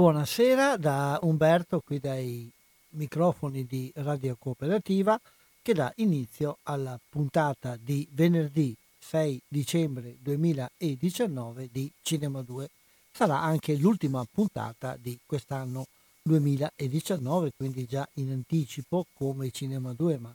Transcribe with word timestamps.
Buonasera 0.00 0.78
da 0.78 1.18
Umberto 1.24 1.82
qui 1.84 1.98
dai 1.98 2.50
microfoni 2.92 3.66
di 3.66 3.92
Radio 3.96 4.34
Cooperativa 4.38 5.20
che 5.60 5.74
dà 5.74 5.92
inizio 5.96 6.56
alla 6.62 6.98
puntata 7.06 7.76
di 7.78 8.08
venerdì 8.12 8.74
6 8.98 9.42
dicembre 9.46 10.16
2019 10.22 11.68
di 11.70 11.92
Cinema 12.00 12.40
2. 12.40 12.70
Sarà 13.12 13.42
anche 13.42 13.76
l'ultima 13.76 14.24
puntata 14.24 14.96
di 14.98 15.18
quest'anno 15.26 15.84
2019, 16.22 17.50
quindi 17.54 17.84
già 17.84 18.08
in 18.14 18.30
anticipo 18.30 19.04
come 19.12 19.50
Cinema 19.50 19.92
2, 19.92 20.16
ma 20.16 20.34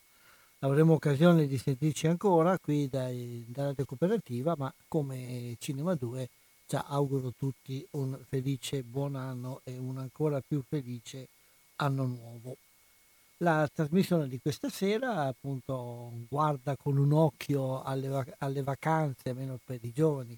avremo 0.60 0.94
occasione 0.94 1.48
di 1.48 1.58
sentirci 1.58 2.06
ancora 2.06 2.56
qui 2.60 2.88
dai, 2.88 3.44
da 3.48 3.64
Radio 3.64 3.86
Cooperativa, 3.86 4.54
ma 4.56 4.72
come 4.88 5.56
Cinema 5.58 5.96
2 5.96 6.30
Ciao, 6.68 6.84
auguro 6.88 7.28
a 7.28 7.34
tutti 7.38 7.86
un 7.92 8.18
felice 8.28 8.82
buon 8.82 9.16
anno 9.16 9.62
e 9.66 9.78
un 9.78 10.00
ancora 10.00 10.42
più 10.42 10.64
felice 10.68 11.28
anno 11.76 12.06
nuovo. 12.06 12.58
La 13.38 13.70
trasmissione 13.72 14.28
di 14.28 14.40
questa 14.40 14.70
sera 14.70 15.28
appunto 15.28 16.12
guarda 16.28 16.76
con 16.76 16.98
un 16.98 17.14
occhio 17.14 17.84
alle, 17.84 18.36
alle 18.40 18.64
vacanze, 18.64 19.30
almeno 19.30 19.60
per 19.64 19.78
i 19.84 19.92
giovani, 19.94 20.36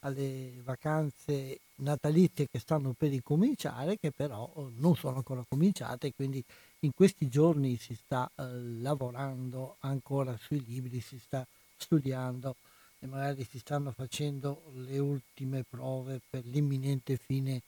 alle 0.00 0.60
vacanze 0.62 1.60
natalizie 1.76 2.48
che 2.50 2.58
stanno 2.58 2.92
per 2.92 3.08
ricominciare, 3.08 3.96
che 3.98 4.10
però 4.10 4.50
oh, 4.52 4.70
non 4.76 4.94
sono 4.94 5.16
ancora 5.16 5.42
cominciate, 5.48 6.12
quindi 6.12 6.44
in 6.80 6.92
questi 6.94 7.28
giorni 7.28 7.78
si 7.78 7.94
sta 7.94 8.30
eh, 8.36 8.42
lavorando 8.82 9.76
ancora 9.80 10.36
sui 10.36 10.62
libri, 10.66 11.00
si 11.00 11.18
sta 11.18 11.46
studiando 11.78 12.56
e 13.02 13.06
magari 13.08 13.44
si 13.50 13.58
stanno 13.58 13.90
facendo 13.90 14.62
le 14.74 14.98
ultime 14.98 15.64
prove 15.68 16.20
per 16.30 16.44
l'imminente 16.44 17.16
fine 17.16 17.60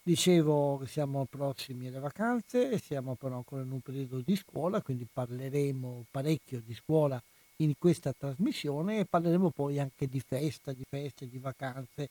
Dicevo 0.05 0.79
che 0.79 0.87
siamo 0.87 1.25
prossimi 1.29 1.87
alle 1.87 1.99
vacanze, 1.99 2.77
siamo 2.77 3.15
però 3.15 3.37
ancora 3.37 3.61
in 3.61 3.71
un 3.71 3.79
periodo 3.79 4.19
di 4.19 4.35
scuola, 4.35 4.81
quindi 4.81 5.07
parleremo 5.09 6.07
parecchio 6.11 6.59
di 6.59 6.73
scuola 6.73 7.23
in 7.57 7.75
questa 7.77 8.11
trasmissione 8.11 8.99
e 8.99 9.05
parleremo 9.05 9.51
poi 9.51 9.79
anche 9.79 10.09
di 10.09 10.19
festa, 10.19 10.73
di 10.73 10.83
feste, 10.89 11.29
di 11.29 11.37
vacanze, 11.37 12.09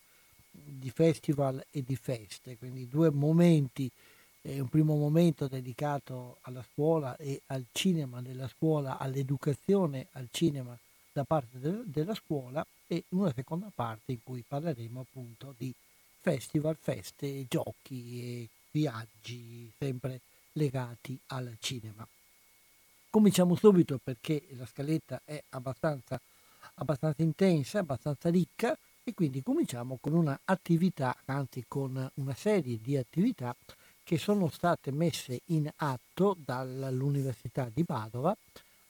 di 0.51 0.89
festival 0.89 1.63
e 1.71 1.83
di 1.83 1.95
feste, 1.95 2.57
quindi 2.57 2.89
due 2.89 3.11
momenti, 3.11 3.91
eh, 4.41 4.59
un 4.59 4.69
primo 4.69 4.97
momento 4.97 5.47
dedicato 5.47 6.39
alla 6.45 6.65
scuola 6.73 7.15
e 7.19 7.43
al 7.49 7.67
cinema 7.73 8.23
della 8.23 8.49
scuola, 8.49 8.97
all'educazione 8.97 10.07
al 10.13 10.29
cinema 10.31 10.75
da 11.13 11.25
parte 11.25 11.59
de- 11.59 11.83
della 11.85 12.15
scuola 12.15 12.65
e 12.87 13.05
una 13.11 13.31
seconda 13.35 13.71
parte 13.75 14.13
in 14.13 14.21
cui 14.25 14.43
parleremo 14.49 15.01
appunto 15.01 15.55
di 15.59 15.75
festival, 16.22 16.77
feste, 16.81 17.47
giochi 17.49 18.22
e 18.22 18.49
viaggi 18.71 19.71
sempre 19.77 20.21
legati 20.53 21.19
al 21.27 21.56
cinema. 21.59 22.06
Cominciamo 23.10 23.56
subito 23.56 23.99
perché 24.03 24.47
la 24.56 24.65
scaletta 24.65 25.21
è 25.25 25.43
abbastanza, 25.50 26.19
abbastanza 26.77 27.22
intensa, 27.22 27.81
abbastanza 27.81 28.31
ricca 28.31 28.78
e 29.05 29.12
quindi 29.15 29.43
cominciamo 29.43 29.99
con 30.00 30.15
un'attività, 30.15 31.16
anzi 31.27 31.65
con 31.66 32.11
una 32.15 32.34
serie 32.34 32.78
di 32.81 32.97
attività 32.97 33.55
che 34.05 34.16
sono 34.16 34.49
state 34.49 34.93
messe 34.93 35.41
in 35.47 35.71
atto 35.77 36.37
dall'Università 36.38 37.69
di 37.72 37.84
Padova 37.84 38.34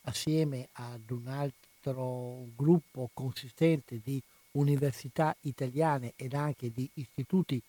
assieme 0.02 0.68
ad 0.72 1.10
un 1.10 1.28
altro 1.28 2.46
gruppo 2.54 3.08
consistente 3.12 4.00
di 4.02 4.22
università 4.52 5.34
italiane 5.42 6.12
ed 6.16 6.34
anche 6.34 6.70
di 6.72 6.88
istituti 6.94 7.60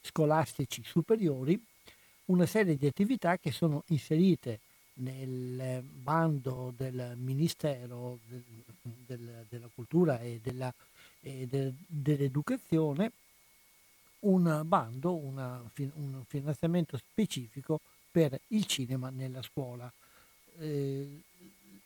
scolastici 0.00 0.82
superiori 0.84 1.60
una 2.26 2.46
serie 2.46 2.76
di 2.76 2.86
attività 2.86 3.38
che 3.38 3.52
sono 3.52 3.84
inserite 3.88 4.60
nel 4.94 5.82
bando 5.82 6.72
del 6.76 7.14
Ministero 7.16 8.18
del, 8.26 8.42
del, 9.06 9.46
della 9.48 9.68
Cultura 9.74 10.20
e, 10.20 10.40
della, 10.42 10.72
e 11.20 11.46
del, 11.46 11.74
dell'Educazione 11.86 13.12
un 14.20 14.62
bando, 14.64 15.14
una, 15.14 15.60
un 15.94 16.22
finanziamento 16.26 16.96
specifico 16.96 17.80
per 18.10 18.38
il 18.48 18.66
cinema 18.66 19.10
nella 19.10 19.42
scuola. 19.42 19.90
Eh, 20.58 21.22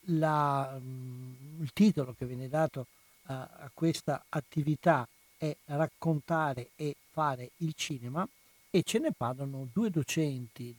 la, 0.09 0.79
il 0.79 1.69
titolo 1.73 2.13
che 2.17 2.25
viene 2.25 2.47
dato 2.47 2.85
a 3.27 3.69
questa 3.73 4.25
attività 4.29 5.07
è 5.37 5.55
raccontare 5.65 6.69
e 6.75 6.95
fare 7.11 7.51
il 7.57 7.73
cinema 7.75 8.27
e 8.69 8.83
ce 8.83 8.99
ne 8.99 9.11
parlano 9.15 9.67
due 9.71 9.89
docenti 9.89 10.75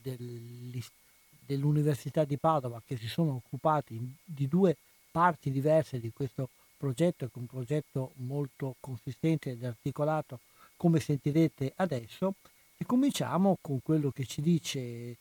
dell'Università 1.45 2.23
di 2.23 2.37
Padova 2.37 2.81
che 2.85 2.97
si 2.97 3.07
sono 3.07 3.41
occupati 3.43 4.15
di 4.23 4.47
due 4.47 4.75
parti 5.11 5.51
diverse 5.51 5.99
di 5.99 6.11
questo 6.13 6.49
progetto, 6.77 7.25
che 7.25 7.33
è 7.35 7.39
un 7.39 7.47
progetto 7.47 8.11
molto 8.17 8.75
consistente 8.79 9.51
ed 9.51 9.63
articolato, 9.63 10.39
come 10.77 10.99
sentirete 10.99 11.73
adesso, 11.75 12.35
e 12.77 12.85
cominciamo 12.85 13.57
con 13.59 13.81
quello 13.83 14.11
che 14.11 14.25
ci 14.25 14.41
dice 14.41 14.79
eh, 14.79 15.17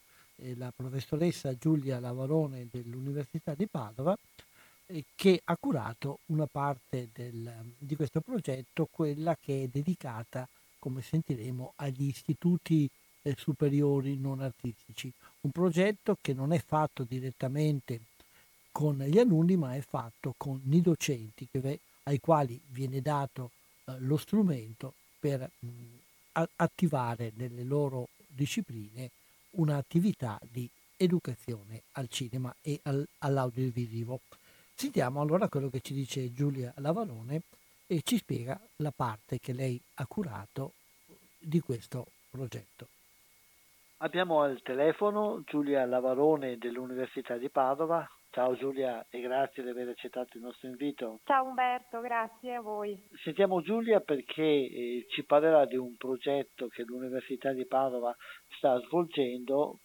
la 0.57 0.73
professoressa 0.75 1.57
Giulia 1.57 1.99
Lavarone 1.99 2.69
dell'Università 2.71 3.55
di 3.55 3.67
Padova, 3.67 4.17
che 5.15 5.41
ha 5.45 5.57
curato 5.57 6.21
una 6.27 6.47
parte 6.47 7.09
del, 7.13 7.75
di 7.79 7.95
questo 7.95 8.21
progetto, 8.21 8.89
quella 8.91 9.37
che 9.37 9.65
è 9.65 9.69
dedicata, 9.69 10.49
come 10.79 11.03
sentiremo, 11.03 11.73
agli 11.77 12.05
istituti 12.05 12.89
eh, 13.23 13.35
superiori 13.37 14.17
non 14.17 14.41
artistici. 14.41 15.13
Un 15.43 15.51
progetto 15.51 16.17
che 16.21 16.33
non 16.33 16.53
è 16.53 16.63
fatto 16.65 17.05
direttamente 17.05 18.01
con 18.73 18.99
gli 18.99 19.19
alunni, 19.19 19.57
ma 19.57 19.75
è 19.75 19.81
fatto 19.81 20.35
con 20.37 20.61
i 20.71 20.81
docenti 20.81 21.47
che, 21.51 21.81
ai 22.05 22.21
quali 22.21 22.61
viene 22.69 23.01
dato 23.01 23.51
eh, 23.85 23.97
lo 23.99 24.17
strumento 24.17 24.95
per 25.21 25.51
mh, 25.59 25.69
attivare 26.57 27.33
nelle 27.35 27.65
loro 27.65 28.09
discipline 28.27 29.11
un'attività 29.51 30.39
di 30.51 30.69
educazione 30.97 31.83
al 31.93 32.09
cinema 32.09 32.55
e 32.63 32.79
al, 32.85 33.07
all'audiovisivo. 33.19 34.21
Sentiamo 34.81 35.21
allora 35.21 35.49
quello 35.49 35.71
che 35.71 35.81
ci 35.81 35.93
dice 35.93 36.33
Giulia 36.33 36.73
Lavalone 36.77 37.43
e 37.89 38.01
ci 38.05 38.17
spiega 38.17 38.57
la 38.77 38.93
parte 38.95 39.41
che 39.41 39.53
lei 39.53 39.77
ha 39.97 40.07
curato 40.07 40.75
di 41.37 41.59
questo 41.59 42.07
progetto. 42.31 42.87
Abbiamo 43.97 44.41
al 44.41 44.63
telefono 44.63 45.43
Giulia 45.45 45.85
Lavarone 45.85 46.59
dell'Università 46.59 47.37
di 47.37 47.51
Padova. 47.51 48.09
Ciao 48.31 48.55
Giulia 48.55 49.05
e 49.11 49.21
grazie 49.21 49.65
di 49.65 49.71
aver 49.71 49.89
accettato 49.89 50.37
il 50.37 50.45
nostro 50.45 50.69
invito. 50.69 51.19
Ciao 51.25 51.47
Umberto, 51.47 52.01
grazie 52.01 52.55
a 52.55 52.61
voi. 52.61 52.97
Sentiamo 53.25 53.61
Giulia 53.63 53.99
perché 53.99 54.45
eh, 54.45 55.07
ci 55.09 55.25
parlerà 55.25 55.67
di 55.67 55.77
un 55.77 55.97
progetto 55.97 56.69
che 56.69 56.85
l'Università 56.85 57.53
di 57.53 57.67
Padova 57.67 58.15
sta 58.57 58.79
svolgendo 58.83 59.81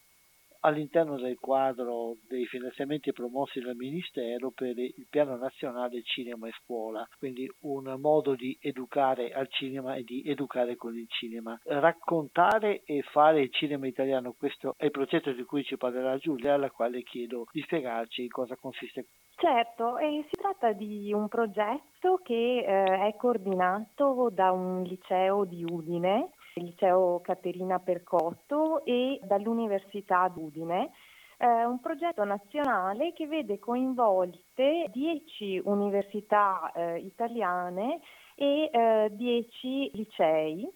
all'interno 0.64 1.18
del 1.18 1.38
quadro 1.40 2.18
dei 2.28 2.46
finanziamenti 2.46 3.12
promossi 3.12 3.60
dal 3.60 3.76
Ministero 3.76 4.52
per 4.52 4.78
il 4.78 5.08
Piano 5.10 5.36
Nazionale 5.36 6.02
Cinema 6.04 6.48
e 6.48 6.54
Scuola, 6.62 7.08
quindi 7.18 7.50
un 7.62 7.96
modo 8.00 8.36
di 8.36 8.58
educare 8.62 9.32
al 9.32 9.48
cinema 9.50 9.96
e 9.96 10.04
di 10.04 10.24
educare 10.26 10.76
con 10.76 10.96
il 10.96 11.08
cinema. 11.10 11.60
Raccontare 11.64 12.84
e 12.84 13.02
fare 13.02 13.42
il 13.42 13.52
cinema 13.52 13.88
italiano, 13.88 14.34
questo 14.38 14.76
è 14.78 14.86
il 14.86 14.92
progetto 14.92 15.32
di 15.32 15.44
cui 15.44 15.64
ci 15.64 15.78
parlerà 15.78 16.18
Giulia, 16.18 16.54
alla 16.54 16.72
quale 16.72 17.04
chiedo 17.04 17.46
di 17.52 17.62
spiegarci 17.62 18.24
in 18.24 18.30
cosa 18.30 18.56
consiste. 18.56 19.06
Certo, 19.36 19.98
eh, 19.98 20.24
si 20.30 20.40
tratta 20.40 20.72
di 20.74 21.12
un 21.12 21.28
progetto 21.28 22.20
che 22.24 22.60
eh, 22.60 23.08
è 23.08 23.16
coordinato 23.18 24.30
da 24.32 24.52
un 24.52 24.84
liceo 24.84 25.44
di 25.44 25.66
Udine 25.68 26.30
il 26.56 26.66
liceo 26.66 27.22
Caterina 27.22 27.80
Percotto 27.80 28.84
e 28.86 29.20
dall'Università 29.24 30.28
d'Udine. 30.28 30.92
Eh, 31.38 31.66
un 31.66 31.80
progetto 31.80 32.24
nazionale 32.24 33.12
che 33.14 33.28
vede 33.28 33.60
coinvolte 33.60 34.90
10 34.92 35.62
università 35.66 36.72
eh, 36.74 37.00
italiane 37.00 38.00
e 38.36 38.70
eh, 38.72 39.10
10 39.12 39.92
licei. 39.94 40.70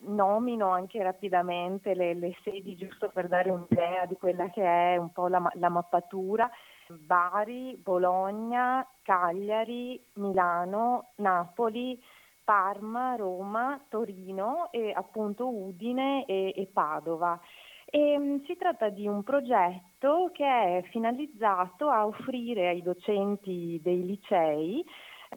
Nomino 0.00 0.68
anche 0.68 1.02
rapidamente 1.02 1.92
le, 1.94 2.14
le, 2.14 2.36
sedi 2.44 2.76
giusto 2.76 3.10
per 3.10 3.26
dare 3.26 3.50
un'idea 3.50 4.06
di 4.06 4.14
quella 4.14 4.48
che 4.48 4.62
è 4.62 4.96
un 4.96 5.10
po' 5.10 5.26
la, 5.26 5.42
la 5.54 5.68
mappatura. 5.68 6.48
Bari, 6.86 7.76
Bologna, 7.76 8.86
Cagliari, 9.02 10.00
Milano, 10.14 11.10
Napoli, 11.16 12.00
Parma, 12.48 13.14
Roma, 13.14 13.78
Torino 13.90 14.72
e 14.72 14.90
appunto 14.90 15.54
Udine 15.54 16.24
e, 16.24 16.54
e 16.56 16.66
Padova. 16.72 17.38
E, 17.84 18.16
um, 18.16 18.42
si 18.46 18.56
tratta 18.56 18.88
di 18.88 19.06
un 19.06 19.22
progetto 19.22 20.30
che 20.32 20.46
è 20.46 20.82
finalizzato 20.88 21.90
a 21.90 22.06
offrire 22.06 22.68
ai 22.68 22.80
docenti 22.80 23.78
dei 23.82 24.02
licei 24.02 24.82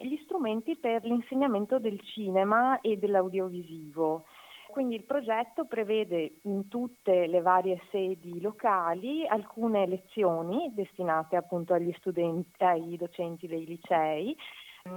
gli 0.00 0.16
strumenti 0.24 0.74
per 0.76 1.04
l'insegnamento 1.04 1.78
del 1.78 2.00
cinema 2.00 2.80
e 2.80 2.96
dell'audiovisivo. 2.96 4.24
Quindi 4.70 4.94
il 4.94 5.04
progetto 5.04 5.66
prevede 5.66 6.36
in 6.44 6.68
tutte 6.68 7.26
le 7.26 7.42
varie 7.42 7.78
sedi 7.90 8.40
locali 8.40 9.26
alcune 9.26 9.86
lezioni 9.86 10.72
destinate 10.72 11.36
appunto 11.36 11.74
agli 11.74 11.92
studenti, 11.98 12.64
ai 12.64 12.96
docenti 12.96 13.46
dei 13.46 13.66
licei 13.66 14.34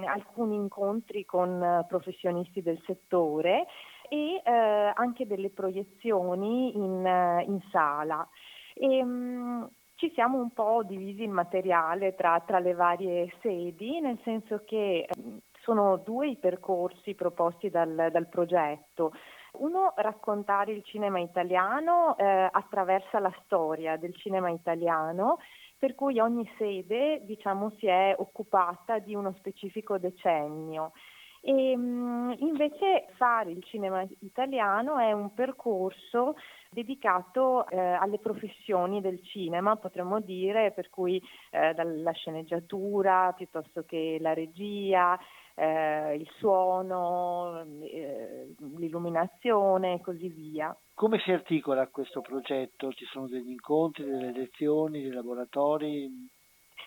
alcuni 0.06 0.56
incontri 0.56 1.26
con 1.26 1.62
eh, 1.62 1.86
professionisti 1.88 2.62
del 2.62 2.82
settore 2.86 3.68
e 4.10 4.42
eh, 4.44 4.92
anche 4.94 5.28
delle 5.28 5.50
proiezioni 5.50 6.76
in, 6.76 7.06
eh, 7.06 7.44
in 7.48 7.60
sala. 7.72 8.28
E, 8.74 8.98
ehm, 8.98 9.10
mh, 9.10 9.70
ci 9.96 10.12
siamo 10.14 10.38
un 10.40 10.52
po' 10.52 10.84
divisi 10.84 11.24
il 11.24 11.30
materiale 11.30 12.16
tra, 12.16 12.42
tra 12.46 12.60
le 12.60 12.74
varie 12.74 13.34
sedi, 13.42 14.02
nel 14.02 14.20
senso 14.24 14.64
che 14.66 15.08
sono 15.62 15.98
due 15.98 16.28
i 16.28 16.36
percorsi 16.36 17.16
proposti 17.16 17.70
dal, 17.70 18.10
dal 18.12 18.28
progetto. 18.28 19.14
Uno, 19.54 19.94
raccontare 19.96 20.74
il 20.74 20.84
cinema 20.84 21.20
italiano 21.20 22.18
eh, 22.18 22.50
attraverso 22.52 23.18
la 23.20 23.34
storia 23.46 23.96
del 23.96 24.14
cinema 24.16 24.50
italiano 24.50 25.38
per 25.78 25.96
cui 25.96 26.20
ogni 26.20 26.50
sede 26.58 27.24
diciamo, 27.26 27.72
si 27.78 27.88
è 27.88 28.16
occupata 28.18 29.00
di 29.00 29.16
uno 29.16 29.34
specifico 29.38 29.98
decennio. 29.98 30.92
E, 31.42 31.72
invece 31.74 33.06
fare 33.18 33.52
il 33.52 33.64
cinema 33.66 34.04
italiano 34.22 34.98
è 34.98 35.12
un 35.12 35.32
percorso 35.36 36.36
dedicato 36.72 37.68
eh, 37.68 37.78
alle 37.80 38.18
professioni 38.18 39.00
del 39.00 39.22
cinema, 39.24 39.76
potremmo 39.76 40.20
dire, 40.20 40.72
per 40.72 40.90
cui 40.90 41.22
eh, 41.52 41.74
dalla 41.76 42.12
sceneggiatura 42.14 43.32
piuttosto 43.34 43.84
che 43.86 44.18
la 44.20 44.34
regia, 44.34 45.20
eh, 45.54 46.16
il 46.16 46.28
suono, 46.38 47.64
eh, 47.82 48.56
l'illuminazione 48.78 49.94
e 49.94 50.02
così 50.02 50.28
via. 50.30 50.76
Come 50.96 51.20
si 51.20 51.32
articola 51.34 51.90
questo 51.90 52.22
progetto? 52.22 52.90
Ci 52.94 53.04
sono 53.04 53.28
degli 53.28 53.50
incontri, 53.50 54.06
delle 54.06 54.32
lezioni, 54.32 55.02
dei 55.02 55.12
laboratori? 55.12 56.10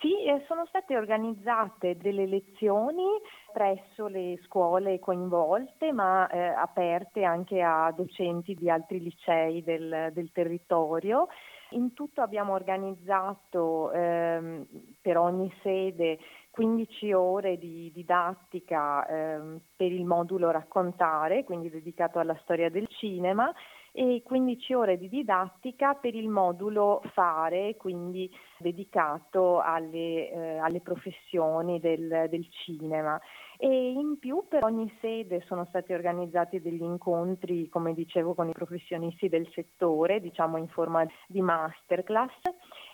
Sì, 0.01 0.25
eh, 0.25 0.45
sono 0.47 0.65
state 0.65 0.97
organizzate 0.97 1.99
delle 1.99 2.25
lezioni 2.25 3.05
presso 3.53 4.07
le 4.07 4.41
scuole 4.47 4.99
coinvolte, 4.99 5.93
ma 5.93 6.27
eh, 6.29 6.39
aperte 6.39 7.23
anche 7.23 7.61
a 7.61 7.93
docenti 7.95 8.55
di 8.55 8.71
altri 8.71 9.03
licei 9.03 9.63
del, 9.63 10.09
del 10.15 10.33
territorio. 10.33 11.29
In 11.73 11.93
tutto 11.93 12.23
abbiamo 12.23 12.55
organizzato 12.55 13.93
ehm, 13.93 14.67
per 15.03 15.19
ogni 15.19 15.53
sede 15.63 16.19
15 16.51 17.13
ore 17.13 17.59
di 17.59 17.93
didattica 17.93 19.07
ehm, 19.07 19.61
per 19.77 19.93
il 19.93 20.07
modulo 20.07 20.51
raccontare, 20.51 21.45
quindi 21.45 21.69
dedicato 21.69 22.19
alla 22.19 22.39
storia 22.43 22.71
del 22.71 22.89
cinema, 22.89 23.53
e 23.93 24.23
15 24.25 24.75
ore 24.75 24.99
di 24.99 25.09
didattica 25.09 25.95
per 25.95 26.15
il 26.15 26.29
modulo 26.29 27.03
fare, 27.13 27.77
quindi 27.77 28.31
dedicato 28.59 29.61
alle, 29.61 30.31
eh, 30.31 30.59
alle 30.59 30.81
professioni 30.81 31.81
del, 31.81 32.27
del 32.29 32.47
cinema 32.51 33.21
e 33.61 33.91
in 33.91 34.21
più 34.21 34.45
per 34.49 34.63
ogni 34.63 34.89
sede 35.01 35.43
sono 35.47 35.65
stati 35.65 35.93
organizzati 35.93 36.61
degli 36.61 36.81
incontri, 36.83 37.69
come 37.69 37.93
dicevo, 37.93 38.33
con 38.35 38.49
i 38.49 38.53
professionisti 38.53 39.29
del 39.29 39.51
settore, 39.53 40.21
diciamo 40.21 40.59
in 40.59 40.69
forma 40.69 41.05
di 41.27 41.41
masterclass 41.41 42.37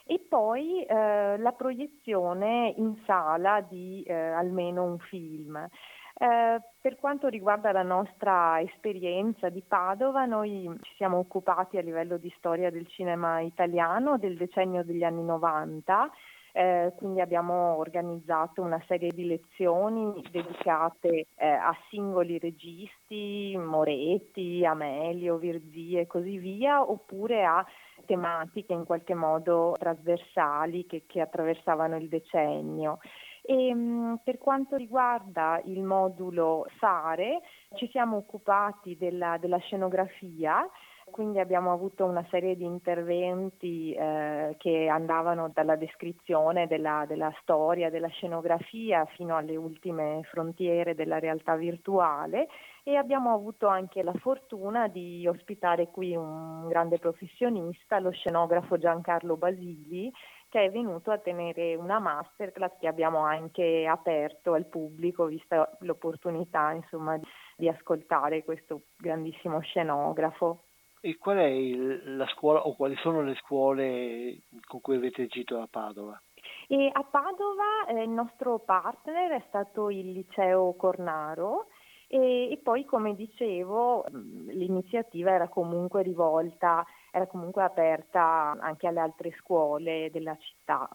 e 0.06 0.24
poi 0.26 0.82
eh, 0.82 1.36
la 1.36 1.52
proiezione 1.52 2.72
in 2.78 2.96
sala 3.04 3.60
di 3.60 4.02
eh, 4.06 4.14
almeno 4.14 4.84
un 4.84 4.98
film. 5.00 5.68
Eh, 6.16 6.60
per 6.80 6.96
quanto 6.96 7.28
riguarda 7.28 7.72
la 7.72 7.82
nostra 7.82 8.60
esperienza 8.60 9.48
di 9.48 9.62
Padova, 9.62 10.24
noi 10.26 10.70
ci 10.82 10.94
siamo 10.96 11.18
occupati 11.18 11.76
a 11.76 11.82
livello 11.82 12.18
di 12.18 12.32
storia 12.38 12.70
del 12.70 12.86
cinema 12.86 13.40
italiano 13.40 14.16
del 14.18 14.36
decennio 14.36 14.84
degli 14.84 15.02
anni 15.02 15.24
90 15.24 16.10
eh, 16.56 16.92
quindi 16.94 17.20
abbiamo 17.20 17.76
organizzato 17.78 18.62
una 18.62 18.80
serie 18.86 19.10
di 19.10 19.26
lezioni 19.26 20.22
dedicate 20.30 21.26
eh, 21.34 21.48
a 21.48 21.76
singoli 21.90 22.38
registi, 22.38 23.56
Moretti, 23.56 24.64
Amelio, 24.64 25.36
Virzì 25.36 25.98
e 25.98 26.06
così 26.06 26.38
via, 26.38 26.88
oppure 26.88 27.44
a 27.44 27.66
tematiche 28.06 28.72
in 28.72 28.84
qualche 28.84 29.14
modo 29.14 29.74
trasversali 29.76 30.86
che, 30.86 31.02
che 31.06 31.20
attraversavano 31.20 31.96
il 31.96 32.08
decennio. 32.08 33.00
E, 33.46 33.74
mh, 33.74 34.20
per 34.24 34.38
quanto 34.38 34.76
riguarda 34.76 35.60
il 35.64 35.82
modulo 35.82 36.66
Sare, 36.78 37.42
ci 37.74 37.88
siamo 37.90 38.16
occupati 38.16 38.96
della, 38.96 39.36
della 39.38 39.58
scenografia 39.58 40.66
quindi 41.10 41.38
abbiamo 41.38 41.72
avuto 41.72 42.04
una 42.04 42.26
serie 42.30 42.56
di 42.56 42.64
interventi 42.64 43.92
eh, 43.92 44.54
che 44.58 44.88
andavano 44.88 45.50
dalla 45.52 45.76
descrizione 45.76 46.66
della, 46.66 47.04
della, 47.06 47.32
storia, 47.40 47.90
della 47.90 48.08
scenografia 48.08 49.04
fino 49.14 49.36
alle 49.36 49.56
ultime 49.56 50.22
frontiere 50.30 50.94
della 50.94 51.18
realtà 51.18 51.56
virtuale 51.56 52.48
e 52.82 52.96
abbiamo 52.96 53.32
avuto 53.32 53.66
anche 53.66 54.02
la 54.02 54.14
fortuna 54.14 54.88
di 54.88 55.26
ospitare 55.26 55.88
qui 55.88 56.16
un 56.16 56.66
grande 56.68 56.98
professionista, 56.98 57.98
lo 57.98 58.10
scenografo 58.10 58.78
Giancarlo 58.78 59.36
Basili, 59.36 60.12
che 60.54 60.66
è 60.66 60.70
venuto 60.70 61.10
a 61.10 61.18
tenere 61.18 61.74
una 61.74 61.98
masterclass 61.98 62.78
che 62.78 62.86
abbiamo 62.86 63.24
anche 63.24 63.88
aperto 63.88 64.52
al 64.52 64.66
pubblico, 64.66 65.26
vista 65.26 65.68
l'opportunità 65.80 66.70
insomma, 66.70 67.16
di, 67.16 67.26
di 67.56 67.68
ascoltare 67.68 68.44
questo 68.44 68.82
grandissimo 68.96 69.58
scenografo. 69.58 70.66
E 71.00 71.18
qual 71.18 71.38
è 71.38 71.46
il, 71.46 72.16
la 72.16 72.28
scuola 72.28 72.64
o 72.68 72.76
quali 72.76 72.94
sono 72.98 73.22
le 73.22 73.34
scuole 73.34 74.42
con 74.68 74.80
cui 74.80 74.94
avete 74.94 75.22
agito 75.22 75.58
a 75.58 75.66
Padova? 75.68 76.22
E 76.68 76.88
a 76.92 77.02
Padova 77.02 77.86
eh, 77.88 78.04
il 78.04 78.10
nostro 78.10 78.60
partner 78.60 79.32
è 79.32 79.44
stato 79.48 79.90
il 79.90 80.12
liceo 80.12 80.76
Cornaro 80.76 81.66
e, 82.06 82.52
e 82.52 82.60
poi 82.62 82.84
come 82.84 83.16
dicevo 83.16 84.04
l'iniziativa 84.46 85.32
era 85.32 85.48
comunque 85.48 86.04
rivolta, 86.04 86.86
era 87.14 87.28
comunque 87.28 87.62
aperta 87.62 88.56
anche 88.58 88.88
alle 88.88 88.98
altre 88.98 89.30
scuole 89.38 90.10
della 90.10 90.36
città. 90.36 90.88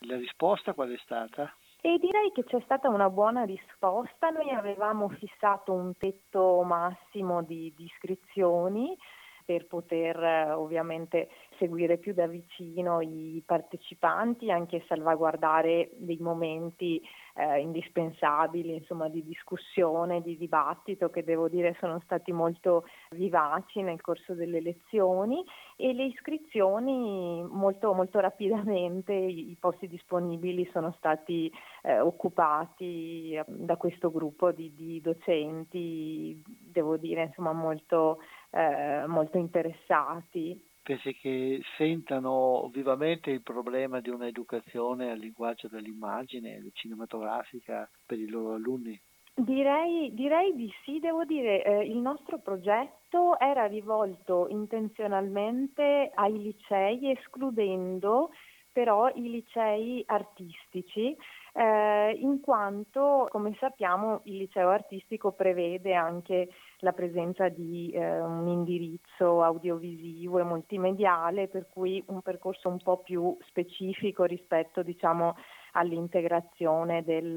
La 0.00 0.16
risposta 0.16 0.72
qual 0.72 0.90
è 0.90 0.98
stata? 1.04 1.54
E 1.80 1.96
direi 1.98 2.32
che 2.32 2.42
c'è 2.42 2.60
stata 2.62 2.88
una 2.88 3.08
buona 3.08 3.44
risposta. 3.44 4.30
Noi 4.30 4.50
avevamo 4.50 5.08
fissato 5.10 5.72
un 5.72 5.96
tetto 5.96 6.62
massimo 6.64 7.42
di, 7.42 7.72
di 7.76 7.84
iscrizioni 7.84 8.98
per 9.50 9.66
poter 9.66 10.16
eh, 10.22 10.52
ovviamente 10.52 11.28
seguire 11.58 11.98
più 11.98 12.14
da 12.14 12.28
vicino 12.28 13.00
i 13.00 13.42
partecipanti, 13.44 14.48
anche 14.48 14.84
salvaguardare 14.86 15.90
dei 15.96 16.18
momenti 16.20 17.02
eh, 17.34 17.58
indispensabili 17.58 18.74
insomma, 18.74 19.08
di 19.08 19.24
discussione, 19.24 20.22
di 20.22 20.36
dibattito 20.36 21.10
che 21.10 21.24
devo 21.24 21.48
dire 21.48 21.76
sono 21.80 22.00
stati 22.04 22.30
molto 22.30 22.84
vivaci 23.10 23.82
nel 23.82 24.00
corso 24.00 24.34
delle 24.34 24.60
lezioni 24.60 25.44
e 25.80 25.92
le 25.94 26.04
iscrizioni 26.04 27.42
molto, 27.48 27.94
molto 27.94 28.20
rapidamente 28.20 29.12
i, 29.12 29.56
posti 29.58 29.88
disponibili 29.88 30.68
sono 30.72 30.94
stati 30.98 31.50
eh, 31.82 31.98
occupati 31.98 33.32
eh, 33.32 33.44
da 33.46 33.76
questo 33.76 34.10
gruppo 34.10 34.52
di, 34.52 34.74
di 34.74 35.00
docenti, 35.00 36.42
devo 36.46 36.96
dire 36.96 37.24
insomma 37.24 37.52
molto 37.52 38.18
eh, 38.50 39.04
molto 39.06 39.38
interessati. 39.38 40.68
Pensi 40.82 41.14
che 41.14 41.60
sentano 41.76 42.68
vivamente 42.72 43.30
il 43.30 43.42
problema 43.42 44.00
di 44.00 44.08
un'educazione 44.08 45.10
al 45.10 45.18
linguaggio 45.18 45.68
dell'immagine 45.68 46.62
cinematografica 46.72 47.88
per 48.06 48.18
i 48.18 48.26
loro 48.26 48.54
alunni? 48.54 48.98
Direi, 49.34 50.12
direi, 50.12 50.54
di 50.54 50.70
sì, 50.84 50.98
devo 50.98 51.24
dire, 51.24 51.62
eh, 51.62 51.84
il 51.84 51.98
nostro 51.98 52.38
progetto 52.38 52.99
era 53.38 53.66
rivolto 53.66 54.46
intenzionalmente 54.48 56.10
ai 56.14 56.38
licei 56.40 57.10
escludendo 57.10 58.30
però 58.72 59.08
i 59.08 59.28
licei 59.28 60.02
artistici 60.06 61.16
eh, 61.52 62.16
in 62.20 62.40
quanto, 62.40 63.26
come 63.30 63.56
sappiamo, 63.58 64.20
il 64.24 64.36
liceo 64.36 64.68
artistico 64.68 65.32
prevede 65.32 65.94
anche 65.94 66.48
la 66.78 66.92
presenza 66.92 67.48
di 67.48 67.90
eh, 67.90 68.20
un 68.20 68.46
indirizzo 68.46 69.42
audiovisivo 69.42 70.38
e 70.38 70.44
multimediale, 70.44 71.48
per 71.48 71.66
cui 71.72 72.02
un 72.06 72.22
percorso 72.22 72.68
un 72.68 72.78
po' 72.78 72.98
più 72.98 73.36
specifico 73.48 74.24
rispetto 74.24 74.82
diciamo, 74.82 75.34
all'integrazione 75.72 77.02
del, 77.02 77.36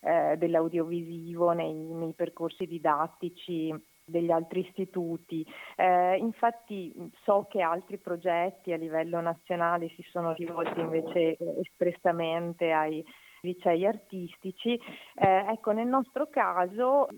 eh, 0.00 0.36
dell'audiovisivo 0.36 1.52
nei, 1.52 1.72
nei 1.72 2.12
percorsi 2.12 2.66
didattici 2.66 3.72
degli 4.04 4.30
altri 4.30 4.60
istituti. 4.60 5.46
Eh, 5.76 6.16
infatti 6.16 6.92
so 7.22 7.46
che 7.48 7.60
altri 7.60 7.98
progetti 7.98 8.72
a 8.72 8.76
livello 8.76 9.20
nazionale 9.20 9.88
si 9.90 10.02
sono 10.10 10.32
rivolti 10.32 10.80
invece 10.80 11.36
espressamente 11.60 12.72
ai 12.72 13.04
licei 13.42 13.86
artistici. 13.86 14.74
Eh, 15.14 15.46
ecco, 15.48 15.72
nel 15.72 15.86
nostro 15.86 16.28
caso 16.28 17.08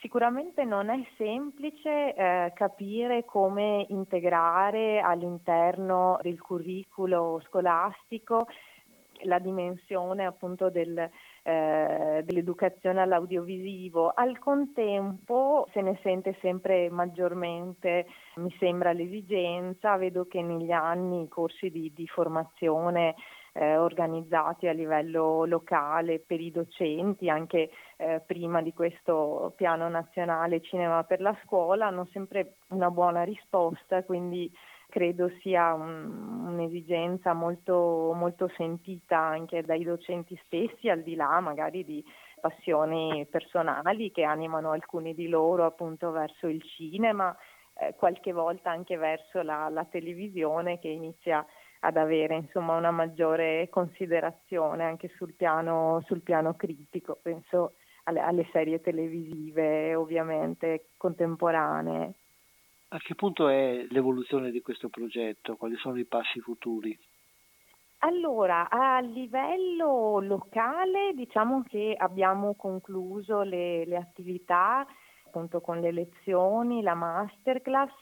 sicuramente 0.00 0.64
non 0.64 0.88
è 0.88 0.98
semplice 1.16 2.14
eh, 2.14 2.52
capire 2.54 3.24
come 3.24 3.84
integrare 3.88 5.00
all'interno 5.00 6.18
del 6.22 6.40
curriculo 6.40 7.40
scolastico 7.46 8.46
la 9.24 9.38
dimensione 9.38 10.24
appunto 10.24 10.70
del, 10.70 11.10
eh, 11.50 12.22
dell'educazione 12.24 13.00
all'audiovisivo. 13.00 14.12
Al 14.14 14.38
contempo 14.38 15.66
se 15.72 15.80
ne 15.80 15.98
sente 16.02 16.36
sempre 16.40 16.88
maggiormente, 16.90 18.06
mi 18.36 18.54
sembra, 18.58 18.92
l'esigenza, 18.92 19.96
vedo 19.96 20.26
che 20.26 20.42
negli 20.42 20.70
anni 20.70 21.22
i 21.22 21.28
corsi 21.28 21.70
di, 21.70 21.92
di 21.92 22.06
formazione 22.06 23.14
eh, 23.52 23.76
organizzati 23.76 24.68
a 24.68 24.72
livello 24.72 25.44
locale 25.44 26.20
per 26.20 26.40
i 26.40 26.52
docenti, 26.52 27.28
anche 27.28 27.70
eh, 27.96 28.22
prima 28.24 28.62
di 28.62 28.72
questo 28.72 29.52
piano 29.56 29.88
nazionale 29.88 30.60
Cinema 30.60 31.02
per 31.02 31.20
la 31.20 31.36
scuola, 31.44 31.86
hanno 31.86 32.06
sempre 32.12 32.54
una 32.68 32.90
buona 32.90 33.24
risposta, 33.24 34.04
quindi 34.04 34.50
credo 34.90 35.30
sia 35.40 35.72
un, 35.72 36.48
un'esigenza 36.48 37.32
molto, 37.32 38.12
molto 38.14 38.50
sentita 38.56 39.16
anche 39.18 39.62
dai 39.62 39.84
docenti 39.84 40.38
stessi, 40.44 40.90
al 40.90 41.02
di 41.02 41.14
là 41.14 41.40
magari 41.40 41.84
di 41.84 42.04
passioni 42.38 43.26
personali 43.30 44.10
che 44.10 44.24
animano 44.24 44.72
alcuni 44.72 45.14
di 45.14 45.28
loro 45.28 45.64
appunto 45.64 46.10
verso 46.10 46.46
il 46.46 46.62
cinema, 46.62 47.34
eh, 47.78 47.94
qualche 47.94 48.32
volta 48.32 48.70
anche 48.70 48.96
verso 48.96 49.40
la, 49.42 49.68
la 49.70 49.84
televisione 49.84 50.78
che 50.78 50.88
inizia 50.88 51.44
ad 51.80 51.96
avere 51.96 52.34
insomma, 52.34 52.76
una 52.76 52.90
maggiore 52.90 53.68
considerazione 53.70 54.84
anche 54.84 55.08
sul 55.16 55.34
piano, 55.34 56.02
sul 56.06 56.20
piano 56.20 56.54
critico, 56.54 57.18
penso 57.22 57.74
alle, 58.04 58.20
alle, 58.20 58.48
serie 58.52 58.80
televisive 58.80 59.94
ovviamente 59.94 60.88
contemporanee. 60.96 62.14
A 62.92 62.98
che 62.98 63.14
punto 63.14 63.46
è 63.46 63.86
l'evoluzione 63.90 64.50
di 64.50 64.60
questo 64.62 64.88
progetto? 64.88 65.54
Quali 65.54 65.76
sono 65.76 65.96
i 65.96 66.06
passi 66.06 66.40
futuri? 66.40 66.98
Allora, 67.98 68.68
a 68.68 68.98
livello 68.98 70.18
locale 70.20 71.12
diciamo 71.14 71.62
che 71.68 71.94
abbiamo 71.96 72.54
concluso 72.54 73.42
le, 73.42 73.84
le 73.84 73.96
attività 73.96 74.84
appunto 75.26 75.60
con 75.60 75.78
le 75.78 75.92
lezioni, 75.92 76.82
la 76.82 76.94
masterclass 76.94 77.92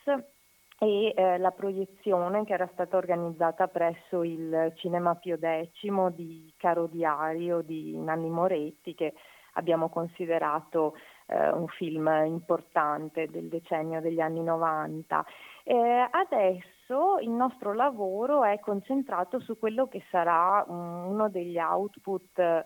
e 0.78 1.12
eh, 1.14 1.36
la 1.36 1.50
proiezione 1.50 2.44
che 2.44 2.54
era 2.54 2.70
stata 2.72 2.96
organizzata 2.96 3.66
presso 3.66 4.22
il 4.22 4.72
Cinema 4.76 5.16
Pio 5.16 5.36
X 5.36 6.14
di 6.14 6.50
Caro 6.56 6.86
Diario 6.86 7.60
di 7.60 7.94
Nanni 7.98 8.30
Moretti 8.30 8.94
che 8.94 9.12
abbiamo 9.54 9.90
considerato 9.90 10.94
eh, 11.28 11.50
un 11.50 11.68
film 11.68 12.08
importante 12.26 13.26
del 13.26 13.48
decennio 13.48 14.00
degli 14.00 14.20
anni 14.20 14.42
90. 14.42 15.24
Eh, 15.64 16.08
adesso 16.10 17.18
il 17.20 17.30
nostro 17.30 17.74
lavoro 17.74 18.44
è 18.44 18.58
concentrato 18.60 19.38
su 19.40 19.58
quello 19.58 19.86
che 19.86 20.02
sarà 20.10 20.64
um, 20.66 21.08
uno 21.08 21.28
degli 21.28 21.58
output 21.58 22.38
eh, 22.38 22.64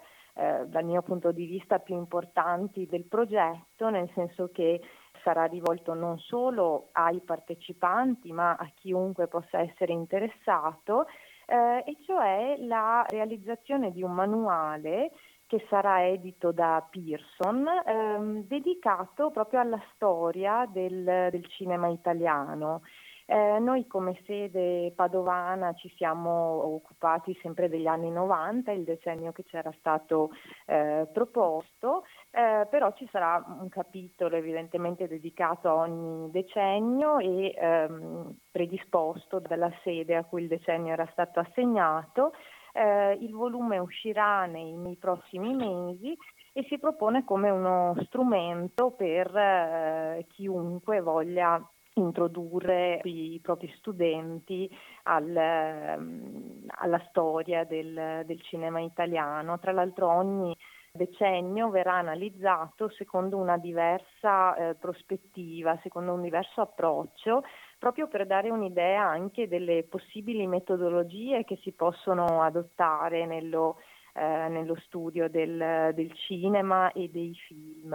dal 0.66 0.84
mio 0.84 1.02
punto 1.02 1.32
di 1.32 1.46
vista 1.46 1.78
più 1.78 1.96
importanti 1.96 2.86
del 2.86 3.04
progetto, 3.04 3.90
nel 3.90 4.08
senso 4.14 4.50
che 4.52 4.80
sarà 5.22 5.44
rivolto 5.44 5.94
non 5.94 6.18
solo 6.18 6.88
ai 6.92 7.20
partecipanti 7.20 8.32
ma 8.32 8.54
a 8.54 8.70
chiunque 8.74 9.26
possa 9.26 9.60
essere 9.60 9.92
interessato, 9.92 11.06
eh, 11.46 11.82
e 11.84 11.96
cioè 12.06 12.56
la 12.60 13.04
realizzazione 13.08 13.90
di 13.90 14.02
un 14.02 14.12
manuale 14.12 15.10
che 15.52 15.66
sarà 15.68 16.06
edito 16.06 16.50
da 16.50 16.82
Pearson, 16.90 17.66
ehm, 17.84 18.46
dedicato 18.46 19.30
proprio 19.30 19.60
alla 19.60 19.82
storia 19.92 20.66
del, 20.66 21.04
del 21.30 21.46
cinema 21.48 21.88
italiano. 21.88 22.80
Eh, 23.26 23.58
noi 23.60 23.86
come 23.86 24.18
sede 24.24 24.92
padovana 24.96 25.74
ci 25.74 25.92
siamo 25.96 26.30
occupati 26.74 27.38
sempre 27.42 27.68
degli 27.68 27.86
anni 27.86 28.10
90, 28.10 28.72
il 28.72 28.84
decennio 28.84 29.32
che 29.32 29.44
c'era 29.44 29.72
stato 29.78 30.30
eh, 30.64 31.06
proposto, 31.12 32.04
eh, 32.30 32.66
però 32.70 32.90
ci 32.94 33.06
sarà 33.12 33.44
un 33.60 33.68
capitolo 33.68 34.36
evidentemente 34.36 35.06
dedicato 35.06 35.68
a 35.68 35.74
ogni 35.74 36.30
decennio 36.30 37.18
e 37.18 37.54
ehm, 37.54 38.38
predisposto 38.50 39.38
dalla 39.38 39.70
sede 39.82 40.16
a 40.16 40.24
cui 40.24 40.42
il 40.42 40.48
decennio 40.48 40.94
era 40.94 41.08
stato 41.12 41.40
assegnato. 41.40 42.32
Eh, 42.72 43.18
il 43.20 43.32
volume 43.32 43.78
uscirà 43.78 44.46
nei, 44.46 44.72
nei 44.72 44.96
prossimi 44.96 45.54
mesi 45.54 46.16
e 46.52 46.64
si 46.68 46.78
propone 46.78 47.24
come 47.24 47.50
uno 47.50 47.94
strumento 48.06 48.90
per 48.90 49.34
eh, 49.36 50.26
chiunque 50.28 51.00
voglia 51.00 51.62
introdurre 51.94 53.00
i 53.04 53.38
propri 53.42 53.72
studenti 53.76 54.70
al, 55.04 55.36
ehm, 55.36 56.64
alla 56.78 57.04
storia 57.08 57.64
del, 57.64 58.22
del, 58.24 58.40
cinema 58.42 58.80
italiano. 58.80 59.58
Tra 59.58 59.72
l'altro 59.72 60.08
ogni 60.08 60.56
decennio 60.90 61.70
verrà 61.70 61.94
analizzato 61.94 62.90
secondo 62.90 63.36
una 63.38 63.56
diversa 63.56 64.54
eh, 64.56 64.74
prospettiva, 64.74 65.78
secondo 65.82 66.12
un 66.12 66.22
diverso 66.22 66.60
approccio, 66.60 67.42
proprio 67.82 68.06
per 68.06 68.26
dare 68.26 68.48
un'idea 68.48 69.02
anche 69.02 69.48
delle 69.48 69.82
possibili 69.82 70.46
metodologie 70.46 71.42
che 71.42 71.58
si 71.62 71.72
possono 71.72 72.40
adottare 72.40 73.26
nello, 73.26 73.78
eh, 74.14 74.46
nello 74.48 74.76
studio 74.84 75.28
del, 75.28 75.90
del 75.92 76.12
cinema 76.12 76.92
e 76.92 77.08
dei 77.08 77.34
film. 77.34 77.92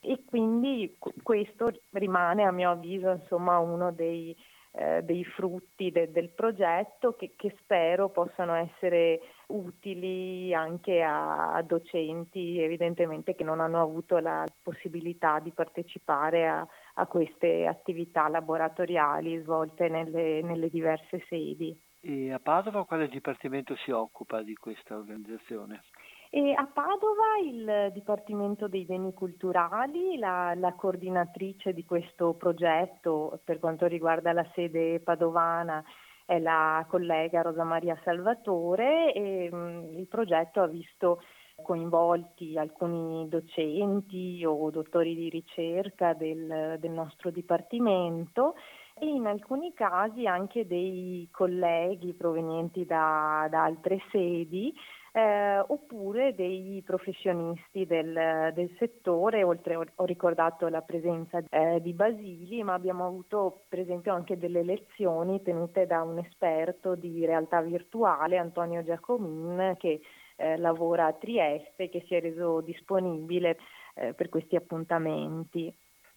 E 0.00 0.22
quindi 0.24 0.96
questo 1.22 1.70
rimane 1.90 2.44
a 2.44 2.50
mio 2.50 2.70
avviso 2.70 3.10
insomma, 3.10 3.58
uno 3.58 3.92
dei, 3.92 4.34
eh, 4.72 5.02
dei 5.02 5.22
frutti 5.24 5.90
de, 5.90 6.10
del 6.10 6.30
progetto 6.30 7.12
che, 7.12 7.32
che, 7.36 7.54
spero 7.58 8.08
possano 8.08 8.54
essere 8.54 9.20
utili 9.48 10.54
anche 10.54 11.02
a, 11.02 11.52
a, 11.52 11.60
docenti 11.60 12.58
evidentemente 12.58 13.34
che 13.34 13.44
non 13.44 13.60
hanno 13.60 13.82
avuto 13.82 14.16
la 14.16 14.46
possibilità 14.62 15.40
di 15.40 15.50
partecipare 15.50 16.48
a, 16.48 16.66
a 16.98 17.06
queste 17.06 17.66
attività 17.66 18.28
laboratoriali 18.28 19.40
svolte 19.42 19.88
nelle, 19.88 20.42
nelle 20.42 20.68
diverse 20.68 21.24
sedi. 21.28 21.78
E 22.00 22.32
a 22.32 22.38
Padova 22.38 22.84
quale 22.84 23.08
dipartimento 23.08 23.74
si 23.76 23.90
occupa 23.90 24.42
di 24.42 24.54
questa 24.54 24.96
organizzazione? 24.96 25.82
E 26.30 26.52
a 26.52 26.66
Padova 26.66 27.38
il 27.42 27.90
Dipartimento 27.92 28.68
dei 28.68 28.84
Beni 28.84 29.12
Culturali, 29.12 30.16
la, 30.18 30.54
la, 30.54 30.74
coordinatrice 30.74 31.72
di 31.72 31.84
questo 31.84 32.34
progetto 32.34 33.40
per 33.44 33.58
quanto 33.58 33.86
riguarda 33.86 34.32
la 34.32 34.46
sede 34.54 35.00
padovana 35.00 35.82
è 36.24 36.40
la 36.40 36.84
collega 36.88 37.42
Rosa 37.42 37.62
Maria 37.62 37.98
Salvatore 38.02 39.12
e 39.12 39.48
mh, 39.50 39.56
mm, 39.56 39.98
il 39.98 40.08
progetto 40.08 40.60
ha 40.60 40.66
visto 40.66 41.22
coinvolti 41.62 42.58
alcuni 42.58 43.28
docenti 43.28 44.44
o 44.44 44.70
dottori 44.70 45.14
di 45.14 45.28
ricerca 45.28 46.12
del, 46.12 46.76
del 46.78 46.90
nostro 46.90 47.30
dipartimento 47.30 48.54
e 48.98 49.06
in 49.06 49.26
alcuni 49.26 49.72
casi 49.74 50.26
anche 50.26 50.66
dei 50.66 51.28
colleghi 51.30 52.14
provenienti 52.14 52.84
da, 52.86 53.46
da 53.50 53.64
altre 53.64 54.00
sedi 54.10 54.72
eh, 55.12 55.58
oppure 55.66 56.34
dei 56.34 56.82
professionisti 56.84 57.86
del, 57.86 58.52
del, 58.52 58.74
settore, 58.78 59.42
oltre 59.42 59.74
ho 59.74 60.04
ricordato 60.04 60.68
la 60.68 60.82
presenza 60.82 61.42
eh, 61.48 61.80
di 61.80 61.94
Basili, 61.94 62.62
ma 62.62 62.74
abbiamo 62.74 63.06
avuto 63.06 63.62
per 63.66 63.78
esempio 63.78 64.12
anche 64.12 64.36
delle 64.36 64.62
lezioni 64.62 65.40
tenute 65.40 65.86
da 65.86 66.02
un 66.02 66.18
esperto 66.18 66.94
di 66.94 67.24
realtà 67.24 67.62
virtuale, 67.62 68.36
Antonio 68.36 68.84
Giacomin, 68.84 69.74
che 69.78 70.02
eh, 70.36 70.56
lavora 70.56 71.06
a 71.06 71.12
Trieste, 71.12 71.88
che 71.88 72.04
si 72.06 72.14
è 72.14 72.20
reso 72.20 72.60
disponibile 72.60 73.58
eh, 73.94 74.14
per 74.14 74.28
questi 74.28 74.56
appuntamenti. 74.56 75.74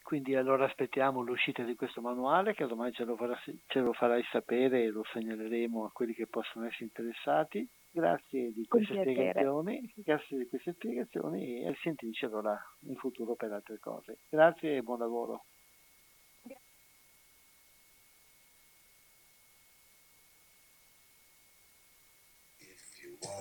Quindi 0.10 0.36
allora 0.36 0.66
aspettiamo 0.66 1.22
l'uscita 1.22 1.62
di 1.62 1.76
questo 1.76 2.02
manuale 2.02 2.56
che 2.56 2.66
domani 2.66 2.92
ce 2.94 3.04
lo, 3.04 3.16
farà, 3.16 3.40
ce 3.68 3.80
lo 3.80 3.94
farai 3.94 4.24
sapere 4.32 4.84
e 4.84 4.90
lo 4.90 5.04
segnaleremo 5.14 5.86
a 5.86 5.92
quelli 5.92 6.16
che 6.16 6.26
possono 6.26 6.66
essere 6.66 6.86
interessati. 6.86 7.70
Grazie 7.92 8.52
di 8.52 8.66
queste 8.68 9.00
spiegazioni, 9.02 9.94
grazie 9.98 10.38
di 10.38 10.48
queste 10.48 10.74
spiegazioni 10.74 11.64
e 11.64 11.76
sentirci 11.82 12.26
allora 12.26 12.60
in 12.88 12.96
futuro 12.96 13.36
per 13.36 13.52
altre 13.52 13.78
cose. 13.78 14.20
Grazie 14.30 14.78
e 14.78 14.82
buon 14.82 15.00
lavoro. 15.00 15.44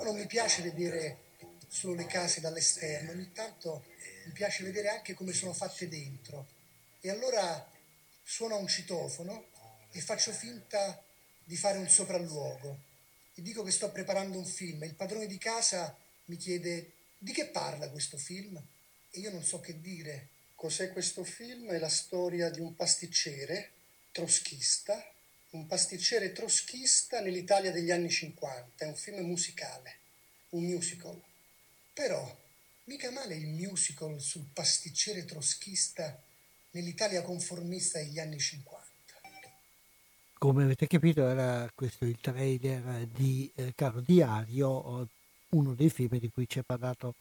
Non 0.03 0.17
mi 0.17 0.27
piace 0.27 0.63
vedere 0.63 1.27
solo 1.69 1.95
le 1.95 2.07
case 2.07 2.41
dall'esterno, 2.41 3.13
ogni 3.13 3.33
tanto 3.33 3.85
mi 4.25 4.33
piace 4.33 4.65
vedere 4.65 4.89
anche 4.89 5.15
come 5.15 5.33
sono 5.33 5.53
fatte 5.53 5.89
dentro 5.89 6.47
e 7.01 7.11
allora 7.11 7.71
suono 8.23 8.57
un 8.57 8.67
citofono 8.67 9.47
e 9.93 10.01
faccio 10.01 10.33
finta 10.33 11.03
di 11.45 11.57
fare 11.57 11.79
un 11.79 11.89
sopralluogo 11.89 12.79
e 13.35 13.43
dico 13.43 13.63
che 13.63 13.71
sto 13.71 13.91
preparando 13.91 14.37
un 14.37 14.45
film 14.45 14.83
il 14.85 14.95
padrone 14.95 15.27
di 15.27 15.39
casa 15.39 15.97
mi 16.27 16.37
chiede 16.37 16.93
di 17.19 17.33
che 17.33 17.47
parla 17.47 17.89
questo 17.89 18.17
film 18.17 18.61
e 19.11 19.21
io 19.21 19.31
non 19.31 19.43
so 19.43 19.61
che 19.61 19.81
dire. 19.81 20.29
Cos'è 20.55 20.93
questo 20.93 21.25
film? 21.25 21.71
È 21.71 21.79
la 21.79 21.89
storia 21.89 22.51
di 22.51 22.61
un 22.61 22.75
pasticcere 22.75 23.71
troschista, 24.13 25.13
un 25.51 25.67
pasticcere 25.67 26.33
troschista 26.33 27.21
nell'Italia 27.21 27.73
degli 27.73 27.91
anni 27.91 28.11
50, 28.11 28.85
è 28.85 28.89
un 28.89 28.97
film 28.97 29.27
musicale, 29.27 29.99
un 30.51 30.65
musical. 30.65 31.21
Però 31.93 32.37
mica 32.85 33.11
male 33.11 33.35
il 33.35 33.49
musical 33.49 34.21
sul 34.21 34.47
pasticcere 34.53 35.25
troschista 35.25 36.21
nell'Italia 36.73 37.23
conformista 37.23 37.99
degli 37.99 38.19
anni 38.19 38.39
50. 38.39 38.87
Come 40.39 40.63
avete 40.63 40.87
capito 40.87 41.27
era 41.27 41.69
questo 41.75 42.05
il 42.05 42.19
trailer 42.21 43.07
di 43.07 43.51
eh, 43.57 43.73
Caro 43.75 44.01
Diario, 44.01 45.09
uno 45.51 45.75
dei 45.75 45.91
film 45.91 46.19
di 46.19 46.31
cui 46.31 46.49
ci 46.49 46.61
ha 46.61 46.63
parlato 46.63 47.15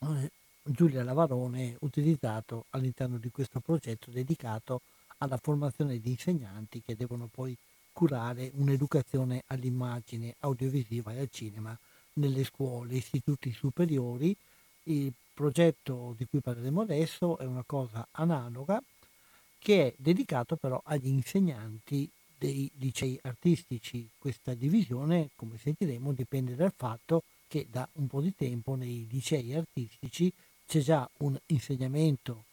eh, 0.00 0.30
Giulia 0.62 1.02
Lavarone, 1.02 1.76
utilizzato 1.80 2.66
all'interno 2.70 3.16
di 3.16 3.30
questo 3.30 3.60
progetto 3.60 4.10
dedicato 4.10 4.82
alla 5.24 5.38
formazione 5.42 5.98
di 5.98 6.10
insegnanti 6.10 6.82
che 6.84 6.96
devono 6.96 7.28
poi 7.30 7.56
curare 7.92 8.50
un'educazione 8.54 9.44
all'immagine 9.48 10.34
audiovisiva 10.40 11.12
e 11.12 11.20
al 11.20 11.28
cinema 11.30 11.76
nelle 12.14 12.44
scuole, 12.44 12.94
istituti 12.94 13.52
superiori. 13.52 14.36
Il 14.84 15.12
progetto 15.32 16.14
di 16.16 16.26
cui 16.26 16.40
parleremo 16.40 16.82
adesso 16.82 17.38
è 17.38 17.44
una 17.44 17.64
cosa 17.66 18.06
analoga 18.12 18.82
che 19.58 19.86
è 19.86 19.94
dedicato 19.96 20.56
però 20.56 20.80
agli 20.84 21.08
insegnanti 21.08 22.08
dei 22.36 22.70
licei 22.76 23.18
artistici. 23.22 24.06
Questa 24.18 24.52
divisione, 24.52 25.30
come 25.36 25.56
sentiremo, 25.56 26.12
dipende 26.12 26.54
dal 26.54 26.72
fatto 26.76 27.22
che 27.48 27.66
da 27.70 27.88
un 27.94 28.06
po' 28.08 28.20
di 28.20 28.34
tempo 28.34 28.74
nei 28.74 29.06
licei 29.10 29.54
artistici 29.54 30.30
c'è 30.66 30.80
già 30.80 31.08
un 31.18 31.38
insegnamento, 31.46 32.44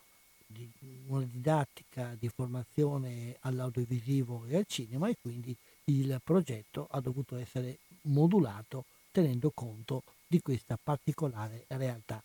una 1.07 1.25
didattica 1.25 2.15
di 2.17 2.29
formazione 2.29 3.37
all'audiovisivo 3.41 4.45
e 4.47 4.57
al 4.57 4.65
cinema 4.67 5.09
e 5.09 5.17
quindi 5.19 5.55
il 5.85 6.19
progetto 6.23 6.87
ha 6.89 6.99
dovuto 6.99 7.35
essere 7.37 7.79
modulato 8.03 8.85
tenendo 9.11 9.51
conto 9.53 10.03
di 10.27 10.41
questa 10.41 10.77
particolare 10.81 11.65
realtà. 11.67 12.23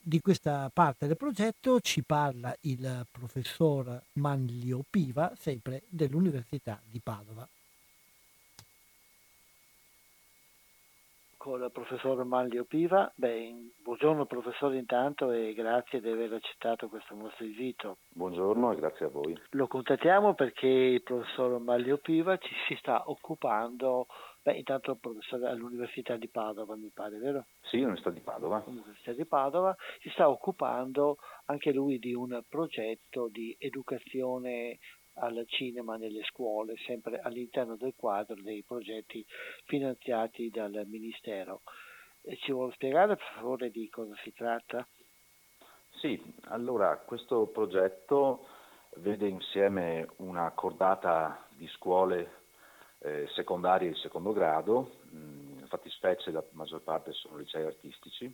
Di 0.00 0.20
questa 0.20 0.70
parte 0.72 1.08
del 1.08 1.16
progetto 1.16 1.80
ci 1.80 2.02
parla 2.02 2.56
il 2.60 3.06
professor 3.10 4.00
Manlio 4.12 4.84
Piva, 4.88 5.32
sempre 5.36 5.82
dell'Università 5.88 6.80
di 6.88 7.00
Padova. 7.00 7.46
Con 11.46 11.62
il 11.62 11.70
professor 11.70 12.24
Manlio 12.24 12.64
Piva, 12.64 13.08
beh, 13.14 13.70
buongiorno 13.80 14.26
professore 14.26 14.78
intanto 14.78 15.30
e 15.30 15.54
grazie 15.54 16.00
di 16.00 16.10
aver 16.10 16.32
accettato 16.32 16.88
questo 16.88 17.14
nostro 17.14 17.44
invito. 17.44 17.98
Buongiorno 18.08 18.72
e 18.72 18.74
grazie 18.74 19.06
a 19.06 19.10
voi. 19.10 19.40
Lo 19.50 19.68
contattiamo 19.68 20.34
perché 20.34 20.66
il 20.66 21.04
professor 21.04 21.60
Manlio 21.60 21.98
Piva 21.98 22.36
ci 22.38 22.52
si 22.66 22.74
sta 22.74 23.08
occupando 23.08 24.08
Beh, 24.46 24.58
intanto 24.58 24.94
professore 24.94 25.48
all'Università 25.48 26.16
di 26.16 26.28
Padova, 26.28 26.76
mi 26.76 26.92
pare, 26.94 27.18
vero? 27.18 27.46
Sì, 27.62 27.78
Università 27.78 28.10
di 28.10 28.20
Padova. 28.20 28.62
L'Università 28.64 29.12
di 29.12 29.26
Padova 29.26 29.74
si 29.98 30.08
sta 30.10 30.28
occupando 30.28 31.16
anche 31.46 31.72
lui 31.72 31.98
di 31.98 32.14
un 32.14 32.40
progetto 32.48 33.26
di 33.28 33.56
educazione 33.58 34.78
al 35.18 35.44
cinema 35.48 35.96
nelle 35.96 36.22
scuole, 36.24 36.76
sempre 36.86 37.20
all'interno 37.20 37.76
del 37.76 37.94
quadro 37.96 38.40
dei 38.40 38.62
progetti 38.62 39.24
finanziati 39.64 40.50
dal 40.50 40.84
Ministero. 40.86 41.62
Ci 42.22 42.52
vuole 42.52 42.72
spiegare 42.72 43.16
per 43.16 43.26
favore 43.34 43.70
di 43.70 43.88
cosa 43.88 44.14
si 44.22 44.32
tratta? 44.32 44.86
Sì, 46.00 46.20
allora 46.48 46.96
questo 46.98 47.46
progetto 47.46 48.46
vede 48.96 49.28
insieme 49.28 50.08
una 50.16 50.50
cordata 50.50 51.46
di 51.50 51.66
scuole 51.68 52.44
eh, 52.98 53.26
secondarie 53.34 53.90
di 53.90 53.96
secondo 53.96 54.32
grado, 54.32 54.98
mh, 55.10 55.66
fattispecie 55.66 56.30
la 56.30 56.44
maggior 56.52 56.82
parte 56.82 57.12
sono 57.12 57.38
licei 57.38 57.64
artistici, 57.64 58.30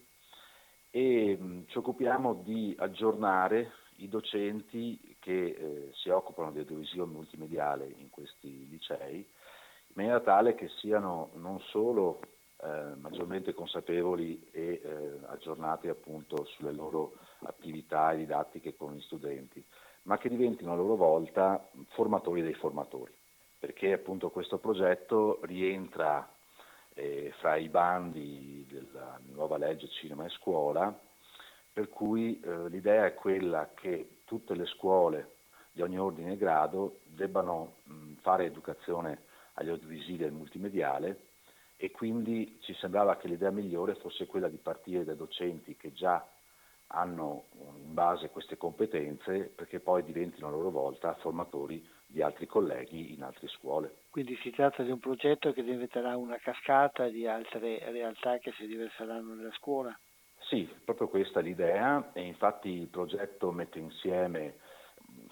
e 0.91 1.37
mh, 1.37 1.67
ci 1.69 1.79
occupiamo 1.79 2.35
di 2.35 2.75
aggiornare 2.79 3.73
i 3.97 4.09
docenti 4.09 5.12
che 5.23 5.55
eh, 5.57 5.91
si 5.95 6.09
occupano 6.09 6.51
di 6.51 6.59
audiovisione 6.59 7.13
multimediale 7.13 7.87
in 7.99 8.11
questi 8.11 8.69
licei, 8.69 9.19
in 9.19 9.95
maniera 9.95 10.19
tale 10.19 10.57
che 10.57 10.69
siano 10.81 11.31
non 11.35 11.61
solo 11.61 12.19
eh, 12.61 12.95
maggiormente 12.97 13.55
consapevoli 13.55 14.49
e 14.51 14.81
eh, 14.83 15.19
aggiornati 15.27 15.87
appunto 15.87 16.45
sulle 16.45 16.73
loro 16.73 17.13
attività 17.45 18.13
didattiche 18.15 18.75
con 18.75 18.95
gli 18.95 19.01
studenti, 19.03 19.65
ma 20.03 20.19
che 20.19 20.29
diventino 20.29 20.73
a 20.73 20.77
loro 20.77 20.97
volta 20.97 21.69
formatori 21.91 22.43
dei 22.43 22.55
formatori, 22.55 23.15
perché 23.61 23.93
appunto 23.93 24.31
questo 24.31 24.59
progetto 24.59 25.39
rientra 25.43 26.29
eh, 26.95 27.33
fra 27.39 27.55
i 27.55 27.69
bandi 27.69 28.67
della 28.69 29.21
nuova 29.27 29.57
legge 29.57 29.87
Cinema 29.89 30.25
e 30.25 30.31
Scuola, 30.31 30.93
per 31.73 31.89
cui 31.89 32.41
eh, 32.41 32.69
l'idea 32.69 33.07
è 33.07 33.15
quella 33.15 33.71
che 33.75 34.19
tutte 34.25 34.55
le 34.55 34.67
scuole 34.67 35.37
di 35.73 35.81
ogni 35.83 35.99
ordine 35.99 36.33
e 36.33 36.37
grado 36.37 37.01
debbano 37.05 37.77
mh, 37.85 38.13
fare 38.21 38.45
educazione 38.45 39.23
agli 39.55 39.71
audiovisivi 39.71 40.23
e 40.23 40.27
al 40.27 40.33
multimediale 40.33 41.27
e 41.77 41.91
quindi 41.91 42.59
ci 42.61 42.75
sembrava 42.75 43.17
che 43.17 43.27
l'idea 43.27 43.51
migliore 43.51 43.95
fosse 43.97 44.27
quella 44.27 44.49
di 44.49 44.59
partire 44.59 45.05
dai 45.05 45.17
docenti 45.17 45.77
che 45.77 45.93
già 45.93 46.25
hanno 46.95 47.45
in 47.77 47.95
base 47.95 48.29
queste 48.29 48.57
competenze 48.57 49.51
perché 49.55 49.81
poi 49.81 50.05
diventino 50.05 50.49
a 50.49 50.51
loro 50.51 50.71
volta 50.71 51.15
formatori 51.15 51.85
di 52.07 52.21
altri 52.21 52.47
colleghi 52.47 53.15
in 53.15 53.23
altre 53.23 53.49
scuole. 53.49 53.97
Quindi 54.11 54.37
si 54.43 54.51
tratta 54.51 54.83
di 54.83 54.91
un 54.91 54.99
progetto 54.99 55.53
che 55.53 55.63
diventerà 55.63 56.17
una 56.17 56.37
cascata 56.37 57.09
di 57.09 57.27
altre 57.27 57.79
realtà 57.91 58.37
che 58.39 58.53
si 58.53 58.67
riverseranno 58.67 59.35
nella 59.35 59.53
scuola? 59.53 59.99
Sì, 60.53 60.69
proprio 60.85 61.09
questa 61.09 61.41
è 61.41 61.43
l'idea 61.43 62.11
e 62.13 62.21
infatti 62.21 62.69
il 62.69 62.89
progetto 62.89 63.53
mette 63.53 63.79
insieme 63.79 64.57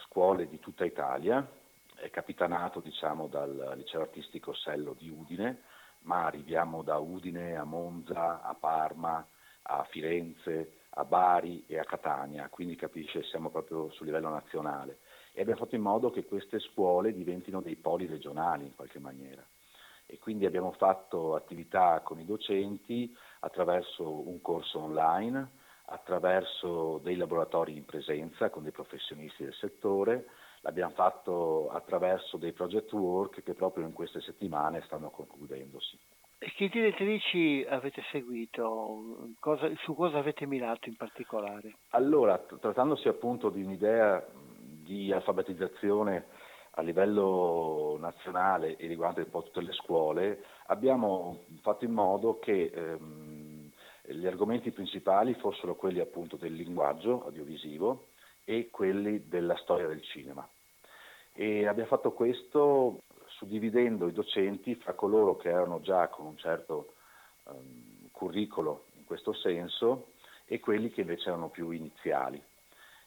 scuole 0.06 0.48
di 0.48 0.58
tutta 0.60 0.86
Italia, 0.86 1.46
è 1.94 2.08
capitanato 2.08 2.80
diciamo, 2.80 3.26
dal 3.26 3.74
liceo 3.76 4.00
artistico 4.00 4.54
Sello 4.54 4.94
di 4.98 5.10
Udine, 5.10 5.60
ma 6.04 6.24
arriviamo 6.24 6.82
da 6.82 6.96
Udine 6.96 7.54
a 7.54 7.64
Monza, 7.64 8.40
a 8.40 8.54
Parma, 8.54 9.22
a 9.64 9.84
Firenze, 9.90 10.78
a 10.88 11.04
Bari 11.04 11.64
e 11.66 11.78
a 11.78 11.84
Catania, 11.84 12.48
quindi 12.48 12.74
capisce 12.74 13.22
siamo 13.24 13.50
proprio 13.50 13.90
su 13.90 14.04
livello 14.04 14.30
nazionale. 14.30 15.00
E 15.34 15.42
abbiamo 15.42 15.60
fatto 15.60 15.74
in 15.74 15.82
modo 15.82 16.08
che 16.08 16.24
queste 16.24 16.58
scuole 16.60 17.12
diventino 17.12 17.60
dei 17.60 17.76
poli 17.76 18.06
regionali 18.06 18.64
in 18.64 18.74
qualche 18.74 18.98
maniera. 18.98 19.44
E 20.06 20.18
quindi 20.18 20.46
abbiamo 20.46 20.72
fatto 20.72 21.34
attività 21.34 22.00
con 22.00 22.18
i 22.18 22.24
docenti 22.24 23.14
attraverso 23.40 24.28
un 24.28 24.40
corso 24.40 24.80
online, 24.80 25.58
attraverso 25.86 27.00
dei 27.02 27.16
laboratori 27.16 27.76
in 27.76 27.84
presenza 27.84 28.48
con 28.50 28.62
dei 28.62 28.72
professionisti 28.72 29.44
del 29.44 29.54
settore, 29.54 30.26
l'abbiamo 30.60 30.92
fatto 30.92 31.70
attraverso 31.70 32.36
dei 32.36 32.52
project 32.52 32.92
work 32.92 33.42
che 33.42 33.54
proprio 33.54 33.86
in 33.86 33.92
queste 33.92 34.20
settimane 34.20 34.82
stanno 34.84 35.10
concludendosi. 35.10 35.98
E 36.42 36.52
che 36.54 36.68
direttrici 36.68 37.66
avete 37.68 38.02
seguito? 38.10 39.28
Cosa, 39.40 39.70
su 39.82 39.94
cosa 39.94 40.18
avete 40.18 40.46
mirato 40.46 40.88
in 40.88 40.96
particolare? 40.96 41.76
Allora, 41.90 42.38
trattandosi 42.38 43.08
appunto 43.08 43.50
di 43.50 43.62
un'idea 43.62 44.24
di 44.90 45.12
alfabetizzazione 45.12 46.24
a 46.74 46.82
livello 46.82 47.98
nazionale 48.00 48.76
e 48.76 48.86
riguarda 48.86 49.20
un 49.20 49.28
po' 49.28 49.42
tutte 49.42 49.60
le 49.60 49.72
scuole, 49.72 50.44
abbiamo 50.66 51.44
fatto 51.60 51.84
in 51.84 51.92
modo 51.92 52.38
che 52.38 52.70
ehm, 52.72 53.29
gli 54.12 54.26
argomenti 54.26 54.70
principali 54.70 55.34
fossero 55.34 55.74
quelli 55.76 56.00
appunto 56.00 56.36
del 56.36 56.54
linguaggio 56.54 57.24
audiovisivo 57.24 58.08
e 58.44 58.68
quelli 58.70 59.28
della 59.28 59.56
storia 59.56 59.86
del 59.86 60.02
cinema. 60.02 60.48
E 61.32 61.66
abbiamo 61.66 61.88
fatto 61.88 62.12
questo 62.12 63.02
suddividendo 63.26 64.08
i 64.08 64.12
docenti 64.12 64.74
fra 64.74 64.94
coloro 64.94 65.36
che 65.36 65.48
erano 65.48 65.80
già 65.80 66.08
con 66.08 66.26
un 66.26 66.36
certo 66.36 66.94
um, 67.44 68.08
curricolo 68.10 68.86
in 68.96 69.04
questo 69.04 69.32
senso 69.32 70.08
e 70.46 70.58
quelli 70.58 70.90
che 70.90 71.02
invece 71.02 71.28
erano 71.28 71.48
più 71.48 71.70
iniziali. 71.70 72.42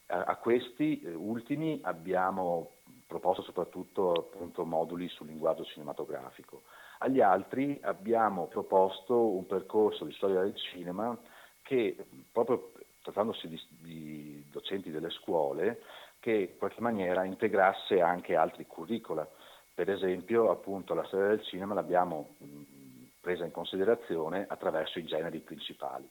A, 0.06 0.24
a 0.24 0.36
questi 0.36 1.00
eh, 1.02 1.14
ultimi 1.14 1.78
abbiamo 1.82 2.70
proposto 3.06 3.42
soprattutto 3.42 4.12
appunto, 4.12 4.64
moduli 4.64 5.08
sul 5.08 5.26
linguaggio 5.26 5.64
cinematografico. 5.64 6.62
Agli 7.04 7.20
altri 7.20 7.78
abbiamo 7.82 8.46
proposto 8.46 9.26
un 9.26 9.46
percorso 9.46 10.06
di 10.06 10.14
storia 10.14 10.40
del 10.40 10.56
cinema 10.56 11.14
che 11.60 11.94
proprio 12.32 12.72
trattandosi 13.02 13.46
di, 13.46 13.60
di 13.82 14.46
docenti 14.50 14.90
delle 14.90 15.10
scuole, 15.10 15.82
che 16.18 16.32
in 16.32 16.56
qualche 16.56 16.80
maniera 16.80 17.24
integrasse 17.24 18.00
anche 18.00 18.36
altri 18.36 18.66
curricula. 18.66 19.28
Per 19.74 19.90
esempio, 19.90 20.50
appunto, 20.50 20.94
la 20.94 21.04
storia 21.04 21.26
del 21.28 21.44
cinema 21.44 21.74
l'abbiamo 21.74 22.36
presa 23.20 23.44
in 23.44 23.50
considerazione 23.50 24.46
attraverso 24.48 24.98
i 24.98 25.04
generi 25.04 25.40
principali. 25.40 26.08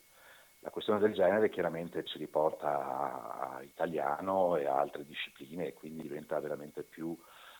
La 0.59 0.69
questione 0.69 0.99
del 0.99 1.13
genere 1.13 1.49
chiaramente 1.49 2.05
ci 2.05 2.19
riporta 2.19 3.55
a 3.55 3.63
italiano 3.63 4.57
e 4.57 4.67
a 4.67 4.77
altre 4.77 5.03
discipline 5.07 5.69
e 5.69 5.73
quindi 5.73 6.03
diventa 6.03 6.39
veramente 6.39 6.83
più 6.83 7.17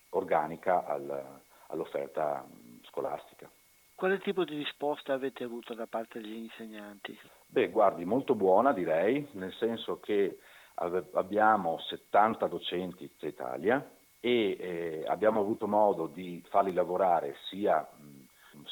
organica 0.10 0.86
al, 0.86 1.42
all'offerta 1.70 2.46
scolastica. 2.94 3.50
Quale 3.96 4.20
tipo 4.20 4.44
di 4.44 4.56
risposta 4.56 5.14
avete 5.14 5.44
avuto 5.44 5.74
da 5.74 5.88
parte 5.88 6.20
degli 6.22 6.36
insegnanti? 6.36 7.18
Beh, 7.48 7.70
guardi, 7.70 8.06
molto 8.06 8.36
buona 8.36 8.72
direi, 8.72 9.28
nel 9.32 9.54
senso 9.54 10.00
che 10.00 10.38
abbiamo 10.76 11.80
70 11.80 12.48
docenti 12.48 13.04
in 13.04 13.28
Italia 13.28 13.88
e 14.20 14.58
eh, 14.60 15.04
abbiamo 15.08 15.40
avuto 15.40 15.68
modo 15.68 16.08
di 16.08 16.44
farli 16.50 16.74
lavorare 16.74 17.36
sia 17.50 17.88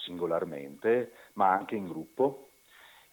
singolarmente 0.06 1.14
ma 1.34 1.52
anche 1.52 1.76
in 1.76 1.88
gruppo 1.88 2.48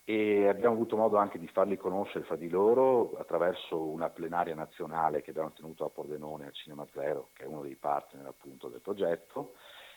e 0.05 0.49
abbiamo 0.49 0.75
avuto 0.75 0.97
modo 0.97 1.19
anche 1.19 1.39
di 1.39 1.49
farli 1.49 1.77
conoscere 1.77 2.25
fra 2.25 2.37
di 2.37 2.49
loro 2.49 3.13
attraverso 3.19 3.79
una 3.79 4.09
plenaria 4.09 4.55
nazionale 4.55 5.21
che 5.21 5.31
abbiamo 5.31 5.53
tenuto 5.53 5.85
a 5.85 5.91
Pordenone 5.91 6.47
al 6.47 6.55
Cinema 6.55 6.87
Zero, 6.95 7.29
che 7.35 7.43
è 7.43 7.47
uno 7.47 7.61
dei 7.61 7.77
partner 7.77 8.25
appunto 8.25 8.69
del 8.69 8.81
progetto, 8.81 9.53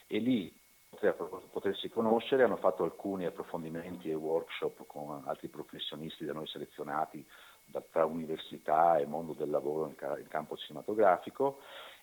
e 0.08 0.18
lì 0.20 0.54
potersi 1.50 1.90
conoscere 1.90 2.44
hanno 2.44 2.58
fatto 2.58 2.84
alcuni 2.84 3.26
approfondimenti 3.26 4.10
e 4.10 4.14
workshop 4.14 4.86
con 4.88 5.24
altri 5.26 5.48
professionisti 5.48 6.26
da 6.26 6.34
noi 6.34 6.48
selezionati 6.48 7.26
tra 7.90 8.06
università 8.06 8.98
e 8.98 9.06
mondo 9.06 9.34
del 9.34 9.50
lavoro 9.50 9.88
in 9.88 10.28
campo 10.28 10.58
cinematografico. 10.58 11.60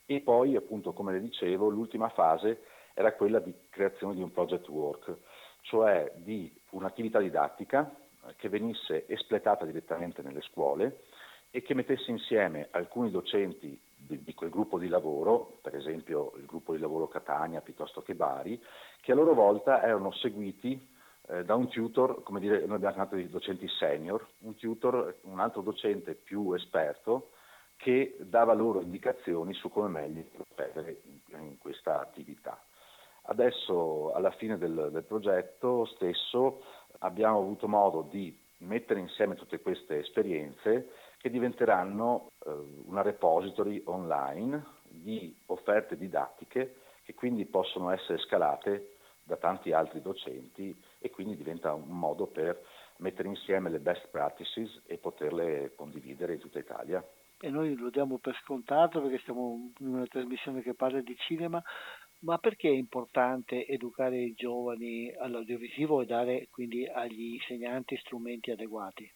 E 0.06 0.20
poi 0.20 0.56
appunto 0.56 0.92
come 0.92 1.12
le 1.12 1.20
dicevo 1.20 1.68
l'ultima 1.68 2.08
fase 2.08 2.62
era 2.94 3.12
quella 3.12 3.38
di 3.40 3.54
creazione 3.68 4.14
di 4.14 4.22
un 4.22 4.32
project 4.32 4.68
work, 4.68 5.16
cioè 5.60 6.10
di 6.16 6.50
un'attività 6.70 7.18
didattica 7.18 7.94
che 8.36 8.48
venisse 8.48 9.06
espletata 9.06 9.64
direttamente 9.64 10.22
nelle 10.22 10.40
scuole 10.40 11.02
e 11.50 11.62
che 11.62 11.74
mettesse 11.74 12.10
insieme 12.10 12.68
alcuni 12.70 13.10
docenti 13.10 13.78
di, 14.08 14.22
di, 14.24 14.34
quel 14.34 14.50
gruppo 14.50 14.78
di 14.78 14.88
lavoro, 14.88 15.58
per 15.62 15.76
esempio 15.76 16.32
il 16.36 16.46
gruppo 16.46 16.74
di 16.74 16.80
lavoro 16.80 17.06
Catania 17.06 17.60
piuttosto 17.60 18.02
che 18.02 18.14
Bari, 18.14 18.60
che 19.00 19.12
a 19.12 19.14
loro 19.14 19.34
volta 19.34 19.82
erano 19.82 20.10
seguiti 20.12 20.96
eh, 21.28 21.44
da 21.44 21.54
un 21.54 21.68
tutor, 21.68 22.22
come 22.22 22.40
dire, 22.40 22.64
noi 22.64 22.76
abbiamo 22.76 22.94
chiamato 22.94 23.16
i 23.16 23.28
docenti 23.28 23.68
senior, 23.68 24.26
un 24.40 24.56
tutor, 24.56 25.18
un 25.22 25.38
altro 25.38 25.60
docente 25.60 26.14
più 26.14 26.54
esperto 26.54 27.30
che 27.76 28.16
dava 28.20 28.54
loro 28.54 28.80
indicazioni 28.80 29.54
su 29.54 29.68
come 29.68 29.88
meglio 29.88 30.24
procedere 30.34 31.02
in, 31.04 31.40
in 31.40 31.58
questa 31.58 32.00
attività. 32.00 32.60
Adesso, 33.30 34.12
alla 34.14 34.30
fine 34.32 34.56
del, 34.56 34.88
del 34.90 35.04
progetto 35.04 35.84
stesso, 35.84 36.62
abbiamo 37.00 37.38
avuto 37.38 37.68
modo 37.68 38.08
di 38.10 38.36
mettere 38.58 39.00
insieme 39.00 39.36
tutte 39.36 39.60
queste 39.60 39.98
esperienze 39.98 40.90
che 41.18 41.30
diventeranno 41.30 42.30
eh, 42.46 42.50
una 42.86 43.02
repository 43.02 43.82
online 43.86 44.64
di 44.82 45.36
offerte 45.46 45.96
didattiche 45.96 46.76
che 47.02 47.14
quindi 47.14 47.44
possono 47.46 47.90
essere 47.90 48.18
scalate 48.18 48.96
da 49.22 49.36
tanti 49.36 49.72
altri 49.72 50.00
docenti 50.00 50.74
e 50.98 51.10
quindi 51.10 51.36
diventa 51.36 51.74
un 51.74 51.88
modo 51.88 52.26
per 52.26 52.64
mettere 52.98 53.28
insieme 53.28 53.70
le 53.70 53.80
best 53.80 54.08
practices 54.08 54.82
e 54.86 54.96
poterle 54.96 55.72
condividere 55.74 56.34
in 56.34 56.40
tutta 56.40 56.58
Italia. 56.58 57.04
E 57.40 57.50
noi 57.50 57.76
lo 57.76 57.90
diamo 57.90 58.18
per 58.18 58.34
scontato 58.42 59.00
perché 59.00 59.20
siamo 59.24 59.72
in 59.78 59.94
una 59.94 60.06
trasmissione 60.06 60.62
che 60.62 60.74
parla 60.74 61.00
di 61.00 61.16
cinema, 61.18 61.62
ma 62.20 62.38
perché 62.38 62.68
è 62.68 62.72
importante 62.72 63.66
educare 63.66 64.18
i 64.18 64.34
giovani 64.34 65.12
all'audiovisivo 65.14 66.00
e 66.00 66.06
dare 66.06 66.48
quindi 66.50 66.86
agli 66.86 67.34
insegnanti 67.34 67.96
strumenti 67.98 68.50
adeguati? 68.50 69.10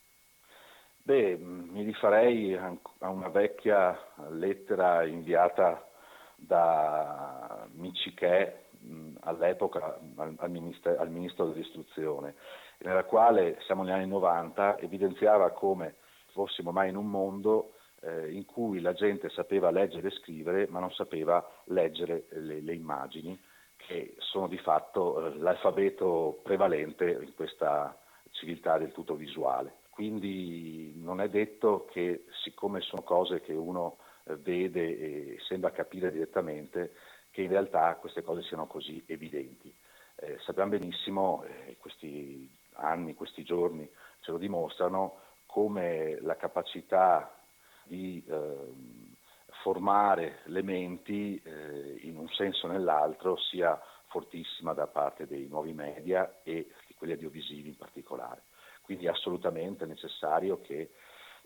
Beh, 1.04 1.36
mi 1.36 1.82
rifarei 1.82 2.54
a 2.54 3.08
una 3.10 3.28
vecchia 3.28 3.98
lettera 4.28 5.04
inviata 5.04 5.84
da 6.36 7.66
Michiché 7.72 8.66
all'epoca 9.20 9.98
al, 10.16 10.36
al 10.38 11.10
ministro 11.10 11.46
dell'istruzione, 11.46 12.36
nella 12.78 13.02
quale 13.02 13.58
siamo 13.66 13.82
negli 13.82 13.94
anni 13.94 14.06
90 14.06 14.78
evidenziava 14.78 15.50
come 15.50 15.96
fossimo 16.30 16.70
mai 16.70 16.90
in 16.90 16.96
un 16.96 17.10
mondo 17.10 17.72
eh, 18.02 18.30
in 18.32 18.44
cui 18.44 18.80
la 18.80 18.92
gente 18.92 19.28
sapeva 19.30 19.72
leggere 19.72 20.06
e 20.06 20.12
scrivere 20.12 20.68
ma 20.68 20.78
non 20.78 20.92
sapeva 20.92 21.44
leggere 21.64 22.26
le, 22.30 22.60
le 22.60 22.74
immagini 22.74 23.36
che 23.76 24.14
sono 24.18 24.46
di 24.46 24.58
fatto 24.58 25.26
eh, 25.26 25.36
l'alfabeto 25.38 26.38
prevalente 26.44 27.10
in 27.10 27.34
questa 27.34 27.98
civiltà 28.30 28.78
del 28.78 28.92
tutto 28.92 29.16
visuale. 29.16 29.80
Quindi 29.92 30.94
non 30.96 31.20
è 31.20 31.28
detto 31.28 31.85
che 31.92 32.24
siccome 32.42 32.81
sono 32.81 33.02
cose 33.02 33.42
che 33.42 33.52
uno 33.52 33.98
eh, 34.24 34.37
vede 34.37 34.81
e 34.81 35.37
sembra 35.46 35.70
capire 35.70 36.11
direttamente, 36.11 36.94
che 37.31 37.42
in 37.42 37.50
realtà 37.50 37.94
queste 37.96 38.22
cose 38.22 38.40
siano 38.40 38.66
così 38.66 39.05
evidenti. 39.07 39.70
Eh, 40.16 40.38
sappiamo 40.46 40.70
benissimo, 40.70 41.44
eh, 41.44 41.76
questi 41.78 42.50
anni, 42.76 43.12
questi 43.14 43.44
giorni 43.44 43.87
ce 44.20 44.31
lo 44.31 44.38
dimostrano, 44.38 45.18
come 45.44 46.18
la 46.22 46.37
capacità 46.37 47.31
di 47.85 48.24
eh, 48.26 48.72
formare 49.62 50.38
le 50.44 50.62
menti 50.62 51.38
eh, 51.44 51.98
in 52.00 52.16
un 52.16 52.28
senso 52.28 52.66
o 52.66 52.70
nell'altro 52.70 53.37
sia 53.37 53.78
fortissima 54.07 54.72
da 54.72 54.87
parte 54.87 55.26
dei 55.26 55.48
nuovi 55.48 55.74
media 55.74 56.40
e 56.44 56.70
di 56.87 56.94
quelli 56.94 57.12
audiovisivi 57.12 57.68
in 57.68 57.76
particolare. 57.76 58.44
Quindi 58.83 59.07
è 59.07 59.11
assolutamente 59.11 59.87
necessario 59.87 60.61
che 60.61 60.90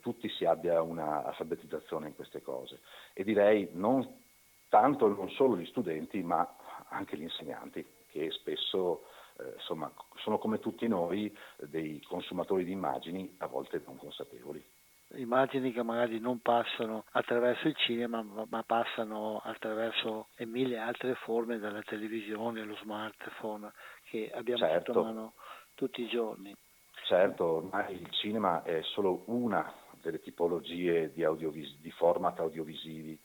tutti 0.01 0.29
si 0.31 0.44
abbia 0.44 0.83
una 0.83 1.25
alfabetizzazione 1.25 2.09
in 2.09 2.14
queste 2.14 2.42
cose 2.42 2.81
e 3.12 3.25
direi 3.25 3.68
non 3.72 4.22
tanto 4.68 5.09
non 5.09 5.29
solo 5.31 5.57
gli 5.57 5.66
studenti 5.66 6.22
ma 6.22 6.57
anche 6.88 7.16
gli 7.16 7.22
insegnanti 7.22 7.85
che 8.09 8.31
spesso 8.31 9.05
eh, 9.38 9.55
insomma, 9.57 9.92
sono 10.16 10.38
come 10.38 10.61
tutti 10.61 10.87
noi 10.87 11.37
dei 11.57 12.01
consumatori 12.03 12.64
di 12.64 12.72
immagini 12.72 13.35
a 13.38 13.46
volte 13.46 13.83
non 13.85 13.96
consapevoli 13.96 14.64
immagini 15.14 15.72
che 15.72 15.83
magari 15.83 16.18
non 16.18 16.40
passano 16.40 17.05
attraverso 17.12 17.68
il 17.68 17.77
cinema 17.77 18.22
ma 18.22 18.62
passano 18.64 19.40
attraverso 19.44 20.29
mille 20.38 20.79
altre 20.79 21.14
forme 21.14 21.59
dalla 21.59 21.83
televisione, 21.83 22.64
lo 22.64 22.77
smartphone 22.77 23.72
che 24.05 24.31
abbiamo 24.35 24.61
certo. 24.61 24.92
sotto 24.92 25.05
mano 25.05 25.33
tutti 25.75 26.03
i 26.03 26.09
giorni. 26.09 26.55
Certo, 27.06 27.44
ormai 27.44 28.00
il 28.00 28.10
cinema 28.10 28.64
è 28.64 28.82
solo 28.82 29.22
una 29.26 29.72
delle 30.02 30.18
tipologie 30.18 31.12
di, 31.12 31.22
audiovis- 31.22 31.78
di 31.78 31.92
format 31.92 32.40
audiovisivi 32.40 33.16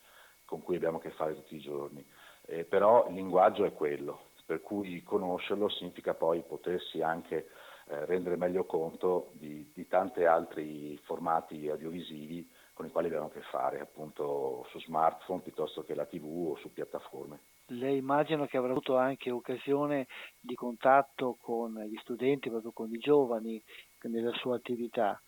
con 0.46 0.62
cui 0.62 0.76
abbiamo 0.76 0.98
a 0.98 1.02
che 1.02 1.10
fare 1.10 1.34
tutti 1.34 1.56
i 1.56 1.62
giorni, 1.62 2.06
eh, 2.46 2.64
però 2.64 3.08
il 3.08 3.16
linguaggio 3.16 3.66
è 3.66 3.74
quello, 3.74 4.26
per 4.46 4.62
cui 4.62 5.02
conoscerlo 5.02 5.68
significa 5.68 6.14
poi 6.14 6.44
potersi 6.44 7.02
anche 7.02 7.48
eh, 7.88 8.06
rendere 8.06 8.36
meglio 8.36 8.66
conto 8.66 9.32
di, 9.32 9.72
di 9.74 9.88
tanti 9.88 10.26
altri 10.26 10.96
formati 11.02 11.68
audiovisivi 11.68 12.48
con 12.74 12.86
i 12.86 12.92
quali 12.92 13.08
abbiamo 13.08 13.28
a 13.28 13.32
che 13.32 13.42
fare, 13.50 13.80
appunto 13.80 14.64
su 14.70 14.80
smartphone 14.82 15.42
piuttosto 15.42 15.84
che 15.84 15.96
la 15.96 16.06
TV 16.06 16.52
o 16.52 16.56
su 16.58 16.72
piattaforme. 16.72 17.40
Lei 17.72 17.98
immagino 17.98 18.48
che 18.48 18.58
avrà 18.58 18.72
avuto 18.72 18.98
anche 18.98 19.32
occasione 19.32 20.08
di 20.40 20.56
contatto 20.56 21.38
con 21.40 21.74
gli 21.90 21.98
studenti, 22.02 22.50
proprio 22.50 22.72
con 22.72 22.94
i 22.94 22.98
giovani 22.98 23.62
nella 24.04 24.34
sua 24.34 24.58
attività. 24.58 25.22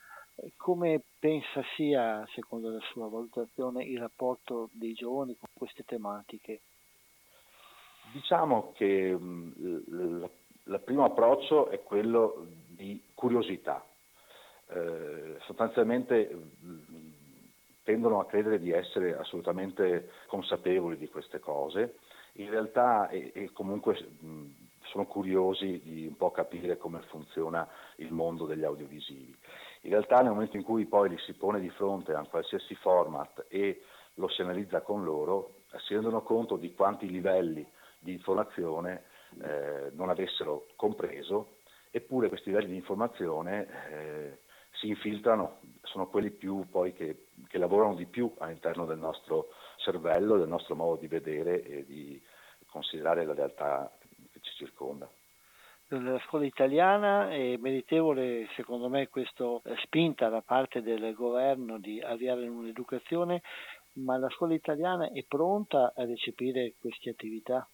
Come 0.57 1.03
pensa 1.19 1.63
sia, 1.75 2.27
secondo 2.33 2.69
la 2.69 2.81
sua 2.91 3.07
valutazione, 3.07 3.85
il 3.85 3.99
rapporto 3.99 4.69
dei 4.73 4.93
giovani 4.93 5.37
con 5.37 5.47
queste 5.53 5.83
tematiche? 5.83 6.61
Diciamo 8.11 8.73
che 8.73 8.85
il 8.85 10.81
primo 10.83 11.05
approccio 11.05 11.69
è 11.69 11.81
quello 11.81 12.45
di 12.67 13.01
curiosità. 13.13 13.85
Eh, 14.67 15.37
sostanzialmente 15.41 16.29
tendono 17.83 18.19
a 18.19 18.25
credere 18.25 18.59
di 18.59 18.71
essere 18.71 19.15
assolutamente 19.17 20.09
consapevoli 20.27 20.97
di 20.97 21.07
queste 21.07 21.39
cose, 21.39 21.97
in 22.33 22.49
realtà 22.49 23.09
e, 23.09 23.31
e 23.33 23.51
comunque 23.51 23.97
sono 24.85 25.05
curiosi 25.05 25.81
di 25.83 26.05
un 26.05 26.15
po' 26.15 26.31
capire 26.31 26.77
come 26.77 27.01
funziona 27.07 27.67
il 27.97 28.11
mondo 28.11 28.45
degli 28.45 28.63
audiovisivi. 28.63 29.35
In 29.81 29.91
realtà 29.91 30.21
nel 30.21 30.31
momento 30.31 30.57
in 30.57 30.63
cui 30.63 30.85
poi 30.85 31.09
li 31.09 31.17
si 31.19 31.33
pone 31.33 31.59
di 31.59 31.69
fronte 31.69 32.13
a 32.13 32.25
qualsiasi 32.29 32.75
format 32.75 33.45
e 33.49 33.83
lo 34.15 34.27
si 34.29 34.41
analizza 34.41 34.81
con 34.81 35.03
loro, 35.03 35.61
si 35.85 35.93
rendono 35.93 36.21
conto 36.21 36.55
di 36.57 36.73
quanti 36.73 37.09
livelli 37.09 37.67
di 37.99 38.13
informazione 38.13 39.03
eh, 39.41 39.89
non 39.93 40.09
avessero 40.09 40.67
compreso, 40.75 41.57
eppure 41.89 42.27
questi 42.27 42.49
livelli 42.49 42.69
di 42.69 42.75
informazione 42.75 43.67
eh, 43.89 44.37
si 44.71 44.87
infiltrano, 44.89 45.59
sono 45.83 46.07
quelli 46.07 46.29
più 46.29 46.67
poi 46.69 46.93
che, 46.93 47.27
che, 47.47 47.57
lavorano 47.57 47.95
di 47.95 48.05
più 48.05 48.31
all'interno 48.39 48.85
del 48.85 48.97
nostro 48.97 49.49
cervello, 49.83 50.37
del 50.37 50.47
nostro 50.47 50.75
modo 50.75 50.99
di 50.99 51.07
vedere 51.07 51.63
e 51.63 51.85
di 51.85 52.21
considerare 52.65 53.25
la 53.25 53.33
realtà 53.33 53.91
che 54.31 54.39
ci 54.41 54.55
circonda. 54.55 55.07
Nella 55.89 56.19
scuola 56.25 56.45
italiana 56.45 57.29
è 57.29 57.55
meritevole 57.57 58.47
secondo 58.55 58.89
me 58.89 59.09
questa 59.09 59.45
spinta 59.83 60.27
da 60.29 60.41
parte 60.41 60.81
del 60.81 61.13
governo 61.13 61.77
di 61.77 62.01
avviare 62.01 62.47
un'educazione, 62.47 63.43
ma 63.95 64.17
la 64.17 64.29
scuola 64.29 64.55
italiana 64.55 65.11
è 65.11 65.23
pronta 65.27 65.93
a 65.95 66.03
recepire 66.05 66.73
queste 66.79 67.11
attività? 67.11 67.67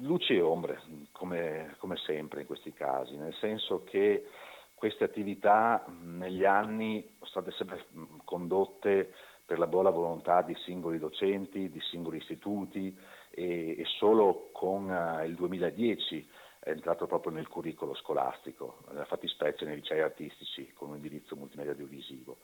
luci 0.00 0.34
e 0.34 0.40
ombre, 0.40 0.82
come, 1.12 1.74
come, 1.78 1.96
sempre 1.96 2.42
in 2.42 2.46
questi 2.46 2.72
casi, 2.72 3.16
nel 3.16 3.34
senso 3.34 3.82
che 3.84 4.26
queste 4.74 5.04
attività 5.04 5.84
negli 6.02 6.44
anni 6.44 7.02
sono 7.18 7.30
state 7.30 7.50
sempre 7.52 7.86
condotte 8.24 9.14
per 9.50 9.58
la 9.58 9.66
buona 9.66 9.90
volontà 9.90 10.42
di 10.42 10.54
singoli 10.64 11.00
docenti, 11.00 11.70
di 11.70 11.80
singoli 11.80 12.18
istituti 12.18 12.96
e, 13.30 13.70
e 13.76 13.84
solo 13.98 14.50
con 14.52 14.88
uh, 14.88 15.24
il 15.24 15.34
2010 15.34 16.28
è 16.60 16.70
entrato 16.70 17.08
proprio 17.08 17.32
nel 17.32 17.48
curricolo 17.48 17.96
scolastico, 17.96 18.84
nella 18.90 19.06
fattispecie 19.06 19.64
nei 19.64 19.74
licei 19.74 20.02
artistici 20.02 20.72
con 20.72 20.90
un 20.90 20.94
indirizzo 20.94 21.34
multimedia 21.34 21.72
audiovisivo. 21.72 22.36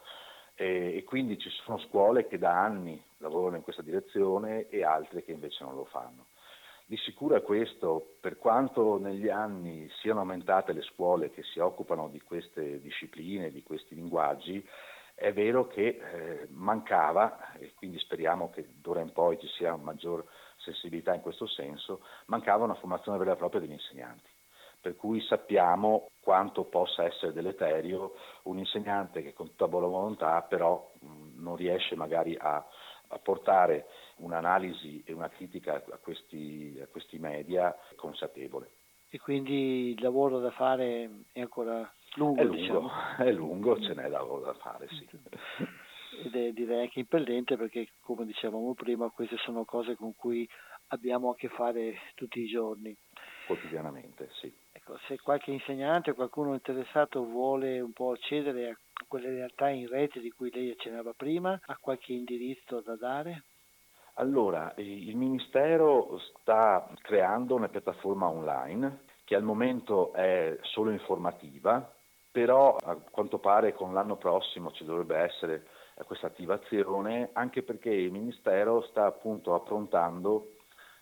E, 0.57 0.97
e 0.97 1.05
quindi 1.05 1.38
ci 1.38 1.49
sono 1.49 1.79
scuole 1.79 2.27
che 2.27 2.38
da 2.38 2.61
anni 2.61 3.01
lavorano 3.19 3.55
in 3.55 3.62
questa 3.62 3.83
direzione 3.83 4.69
e 4.69 4.83
altre 4.83 5.23
che 5.23 5.31
invece 5.31 5.62
non 5.62 5.77
lo 5.77 5.85
fanno. 5.85 6.27
Di 6.87 6.97
sicuro 6.97 7.37
è 7.37 7.42
questo, 7.42 8.16
per 8.21 8.37
quanto 8.37 8.99
negli 8.99 9.29
anni 9.29 9.88
siano 10.01 10.21
aumentate 10.21 10.73
le 10.73 10.83
scuole 10.83 11.31
che 11.31 11.45
si 11.45 11.61
occupano 11.61 12.09
di 12.09 12.21
queste 12.21 12.81
discipline, 12.81 13.53
di 13.53 13.62
questi 13.62 13.95
linguaggi, 13.95 14.66
è 15.18 15.33
vero 15.33 15.66
che 15.66 15.98
eh, 15.98 16.46
mancava, 16.50 17.52
e 17.55 17.72
quindi 17.74 17.98
speriamo 17.98 18.50
che 18.50 18.68
d'ora 18.81 19.00
in 19.00 19.12
poi 19.12 19.38
ci 19.38 19.48
sia 19.48 19.74
maggior 19.74 20.22
sensibilità 20.59 21.14
in 21.14 21.22
questo 21.22 21.46
senso, 21.46 22.02
mancava 22.26 22.64
una 22.64 22.74
formazione 22.74 23.16
vera 23.16 23.33
e 23.33 23.37
propria 23.37 23.61
degli 23.61 23.72
insegnanti. 23.72 24.29
Per 24.79 24.94
cui 24.94 25.22
sappiamo 25.22 26.11
quanto 26.20 26.64
possa 26.64 27.05
essere 27.05 27.33
deleterio 27.33 28.14
un 28.42 28.59
insegnante 28.59 29.22
che 29.22 29.33
con 29.33 29.48
tutta 29.48 29.68
buona 29.68 29.87
volontà 29.87 30.42
però 30.42 30.92
mh, 31.00 31.42
non 31.42 31.57
riesce 31.57 31.96
magari 31.96 32.37
a, 32.38 32.64
a 33.09 33.18
portare 33.18 33.87
un'analisi 34.16 35.02
e 35.07 35.14
una 35.14 35.31
critica 35.31 35.76
a 35.76 35.96
questi, 35.96 36.79
a 36.81 36.87
questi 36.88 37.18
media 37.18 37.74
consapevole. 37.96 38.70
E 39.09 39.18
quindi 39.18 39.92
il 39.92 40.02
lavoro 40.02 40.40
da 40.40 40.50
fare 40.50 41.24
è 41.33 41.40
ancora 41.40 41.90
lungo? 42.16 42.40
È 42.40 42.44
lungo, 42.44 42.57
diciamo. 42.57 42.90
è 43.18 43.33
lungo 43.33 43.81
ce 43.81 43.94
n'è 43.94 44.09
lavoro 44.09 44.44
da 44.44 44.55
fare, 44.55 44.88
sì. 44.88 45.09
Ed 46.24 46.35
è 46.35 46.52
direi 46.52 46.83
anche 46.83 47.00
impellente 47.00 47.57
perché, 47.57 47.88
come 48.00 48.24
dicevamo 48.24 48.74
prima, 48.74 49.11
queste 49.11 49.37
sono 49.38 49.64
cose 49.64 49.96
con 49.96 50.14
cui 50.14 50.48
abbiamo 50.88 51.31
a 51.31 51.35
che 51.35 51.48
fare 51.48 51.98
tutti 52.14 52.40
i 52.40 52.46
giorni. 52.46 52.96
Quotidianamente, 53.46 54.29
sì. 54.40 54.52
Ecco, 54.72 54.98
se 55.07 55.18
qualche 55.20 55.50
insegnante 55.50 56.11
o 56.11 56.14
qualcuno 56.14 56.55
interessato 56.55 57.24
vuole 57.24 57.81
un 57.81 57.92
po' 57.92 58.12
accedere 58.12 58.70
a 58.70 59.05
quelle 59.07 59.31
realtà 59.31 59.68
in 59.68 59.88
rete 59.88 60.20
di 60.20 60.31
cui 60.31 60.50
lei 60.50 60.70
accennava 60.70 61.12
prima, 61.12 61.59
ha 61.66 61.76
qualche 61.81 62.12
indirizzo 62.12 62.81
da 62.81 62.96
dare? 62.96 63.44
Allora, 64.14 64.72
il 64.76 65.14
Ministero 65.14 66.18
sta 66.40 66.90
creando 67.02 67.55
una 67.55 67.68
piattaforma 67.68 68.29
online 68.29 69.00
che 69.24 69.35
al 69.35 69.42
momento 69.42 70.12
è 70.14 70.57
solo 70.62 70.90
informativa, 70.90 71.96
però 72.37 72.77
a 72.77 72.96
quanto 72.96 73.38
pare 73.38 73.72
con 73.72 73.94
l'anno 73.94 74.16
prossimo 74.16 74.70
ci 74.72 74.85
dovrebbe 74.85 75.16
essere 75.16 75.64
questa 76.05 76.27
attivazione, 76.27 77.31
anche 77.33 77.62
perché 77.62 77.88
il 77.88 78.12
Ministero 78.12 78.83
sta 78.90 79.07
appunto 79.07 79.55
approntando, 79.55 80.57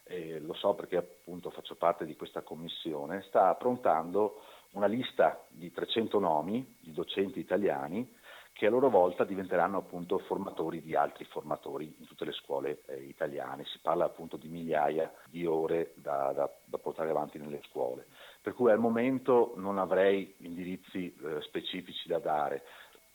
eh, 0.04 0.38
lo 0.38 0.54
so 0.54 0.74
perché 0.74 0.96
appunto 0.96 1.50
faccio 1.50 1.74
parte 1.74 2.04
di 2.06 2.14
questa 2.14 2.42
commissione, 2.42 3.24
sta 3.26 3.48
approntando 3.48 4.42
una 4.74 4.86
lista 4.86 5.44
di 5.48 5.72
300 5.72 6.20
nomi 6.20 6.76
di 6.78 6.92
docenti 6.92 7.40
italiani 7.40 8.08
che 8.54 8.66
a 8.66 8.70
loro 8.70 8.88
volta 8.88 9.24
diventeranno 9.24 9.78
appunto 9.78 10.18
formatori 10.18 10.80
di 10.80 10.94
altri 10.94 11.24
formatori 11.24 11.92
in 11.98 12.06
tutte 12.06 12.24
le 12.24 12.30
scuole 12.30 12.82
eh, 12.86 13.02
italiane. 13.02 13.64
Si 13.64 13.80
parla 13.82 14.04
appunto 14.04 14.36
di 14.36 14.46
migliaia 14.46 15.12
di 15.28 15.44
ore 15.44 15.92
da, 15.96 16.32
da, 16.32 16.48
da, 16.64 16.78
portare 16.78 17.10
avanti 17.10 17.36
nelle 17.38 17.60
scuole. 17.68 18.06
Per 18.44 18.52
cui 18.52 18.70
al 18.70 18.78
momento 18.78 19.54
non 19.56 19.78
avrei 19.78 20.34
indirizzi 20.40 21.10
eh, 21.14 21.40
specifici 21.40 22.06
da 22.08 22.18
dare. 22.18 22.62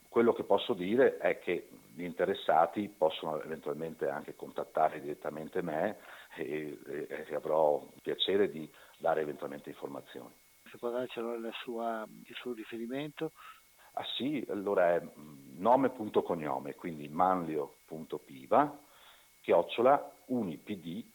quello 0.10 0.34
che 0.34 0.44
posso 0.44 0.74
dire 0.74 1.20
è 1.20 1.38
che 1.38 1.70
gli 1.94 2.02
interessati 2.02 2.90
possono 2.90 3.40
eventualmente 3.44 4.10
anche 4.10 4.36
contattare 4.36 5.00
direttamente 5.00 5.62
me 5.62 6.00
e, 6.36 6.80
e, 6.84 7.26
e 7.28 7.36
avrò 7.36 7.88
piacere 8.02 8.50
di 8.50 8.68
dare 8.98 9.22
eventualmente 9.22 9.70
informazioni. 9.70 10.34
Se 10.72 10.80
può 10.80 10.90
darcelo 10.90 11.36
il 11.36 11.52
suo 11.62 12.54
riferimento? 12.56 13.34
Ah 13.94 14.06
sì, 14.16 14.44
allora 14.50 14.96
è 14.96 15.00
mm, 15.00 15.60
nome.cognome, 15.60 16.74
quindi 16.74 17.08
manlio.piva, 17.08 18.80
chiocciola 19.42 20.12
unipd.it. 20.26 21.08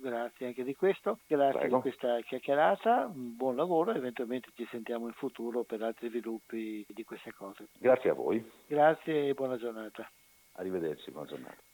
Grazie 0.00 0.46
anche 0.46 0.64
di 0.64 0.74
questo, 0.74 1.18
grazie 1.26 1.58
Prego. 1.60 1.76
di 1.76 1.82
questa 1.82 2.18
chiacchierata, 2.20 3.10
buon 3.12 3.54
lavoro, 3.54 3.92
eventualmente 3.92 4.48
ci 4.54 4.66
sentiamo 4.70 5.06
in 5.06 5.12
futuro 5.12 5.62
per 5.62 5.82
altri 5.82 6.08
sviluppi 6.08 6.84
di 6.88 7.04
queste 7.04 7.34
cose. 7.34 7.68
Grazie 7.78 8.10
a 8.10 8.14
voi. 8.14 8.42
Grazie 8.66 9.28
e 9.28 9.34
buona 9.34 9.58
giornata. 9.58 10.10
Arrivederci, 10.52 11.10
buona 11.10 11.28
giornata. 11.28 11.69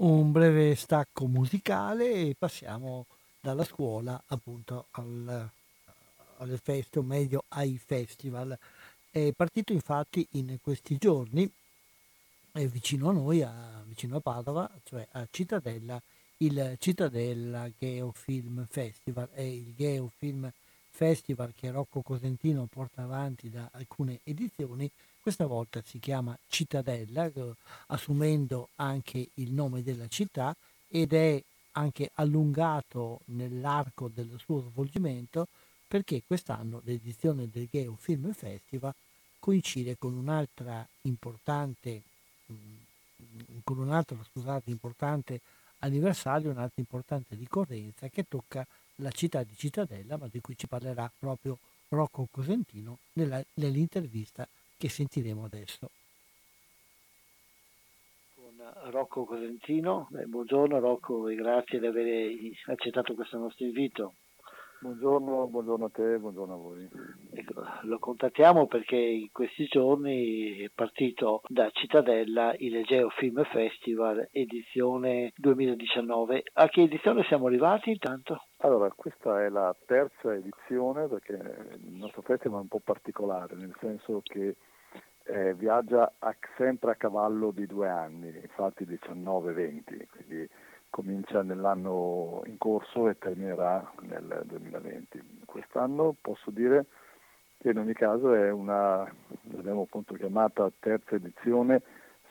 Un 0.00 0.32
breve 0.32 0.74
stacco 0.76 1.26
musicale 1.26 2.12
e 2.12 2.36
passiamo 2.38 3.06
dalla 3.40 3.64
scuola 3.64 4.22
appunto 4.28 4.86
al, 4.92 5.50
alle 6.38 6.56
feste 6.56 6.98
o 6.98 7.02
meglio 7.02 7.44
ai 7.48 7.78
festival. 7.78 8.56
È 9.10 9.32
partito 9.36 9.72
infatti 9.72 10.26
in 10.32 10.58
questi 10.62 10.96
giorni 10.96 11.50
è 12.52 12.66
vicino 12.66 13.10
a 13.10 13.12
noi, 13.12 13.42
a, 13.42 13.82
vicino 13.86 14.16
a 14.16 14.20
Padova, 14.20 14.70
cioè 14.84 15.06
a 15.12 15.26
Cittadella, 15.30 16.00
il 16.38 16.76
Cittadella 16.78 17.70
Geofilm 17.78 18.66
Festival. 18.68 19.28
È 19.30 19.42
il 19.42 19.74
Geofilm 19.76 20.50
Festival 20.88 21.52
che 21.54 21.70
Rocco 21.70 22.00
Cosentino 22.00 22.66
porta 22.66 23.02
avanti 23.02 23.50
da 23.50 23.68
alcune 23.72 24.20
edizioni 24.24 24.90
questa 25.20 25.46
volta 25.46 25.82
si 25.84 25.98
chiama 25.98 26.36
Cittadella, 26.48 27.26
eh, 27.26 27.54
assumendo 27.88 28.68
anche 28.76 29.28
il 29.34 29.52
nome 29.52 29.82
della 29.82 30.08
città 30.08 30.54
ed 30.88 31.12
è 31.12 31.42
anche 31.72 32.10
allungato 32.14 33.20
nell'arco 33.26 34.10
del 34.12 34.34
suo 34.38 34.60
svolgimento 34.60 35.46
perché 35.86 36.22
quest'anno 36.26 36.80
l'edizione 36.84 37.48
del 37.50 37.68
Geo 37.70 37.96
Film 37.98 38.32
Festival 38.32 38.94
coincide 39.38 39.96
con 39.98 40.14
un'altra 40.14 40.86
importante, 41.02 42.02
mm, 42.52 43.58
con 43.64 43.78
un 43.78 44.04
scusate, 44.30 44.70
importante 44.70 45.40
anniversario, 45.78 46.50
un'altra 46.50 46.80
importante 46.80 47.34
ricorrenza 47.34 48.08
che 48.08 48.24
tocca 48.28 48.66
la 48.96 49.10
città 49.10 49.42
di 49.42 49.56
Cittadella, 49.56 50.16
ma 50.16 50.28
di 50.30 50.40
cui 50.40 50.56
ci 50.56 50.66
parlerà 50.66 51.10
proprio 51.18 51.58
Rocco 51.88 52.28
Cosentino 52.30 52.98
nella, 53.14 53.42
nell'intervista 53.54 54.46
che 54.80 54.88
sentiremo 54.88 55.44
adesso. 55.44 55.90
Con 58.34 58.90
Rocco 58.90 59.26
Cosentino, 59.26 60.08
Beh, 60.08 60.24
buongiorno 60.24 60.80
Rocco 60.80 61.28
e 61.28 61.34
grazie 61.34 61.78
di 61.78 61.86
aver 61.86 62.32
accettato 62.64 63.12
questo 63.12 63.36
nostro 63.36 63.66
invito. 63.66 64.14
Buongiorno, 64.80 65.48
buongiorno, 65.48 65.84
a 65.84 65.90
te, 65.90 66.16
buongiorno 66.16 66.54
a 66.54 66.56
voi. 66.56 66.88
Ecco, 67.32 67.62
lo 67.82 67.98
contattiamo 67.98 68.66
perché 68.66 68.96
in 68.96 69.28
questi 69.30 69.66
giorni 69.66 70.56
è 70.60 70.70
partito 70.74 71.42
da 71.48 71.68
Cittadella 71.70 72.54
il 72.56 72.82
Geo 72.86 73.10
Film 73.10 73.44
Festival 73.44 74.26
edizione 74.32 75.32
2019. 75.36 76.44
A 76.54 76.68
che 76.68 76.84
edizione 76.84 77.24
siamo 77.24 77.48
arrivati 77.48 77.90
intanto? 77.90 78.44
Allora, 78.62 78.90
questa 78.96 79.44
è 79.44 79.50
la 79.50 79.76
terza 79.84 80.34
edizione 80.34 81.06
perché 81.08 81.34
il 81.34 81.96
nostro 81.96 82.22
festival 82.22 82.60
è 82.60 82.62
un 82.62 82.68
po' 82.68 82.80
particolare, 82.82 83.56
nel 83.56 83.76
senso 83.78 84.22
che 84.24 84.56
eh, 85.30 85.54
viaggia 85.54 86.12
a, 86.18 86.34
sempre 86.56 86.92
a 86.92 86.94
cavallo 86.96 87.50
di 87.50 87.66
due 87.66 87.88
anni, 87.88 88.28
infatti 88.28 88.84
19-20, 88.84 90.06
quindi 90.10 90.48
comincia 90.90 91.42
nell'anno 91.42 92.42
in 92.46 92.58
corso 92.58 93.08
e 93.08 93.16
terminerà 93.18 93.92
nel 94.02 94.42
2020. 94.44 95.42
Quest'anno 95.44 96.16
posso 96.20 96.50
dire 96.50 96.86
che 97.58 97.70
in 97.70 97.78
ogni 97.78 97.92
caso 97.92 98.34
è 98.34 98.50
una, 98.50 99.08
l'abbiamo 99.52 99.82
appunto 99.82 100.14
chiamata 100.14 100.70
terza 100.80 101.14
edizione 101.14 101.80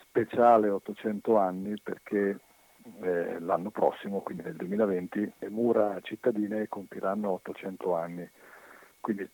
speciale 0.01 0.69
800 0.69 1.37
anni 1.37 1.79
perché 1.81 2.39
eh, 3.01 3.39
l'anno 3.39 3.69
prossimo, 3.69 4.21
quindi 4.21 4.43
nel 4.43 4.55
2020, 4.55 5.33
le 5.39 5.49
mura 5.49 5.99
cittadine 6.01 6.67
compiranno 6.67 7.31
800 7.31 7.95
anni. 7.95 8.29
Quindi 8.99 9.29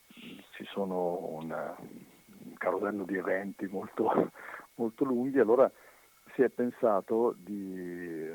ci 0.52 0.66
sono 0.66 1.18
una, 1.32 1.76
un 1.80 2.15
carosello 2.66 3.04
di 3.04 3.16
eventi 3.16 3.68
molto, 3.68 4.32
molto 4.76 5.06
lunghi, 5.06 5.40
allora 5.40 5.72
si 6.34 6.42
è 6.42 6.50
pensato 6.50 7.36
di 7.38 8.28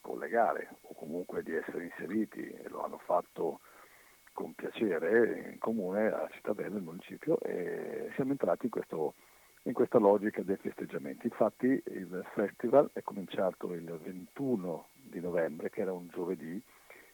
collegare 0.00 0.76
o 0.80 0.94
comunque 0.94 1.42
di 1.42 1.54
essere 1.54 1.84
inseriti 1.84 2.40
e 2.40 2.68
lo 2.68 2.82
hanno 2.82 2.98
fatto 3.04 3.60
con 4.32 4.54
piacere 4.54 5.50
in 5.52 5.58
comune 5.58 6.06
a 6.06 6.26
Cittadella, 6.32 6.76
il 6.76 6.82
municipio, 6.82 7.38
e 7.40 8.10
siamo 8.14 8.30
entrati 8.30 8.64
in, 8.64 8.70
questo, 8.70 9.14
in 9.64 9.74
questa 9.74 9.98
logica 9.98 10.42
dei 10.42 10.56
festeggiamenti. 10.56 11.26
Infatti 11.26 11.66
il 11.66 12.24
festival 12.32 12.88
è 12.94 13.02
cominciato 13.02 13.74
il 13.74 13.84
21 13.84 14.86
di 14.94 15.20
novembre, 15.20 15.68
che 15.68 15.82
era 15.82 15.92
un 15.92 16.08
giovedì, 16.08 16.60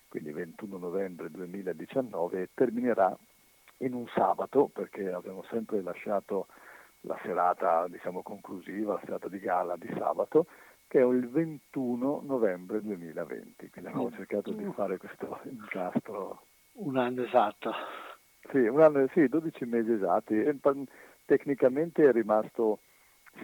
quindi 0.06 0.30
21 0.30 0.78
novembre 0.78 1.28
2019, 1.30 2.42
e 2.42 2.48
terminerà 2.54 3.18
in 3.78 3.94
un 3.94 4.06
sabato, 4.08 4.70
perché 4.72 5.10
abbiamo 5.12 5.44
sempre 5.50 5.82
lasciato 5.82 6.46
la 7.02 7.18
serata 7.22 7.86
diciamo, 7.88 8.22
conclusiva, 8.22 8.94
la 8.94 9.00
serata 9.04 9.28
di 9.28 9.38
gala 9.38 9.76
di 9.76 9.88
sabato, 9.96 10.46
che 10.88 11.00
è 11.00 11.04
il 11.04 11.28
21 11.28 12.22
novembre 12.24 12.80
2020. 12.82 13.70
Quindi 13.70 13.90
abbiamo 13.90 14.10
cercato 14.12 14.52
di 14.52 14.64
fare 14.72 14.96
questo 14.96 15.40
incastro. 15.44 16.42
Un 16.74 16.96
anno 16.96 17.22
esatto. 17.22 17.72
Sì, 18.50 18.58
un 18.58 18.80
anno, 18.80 19.06
sì 19.12 19.28
12 19.28 19.64
mesi 19.66 19.92
esatti. 19.92 20.42
E, 20.42 20.58
tecnicamente 21.26 22.08
è 22.08 22.12
rimasto 22.12 22.80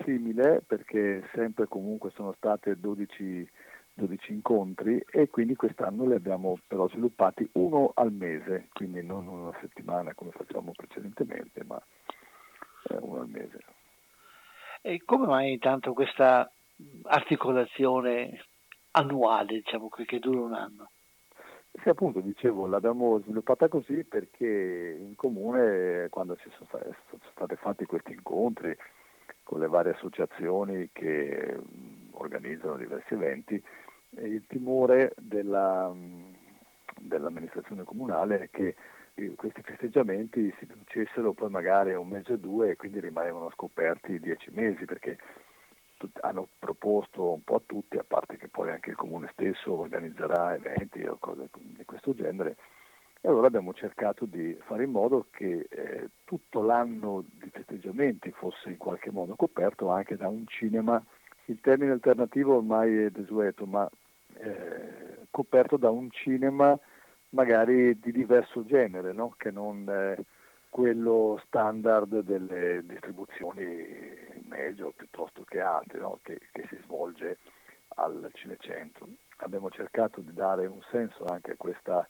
simile 0.05 0.62
perché 0.66 1.29
sempre 1.35 1.66
comunque 1.66 2.11
sono 2.11 2.33
state 2.33 2.81
12 2.81 3.49
12 3.95 4.33
incontri 4.33 5.03
e 5.09 5.31
quindi 5.31 5.55
quest'anno 5.55 6.07
li 6.07 6.15
abbiamo 6.15 6.59
però 6.67 6.89
sviluppati 6.89 7.49
uno 7.53 7.93
al 7.95 8.13
mese, 8.13 8.69
quindi 8.73 9.03
non 9.05 9.29
una 9.29 9.57
settimana 9.61 10.15
come 10.15 10.33
facciamo 10.33 10.73
precedentemente, 10.73 11.63
ma 11.65 11.81
eh, 12.89 12.97
uno 13.01 13.21
al 13.21 13.29
mese. 13.29 13.59
E 14.83 15.03
come 15.05 15.27
mai 15.27 15.53
intanto 15.53 15.93
questa 15.93 16.51
articolazione 17.05 18.45
annuale, 18.91 19.55
diciamo, 19.55 19.89
che 19.89 20.19
dura 20.19 20.41
un 20.41 20.55
anno? 20.55 20.91
Sì, 21.83 21.89
appunto, 21.89 22.21
dicevo, 22.21 22.67
l'abbiamo 22.67 23.19
sviluppata 23.21 23.69
così 23.69 24.05
perché 24.05 24.97
in 24.99 25.15
comune, 25.17 26.09
quando 26.11 26.37
ci 26.37 26.51
sono 26.57 26.69
sono 26.71 27.21
stati 27.33 27.57
fatti 27.57 27.85
questi 27.85 28.13
incontri 28.13 28.77
con 29.43 29.59
le 29.59 29.67
varie 29.67 29.93
associazioni 29.93 30.91
che 30.93 31.59
organizzano 32.13 32.77
diversi 32.77 33.15
eventi, 33.15 33.63
il 34.22 34.44
timore 34.46 35.14
della, 35.18 35.92
dell'amministrazione 36.98 37.85
comunale 37.85 38.40
è 38.40 38.50
che 38.50 38.74
eh, 39.14 39.35
questi 39.37 39.62
festeggiamenti 39.62 40.53
si 40.59 40.66
producessero 40.66 41.33
poi 41.33 41.50
magari 41.50 41.94
un 41.94 42.09
mese 42.09 42.35
o 42.35 42.37
due 42.37 42.70
e 42.70 42.77
quindi 42.77 43.00
rimanevano 43.00 43.50
scoperti 43.50 44.18
dieci 44.18 44.50
mesi 44.53 44.85
perché 44.85 45.18
hanno 46.20 46.48
proposto 46.59 47.33
un 47.33 47.42
po' 47.42 47.57
a 47.57 47.62
tutti, 47.64 47.96
a 47.96 48.05
parte 48.07 48.37
che 48.37 48.48
poi 48.48 48.71
anche 48.71 48.90
il 48.90 48.96
comune 48.96 49.31
stesso 49.33 49.79
organizzerà 49.79 50.54
eventi 50.54 51.02
o 51.04 51.17
cose 51.19 51.48
di 51.52 51.85
questo 51.85 52.15
genere, 52.15 52.56
e 53.21 53.29
allora 53.29 53.46
abbiamo 53.46 53.73
cercato 53.73 54.27
di 54.27 54.54
fare 54.67 54.85
in 54.85 54.90
modo 54.90 55.29
che 55.31 55.67
eh, 55.71 56.10
tutto 56.25 56.60
l'anno 56.60 57.25
di 57.27 57.48
festeggiamenti 57.48 58.31
fosse 58.33 58.69
in 58.69 58.77
qualche 58.77 59.10
modo 59.10 59.35
coperto 59.35 59.88
anche 59.88 60.17
da 60.17 60.29
un 60.29 60.46
cinema, 60.46 61.02
il 61.46 61.58
termine 61.60 61.92
alternativo 61.92 62.56
ormai 62.56 63.04
è 63.04 63.10
desueto, 63.10 63.65
ma 63.65 63.88
eh, 64.39 65.27
coperto 65.31 65.77
da 65.77 65.91
un 65.91 66.11
cinema 66.11 66.79
magari 67.31 67.99
di 67.99 68.13
diverso 68.13 68.65
genere, 68.65 69.13
no? 69.13 69.35
che 69.37 69.51
non 69.51 69.87
eh, 69.89 70.25
quello 70.69 71.41
standard 71.47 72.21
delle 72.21 72.83
distribuzioni 72.85 73.63
medio 74.49 74.93
piuttosto 74.97 75.45
che 75.45 75.61
alte 75.61 75.99
no? 75.99 76.19
che, 76.23 76.41
che, 76.53 76.67
si 76.69 76.79
svolge 76.85 77.39
al 77.97 78.31
Cinecentro. 78.33 79.07
Abbiamo 79.39 79.71
cercato 79.71 80.21
di 80.21 80.33
dare 80.33 80.67
un 80.67 80.81
senso 80.91 81.25
anche 81.27 81.53
a 81.53 81.57
questa, 81.57 82.09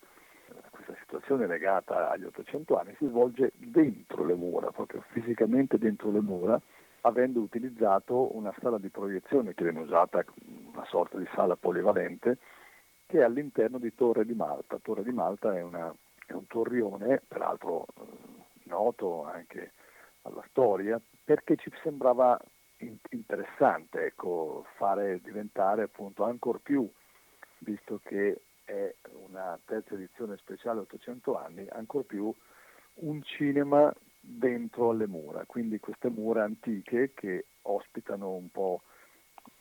questa 0.70 0.94
situazione 1.00 1.46
legata 1.46 2.10
agli 2.10 2.24
800 2.24 2.78
anni, 2.78 2.94
si 2.98 3.06
svolge 3.06 3.52
dentro 3.56 4.24
le 4.24 4.34
mura, 4.34 4.70
proprio 4.70 5.02
fisicamente 5.12 5.78
dentro 5.78 6.10
le 6.10 6.20
mura, 6.20 6.60
avendo 7.06 7.40
utilizzato 7.40 8.34
una 8.36 8.54
sala 8.60 8.78
di 8.78 8.88
proiezione 8.88 9.54
che 9.54 9.64
viene 9.64 9.80
usata, 9.80 10.24
una 10.72 10.84
sorta 10.86 11.18
di 11.18 11.28
sala 11.34 11.56
polivalente, 11.56 12.38
che 13.06 13.18
è 13.18 13.22
all'interno 13.22 13.78
di 13.78 13.94
Torre 13.94 14.24
di 14.24 14.34
Malta. 14.34 14.78
Torre 14.82 15.02
di 15.02 15.12
Malta 15.12 15.54
è, 15.54 15.62
una, 15.62 15.94
è 16.26 16.32
un 16.32 16.46
torrione, 16.46 17.22
peraltro 17.26 17.86
noto 18.64 19.24
anche 19.24 19.72
alla 20.22 20.44
storia, 20.48 21.00
perché 21.22 21.56
ci 21.56 21.70
sembrava 21.82 22.38
interessante 23.10 24.06
ecco, 24.06 24.66
fare 24.76 25.20
diventare 25.22 25.82
appunto 25.82 26.24
ancora 26.24 26.58
più, 26.62 26.90
visto 27.58 28.00
che 28.02 28.40
è 28.64 28.94
una 29.26 29.58
terza 29.66 29.94
edizione 29.94 30.38
speciale 30.38 30.80
800 30.80 31.36
anni, 31.38 31.66
ancora 31.70 32.04
più 32.04 32.32
un 32.94 33.22
cinema 33.22 33.92
dentro 34.26 34.90
alle 34.90 35.06
mura, 35.06 35.44
quindi 35.46 35.78
queste 35.78 36.08
mura 36.08 36.44
antiche 36.44 37.12
che 37.14 37.46
ospitano 37.62 38.32
un 38.32 38.50
po' 38.50 38.82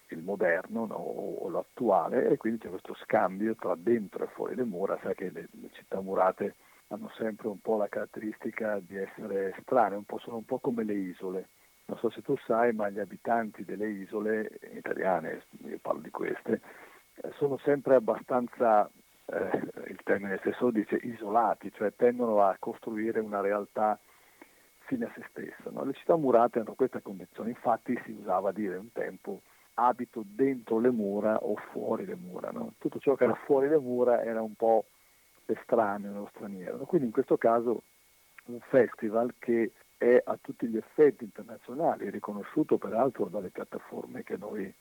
il 0.09 0.21
moderno 0.21 0.85
no, 0.85 0.95
o 0.95 1.49
l'attuale 1.49 2.29
e 2.29 2.37
quindi 2.37 2.59
c'è 2.59 2.69
questo 2.69 2.93
scambio 2.95 3.55
tra 3.55 3.75
dentro 3.75 4.23
e 4.23 4.27
fuori 4.27 4.55
le 4.55 4.63
mura, 4.63 4.97
sai 5.01 5.15
che 5.15 5.29
le, 5.31 5.47
le 5.51 5.69
città 5.73 5.99
murate 6.01 6.55
hanno 6.87 7.09
sempre 7.17 7.47
un 7.47 7.59
po' 7.59 7.77
la 7.77 7.87
caratteristica 7.87 8.79
di 8.79 8.97
essere 8.97 9.55
strane, 9.61 9.95
un 9.95 10.05
sono 10.19 10.37
un 10.37 10.45
po' 10.45 10.59
come 10.59 10.83
le 10.83 10.93
isole. 10.93 11.49
Non 11.85 11.97
so 11.97 12.09
se 12.09 12.21
tu 12.21 12.37
sai, 12.45 12.71
ma 12.73 12.89
gli 12.89 12.99
abitanti 12.99 13.65
delle 13.65 13.89
isole 13.89 14.59
italiane, 14.73 15.43
io 15.65 15.79
parlo 15.81 16.01
di 16.01 16.11
queste, 16.11 16.61
eh, 17.15 17.31
sono 17.33 17.57
sempre 17.57 17.95
abbastanza, 17.95 18.89
eh, 19.25 19.61
il 19.87 19.99
termine 20.03 20.37
stesso 20.37 20.69
dice, 20.69 20.97
isolati, 21.01 21.71
cioè 21.73 21.93
tendono 21.95 22.41
a 22.41 22.55
costruire 22.57 23.19
una 23.19 23.41
realtà 23.41 23.99
fine 24.93 25.05
a 25.05 25.11
se 25.15 25.25
stessa. 25.29 25.69
No? 25.71 25.83
Le 25.83 25.93
città 25.93 26.15
murate 26.15 26.59
hanno 26.59 26.75
questa 26.75 27.01
condizione, 27.01 27.49
infatti 27.49 27.99
si 28.05 28.11
usava 28.11 28.51
dire 28.51 28.77
un 28.77 28.91
tempo 28.91 29.41
abito 29.75 30.23
dentro 30.25 30.79
le 30.79 30.91
mura 30.91 31.37
o 31.37 31.55
fuori 31.71 32.05
le 32.05 32.15
mura. 32.15 32.51
No? 32.51 32.73
Tutto 32.77 32.99
ciò 32.99 33.15
che 33.15 33.23
era 33.23 33.35
fuori 33.45 33.67
le 33.67 33.79
mura 33.79 34.23
era 34.23 34.41
un 34.41 34.53
po' 34.53 34.85
estraneo 35.45 36.21
o 36.21 36.29
straniero. 36.33 36.77
Quindi 36.85 37.07
in 37.07 37.13
questo 37.13 37.37
caso 37.37 37.83
un 38.45 38.59
festival 38.69 39.33
che 39.39 39.71
è 39.97 40.21
a 40.23 40.37
tutti 40.39 40.67
gli 40.67 40.77
effetti 40.77 41.23
internazionali, 41.23 42.09
riconosciuto 42.09 42.77
peraltro 42.77 43.25
dalle 43.25 43.49
piattaforme 43.49 44.23
che 44.23 44.37
noi 44.37 44.71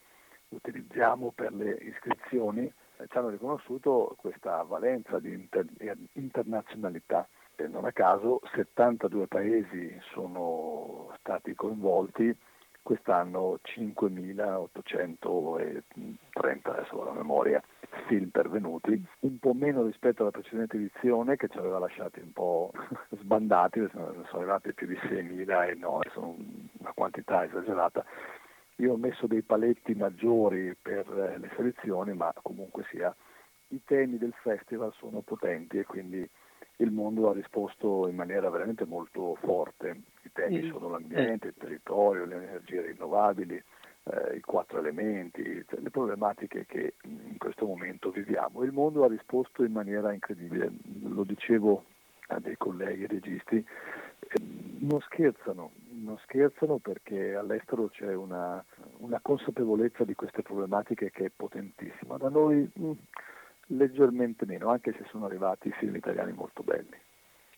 utilizziamo 0.49 1.33
per 1.35 1.55
le 1.55 1.79
iscrizioni, 1.81 2.65
eh, 2.65 3.07
ci 3.09 3.17
hanno 3.17 3.31
riconosciuto 3.31 4.15
questa 4.19 4.63
valenza 4.63 5.19
di 5.19 5.33
inter- 5.33 5.97
internazionalità. 6.13 7.27
E 7.57 7.69
non 7.69 7.85
a 7.85 7.93
caso 7.93 8.41
72 8.55 9.27
paesi 9.27 9.95
sono 10.13 11.15
stati 11.19 11.55
coinvolti 11.55 12.35
quest'anno 12.83 13.59
5.830, 13.63 16.59
adesso 16.63 17.05
la 17.05 17.13
memoria, 17.13 17.63
film 18.07 18.31
pervenuti, 18.31 19.01
un 19.21 19.39
po' 19.39 19.53
meno 19.55 19.85
rispetto 19.85 20.23
alla 20.23 20.33
precedente 20.33 20.77
edizione 20.77 21.37
che 21.37 21.49
ci 21.49 21.59
aveva 21.59 21.79
lasciati 21.79 22.19
un 22.21 22.33
po' 22.33 22.73
sbandati, 23.21 23.89
sono 23.93 24.27
arrivati 24.33 24.75
più 24.75 24.89
di 24.89 24.97
6.000 24.97 25.71
e 25.71 25.75
no, 25.75 26.01
sono 26.13 26.35
una 26.79 26.93
quantità 26.93 27.45
esagerata. 27.45 28.05
Io 28.77 28.95
ho 28.95 28.97
messo 28.97 29.27
dei 29.27 29.43
paletti 29.43 29.95
maggiori 29.95 30.75
per 30.81 31.07
le 31.09 31.51
selezioni, 31.55 32.15
ma 32.15 32.33
comunque 32.43 32.85
sia, 32.91 33.15
i 33.69 33.83
temi 33.85 34.17
del 34.19 34.35
festival 34.43 34.93
sono 34.95 35.21
potenti 35.21 35.79
e 35.79 35.85
quindi 35.85 36.29
il 36.83 36.91
mondo 36.91 37.31
ha 37.31 37.33
risposto 37.33 38.09
in 38.09 38.17
maniera 38.17 38.51
veramente 38.51 38.85
molto 38.85 39.37
forte. 39.37 40.03
I 40.23 40.31
temi 40.33 40.69
sono 40.69 40.89
l'ambiente, 40.89 41.49
il 41.49 41.55
territorio, 41.59 42.25
le 42.25 42.37
energie 42.37 42.83
rinnovabili, 42.83 43.63
eh, 44.05 44.37
i 44.37 44.41
quattro 44.41 44.79
elementi, 44.79 45.65
cioè 45.69 45.81
le 45.81 45.91
problematiche 45.91 46.67
che 46.67 46.95
in 47.05 47.39
questo 47.39 47.67
momento 47.67 48.11
viviamo. 48.11 48.63
Il 48.63 48.73
mondo 48.73 49.05
ha 49.05 49.09
risposto 49.09 49.65
in 49.65 49.73
maniera 49.73 50.13
incredibile, 50.13 50.71
lo 51.03 51.25
dicevo 51.25 51.85
a 52.29 52.41
dei 52.41 52.57
colleghi 52.57 53.07
registi, 53.07 53.57
eh, 53.57 54.41
non 54.79 55.01
scherzano, 55.01 55.73
non 55.91 56.19
scherzano 56.25 56.79
perché 56.79 57.35
all'estero 57.35 57.89
c'è 57.89 58.15
una, 58.15 58.65
una, 58.99 59.21
consapevolezza 59.21 60.05
di 60.05 60.15
queste 60.15 60.43
problematiche 60.43 61.11
che 61.11 61.27
è 61.27 61.31
potentissima. 61.35 62.17
Da 62.17 62.29
noi 62.29 62.69
mh, 62.73 62.85
mm, 62.85 62.93
leggermente 63.77 64.47
meno, 64.47 64.71
anche 64.71 64.93
se 64.93 65.05
sono 65.11 65.27
arrivati 65.27 65.71
film 65.73 65.97
italiani 65.97 66.33
molto 66.33 66.63
belli. 66.63 66.97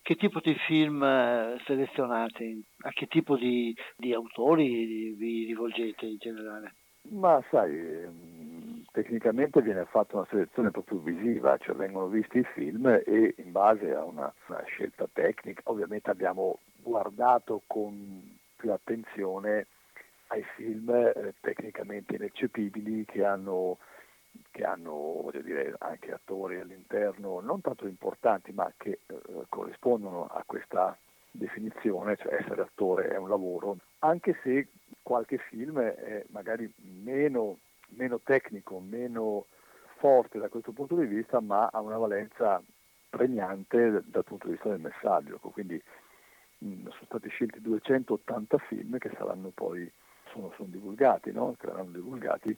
Che 0.03 0.17
tipo 0.17 0.41
di 0.41 0.55
film 0.67 1.03
eh, 1.03 1.57
selezionate? 1.65 2.61
A 2.83 2.91
che 2.91 3.07
tipo 3.07 3.37
di, 3.37 3.75
di 3.97 4.13
autori 4.13 5.15
vi 5.17 5.47
rivolgete 5.47 6.05
in 6.05 6.17
generale? 6.19 6.75
Ma 7.11 7.43
sai, 7.51 7.75
ehm, 7.75 8.85
tecnicamente 8.93 9.63
viene 9.63 9.85
fatta 9.87 10.17
una 10.17 10.27
selezione 10.29 10.71
proprio 10.71 10.99
visiva, 10.99 11.57
cioè 11.59 11.75
vengono 11.75 12.09
visti 12.09 12.39
i 12.39 12.47
film 12.55 12.87
e 12.87 13.35
in 13.39 13.53
base 13.53 13.95
a 13.95 14.05
una, 14.05 14.33
una 14.49 14.63
scelta 14.67 15.09
tecnica, 15.11 15.63
ovviamente 15.65 16.11
abbiamo 16.11 16.59
guardato 16.83 17.63
con 17.67 18.39
più 18.57 18.73
attenzione 18.73 19.67
ai 20.29 20.43
film 20.57 20.91
eh, 20.91 21.35
tecnicamente 21.41 22.15
ineccepibili 22.17 23.05
che 23.05 23.25
hanno 23.25 23.79
che 24.51 24.65
hanno 24.65 25.31
dire, 25.43 25.75
anche 25.79 26.13
attori 26.13 26.59
all'interno 26.61 27.41
non 27.41 27.61
tanto 27.61 27.87
importanti 27.87 28.53
ma 28.53 28.73
che 28.77 29.01
eh, 29.07 29.17
corrispondono 29.49 30.27
a 30.27 30.43
questa 30.47 30.97
definizione, 31.31 32.17
cioè 32.17 32.35
essere 32.35 32.63
attore 32.63 33.09
è 33.09 33.17
un 33.17 33.29
lavoro, 33.29 33.77
anche 34.01 34.39
se 34.43 34.69
qualche 35.03 35.39
film 35.39 35.81
è 35.81 36.25
magari 36.29 36.73
meno, 36.77 37.59
meno 37.89 38.21
tecnico, 38.23 38.79
meno 38.79 39.47
forte 39.99 40.39
da 40.39 40.49
questo 40.49 40.73
punto 40.73 40.95
di 40.97 41.07
vista, 41.07 41.41
ma 41.41 41.69
ha 41.73 41.81
una 41.81 41.97
valenza 41.97 42.63
pregnante 43.11 44.03
dal 44.05 44.25
punto 44.25 44.47
di 44.47 44.53
vista 44.53 44.69
del 44.69 44.81
messaggio. 44.81 45.39
Quindi 45.39 45.81
mh, 46.59 46.89
sono 46.89 47.05
stati 47.07 47.29
scelti 47.29 47.61
280 47.61 48.59
film 48.59 48.99
che 48.99 49.11
saranno 49.17 49.51
poi 49.53 49.91
sono, 50.31 50.53
sono 50.57 50.69
divulgati, 50.69 51.33
no? 51.33 51.55
che 51.59 51.67
saranno 51.67 51.91
divulgati 51.91 52.57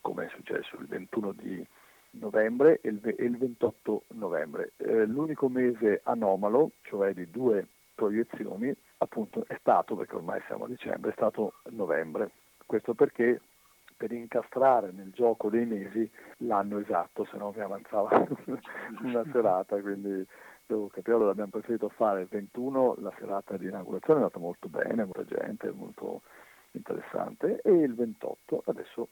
come 0.00 0.26
è 0.26 0.28
successo 0.30 0.76
il 0.78 0.86
21 0.86 1.32
di 1.32 1.66
novembre 2.12 2.80
e 2.80 2.88
il 2.88 3.36
28 3.38 4.04
novembre. 4.14 4.72
Eh, 4.76 5.06
l'unico 5.06 5.48
mese 5.48 6.00
anomalo, 6.04 6.72
cioè 6.82 7.12
di 7.12 7.30
due 7.30 7.66
proiezioni, 7.94 8.74
appunto 8.98 9.44
è 9.46 9.56
stato, 9.60 9.94
perché 9.94 10.16
ormai 10.16 10.40
siamo 10.46 10.64
a 10.64 10.68
dicembre, 10.68 11.10
è 11.10 11.14
stato 11.14 11.54
novembre. 11.70 12.30
Questo 12.66 12.94
perché 12.94 13.40
per 13.96 14.12
incastrare 14.12 14.92
nel 14.92 15.10
gioco 15.12 15.50
dei 15.50 15.66
mesi 15.66 16.10
l'anno 16.38 16.78
esatto, 16.78 17.26
se 17.26 17.36
no 17.36 17.52
mi 17.54 17.62
avanzava 17.62 18.26
una 19.02 19.24
serata, 19.30 19.78
quindi 19.80 20.26
devo 20.66 20.88
capire, 20.88 21.16
allora 21.16 21.32
abbiamo 21.32 21.50
preferito 21.50 21.88
fare 21.90 22.22
il 22.22 22.28
21, 22.30 22.96
la 23.00 23.12
serata 23.18 23.56
di 23.56 23.66
inaugurazione 23.66 24.20
è 24.20 24.22
andata 24.22 24.38
molto 24.38 24.68
bene, 24.68 25.04
molta 25.04 25.24
gente, 25.24 25.70
molto 25.72 26.22
interessante, 26.70 27.60
e 27.62 27.72
il 27.72 27.94
28 27.94 28.62
adesso 28.66 29.08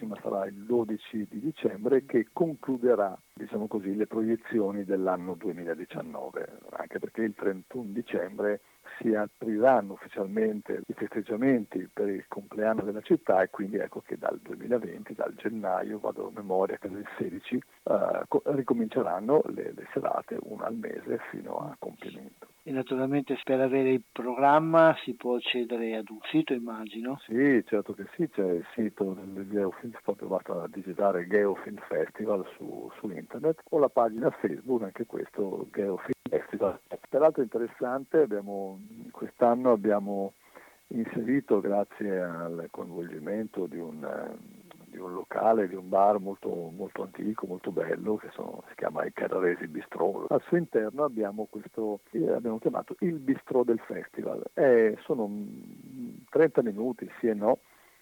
prossima 0.00 0.16
sarà 0.22 0.46
il 0.46 0.54
12 0.54 1.26
di 1.28 1.40
dicembre 1.40 2.04
che 2.06 2.28
concluderà 2.32 3.18
diciamo 3.32 3.66
così, 3.66 3.94
le 3.94 4.06
proiezioni 4.06 4.84
dell'anno 4.84 5.34
2019, 5.34 6.58
anche 6.70 6.98
perché 6.98 7.22
il 7.22 7.34
31 7.34 7.84
dicembre 7.92 8.60
si 9.00 9.14
apriranno 9.14 9.94
ufficialmente 9.94 10.82
i 10.86 10.92
festeggiamenti 10.92 11.88
per 11.92 12.08
il 12.08 12.24
compleanno 12.28 12.82
della 12.82 13.00
città 13.00 13.42
e 13.42 13.50
quindi 13.50 13.76
ecco 13.76 14.00
che 14.00 14.16
dal 14.16 14.38
2020, 14.40 15.14
dal 15.14 15.34
gennaio, 15.34 15.98
vado 15.98 16.28
a 16.28 16.30
memoria 16.34 16.76
che 16.78 16.88
del 16.88 17.06
16, 17.16 17.56
eh, 17.56 18.26
ricominceranno 18.44 19.42
le, 19.54 19.72
le 19.74 19.88
serate, 19.92 20.36
una 20.42 20.66
al 20.66 20.76
mese 20.76 21.18
fino 21.30 21.56
a 21.58 21.76
compimento. 21.78 22.48
E 22.62 22.72
naturalmente 22.72 23.38
per 23.42 23.60
avere 23.60 23.90
il 23.90 24.02
programma 24.12 24.94
si 25.02 25.14
può 25.14 25.36
accedere 25.36 25.96
ad 25.96 26.10
un 26.10 26.18
sito, 26.30 26.52
immagino? 26.52 27.18
Sì, 27.24 27.64
certo 27.66 27.94
che 27.94 28.06
sì, 28.14 28.28
c'è 28.28 28.44
il 28.44 28.66
sito 28.74 29.14
del 29.14 29.48
Geofilm, 29.48 29.92
proprio 30.02 30.28
basta 30.28 30.66
digitare 30.68 31.26
Geofilm 31.26 31.78
Festival 31.88 32.46
su, 32.56 32.90
su 32.98 33.08
internet 33.08 33.62
o 33.70 33.78
la 33.78 33.88
pagina 33.88 34.30
Facebook, 34.30 34.82
anche 34.82 35.06
questo 35.06 35.68
Geofilm 35.72 36.12
Festival. 36.28 36.78
Peraltro 37.08 37.42
interessante, 37.42 38.18
abbiamo, 38.18 38.78
quest'anno 39.10 39.72
abbiamo 39.72 40.34
inserito, 40.88 41.60
grazie 41.60 42.20
al 42.20 42.68
coinvolgimento 42.70 43.66
di 43.66 43.78
un, 43.78 44.36
di 44.86 44.98
un 44.98 45.12
locale, 45.12 45.68
di 45.68 45.74
un 45.74 45.88
bar 45.88 46.18
molto, 46.18 46.48
molto 46.74 47.02
antico, 47.02 47.46
molto 47.46 47.70
bello, 47.70 48.16
che 48.16 48.28
sono, 48.32 48.62
si 48.68 48.74
chiama 48.74 49.04
il 49.04 49.12
Carraresi 49.12 49.66
Bistro. 49.68 50.26
Al 50.28 50.42
suo 50.42 50.56
interno 50.56 51.04
abbiamo 51.04 51.46
questo, 51.48 52.00
eh, 52.10 52.30
abbiamo 52.30 52.58
chiamato 52.58 52.96
il 53.00 53.18
Bistro 53.18 53.62
del 53.62 53.80
Festival. 53.80 54.42
Eh, 54.54 54.96
sono 55.02 55.30
30 56.30 56.62
minuti, 56.62 57.08
sì 57.20 57.28
e 57.28 57.34
no, 57.34 57.58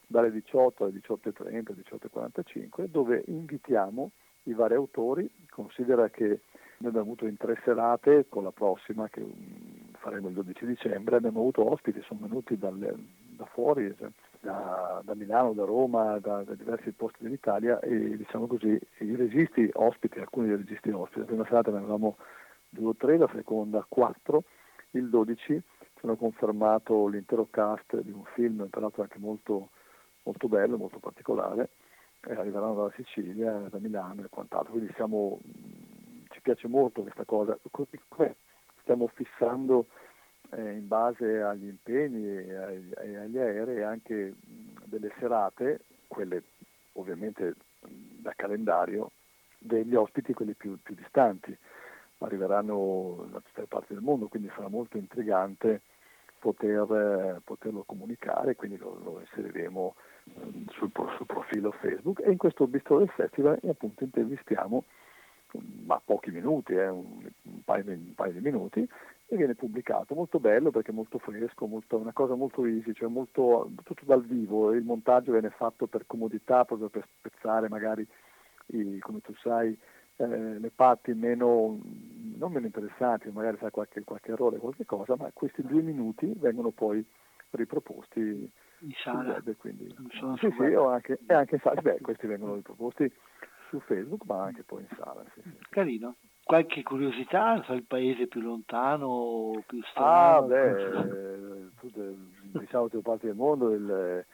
dalle 0.07 0.30
18 0.30 0.84
alle 0.84 1.01
18.30, 1.07 1.74
18.45, 2.01 2.84
dove 2.86 3.22
invitiamo 3.26 4.11
i 4.45 4.55
vari 4.55 4.74
autori. 4.74 5.30
Considera 5.51 6.09
che 6.09 6.41
noi 6.78 6.91
abbiamo 6.91 7.07
avuto 7.07 7.26
in 7.26 7.36
tre 7.36 7.61
serate, 7.64 8.26
con 8.28 8.45
la 8.45 8.53
prossima 8.53 9.09
che 9.09 9.20
faremo 10.09 10.29
il 10.29 10.35
12 10.35 10.67
dicembre, 10.67 11.17
abbiamo 11.17 11.41
avuto 11.41 11.71
ospiti, 11.71 12.01
sono 12.07 12.21
venuti 12.23 12.57
dalle, 12.57 12.95
da 13.37 13.45
fuori, 13.45 13.95
da, 14.41 15.03
da, 15.05 15.15
Milano, 15.15 15.53
da 15.53 15.65
Roma, 15.65 16.19
da, 16.19 16.43
da, 16.43 16.55
diversi 16.55 16.93
posti 16.93 17.25
dell'Italia 17.25 17.79
e 17.81 18.17
diciamo 18.17 18.47
così 18.47 18.79
i 19.01 19.15
registi 19.15 19.69
ospiti, 19.75 20.19
alcuni 20.19 20.49
dei 20.49 20.57
registi 20.57 20.89
ospiti, 20.89 21.21
la 21.21 21.27
prima 21.27 21.45
serata 21.45 21.71
ne 21.71 21.79
avevamo 21.79 22.17
due 22.71 22.89
o 22.89 22.95
tre, 22.95 23.19
la 23.19 23.31
seconda 23.35 23.85
quattro, 23.87 24.45
il 24.93 25.11
12 25.11 25.37
ci 25.45 26.07
hanno 26.07 26.17
confermato 26.17 27.07
l'intero 27.09 27.47
cast 27.51 28.01
di 28.01 28.11
un 28.11 28.25
film, 28.35 28.67
peraltro 28.71 29.03
anche 29.03 29.19
molto, 29.19 29.71
molto 30.23 30.49
bello, 30.49 30.79
molto 30.79 31.01
particolare, 31.01 31.71
eh, 32.27 32.33
arriveranno 32.33 32.75
dalla 32.75 32.93
Sicilia, 32.97 33.53
da 33.69 33.79
Milano 33.79 34.23
e 34.23 34.29
quant'altro, 34.31 34.73
quindi 34.73 34.91
siamo, 34.95 35.39
ci 36.31 36.41
piace 36.41 36.67
molto 36.67 37.03
questa 37.03 37.25
cosa, 37.25 37.59
stiamo 38.89 39.09
fissando 39.09 39.86
eh, 40.53 40.72
in 40.72 40.89
base 40.89 41.43
agli 41.43 41.66
impegni 41.66 42.24
e 42.24 42.55
agli, 42.55 42.93
agli 42.95 43.39
aerei 43.39 43.82
anche 43.82 44.32
delle 44.84 45.12
serate, 45.18 45.80
quelle 46.07 46.43
ovviamente 46.95 47.55
da 47.80 48.32
calendario, 48.34 49.11
degli 49.59 49.95
ospiti 49.95 50.32
quelli 50.32 50.55
più, 50.55 50.78
più 50.82 50.95
distanti. 50.95 51.55
Arriveranno 52.20 53.28
da 53.30 53.41
tutte 53.41 53.61
le 53.61 53.66
parti 53.66 53.93
del 53.93 54.03
mondo, 54.03 54.26
quindi 54.26 54.51
sarà 54.55 54.68
molto 54.68 54.97
intrigante 54.97 55.82
poter, 56.39 57.41
poterlo 57.45 57.82
comunicare, 57.84 58.57
quindi 58.57 58.78
lo, 58.78 58.99
lo 59.05 59.20
inseriremo 59.20 59.95
eh, 60.24 60.64
sul, 60.70 60.91
sul, 60.95 61.26
profilo 61.26 61.72
Facebook 61.72 62.20
e 62.24 62.30
in 62.30 62.39
questo 62.39 62.66
bistro 62.66 62.99
del 62.99 63.11
festival 63.11 63.59
appunto 63.68 64.03
intervistiamo 64.03 64.84
ma 65.85 66.01
pochi 66.05 66.31
minuti, 66.31 66.75
eh, 66.75 66.89
un, 66.89 67.31
paio 67.65 67.85
di, 67.85 67.91
un, 67.91 68.15
paio 68.15 68.33
di, 68.33 68.41
minuti, 68.41 68.89
e 69.27 69.37
viene 69.37 69.55
pubblicato. 69.55 70.15
Molto 70.15 70.39
bello 70.39 70.71
perché 70.71 70.91
è 70.91 70.95
molto 70.95 71.19
fresco, 71.19 71.67
molto, 71.67 71.97
una 71.97 72.13
cosa 72.13 72.35
molto 72.35 72.65
easy, 72.67 72.93
cioè 72.93 73.09
molto, 73.09 73.71
tutto 73.85 74.05
dal 74.05 74.25
vivo. 74.25 74.73
Il 74.73 74.85
montaggio 74.85 75.33
viene 75.33 75.51
fatto 75.51 75.87
per 75.87 76.05
comodità, 76.07 76.65
proprio 76.65 76.89
per 76.89 77.07
spezzare 77.19 77.69
magari, 77.69 78.07
i, 78.67 78.99
come 78.99 79.21
tu 79.21 79.35
sai, 79.37 79.77
eh, 80.17 80.27
le 80.59 80.71
parti 80.75 81.15
meno, 81.15 81.79
non 82.37 82.53
meno 82.53 82.67
interessanti, 82.67 83.31
magari 83.31 83.57
sai 83.59 83.71
qualche, 83.71 84.03
qualche 84.05 84.33
errore, 84.33 84.59
qualche 84.59 84.85
cosa, 84.85 85.15
ma 85.17 85.31
questi 85.33 85.63
due 85.63 85.83
minuti 85.83 86.33
vengono 86.37 86.71
poi 86.71 87.05
riproposti 87.51 88.51
in 88.81 88.93
sala. 89.03 89.35
Web, 89.35 89.57
quindi, 89.57 89.95
sì, 90.39 90.53
sì, 90.57 90.75
o 90.75 90.89
anche, 90.89 91.19
e 91.27 91.35
anche 91.35 91.57
in 91.57 91.61
sala. 91.61 91.81
Beh, 91.81 92.01
questi 92.01 92.27
vengono 92.27 92.55
riproposti 92.57 93.11
su 93.69 93.81
Facebook 93.81 94.25
ma 94.25 94.45
anche 94.45 94.62
poi 94.62 94.83
in 94.89 94.97
sala. 94.97 95.25
Sì, 95.35 95.41
sì. 95.43 95.57
Carino. 95.71 96.16
Qualche 96.43 96.83
curiosità 96.83 97.62
sul 97.64 97.83
paese 97.83 98.27
più 98.27 98.41
lontano, 98.41 99.62
più 99.66 99.83
strano? 99.83 100.09
Ah, 100.09 100.43
beh, 100.43 101.71
tutte, 101.79 102.16
diciamo 102.59 102.89
tutte 102.89 103.03
parti 103.03 103.27
del 103.27 103.35
mondo, 103.35 103.71
il, 103.71 104.25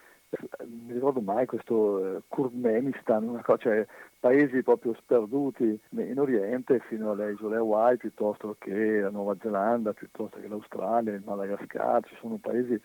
mi 0.65 0.93
ricordo 0.93 1.21
mai 1.21 1.47
questo 1.47 2.17
eh, 2.17 2.23
Kurmenistan, 2.29 3.41
cosa, 3.43 3.59
cioè 3.59 3.87
paesi 4.21 4.63
proprio 4.63 4.95
sperduti 4.95 5.79
in 5.91 6.19
Oriente 6.19 6.81
fino 6.89 7.11
alle 7.11 7.33
isole 7.33 7.57
Hawaii 7.57 7.97
piuttosto 7.97 8.57
che 8.59 9.01
la 9.01 9.11
Nuova 9.11 9.37
Zelanda, 9.41 9.93
piuttosto 9.93 10.39
che 10.41 10.49
l'Australia, 10.49 11.13
il 11.13 11.23
Madagascar, 11.25 12.07
ci 12.07 12.17
sono 12.21 12.37
paesi 12.37 12.81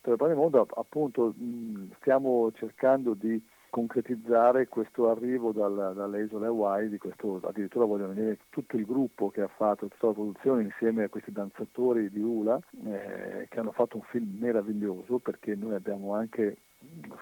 per 0.00 0.16
il 0.18 0.34
mondo 0.34 0.66
appunto 0.76 1.34
stiamo 1.98 2.50
cercando 2.52 3.12
di 3.12 3.42
concretizzare 3.70 4.68
questo 4.68 5.08
arrivo 5.10 5.52
dal, 5.52 5.92
dalle 5.94 6.24
isole 6.24 6.46
Hawaii, 6.46 6.88
di 6.88 6.98
questo, 6.98 7.40
addirittura 7.42 7.84
vogliono 7.84 8.12
venire 8.12 8.38
tutto 8.50 8.76
il 8.76 8.84
gruppo 8.84 9.30
che 9.30 9.40
ha 9.40 9.48
fatto 9.48 9.88
tutta 9.88 10.08
la 10.08 10.12
produzione 10.12 10.62
insieme 10.62 11.04
a 11.04 11.08
questi 11.08 11.32
danzatori 11.32 12.10
di 12.10 12.20
Ula 12.20 12.60
eh, 12.84 13.46
che 13.48 13.58
hanno 13.58 13.72
fatto 13.72 13.96
un 13.96 14.02
film 14.02 14.36
meraviglioso 14.38 15.18
perché 15.18 15.54
noi 15.54 15.74
abbiamo 15.74 16.14
anche 16.14 16.58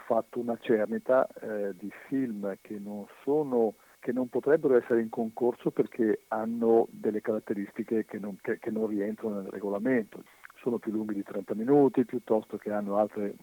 fatto 0.06 0.40
una 0.40 0.56
cernita 0.60 1.26
eh, 1.40 1.74
di 1.76 1.90
film 2.06 2.56
che 2.60 2.78
non 2.78 3.06
sono 3.22 3.74
che 4.00 4.12
non 4.12 4.28
potrebbero 4.28 4.76
essere 4.76 5.00
in 5.00 5.08
concorso 5.08 5.70
perché 5.70 6.22
hanno 6.28 6.86
delle 6.90 7.20
caratteristiche 7.20 8.04
che 8.04 8.18
non, 8.18 8.38
che, 8.40 8.58
che 8.58 8.70
non 8.70 8.86
rientrano 8.86 9.40
nel 9.40 9.50
regolamento. 9.50 10.22
Sono 10.60 10.78
più 10.78 10.92
lunghi 10.92 11.14
di 11.14 11.24
30 11.24 11.54
minuti 11.54 12.04
piuttosto 12.04 12.56
che 12.58 12.70
hanno 12.70 12.96
altre 12.96 13.34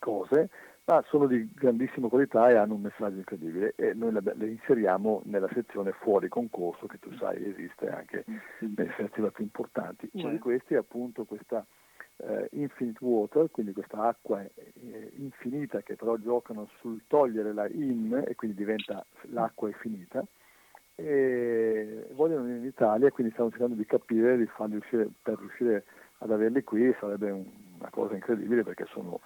cose 0.00 0.50
ma 0.90 1.04
sono 1.06 1.28
di 1.28 1.48
grandissima 1.54 2.08
qualità 2.08 2.50
e 2.50 2.56
hanno 2.56 2.74
un 2.74 2.80
messaggio 2.80 3.18
incredibile 3.18 3.74
e 3.76 3.94
noi 3.94 4.12
le, 4.12 4.46
inseriamo 4.48 5.22
nella 5.26 5.48
sezione 5.52 5.92
fuori 5.92 6.28
concorso 6.28 6.86
che 6.88 6.98
tu 6.98 7.14
sai 7.14 7.48
esiste 7.48 7.88
anche 7.88 8.24
nei 8.58 8.88
festival 8.88 9.30
più 9.30 9.44
importanti. 9.44 10.08
Uno 10.14 10.24
di 10.24 10.30
certo. 10.30 10.44
questi 10.44 10.74
è 10.74 10.78
appunto 10.78 11.24
questa 11.24 11.64
eh, 12.16 12.48
Infinite 12.54 13.04
Water, 13.04 13.52
quindi 13.52 13.72
questa 13.72 14.02
acqua 14.02 14.42
eh, 14.42 15.12
infinita 15.18 15.80
che 15.82 15.94
però 15.94 16.16
giocano 16.16 16.68
sul 16.80 17.02
togliere 17.06 17.52
la 17.52 17.68
in 17.68 18.24
e 18.26 18.34
quindi 18.34 18.56
diventa 18.56 19.06
l'acqua 19.28 19.68
infinita 19.68 20.24
e 20.96 22.08
vogliono 22.14 22.42
venire 22.42 22.58
in 22.58 22.66
Italia 22.66 23.10
quindi 23.10 23.32
stiamo 23.32 23.50
cercando 23.50 23.76
di 23.76 23.86
capire 23.86 24.36
di 24.36 24.46
farli 24.46 24.76
uscire 24.76 25.08
per 25.22 25.38
riuscire 25.38 25.84
ad 26.18 26.32
averli 26.32 26.62
qui 26.62 26.94
sarebbe 26.98 27.30
un, 27.30 27.46
una 27.78 27.88
cosa 27.90 28.14
incredibile 28.14 28.64
perché 28.64 28.84
sono 28.92 29.20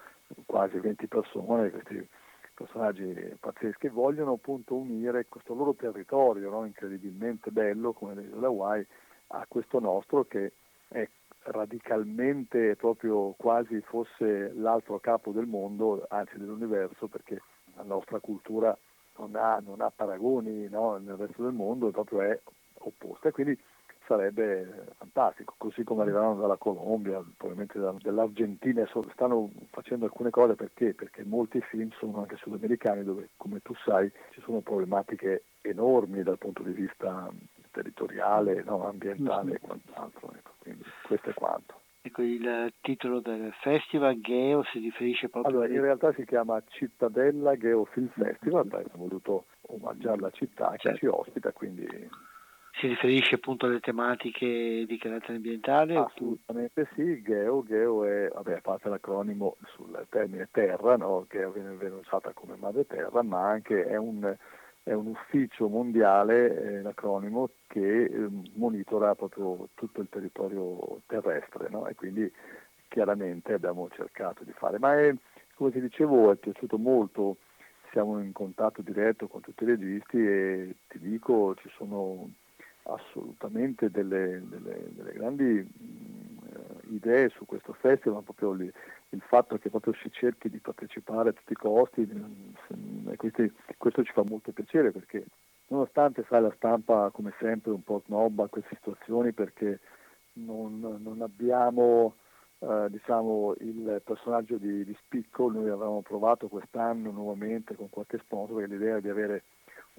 quasi 0.47 0.79
20 0.79 1.07
persone, 1.07 1.71
questi 1.71 2.09
personaggi 2.55 3.37
pazzeschi, 3.41 3.89
vogliono 3.89 4.33
appunto 4.33 4.75
unire 4.77 5.27
questo 5.29 5.55
loro 5.55 5.75
territorio 5.75 6.51
no? 6.51 6.65
incredibilmente 6.65 7.51
bello 7.51 7.93
come 7.93 8.15
le 8.15 8.23
isole 8.23 8.47
Hawaii 8.47 8.87
a 9.29 9.45
questo 9.49 9.81
nostro 9.81 10.25
che 10.25 10.53
è 10.89 11.09
radicalmente 11.45 12.77
proprio 12.77 13.35
quasi 13.37 13.81
fosse 13.83 14.53
l'altro 14.55 14.99
capo 14.99 15.33
del 15.33 15.47
mondo, 15.47 16.07
anzi 16.09 16.39
dell'universo, 16.39 17.09
perché 17.09 17.43
la 17.75 17.83
nostra 17.83 18.19
cultura 18.21 18.77
non 19.19 19.35
ha, 19.37 19.61
non 19.65 19.81
ha 19.81 19.91
paragoni 19.91 20.69
no? 20.69 20.97
nel 20.97 21.17
resto 21.17 21.43
del 21.43 21.53
mondo, 21.53 21.91
proprio 21.91 22.23
è 22.23 22.41
opposta. 22.79 23.31
Quindi 23.31 23.59
sarebbe 24.07 24.87
fantastico, 24.99 25.55
così 25.57 25.85
come 25.85 26.03
arriveranno 26.03 26.41
dalla 26.41 26.57
Colombia, 26.57 27.23
probabilmente 27.37 27.79
dall'Argentina, 27.79 28.87
stanno 29.13 29.51
facendo 29.71 30.05
alcune 30.05 30.31
cose 30.31 30.55
perché? 30.55 30.95
Perché 30.95 31.25
molti 31.25 31.61
film 31.61 31.91
sono 31.99 32.21
anche 32.21 32.37
sudamericani 32.37 33.05
dove, 33.05 33.31
come 33.37 33.61
tu 33.61 33.75
sai, 33.85 34.11
ci 34.33 34.41
sono 34.43 34.61
problematiche 34.61 35.45
enormi 35.63 36.23
dal 36.23 36.39
punto 36.39 36.63
di 36.63 36.73
vista 36.73 37.31
territoriale, 37.71 38.63
no, 38.65 38.87
ambientale 38.87 39.55
e 39.55 39.61
quant'altro. 39.61 40.33
Ecco. 40.37 40.53
Quindi 40.59 40.85
questo 41.03 41.31
è 41.31 41.35
quanto. 41.35 41.81
Ecco, 42.07 42.21
il 42.21 42.71
titolo 42.83 43.21
del 43.21 43.51
festival 43.63 44.21
Geo 44.21 44.63
si 44.65 44.79
riferisce 44.79 45.31
proprio 45.31 45.61
allora, 45.61 45.73
in 45.73 45.81
realtà 45.81 46.13
si 46.13 46.27
chiama 46.27 46.63
Cittadella 46.69 47.57
Geo 47.57 47.87
Film 47.87 48.09
Festival, 48.09 48.61
abbiamo 48.61 49.07
voluto 49.07 49.47
omaggiare 49.69 50.21
la 50.21 50.31
città 50.31 50.73
che 50.73 50.79
certo. 50.79 50.99
ci 50.99 51.07
ospita, 51.07 51.51
quindi 51.53 51.87
si 52.85 52.89
riferisce 52.89 53.37
appunto 53.37 53.65
alle 53.65 53.81
tematiche 53.81 54.85
di 54.87 54.99
carattere 54.99 55.37
ambientale? 55.37 55.97
Assolutamente 55.97 56.87
sì, 56.95 57.23
GEO, 57.23 57.65
GEO 57.67 58.05
è, 58.05 58.29
vabbè, 58.29 58.57
a 58.57 58.61
parte 58.61 58.91
l'acronimo 58.91 59.57
sul 59.75 60.07
termine 60.11 60.49
terra, 60.51 60.97
no? 60.97 61.25
che 61.27 61.49
viene, 61.51 61.75
viene 61.77 61.95
usata 61.95 62.33
come 62.35 62.57
madre 62.57 62.87
terra, 62.87 63.23
ma 63.23 63.49
anche 63.49 63.87
è 63.87 63.97
un, 63.97 64.37
è 64.83 64.93
un 64.93 65.07
ufficio 65.07 65.69
mondiale, 65.69 66.61
eh, 66.61 66.83
l'acronimo, 66.83 67.49
che 67.69 68.05
eh, 68.05 68.29
monitora 68.57 69.15
proprio 69.15 69.69
tutto 69.73 70.03
il 70.03 70.09
territorio 70.11 71.01
terrestre 71.07 71.69
no? 71.71 71.87
e 71.87 71.95
quindi 71.95 72.31
chiaramente 72.89 73.55
abbiamo 73.55 73.89
cercato 73.95 74.45
di 74.45 74.53
fare. 74.53 74.79
Ma 74.79 75.01
è, 75.01 75.15
come 75.55 75.71
ti 75.71 75.81
dicevo, 75.81 76.31
è 76.31 76.37
piaciuto 76.37 76.77
molto, 76.77 77.39
siamo 77.93 78.21
in 78.21 78.33
contatto 78.33 78.83
diretto 78.83 79.27
con 79.27 79.41
tutti 79.41 79.63
i 79.63 79.69
registi 79.69 80.19
e 80.19 80.75
ti 80.89 80.99
dico, 80.99 81.55
ci 81.55 81.71
sono 81.79 82.29
assolutamente 82.85 83.91
delle, 83.91 84.43
delle, 84.47 84.85
delle 84.91 85.13
grandi 85.13 85.45
mh, 85.45 86.95
idee 86.95 87.29
su 87.31 87.47
questo 87.47 87.73
festival, 87.75 88.23
proprio 88.23 88.53
lì, 88.53 88.71
il 89.11 89.23
fatto 89.27 89.59
che 89.59 89.71
proprio 89.71 89.95
si 89.95 90.11
cerchi 90.11 90.49
di 90.49 90.59
partecipare 90.59 91.31
a 91.31 91.33
tutti 91.33 91.53
i 91.53 91.57
costi, 91.57 92.03
mh, 92.03 93.15
questi, 93.17 93.53
questo 93.77 94.03
ci 94.03 94.13
fa 94.13 94.23
molto 94.25 94.53
piacere 94.53 94.91
perché 94.91 95.25
nonostante 95.69 96.25
sai, 96.29 96.43
la 96.43 96.53
stampa 96.57 97.11
come 97.11 97.33
sempre 97.39 97.71
un 97.71 97.83
po' 97.83 98.03
snobba 98.05 98.49
queste 98.49 98.77
situazioni 98.77 99.33
perché 99.33 99.81
non, 100.35 100.99
non 101.01 101.23
abbiamo 101.23 102.17
eh, 102.59 102.87
diciamo, 102.91 103.55
il 103.61 104.03
personaggio 104.05 104.57
di, 104.57 104.85
di, 104.85 104.97
Spicco, 105.05 105.51
noi 105.51 105.69
avevamo 105.69 106.03
provato 106.03 106.49
quest'anno 106.49 107.11
nuovamente 107.11 107.75
con 107.75 107.89
qualche 107.91 108.19
sponsor 108.19 108.57
perché 108.57 108.75
l'idea 108.75 109.01
di 109.01 109.09
avere 109.09 109.45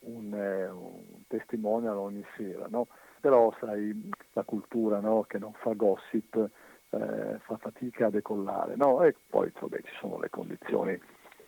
un, 0.05 0.33
eh, 0.33 0.67
un 0.69 1.25
testimonial 1.27 1.97
ogni 1.97 2.25
sera, 2.35 2.67
no? 2.69 2.87
però 3.19 3.53
sai 3.59 4.09
la 4.33 4.43
cultura 4.43 4.99
no? 4.99 5.23
che 5.23 5.39
non 5.39 5.53
fa 5.53 5.73
gossip 5.73 6.35
eh, 6.89 7.39
fa 7.39 7.57
fatica 7.57 8.07
a 8.07 8.09
decollare 8.09 8.75
no? 8.75 9.03
e 9.03 9.15
poi 9.29 9.51
vabbè, 9.57 9.81
ci 9.81 9.95
sono 9.99 10.19
le 10.19 10.29
condizioni 10.29 10.99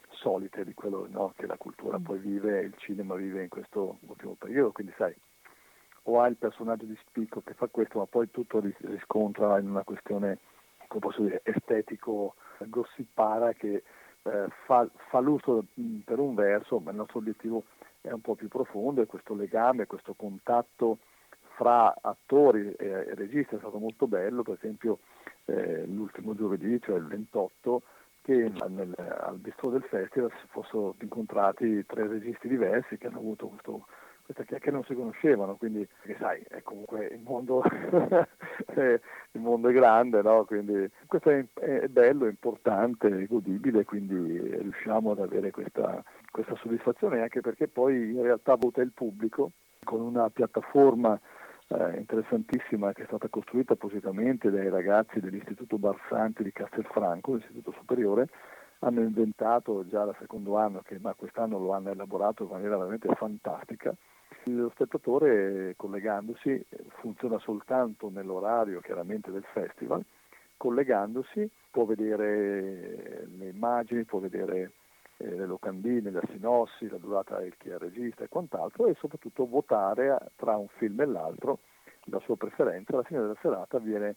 solite 0.10 0.64
di 0.64 0.74
quello 0.74 1.08
no? 1.10 1.34
che 1.36 1.46
la 1.46 1.58
cultura 1.58 2.00
poi 2.00 2.18
vive 2.20 2.62
il 2.62 2.74
cinema 2.78 3.16
vive 3.16 3.44
in 3.44 3.50
questo 3.50 3.98
ultimo 4.08 4.36
periodo, 4.38 4.72
quindi 4.72 4.94
sai 4.98 5.16
o 6.10 6.22
hai 6.22 6.32
il 6.32 6.38
personaggio 6.38 6.86
di 6.86 6.98
spicco 7.06 7.42
che 7.42 7.54
fa 7.54 7.68
questo 7.68 8.00
ma 8.00 8.06
poi 8.06 8.32
tutto 8.32 8.62
riscontra 8.62 9.60
in 9.60 9.70
una 9.70 9.84
questione 9.84 10.40
come 10.88 11.02
posso 11.02 11.22
dire, 11.22 11.42
estetico 11.44 12.36
gossipara 12.66 13.54
che 13.54 13.84
eh, 14.24 14.48
fa, 14.66 14.90
fa 15.10 15.20
l'uso 15.20 15.66
per 16.04 16.20
un 16.20 16.34
verso, 16.36 16.80
ma 16.80 16.92
il 16.92 16.98
nostro 16.98 17.20
obiettivo 17.20 17.60
è 17.60 17.77
un 18.12 18.22
po' 18.22 18.36
più 18.36 18.48
profondo 18.48 19.02
e 19.02 19.06
questo 19.06 19.34
legame, 19.36 19.86
questo 19.88 20.14
contatto 20.14 21.00
fra 21.56 21.96
attori 22.02 22.72
e, 22.74 23.16
registi 23.16 23.56
è 23.56 23.60
stato 23.60 23.80
molto 23.80 24.08
bello, 24.08 24.44
per 24.44 24.56
esempio 24.56 25.00
eh, 25.46 25.86
l'ultimo 25.86 26.36
giovedì, 26.36 26.80
cioè 26.82 26.98
il 26.98 27.08
28, 27.08 27.82
che 28.22 28.52
nel, 28.68 28.94
al 28.98 29.38
bistro 29.38 29.70
del 29.70 29.84
festival 29.84 30.32
si 30.40 30.48
fossero 30.50 30.96
incontrati 31.02 31.86
tre 31.86 32.08
registi 32.08 32.48
diversi 32.48 32.98
che 32.98 33.08
hanno 33.08 33.20
avuto 33.20 33.48
questo 33.48 33.86
questa 34.28 34.44
chiacchiera 34.44 34.76
non 34.76 34.84
si 34.84 34.94
conoscevano, 34.94 35.56
quindi 35.56 35.88
sai, 36.20 36.44
è 36.50 36.62
comunque 36.62 37.06
il 37.06 37.22
mondo, 37.22 37.64
il 38.76 39.40
mondo 39.40 39.70
è 39.70 39.72
grande, 39.72 40.22
no? 40.22 40.44
quindi 40.44 40.92
questo 41.06 41.30
è, 41.30 41.46
è, 41.54 41.88
bello, 41.88 42.26
è 42.26 42.30
importante, 42.30 43.08
è 43.08 43.26
godibile, 43.26 43.86
quindi 43.86 44.38
riusciamo 44.58 45.12
ad 45.12 45.20
avere 45.20 45.52
questa, 45.52 46.04
questa 46.38 46.56
soddisfazione 46.62 47.22
anche 47.22 47.42
perché 47.42 47.68
poi 47.68 48.12
in 48.12 48.22
realtà 48.22 48.54
vota 48.54 48.82
il 48.82 48.92
pubblico 48.92 49.54
con 49.84 50.02
una 50.02 50.30
piattaforma 50.30 51.20
eh, 51.70 51.98
interessantissima 51.98 52.94
che 52.94 53.04
è 53.04 53.06
stata 53.08 53.28
costruita 53.28 53.74
appositamente 53.74 54.52
dai 54.52 54.70
ragazzi 54.70 55.20
dell'Istituto 55.20 55.80
Barsanti 55.80 56.44
di 56.44 56.52
Castelfranco, 56.52 57.34
l'Istituto 57.34 57.72
Superiore, 57.72 58.28
hanno 58.80 59.02
inventato 59.02 59.88
già 59.88 60.06
dal 60.06 60.16
secondo 60.20 60.58
anno, 60.58 60.82
che, 60.82 61.00
ma 61.00 61.16
quest'anno 61.16 61.58
lo 61.58 61.72
hanno 61.72 61.90
elaborato 61.90 62.44
in 62.44 62.50
maniera 62.50 62.78
veramente 62.78 63.12
fantastica, 63.16 63.96
lo 64.44 64.70
spettatore 64.70 65.74
collegandosi 65.76 66.64
funziona 67.00 67.40
soltanto 67.40 68.10
nell'orario 68.10 68.80
chiaramente 68.82 69.32
del 69.32 69.46
festival, 69.54 70.06
collegandosi 70.56 71.50
può 71.72 71.86
vedere 71.86 73.26
le 73.26 73.48
immagini, 73.48 74.04
può 74.04 74.20
vedere 74.20 74.72
eh, 75.18 75.36
le 75.36 75.46
locandine, 75.46 76.12
la 76.12 76.22
sinossi, 76.32 76.88
la 76.90 76.98
durata 76.98 77.40
del 77.40 77.56
chi 77.58 77.70
è 77.70 77.78
regista 77.78 78.24
e 78.24 78.30
quant'altro 78.30 78.88
e 78.88 78.96
soprattutto 78.96 79.48
votare 79.48 80.18
tra 80.36 80.56
un 80.56 80.68
film 80.78 81.00
e 81.02 81.06
l'altro 81.06 81.60
la 82.06 82.20
sua 82.20 82.38
preferenza. 82.38 82.94
Alla 82.94 83.04
fine 83.04 83.22
della 83.22 83.38
serata 83.42 83.80
viene 83.80 84.16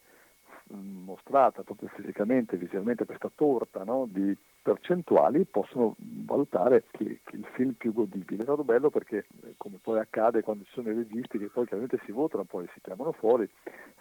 mostrata 0.73 1.63
proprio 1.63 1.89
fisicamente, 1.95 2.57
visualmente 2.57 3.05
questa 3.05 3.31
torta 3.35 3.83
no, 3.83 4.07
di 4.09 4.37
percentuali 4.63 5.45
possono 5.45 5.97
valutare 5.99 6.85
che, 6.91 7.21
che 7.25 7.37
il 7.37 7.47
film 7.55 7.73
più 7.73 7.93
godibile. 7.93 8.43
È 8.43 8.45
stato 8.45 8.63
bello 8.63 8.91
perché, 8.91 9.27
eh, 9.45 9.55
come 9.57 9.79
poi 9.81 9.99
accade 9.99 10.43
quando 10.43 10.65
ci 10.65 10.73
sono 10.73 10.91
i 10.91 10.95
registi 10.95 11.39
che 11.39 11.49
poi 11.49 11.67
chiaramente 11.67 12.01
si 12.05 12.13
votano, 12.13 12.45
poi 12.45 12.69
si 12.73 12.81
chiamano 12.81 13.13
fuori, 13.13 13.49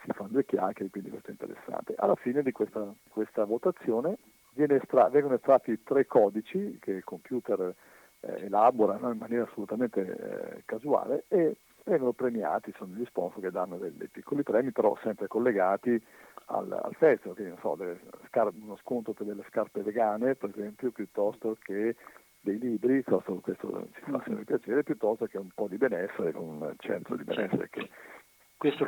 si 0.04 0.12
fanno 0.12 0.30
due 0.30 0.46
chiacchiere, 0.46 0.92
quindi 0.92 1.10
questo 1.10 1.30
è 1.30 1.32
interessante. 1.32 1.96
Alla 1.98 2.16
fine 2.16 2.44
di 2.44 2.52
questa, 2.52 2.94
questa 3.10 3.46
votazione 3.46 4.18
estra- 4.56 5.10
vengono 5.10 5.36
estratti 5.36 5.82
tre 5.84 6.06
codici 6.06 6.78
che 6.80 6.92
il 6.92 7.04
computer 7.04 7.74
eh, 8.22 8.46
elabora 8.46 8.98
no, 8.98 9.12
in 9.12 9.18
maniera 9.18 9.44
assolutamente 9.44 10.02
eh, 10.02 10.64
casuale 10.66 11.26
e 11.28 11.58
vengono 11.86 12.14
premiati, 12.14 12.74
sono 12.78 12.94
gli 12.94 13.06
sponsor 13.06 13.42
che 13.42 13.52
danno 13.52 13.78
dei, 13.78 13.96
dei 13.96 14.10
piccoli 14.10 14.44
premi, 14.44 14.72
però 14.72 14.98
sempre 15.02 15.28
collegati 15.28 16.02
al, 16.46 16.72
al 16.72 16.94
festival, 16.96 17.36
quindi 17.36 17.56
so, 17.62 17.78
scar- 18.28 18.54
uno 18.54 18.78
sconto 18.78 19.14
per 19.14 19.26
delle 19.26 19.44
scarpe 19.48 19.82
vegane, 19.82 20.36
per 20.36 20.50
esempio, 20.50 20.92
piuttosto 20.92 21.58
che 21.62 21.96
dei 22.42 22.58
libri, 22.58 23.04
questo, 23.04 23.40
questo 23.42 23.88
ci 23.94 24.12
fa 24.12 24.22
sempre 24.26 24.46
piacere, 24.46 24.84
piuttosto 24.84 25.26
che 25.26 25.38
un 25.38 25.50
po' 25.54 25.68
di 25.68 25.78
benessere 25.78 26.32
con 26.32 26.48
un 26.48 26.74
centro 26.78 27.16
di 27.16 27.24
benessere 27.24 27.70
che... 27.70 27.90
Questo, 28.60 28.86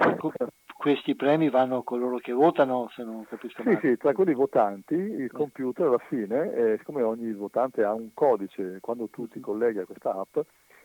questi 0.76 1.16
premi 1.16 1.50
vanno 1.50 1.78
a 1.78 1.84
coloro 1.86 2.18
che 2.18 2.34
votano, 2.34 2.90
se 2.94 3.06
non 3.06 3.26
capisco 3.26 3.64
male. 3.64 3.80
Sì, 3.80 3.88
sì, 3.88 3.98
tra 3.98 4.12
quelli 4.12 4.34
votanti 4.34 4.96
il 4.96 5.32
computer 5.32 5.88
alla 5.88 5.98
fine, 5.98 6.54
eh, 6.54 6.78
siccome 6.80 7.04
ogni 7.04 7.32
votante 7.32 7.82
ha 7.86 7.94
un 7.94 8.14
codice, 8.14 8.80
quando 8.82 9.08
tu 9.08 9.30
ti 9.30 9.40
colleghi 9.40 9.80
a 9.80 9.86
questa 9.86 10.12
app, 10.12 10.40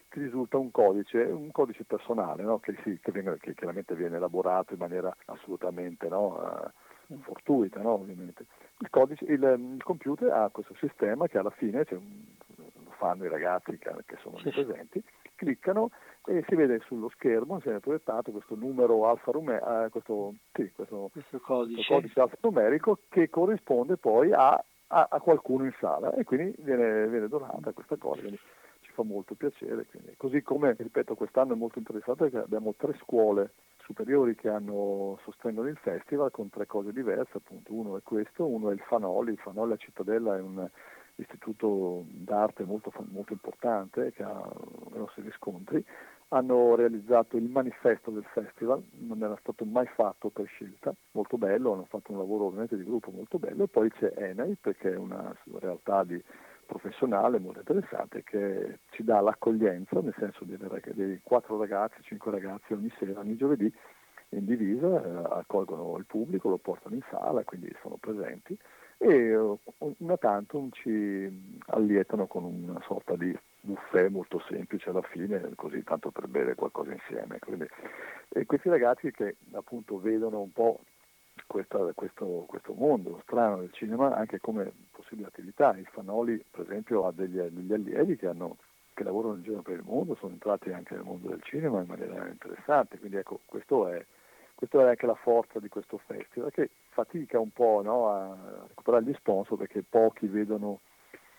ti 0.08 0.20
risulta 0.20 0.56
un 0.56 0.70
codice, 0.70 1.18
un 1.18 1.50
codice 1.50 1.82
personale 1.82 2.44
no? 2.44 2.60
che, 2.60 2.76
sì, 2.84 2.96
che, 3.02 3.10
viene, 3.10 3.36
che, 3.40 3.54
chiaramente 3.54 3.96
viene 3.96 4.18
elaborato 4.18 4.72
in 4.72 4.78
maniera 4.78 5.12
assolutamente 5.24 6.06
no? 6.08 6.72
uh, 7.08 7.18
fortuita, 7.22 7.80
no? 7.80 7.94
ovviamente. 7.94 8.46
Il, 8.78 8.88
codice, 8.88 9.24
il, 9.24 9.42
il, 9.42 9.82
computer 9.82 10.30
ha 10.30 10.48
questo 10.50 10.76
sistema 10.78 11.26
che 11.26 11.38
alla 11.38 11.50
fine, 11.50 11.84
cioè, 11.84 11.98
lo 12.54 12.92
fanno 12.98 13.24
i 13.24 13.28
ragazzi 13.28 13.76
che, 13.78 13.90
che 14.06 14.16
sono 14.22 14.38
lì 14.44 14.52
presenti, 14.52 15.02
cliccano 15.34 15.90
e 16.26 16.44
si 16.48 16.54
vede 16.54 16.80
sullo 16.86 17.08
schermo, 17.10 17.60
si 17.60 17.68
è 17.68 17.78
proiettato 17.78 18.30
questo 18.32 18.54
numero 18.54 19.08
alfanumerico, 19.08 19.68
uh, 19.68 19.90
questo, 19.90 20.34
sì, 20.52 20.70
questo, 20.74 21.10
questo, 21.12 21.40
codice. 21.40 21.74
questo 21.74 21.94
codice 21.94 22.20
alfanumerico 22.20 22.98
che 23.08 23.30
corrisponde 23.30 23.96
poi 23.96 24.32
a, 24.32 24.52
a, 24.88 25.08
a, 25.10 25.20
qualcuno 25.20 25.64
in 25.64 25.74
sala 25.78 26.12
e 26.14 26.24
quindi 26.24 26.54
viene, 26.58 27.06
viene 27.08 27.28
donata 27.28 27.72
questa 27.72 27.96
cosa. 27.96 28.20
Quindi, 28.20 28.38
fa 28.96 29.02
molto 29.02 29.34
piacere. 29.34 29.84
Quindi. 29.84 30.14
Così 30.16 30.42
come, 30.42 30.74
ripeto, 30.76 31.14
quest'anno 31.14 31.52
è 31.52 31.56
molto 31.56 31.78
interessante 31.78 32.24
perché 32.24 32.38
abbiamo 32.38 32.74
tre 32.76 32.96
scuole 33.02 33.52
superiori 33.84 34.34
che 34.34 34.48
hanno, 34.48 35.18
sostengono 35.22 35.68
il 35.68 35.76
festival 35.76 36.30
con 36.30 36.48
tre 36.48 36.66
cose 36.66 36.92
diverse, 36.92 37.36
appunto 37.36 37.72
uno 37.72 37.96
è 37.96 38.02
questo, 38.02 38.46
uno 38.46 38.70
è 38.70 38.72
il 38.72 38.80
Fanoli, 38.80 39.32
il 39.32 39.38
Fanoli 39.38 39.72
a 39.72 39.76
Cittadella 39.76 40.36
è 40.36 40.40
un 40.40 40.68
istituto 41.16 42.04
d'arte 42.08 42.64
molto, 42.64 42.92
molto 43.10 43.32
importante 43.32 44.12
che 44.12 44.22
ha 44.22 44.50
grossi 44.90 45.20
riscontri, 45.20 45.84
hanno 46.28 46.74
realizzato 46.74 47.36
il 47.36 47.48
manifesto 47.48 48.10
del 48.10 48.24
festival, 48.32 48.82
non 48.98 49.22
era 49.22 49.36
stato 49.40 49.64
mai 49.64 49.86
fatto 49.86 50.28
per 50.28 50.46
scelta, 50.46 50.92
molto 51.12 51.36
bello, 51.38 51.72
hanno 51.72 51.86
fatto 51.88 52.12
un 52.12 52.18
lavoro 52.18 52.46
ovviamente 52.46 52.76
di 52.76 52.84
gruppo 52.84 53.10
molto 53.10 53.38
bello, 53.38 53.64
e 53.64 53.68
poi 53.68 53.90
c'è 53.92 54.12
Enei 54.16 54.56
perché 54.60 54.92
è 54.92 54.96
una 54.96 55.34
realtà 55.58 56.02
di 56.04 56.20
professionale 56.66 57.38
molto 57.38 57.60
interessante 57.60 58.24
che 58.24 58.80
ci 58.90 59.04
dà 59.04 59.20
l'accoglienza, 59.20 60.00
nel 60.00 60.14
senso 60.18 60.44
di 60.44 60.56
dei 60.94 61.20
quattro 61.22 61.58
ragazzi, 61.58 62.02
cinque 62.02 62.32
ragazzi 62.32 62.72
ogni 62.72 62.92
sera, 62.98 63.20
ogni 63.20 63.36
giovedì 63.36 63.72
in 64.30 64.44
divisa, 64.44 64.86
eh, 64.86 65.38
accolgono 65.38 65.96
il 65.98 66.06
pubblico, 66.06 66.48
lo 66.48 66.58
portano 66.58 66.96
in 66.96 67.02
sala, 67.08 67.44
quindi 67.44 67.72
sono 67.80 67.96
presenti 68.00 68.58
e 68.98 69.36
uh, 69.36 69.58
una 69.98 70.16
tantum 70.16 70.70
ci 70.72 71.60
allietano 71.66 72.26
con 72.26 72.44
una 72.44 72.82
sorta 72.86 73.14
di 73.14 73.36
buffet 73.66 74.08
molto 74.10 74.42
semplice 74.48 74.90
alla 74.90 75.02
fine, 75.02 75.50
così 75.54 75.82
tanto 75.82 76.10
per 76.10 76.28
bere 76.28 76.54
qualcosa 76.54 76.92
insieme. 76.92 77.38
Quindi, 77.38 77.66
questi 78.46 78.68
ragazzi 78.68 79.10
che 79.10 79.36
appunto 79.52 79.98
vedono 79.98 80.40
un 80.40 80.52
po' 80.52 80.80
questa, 81.46 81.78
questo, 81.94 82.44
questo, 82.48 82.72
mondo 82.72 83.20
strano 83.22 83.58
del 83.58 83.72
cinema 83.72 84.14
anche 84.14 84.40
come 84.40 84.72
possibile 84.90 85.28
attività. 85.28 85.76
Il 85.76 85.86
Fanoli, 85.86 86.42
per 86.50 86.62
esempio, 86.62 87.06
ha 87.06 87.12
degli, 87.12 87.38
degli 87.38 87.72
allievi 87.72 88.16
che, 88.16 88.28
hanno, 88.28 88.56
che, 88.94 89.04
lavorano 89.04 89.34
in 89.34 89.42
giro 89.42 89.62
per 89.62 89.76
il 89.76 89.84
mondo, 89.84 90.14
sono 90.16 90.32
entrati 90.32 90.72
anche 90.72 90.94
nel 90.94 91.04
mondo 91.04 91.28
del 91.28 91.42
cinema 91.42 91.80
in 91.80 91.86
maniera 91.86 92.26
interessante. 92.28 92.98
Quindi 92.98 93.18
ecco, 93.18 93.40
questo 93.44 93.88
è, 93.88 94.04
questa 94.54 94.80
è 94.80 94.88
anche 94.88 95.06
la 95.06 95.14
forza 95.14 95.58
di 95.58 95.68
questo 95.68 95.98
festival, 96.06 96.50
che 96.52 96.70
fatica 96.90 97.38
un 97.38 97.50
po' 97.50 97.82
no, 97.82 98.08
a 98.08 98.64
recuperare 98.68 99.04
gli 99.04 99.14
sponsor 99.14 99.58
perché 99.58 99.82
pochi 99.88 100.26
vedono 100.26 100.80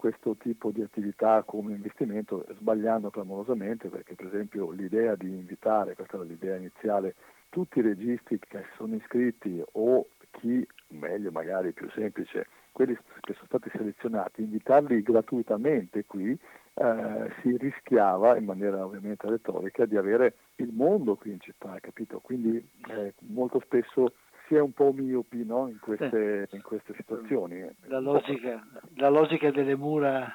questo 0.07 0.37
tipo 0.37 0.71
di 0.71 0.81
attività 0.81 1.43
come 1.45 1.73
investimento, 1.73 2.45
sbagliando 2.57 3.09
clamorosamente, 3.09 3.89
perché 3.89 4.15
per 4.15 4.27
esempio 4.27 4.71
l'idea 4.71 5.15
di 5.15 5.27
invitare, 5.27 5.95
questa 5.95 6.15
era 6.15 6.23
l'idea 6.23 6.55
iniziale, 6.55 7.15
tutti 7.49 7.79
i 7.79 7.81
registi 7.81 8.39
che 8.39 8.63
sono 8.77 8.95
iscritti 8.95 9.61
o 9.73 10.07
chi, 10.31 10.65
meglio 10.89 11.29
magari 11.31 11.73
più 11.73 11.89
semplice, 11.89 12.47
quelli 12.71 12.95
che 13.19 13.33
sono 13.33 13.47
stati 13.47 13.69
selezionati, 13.75 14.43
invitarli 14.43 15.01
gratuitamente 15.01 16.05
qui, 16.05 16.31
eh, 16.75 17.31
si 17.41 17.57
rischiava 17.57 18.37
in 18.37 18.45
maniera 18.45 18.85
ovviamente 18.85 19.27
retorica 19.27 19.85
di 19.85 19.97
avere 19.97 20.35
il 20.55 20.71
mondo 20.71 21.15
qui 21.15 21.31
in 21.31 21.41
città, 21.41 21.77
capito? 21.81 22.19
Quindi 22.19 22.65
eh, 22.87 23.13
molto 23.27 23.59
spesso 23.59 24.13
si 24.47 24.55
è 24.55 24.59
un 24.59 24.71
po' 24.71 24.91
miopi 24.93 25.45
no? 25.45 25.67
in, 25.67 25.79
queste, 25.79 26.47
in, 26.51 26.61
queste, 26.61 26.93
situazioni. 26.95 27.67
La 27.85 27.99
logica, 27.99 28.65
la 28.95 29.09
logica 29.09 29.51
delle 29.51 29.75
mura 29.75 30.31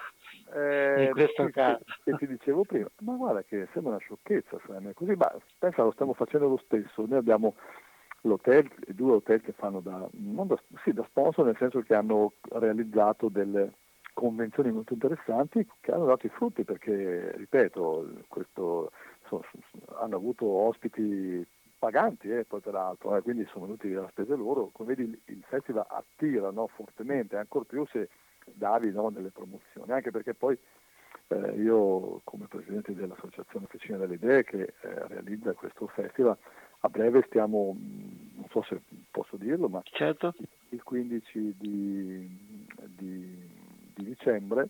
eh, 0.54 1.04
in 1.04 1.10
questo 1.12 1.48
caso. 1.50 1.84
Che 2.04 2.16
ti 2.16 2.26
dicevo 2.26 2.64
prima, 2.64 2.88
ma 3.00 3.14
guarda 3.14 3.42
che 3.42 3.68
sembra 3.72 3.92
una 3.92 4.00
sciocchezza, 4.00 4.58
così, 4.94 5.14
ma 5.14 5.34
pensa 5.58 5.82
lo 5.82 5.92
stiamo 5.92 6.14
facendo 6.14 6.48
lo 6.48 6.60
stesso, 6.64 7.06
noi 7.06 7.18
abbiamo 7.18 7.54
l'hotel, 8.22 8.70
i 8.86 8.94
due 8.94 9.14
hotel 9.14 9.40
che 9.40 9.52
fanno 9.52 9.80
da, 9.80 10.06
da, 10.10 10.62
sì, 10.84 10.92
da 10.92 11.04
sponsor, 11.08 11.46
nel 11.46 11.56
senso 11.58 11.80
che 11.80 11.94
hanno 11.94 12.34
realizzato 12.50 13.28
delle 13.28 13.72
convenzioni 14.12 14.70
molto 14.70 14.92
interessanti 14.92 15.66
che 15.80 15.90
hanno 15.90 16.04
dato 16.04 16.26
i 16.26 16.30
frutti 16.30 16.64
perché, 16.64 17.32
ripeto, 17.34 18.24
questo, 18.28 18.92
so, 19.26 19.42
hanno 20.00 20.16
avuto 20.16 20.46
ospiti 20.46 21.44
paganti 21.82 22.30
eh, 22.30 22.44
poi 22.44 22.60
peraltro, 22.60 23.16
eh, 23.16 23.22
quindi 23.22 23.44
sono 23.46 23.64
venuti 23.64 23.92
a 23.92 24.06
spese 24.10 24.36
loro, 24.36 24.70
come 24.72 24.94
vedi 24.94 25.20
il 25.24 25.42
festival 25.48 25.84
attira 25.88 26.52
no, 26.52 26.68
fortemente, 26.68 27.36
ancora 27.36 27.64
più 27.64 27.84
se 27.86 28.08
davi 28.44 28.92
no, 28.92 29.10
delle 29.10 29.30
promozioni, 29.30 29.90
anche 29.90 30.12
perché 30.12 30.32
poi 30.32 30.56
eh, 31.26 31.60
io 31.60 32.20
come 32.22 32.46
presidente 32.46 32.94
dell'associazione 32.94 33.64
Officina 33.64 33.96
delle 33.96 34.14
Idee 34.14 34.44
che 34.44 34.62
eh, 34.62 35.08
realizza 35.08 35.54
questo 35.54 35.88
festival, 35.88 36.36
a 36.84 36.88
breve 36.88 37.24
stiamo, 37.26 37.76
non 37.76 38.46
so 38.50 38.62
se 38.62 38.80
posso 39.10 39.36
dirlo, 39.36 39.68
ma 39.68 39.80
certo. 39.82 40.34
il 40.68 40.82
15 40.84 41.56
di, 41.58 42.68
di, 42.96 43.50
di, 43.94 44.04
dicembre 44.04 44.68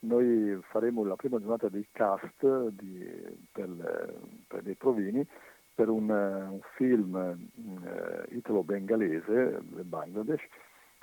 noi 0.00 0.58
faremo 0.68 1.04
la 1.04 1.16
prima 1.16 1.38
giornata 1.38 1.70
dei 1.70 1.86
cast 1.90 2.68
di, 2.68 3.02
per, 3.50 4.14
per 4.46 4.62
dei 4.62 4.74
provini 4.74 5.26
per 5.80 5.88
un, 5.88 6.10
un 6.10 6.60
film 6.74 7.16
eh, 7.16 8.36
italo-bengalese 8.36 9.60
del 9.62 9.84
Bangladesh 9.84 10.42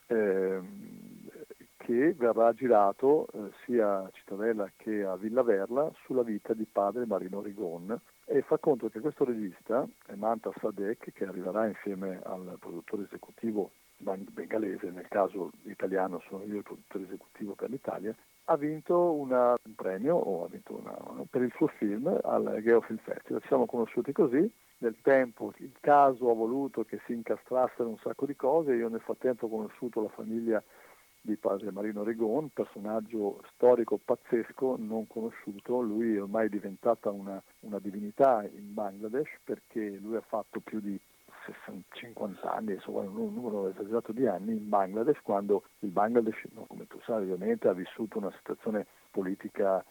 eh, 0.05 0.61
che 1.77 2.13
verrà 2.13 2.53
girato 2.53 3.25
eh, 3.25 3.49
sia 3.65 4.01
a 4.01 4.09
Cittadella 4.13 4.69
che 4.75 5.03
a 5.03 5.15
Villa 5.15 5.41
Verla 5.41 5.91
sulla 6.05 6.21
vita 6.21 6.53
di 6.53 6.67
padre 6.71 7.07
Marino 7.07 7.41
Rigon 7.41 7.99
e 8.25 8.43
fa 8.43 8.59
conto 8.59 8.89
che 8.89 8.99
questo 8.99 9.25
regista, 9.25 9.87
Manta 10.13 10.51
Sadek, 10.59 11.11
che 11.11 11.25
arriverà 11.25 11.65
insieme 11.65 12.19
al 12.23 12.57
produttore 12.59 13.05
esecutivo 13.05 13.71
bengalese, 13.97 14.91
nel 14.91 15.07
caso 15.07 15.49
italiano 15.63 16.21
sono 16.27 16.43
io 16.43 16.57
il 16.57 16.63
produttore 16.63 17.05
esecutivo 17.05 17.53
per 17.53 17.71
l'Italia, 17.71 18.15
ha 18.49 18.55
vinto 18.55 19.13
una, 19.13 19.55
un 19.63 19.75
premio 19.75 20.47
vinto 20.51 20.75
una, 20.75 21.25
per 21.29 21.41
il 21.41 21.51
suo 21.55 21.67
film 21.67 22.15
al 22.23 22.59
Geo 22.61 22.81
Film 22.81 22.99
Festival. 22.99 23.41
Ci 23.41 23.47
siamo 23.47 23.65
conosciuti 23.65 24.11
così, 24.11 24.49
nel 24.79 24.95
tempo 25.01 25.53
il 25.57 25.75
caso 25.79 26.29
ha 26.29 26.33
voluto 26.33 26.83
che 26.83 26.99
si 27.05 27.13
incastrassero 27.13 27.89
un 27.89 27.97
sacco 27.97 28.25
di 28.25 28.35
cose, 28.35 28.73
io 28.73 28.89
nel 28.89 29.01
frattempo 29.01 29.45
ho 29.45 29.49
conosciuto 29.49 30.01
la 30.01 30.09
famiglia 30.09 30.63
di 31.19 31.35
padre 31.35 31.71
Marino 31.71 32.03
Regon, 32.03 32.49
personaggio 32.49 33.41
storico 33.53 33.99
pazzesco, 34.03 34.75
non 34.77 35.07
conosciuto, 35.07 35.81
lui 35.81 36.15
è 36.15 36.21
ormai 36.21 36.47
diventata 36.47 37.09
una, 37.09 37.41
una 37.61 37.79
divinità 37.79 38.43
in 38.43 38.73
Bangladesh 38.73 39.39
perché 39.43 39.97
lui 39.97 40.15
ha 40.15 40.21
fatto 40.21 40.61
più 40.61 40.79
di 40.79 40.97
50 41.89 42.51
anni, 42.51 42.73
insomma 42.73 43.01
un 43.01 43.33
numero 43.33 43.69
esagerato 43.69 44.11
di 44.11 44.27
anni 44.27 44.51
in 44.51 44.69
Bangladesh, 44.69 45.19
quando 45.21 45.63
il 45.79 45.89
Bangladesh, 45.89 46.47
come 46.67 46.87
tu 46.87 46.99
sai 47.01 47.23
ovviamente, 47.23 47.67
ha 47.67 47.73
vissuto 47.73 48.17
una 48.17 48.31
situazione 48.37 48.85
politica 49.11 49.83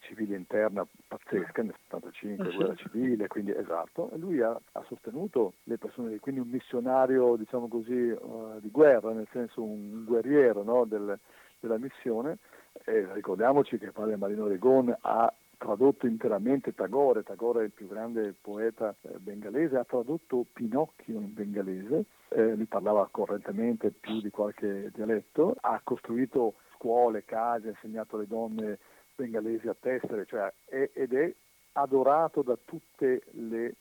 civile 0.00 0.36
interna 0.36 0.86
pazzesca 1.06 1.62
nel 1.62 1.74
75, 1.88 2.48
eh 2.48 2.54
guerra 2.54 2.74
civile, 2.74 3.26
quindi 3.26 3.54
esatto, 3.54 4.10
e 4.12 4.18
lui 4.18 4.40
ha, 4.40 4.58
ha, 4.72 4.84
sostenuto 4.88 5.54
le 5.64 5.78
persone, 5.78 6.18
quindi 6.20 6.40
un 6.40 6.48
missionario 6.48 7.36
diciamo 7.36 7.68
così 7.68 7.92
uh, 7.92 8.58
di 8.60 8.70
guerra, 8.70 9.12
nel 9.12 9.28
senso 9.30 9.62
un 9.62 10.04
guerriero 10.04 10.62
no, 10.62 10.84
del, 10.84 11.18
della 11.60 11.78
missione, 11.78 12.38
e 12.84 13.12
ricordiamoci 13.12 13.78
che 13.78 13.92
padre 13.92 14.16
Marino 14.16 14.46
Regon 14.46 14.94
ha 15.02 15.32
tradotto 15.56 16.06
interamente 16.06 16.74
Tagore, 16.74 17.22
Tagore 17.22 17.60
è 17.60 17.64
il 17.64 17.70
più 17.70 17.86
grande 17.86 18.34
poeta 18.38 18.94
eh, 19.02 19.18
bengalese, 19.18 19.78
ha 19.78 19.84
tradotto 19.84 20.44
Pinocchio 20.52 21.18
in 21.18 21.32
bengalese, 21.32 22.04
eh, 22.28 22.54
lui 22.54 22.66
parlava 22.66 23.08
correntemente 23.10 23.90
più 23.90 24.20
di 24.20 24.30
qualche 24.30 24.90
dialetto, 24.92 25.56
ha 25.60 25.80
costruito 25.82 26.54
scuole, 26.74 27.24
case, 27.24 27.68
ha 27.68 27.70
insegnato 27.70 28.16
alle 28.16 28.26
donne 28.26 28.78
bengalesi 29.14 29.68
a 29.68 29.76
tessere, 29.78 30.26
cioè 30.26 30.52
è, 30.66 30.90
ed 30.94 31.14
è 31.14 31.32
adorato 31.72 32.42
da 32.42 32.56
tutte 32.62 33.22
le 33.32 33.74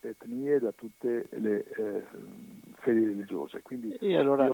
etnie, 0.00 0.58
da 0.58 0.72
tutte 0.72 1.28
le 1.30 1.64
eh, 1.64 2.04
fedi 2.78 3.04
religiose. 3.04 3.62
Quindi 3.62 3.96
e 3.96 4.16
allora, 4.16 4.46
io... 4.46 4.52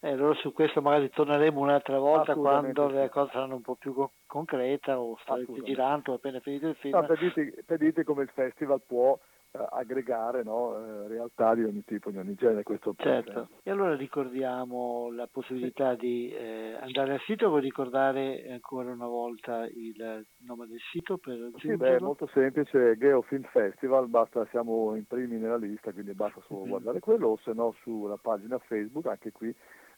eh, 0.00 0.10
allora, 0.10 0.34
su 0.34 0.52
questo 0.52 0.82
magari 0.82 1.10
torneremo 1.10 1.60
un'altra 1.60 1.98
volta 1.98 2.34
quando 2.34 2.88
le 2.88 3.08
cose 3.08 3.30
saranno 3.32 3.56
un 3.56 3.62
po' 3.62 3.74
più 3.74 3.94
co- 3.94 4.12
concrete 4.26 4.92
o 4.92 5.16
starete 5.22 5.62
girando 5.62 6.14
appena 6.14 6.40
finito 6.40 6.68
il 6.68 6.74
film. 6.76 6.98
No, 6.98 7.06
per, 7.06 7.18
dirti, 7.18 7.54
per 7.64 7.78
dirti 7.78 8.04
come 8.04 8.22
il 8.24 8.30
festival 8.30 8.80
può 8.86 9.18
aggregare 9.52 10.42
no, 10.42 10.76
eh, 10.76 11.08
realtà 11.08 11.54
di 11.54 11.62
ogni 11.64 11.84
tipo, 11.84 12.10
di 12.10 12.18
ogni 12.18 12.34
genere. 12.34 12.62
Questo 12.62 12.94
certo. 12.96 13.48
E 13.62 13.70
allora 13.70 13.94
ricordiamo 13.94 15.10
la 15.12 15.28
possibilità 15.30 15.94
di 15.94 16.30
eh, 16.30 16.76
andare 16.80 17.14
al 17.14 17.20
sito, 17.20 17.48
vuoi 17.48 17.60
ricordare 17.60 18.50
ancora 18.50 18.90
una 18.90 19.06
volta 19.06 19.66
il 19.66 20.26
nome 20.46 20.66
del 20.66 20.80
sito 20.90 21.18
per 21.18 21.50
Sì, 21.56 21.76
beh, 21.76 21.96
è 21.96 22.00
molto 22.00 22.26
semplice, 22.32 22.96
Geo 22.96 23.22
Film 23.22 23.42
Festival, 23.44 24.08
basta, 24.08 24.46
siamo 24.50 24.94
in 24.94 25.04
primi 25.04 25.36
nella 25.36 25.56
lista, 25.56 25.92
quindi 25.92 26.14
basta 26.14 26.40
solo 26.46 26.60
mm-hmm. 26.60 26.70
guardare 26.70 27.00
quello, 27.00 27.28
o 27.28 27.38
se 27.42 27.52
no 27.52 27.74
sulla 27.82 28.16
pagina 28.16 28.58
Facebook, 28.58 29.06
anche 29.06 29.32
qui 29.32 29.54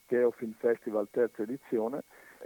Geo 0.06 0.32
Film 0.32 0.54
Festival 0.58 1.08
terza 1.10 1.42
edizione 1.42 2.02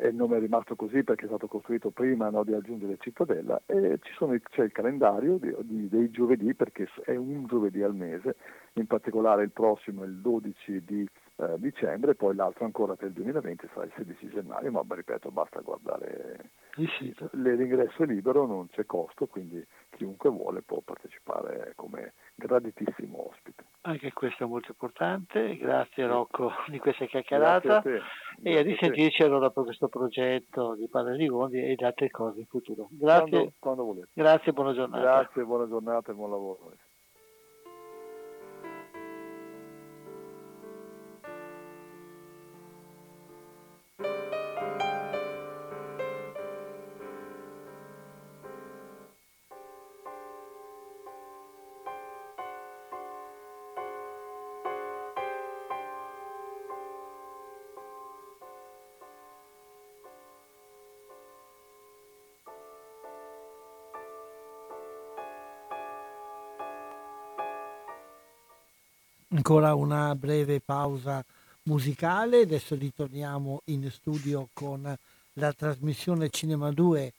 il 0.07 0.14
nome 0.14 0.36
è 0.36 0.40
rimasto 0.40 0.76
così 0.76 1.03
perché 1.03 1.24
è 1.24 1.28
stato 1.28 1.49
costruito 1.49 1.90
prima 1.90 2.30
no, 2.30 2.44
di 2.44 2.55
aggiungere 2.55 2.96
Cittadella. 3.01 3.61
E 3.66 3.99
sono, 4.16 4.36
c'è 4.51 4.62
il 4.62 4.72
calendario 4.72 5.38
di, 5.38 5.55
di, 5.62 5.88
dei 5.88 6.11
giovedì 6.11 6.55
perché 6.55 6.88
è 7.05 7.16
un 7.16 7.46
giovedì 7.46 7.82
al 7.82 7.94
mese, 7.94 8.36
in 8.74 8.86
particolare 8.86 9.42
il 9.42 9.51
prossimo 9.51 10.05
il 10.05 10.16
12 10.18 10.84
di 10.84 11.09
eh, 11.41 11.55
dicembre, 11.59 12.14
poi 12.14 12.34
l'altro 12.34 12.64
ancora 12.64 12.97
per 12.97 13.09
il 13.09 13.14
2020 13.14 13.68
sarà 13.72 13.86
il 13.86 13.93
16 13.97 14.28
gennaio, 14.28 14.70
ma 14.72 14.82
ripeto 14.89 15.30
basta 15.30 15.61
guardare 15.61 16.51
il 16.76 16.89
sito. 16.99 17.30
L'ingresso 17.34 18.03
è 18.03 18.07
libero, 18.07 18.45
non 18.47 18.68
c'è 18.70 18.84
costo, 18.84 19.26
quindi 19.26 19.64
chiunque 19.91 20.30
vuole 20.30 20.62
può 20.62 20.80
partecipare 20.80 21.74
come 21.76 22.14
graditissimo 22.34 23.28
ospite. 23.28 23.64
Anche 23.82 24.12
questo 24.12 24.45
è 24.45 24.47
molto 24.47 24.72
importante, 24.72 25.57
grazie 25.57 26.07
Rocco 26.07 26.51
di 26.66 26.78
questa 26.78 27.07
chiacchierata 27.07 27.82
e 28.43 28.59
a 28.59 28.62
risentirci 28.62 29.22
allora 29.22 29.51
per 29.51 29.64
questo 29.64 29.89
progetto 29.89 30.74
di 30.74 30.89
Padre 30.89 31.16
di 31.16 31.26
Gondi 31.26 31.62
e 31.62 31.76
di 31.76 31.84
altre 31.84 32.11
cose 32.11 32.41
in 32.41 32.47
futuro. 32.47 32.89
Grazie, 32.91 33.30
quando, 33.30 33.53
quando 33.59 33.84
volete. 33.84 34.09
Grazie, 34.12 34.53
buona 34.53 34.72
giornata. 34.72 35.03
Grazie, 35.03 35.45
buona 35.45 35.68
giornata 35.68 36.11
e 36.11 36.14
buon 36.14 36.30
lavoro. 36.30 36.72
Ancora 69.49 69.74
una 69.74 70.14
breve 70.14 70.61
pausa 70.61 71.24
musicale, 71.62 72.42
adesso 72.42 72.74
ritorniamo 72.74 73.62
in 73.68 73.90
studio 73.90 74.51
con 74.53 74.94
la 75.32 75.53
trasmissione 75.55 76.28
Cinema 76.28 76.70
2 76.70 77.12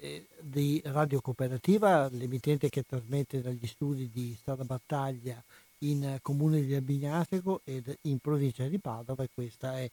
eh, 0.00 0.26
di 0.40 0.80
Radio 0.86 1.20
Cooperativa, 1.20 2.08
l'emittente 2.10 2.70
che 2.70 2.84
trasmette 2.84 3.42
dagli 3.42 3.66
studi 3.66 4.08
di 4.10 4.34
Strada 4.40 4.64
Battaglia 4.64 5.36
in 5.80 6.20
comune 6.22 6.62
di 6.64 6.74
Albignasego 6.74 7.60
ed 7.64 7.94
in 8.04 8.16
provincia 8.18 8.66
di 8.66 8.78
Padova. 8.78 9.22
E 9.22 9.28
questa 9.34 9.78
è 9.78 9.90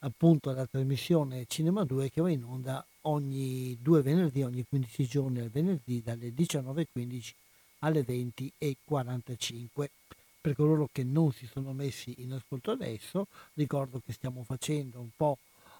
appunto 0.00 0.52
la 0.52 0.66
trasmissione 0.66 1.46
Cinema 1.48 1.84
2 1.84 2.10
che 2.10 2.20
va 2.20 2.28
in 2.28 2.44
onda 2.44 2.84
ogni 3.04 3.78
due 3.80 4.02
venerdì, 4.02 4.42
ogni 4.42 4.66
15 4.68 5.06
giorni 5.06 5.40
al 5.40 5.48
venerdì 5.48 6.02
dalle 6.04 6.28
19.15 6.28 7.30
alle 7.78 8.04
20.45 8.04 9.88
per 10.42 10.56
coloro 10.56 10.88
che 10.90 11.04
non 11.04 11.32
si 11.32 11.46
sono 11.46 11.72
messi 11.72 12.16
in 12.18 12.32
ascolto 12.32 12.72
adesso, 12.72 13.28
ricordo 13.54 14.02
che 14.04 14.12
stiamo 14.12 14.42
facendo 14.42 14.98
un 14.98 15.10
po' 15.16 15.38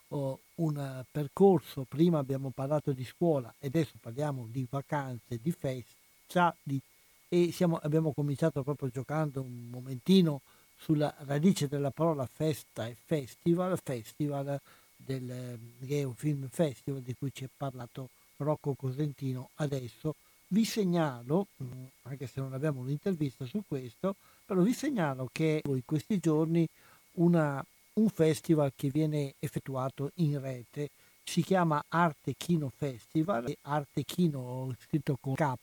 uh, 0.09 0.39
un 0.57 1.05
percorso, 1.11 1.85
prima 1.89 2.21
abbiamo 2.21 2.51
parlato 2.51 2.93
di 2.93 3.05
scuola 3.05 3.53
e 3.59 3.67
adesso 3.67 3.95
parliamo 4.01 4.47
di 4.49 4.65
vacanze, 4.71 5.41
di 5.43 5.51
festa 5.51 6.55
di, 6.63 6.81
e 7.29 7.51
siamo, 7.51 7.79
abbiamo 7.83 8.13
cominciato 8.13 8.63
proprio 8.63 8.89
giocando 8.89 9.41
un 9.41 9.69
momentino 9.69 10.43
sulla 10.77 11.13
radice 11.27 11.67
della 11.67 11.91
parola 11.91 12.25
festa 12.33 12.87
e 12.87 12.97
festival, 13.05 13.79
festival 13.83 14.61
del 14.95 15.59
Geo 15.81 16.13
Film 16.13 16.49
Festival 16.49 17.01
di 17.03 17.15
cui 17.15 17.33
ci 17.33 17.45
ha 17.45 17.51
parlato 17.55 18.11
Rocco 18.37 18.75
Cosentino 18.75 19.51
adesso. 19.57 20.15
Vi 20.49 20.65
segnalo, 20.65 21.47
mm, 21.63 21.85
anche 22.03 22.27
se 22.27 22.41
non 22.41 22.53
abbiamo 22.53 22.81
un'intervista 22.81 23.45
su 23.47 23.63
questo, 23.67 24.17
Però 24.45 24.61
vi 24.62 24.72
segnalo 24.72 25.28
che 25.32 25.62
in 25.64 25.84
questi 25.84 26.18
giorni 26.18 26.66
una, 27.14 27.64
un 27.95 28.09
festival 28.09 28.72
che 28.74 28.88
viene 28.88 29.34
effettuato 29.38 30.11
in 30.16 30.40
rete 30.40 30.90
si 31.24 31.43
chiama 31.43 31.82
Arte 31.88 32.34
Kino 32.36 32.70
Festival. 32.74 33.49
E 33.49 33.57
Arte 33.62 34.05
Kino 34.05 34.74
scritto 34.78 35.16
con 35.20 35.34
K 35.34 35.55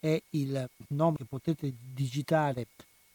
è 0.00 0.20
il 0.30 0.68
nome 0.88 1.16
che 1.16 1.24
potete 1.24 1.72
digitare 1.92 2.66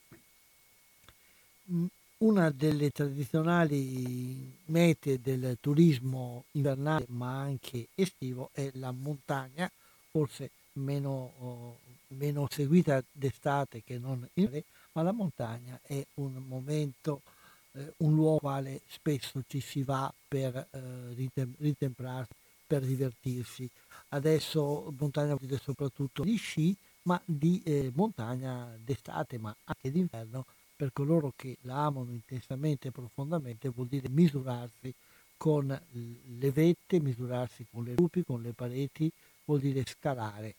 mm, 1.71 1.87
una 2.19 2.51
delle 2.51 2.91
tradizionali 2.91 4.57
mete 4.67 5.21
del 5.21 5.59
turismo 5.61 6.45
invernale 6.53 7.07
ma 7.09 7.41
anche 7.41 7.89
estivo 7.95 8.51
è 8.53 8.71
la 8.75 8.93
montagna, 8.93 9.69
forse 10.11 10.51
meno, 10.75 11.79
meno 12.09 12.47
seguita 12.51 13.03
d'estate 13.11 13.83
che 13.83 13.99
non 13.99 14.27
in 14.35 14.63
ma 14.95 15.03
la 15.03 15.13
montagna 15.13 15.79
è 15.83 16.05
un 16.15 16.35
momento, 16.47 17.23
eh, 17.73 17.93
un 17.99 18.15
luogo 18.15 18.39
quale 18.39 18.83
spesso 18.87 19.43
ci 19.47 19.61
si 19.61 19.83
va 19.83 20.13
per 20.27 20.57
eh, 20.71 21.15
ritem- 21.15 21.55
ritemprarsi, 21.59 22.33
per 22.67 22.83
divertirsi. 22.85 23.69
Adesso 24.11 24.93
montagna 24.99 25.35
vuol 25.35 25.49
dire 25.49 25.61
soprattutto 25.63 26.23
di 26.23 26.37
sci, 26.37 26.77
ma 27.03 27.21
di 27.25 27.61
eh, 27.65 27.91
montagna 27.95 28.77
d'estate, 28.79 29.39
ma 29.39 29.55
anche 29.65 29.91
d'inverno 29.91 30.45
per 30.77 30.93
coloro 30.93 31.33
che 31.37 31.57
la 31.63 31.85
amano 31.85 32.13
intensamente 32.13 32.89
e 32.89 32.91
profondamente 32.91 33.69
vuol 33.69 33.89
dire 33.89 34.09
misurarsi 34.09 34.93
con 35.37 35.67
le 35.67 36.51
vette, 36.53 37.01
misurarsi 37.01 37.67
con 37.71 37.85
le 37.85 37.95
rupi, 37.95 38.25
con 38.25 38.41
le 38.43 38.53
pareti, 38.53 39.11
vuol 39.45 39.61
dire 39.61 39.83
scalare. 39.87 40.55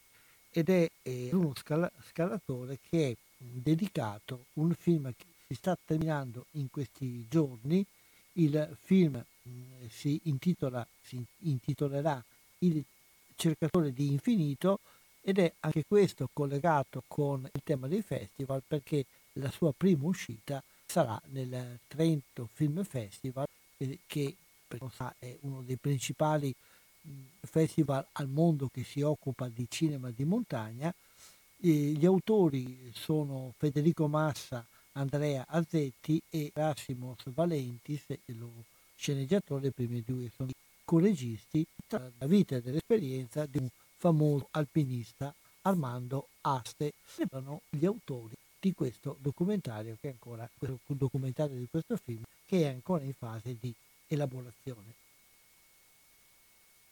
Ed 0.52 0.70
è 0.70 0.90
eh, 1.02 1.30
uno 1.34 1.54
scala- 1.56 1.92
scalatore 2.08 2.80
che 2.90 3.10
è 3.12 3.16
dedicato, 3.38 4.46
un 4.54 4.74
film 4.74 5.14
che 5.16 5.26
si 5.48 5.56
sta 5.56 5.78
terminando 5.84 6.46
in 6.52 6.70
questi 6.70 7.26
giorni, 7.30 7.86
il 8.34 8.78
film 8.82 9.24
mh, 9.44 9.88
si, 9.90 10.20
intitola, 10.24 10.86
si 11.02 11.24
intitolerà 11.40 12.24
Il 12.60 12.84
cercatore 13.36 13.92
di 13.94 14.08
infinito 14.08 14.80
ed 15.22 15.40
è 15.40 15.52
anche 15.60 15.84
questo 15.88 16.30
collegato 16.32 17.04
con 17.08 17.48
il 17.52 17.62
tema 17.64 17.88
dei 17.88 18.02
festival 18.02 18.64
perché 18.66 19.06
la 19.34 19.52
sua 19.52 19.74
prima 19.76 20.06
uscita 20.06 20.64
sarà 20.86 21.20
nel 21.32 21.80
Trento 21.88 22.48
Film 22.54 22.84
Festival, 22.84 23.46
eh, 23.78 24.00
che 24.06 24.36
per 24.68 24.80
non 24.82 24.92
sa 24.92 25.14
è 25.20 25.36
uno 25.42 25.62
dei 25.62 25.78
principali 25.78 26.54
festival 27.42 28.06
al 28.14 28.28
mondo 28.28 28.70
che 28.72 28.84
si 28.84 29.02
occupa 29.02 29.48
di 29.48 29.66
cinema 29.70 30.10
di 30.12 30.26
montagna. 30.26 30.94
Gli 31.66 32.06
autori 32.06 32.92
sono 32.94 33.52
Federico 33.58 34.08
Massa, 34.08 34.64
Andrea 34.92 35.46
Azzetti 35.48 36.22
e 36.30 36.52
Rassimos 36.54 37.18
Valentis, 37.34 38.06
lo 38.38 38.52
sceneggiatore, 38.96 39.70
i 39.70 39.72
primi 39.72 40.04
due 40.06 40.30
sono 40.36 40.52
coregisti, 40.84 41.66
tra 41.88 42.08
la 42.20 42.28
vita 42.28 42.58
e 42.58 42.62
dell'esperienza 42.62 43.48
di 43.48 43.58
un 43.58 43.68
famoso 43.98 44.48
alpinista 44.52 45.34
Armando 45.64 46.28
Aste. 46.42 46.94
Sembrano 47.04 47.62
gli 47.72 47.86
autori 47.88 48.36
di 48.60 48.72
questo 48.76 49.18
documentario 49.20 49.98
che 50.00 50.10
è 50.10 50.12
ancora 50.12 50.48
questo 50.56 50.80
documentario 50.94 51.58
di 51.58 51.68
questo 51.68 51.98
film 51.98 52.22
che 52.46 52.62
è 52.62 52.68
ancora 52.68 53.04
in 53.04 53.14
fase 53.14 53.58
di 53.60 53.74
elaborazione. 54.06 55.05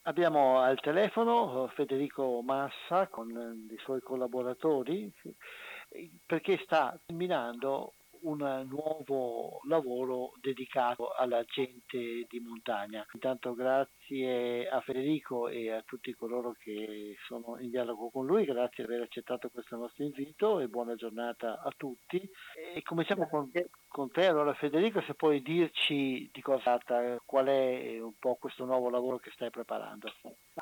Abbiamo 0.06 0.60
al 0.60 0.82
telefono 0.82 1.72
Federico 1.76 2.41
Massa 2.41 3.08
con 3.08 3.30
i 3.72 3.78
suoi 3.78 4.01
collaboratori 4.01 5.10
perché 6.26 6.60
sta 6.66 6.99
terminando 7.06 7.93
un 8.24 8.66
nuovo 8.68 9.62
lavoro 9.66 10.34
dedicato 10.41 11.14
alla 11.14 11.41
gente 11.45 12.26
di 12.28 12.39
montagna. 12.41 13.06
Intanto 13.14 13.54
grazie 13.54 13.93
a 14.22 14.80
Federico 14.82 15.47
e 15.47 15.72
a 15.72 15.82
tutti 15.82 16.14
coloro 16.14 16.55
che 16.59 17.16
sono 17.26 17.57
in 17.59 17.72
dialogo 17.72 18.09
con 18.11 18.28
lui, 18.28 18.45
grazie 18.45 18.84
per 18.84 18.93
aver 18.93 19.05
accettato 19.05 19.49
questo 19.49 19.76
nostro 19.76 20.03
invito 20.03 20.59
e 20.59 20.68
buona 20.68 20.93
giornata 20.93 21.61
a 21.61 21.74
tutti. 21.76 22.18
E 22.76 22.84
cominciamo 22.84 23.28
con, 23.28 23.49
con 23.88 24.11
te, 24.11 24.28
allora 24.28 24.53
Federico, 24.53 25.01
se 25.01 25.16
puoi 25.16 25.41
dirci 25.41 26.30
di 26.32 26.41
cosa 26.41 26.78
tratta, 26.78 27.20
qual 27.26 27.47
è 27.47 27.99
un 27.99 28.14
po' 28.20 28.36
questo 28.36 28.66
nuovo 28.66 28.89
lavoro 28.89 29.18
che 29.18 29.32
stai 29.34 29.49
preparando. 29.49 30.07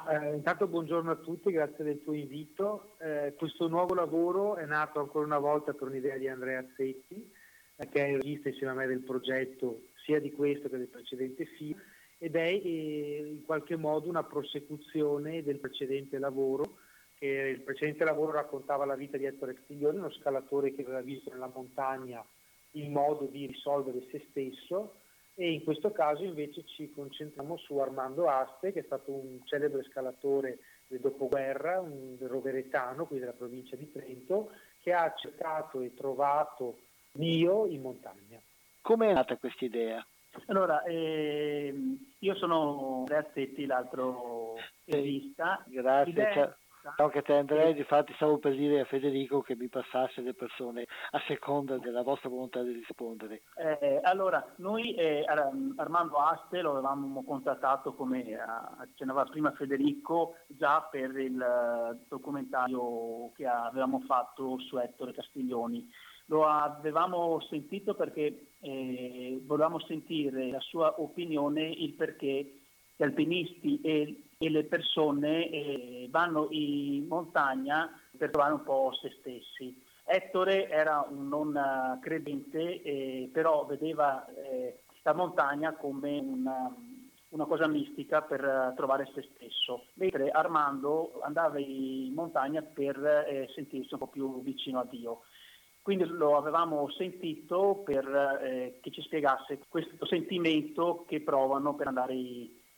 Eh, 0.09 0.35
intanto 0.35 0.67
buongiorno 0.67 1.11
a 1.11 1.15
tutti, 1.17 1.51
grazie 1.51 1.83
del 1.83 2.01
tuo 2.01 2.13
invito. 2.13 2.95
Eh, 2.99 3.33
questo 3.37 3.67
nuovo 3.67 3.93
lavoro 3.93 4.55
è 4.55 4.65
nato 4.65 4.99
ancora 4.99 5.25
una 5.25 5.39
volta 5.39 5.73
per 5.73 5.89
un'idea 5.89 6.17
di 6.17 6.29
Andrea 6.29 6.65
Zetti, 6.77 7.29
che 7.75 8.05
è 8.05 8.07
il 8.07 8.21
regista 8.21 8.49
insieme 8.49 8.71
a 8.71 8.75
me 8.75 8.87
del 8.87 9.01
progetto 9.01 9.87
sia 10.05 10.19
di 10.19 10.31
questo 10.31 10.69
che 10.69 10.77
del 10.77 10.87
precedente 10.87 11.45
film 11.45 11.79
ed 12.23 12.35
è 12.35 12.47
eh, 12.47 13.23
in 13.25 13.43
qualche 13.43 13.75
modo 13.75 14.07
una 14.07 14.23
prosecuzione 14.23 15.41
del 15.41 15.57
precedente 15.57 16.19
lavoro 16.19 16.77
il 17.23 17.61
precedente 17.61 18.03
lavoro 18.03 18.31
raccontava 18.31 18.83
la 18.83 18.95
vita 18.95 19.15
di 19.15 19.25
Ettore 19.25 19.53
Castiglione, 19.53 19.99
uno 19.99 20.11
scalatore 20.11 20.73
che 20.73 20.81
aveva 20.81 21.01
visto 21.01 21.29
nella 21.29 21.51
montagna 21.53 22.25
il 22.71 22.89
modo 22.89 23.25
di 23.25 23.45
risolvere 23.45 24.07
se 24.09 24.25
stesso 24.29 24.95
e 25.35 25.51
in 25.51 25.63
questo 25.63 25.91
caso 25.91 26.23
invece 26.23 26.65
ci 26.65 26.89
concentriamo 26.91 27.57
su 27.57 27.77
Armando 27.77 28.27
Aste 28.27 28.71
che 28.71 28.79
è 28.79 28.83
stato 28.83 29.11
un 29.11 29.39
celebre 29.45 29.83
scalatore 29.83 30.59
del 30.87 30.99
dopoguerra, 30.99 31.79
un 31.79 32.17
roveretano, 32.19 33.05
qui 33.05 33.19
della 33.19 33.33
provincia 33.33 33.75
di 33.75 33.91
Trento, 33.91 34.51
che 34.81 34.91
ha 34.91 35.13
cercato 35.15 35.79
e 35.81 35.93
trovato 35.93 36.79
Dio 37.11 37.67
in 37.67 37.81
montagna. 37.81 38.41
Come 38.81 39.09
è 39.09 39.13
nata 39.13 39.37
questa 39.37 39.63
idea? 39.63 40.05
Allora, 40.47 40.83
eh, 40.83 41.73
io 42.19 42.35
sono 42.35 42.99
Andrea 42.99 43.25
Zetti, 43.33 43.65
l'altro 43.65 44.55
regista. 44.85 45.63
Grazie. 45.67 46.11
Idea... 46.11 46.55
Ciao 46.95 47.09
che 47.09 47.21
te 47.21 47.33
Andrea, 47.33 47.67
infatti 47.67 48.11
stavo 48.15 48.39
per 48.39 48.55
dire 48.55 48.79
a 48.79 48.85
Federico 48.85 49.41
che 49.41 49.55
mi 49.55 49.67
passasse 49.69 50.21
le 50.21 50.33
persone 50.33 50.87
a 51.11 51.21
seconda 51.27 51.77
della 51.77 52.01
vostra 52.01 52.29
volontà 52.29 52.63
di 52.63 52.71
rispondere. 52.71 53.43
Eh, 53.55 53.99
allora, 54.01 54.43
noi 54.55 54.95
eh, 54.95 55.23
Armando 55.75 56.17
Aste 56.17 56.61
lo 56.61 56.71
avevamo 56.71 57.23
contattato 57.23 57.93
come 57.93 58.35
accennava 58.79 59.25
prima 59.25 59.51
Federico 59.51 60.37
già 60.47 60.81
per 60.89 61.15
il 61.17 61.39
eh, 61.39 62.03
documentario 62.07 63.31
che 63.35 63.45
avevamo 63.45 63.99
fatto 64.07 64.57
su 64.61 64.77
Ettore 64.77 65.13
Castiglioni 65.13 65.87
lo 66.31 66.47
avevamo 66.47 67.41
sentito 67.41 67.93
perché 67.93 68.50
eh, 68.61 69.41
volevamo 69.45 69.79
sentire 69.79 70.49
la 70.49 70.59
sua 70.59 71.01
opinione, 71.01 71.67
il 71.67 71.93
perché 71.93 72.53
gli 72.95 73.03
alpinisti 73.03 73.81
e, 73.81 74.23
e 74.37 74.49
le 74.49 74.63
persone 74.65 75.49
eh, 75.49 76.07
vanno 76.09 76.47
in 76.51 77.07
montagna 77.07 77.89
per 78.17 78.29
trovare 78.29 78.53
un 78.53 78.63
po' 78.63 78.91
se 79.01 79.11
stessi. 79.19 79.75
Ettore 80.03 80.69
era 80.69 81.05
un 81.09 81.27
non 81.27 81.99
credente, 82.01 82.81
eh, 82.81 83.29
però 83.31 83.65
vedeva 83.65 84.25
eh, 84.33 84.81
la 85.03 85.13
montagna 85.13 85.73
come 85.73 86.19
una, 86.19 86.75
una 87.29 87.45
cosa 87.45 87.67
mistica 87.67 88.21
per 88.21 88.73
trovare 88.75 89.09
se 89.13 89.27
stesso, 89.33 89.85
mentre 89.95 90.29
Armando 90.29 91.19
andava 91.23 91.59
in 91.59 92.13
montagna 92.13 92.61
per 92.61 92.97
eh, 93.27 93.49
sentirsi 93.53 93.93
un 93.93 93.99
po' 93.99 94.07
più 94.07 94.41
vicino 94.41 94.79
a 94.79 94.87
Dio. 94.89 95.21
Quindi 95.81 96.05
lo 96.05 96.37
avevamo 96.37 96.89
sentito 96.91 97.81
per 97.83 98.05
eh, 98.43 98.79
che 98.81 98.91
ci 98.91 99.01
spiegasse 99.01 99.59
questo 99.67 100.05
sentimento 100.05 101.05
che 101.07 101.21
provano 101.21 101.73
per 101.73 101.87
andare 101.87 102.13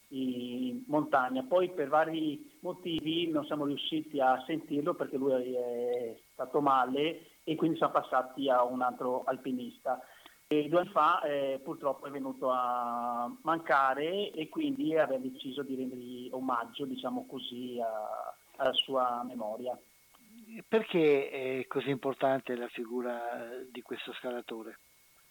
in 0.08 0.84
montagna. 0.88 1.44
Poi 1.44 1.72
per 1.72 1.90
vari 1.90 2.58
motivi 2.62 3.30
non 3.30 3.46
siamo 3.46 3.66
riusciti 3.66 4.20
a 4.20 4.42
sentirlo 4.46 4.94
perché 4.94 5.18
lui 5.18 5.54
è 5.54 6.18
stato 6.32 6.62
male 6.62 7.40
e 7.44 7.56
quindi 7.56 7.78
siamo 7.78 7.94
passati 7.94 8.50
a 8.50 8.64
un 8.64 8.82
altro 8.82 9.24
alpinista. 9.26 10.00
E 10.48 10.70
due 10.70 10.82
anni 10.82 10.90
fa 10.90 11.22
eh, 11.22 11.60
purtroppo 11.64 12.06
è 12.06 12.12
venuto 12.12 12.52
a 12.52 13.30
mancare 13.42 14.32
e 14.32 14.50
quindi 14.50 14.96
abbiamo 14.96 15.24
deciso 15.24 15.64
di 15.64 15.76
rendergli 15.76 16.30
omaggio, 16.32 16.86
diciamo 16.86 17.26
così, 17.26 17.80
a, 17.82 18.36
alla 18.58 18.74
sua 18.74 19.24
memoria. 19.28 19.78
Perché 20.68 21.30
è 21.30 21.68
così 21.68 21.90
importante 21.90 22.56
la 22.56 22.68
figura 22.68 23.50
di 23.72 23.82
questo 23.82 24.14
scalatore? 24.14 24.80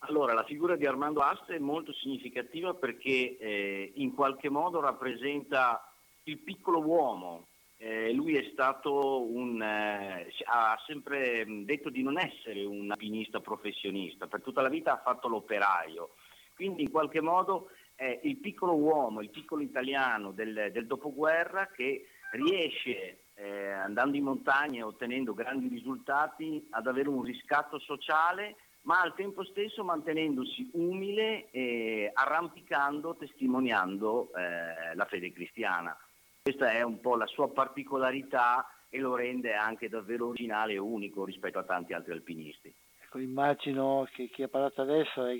Allora, 0.01 0.33
la 0.35 0.45
figura 0.45 0.75
di 0.75 0.85
Armando 0.85 1.21
Aste 1.21 1.55
è 1.55 1.61
molto 1.61 1.93
significativa 1.93 2.75
perché 2.75 3.37
eh, 3.39 3.93
in 3.97 4.15
qualche 4.15 4.49
modo 4.49 4.81
rappresenta 4.81 5.89
il 6.25 6.39
piccolo 6.39 6.81
uomo. 6.81 7.47
Eh, 7.77 8.13
lui 8.13 8.37
è 8.37 8.51
stato 8.53 9.23
un, 9.23 9.61
eh, 9.63 10.33
ha 10.47 10.81
sempre 10.87 11.45
detto 11.65 11.89
di 11.89 12.03
non 12.03 12.19
essere 12.19 12.65
un 12.65 12.91
alpinista 12.91 13.41
professionista, 13.41 14.27
per 14.27 14.43
tutta 14.43 14.63
la 14.63 14.69
vita 14.69 14.93
ha 14.93 15.03
fatto 15.03 15.29
l'operaio, 15.29 16.15
quindi 16.55 16.83
in 16.83 16.91
qualche 16.91 17.21
modo 17.21 17.71
è 17.97 18.21
il 18.23 18.37
piccolo 18.39 18.77
uomo, 18.77 19.21
il 19.21 19.31
piccolo 19.31 19.63
italiano 19.63 20.31
del, 20.31 20.71
del 20.73 20.87
dopoguerra 20.87 21.69
che 21.75 22.07
riesce 22.33 23.25
eh, 23.43 23.73
andando 23.73 24.17
in 24.17 24.23
montagna 24.23 24.79
e 24.79 24.85
ottenendo 24.85 25.35
grandi 25.35 25.67
risultati 25.67 26.65
ad 26.71 26.87
avere 26.87 27.09
un 27.09 27.23
riscatto 27.23 27.81
sociale, 27.81 28.55
ma 28.83 29.01
al 29.01 29.15
tempo 29.15 29.45
stesso 29.45 29.83
mantenendosi 29.83 30.71
umile 30.75 31.51
e 31.51 32.11
arrampicando, 32.13 33.17
testimoniando 33.17 34.31
eh, 34.35 34.95
la 34.95 35.05
fede 35.07 35.33
cristiana. 35.33 35.97
Questa 36.43 36.71
è 36.71 36.83
un 36.83 37.01
po' 37.01 37.17
la 37.17 37.27
sua 37.27 37.51
particolarità 37.51 38.69
e 38.89 38.99
lo 38.99 39.17
rende 39.17 39.55
anche 39.55 39.89
davvero 39.89 40.29
originale 40.29 40.75
e 40.75 40.79
unico 40.79 41.25
rispetto 41.25 41.59
a 41.59 41.65
tanti 41.65 41.95
altri 41.95 42.13
alpinisti. 42.13 42.73
Ecco, 43.05 43.19
immagino 43.19 44.07
che 44.13 44.29
chi 44.29 44.43
ha 44.43 44.49
parlato 44.49 44.83
adesso 44.83 45.25
è 45.25 45.37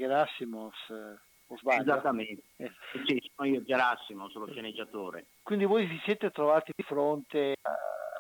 Gerasimos. 1.61 1.77
Eh 1.77 1.91
Esattamente, 1.91 2.43
eh. 2.57 2.73
sì, 3.07 3.31
sono 3.35 3.49
io 3.49 3.63
Gerassimo, 3.63 4.29
sono 4.29 4.47
sceneggiatore. 4.47 5.27
Quindi 5.43 5.65
voi 5.65 5.87
vi 5.87 6.01
siete 6.05 6.31
trovati 6.31 6.73
di 6.75 6.83
fronte 6.83 7.57
a 7.61 7.73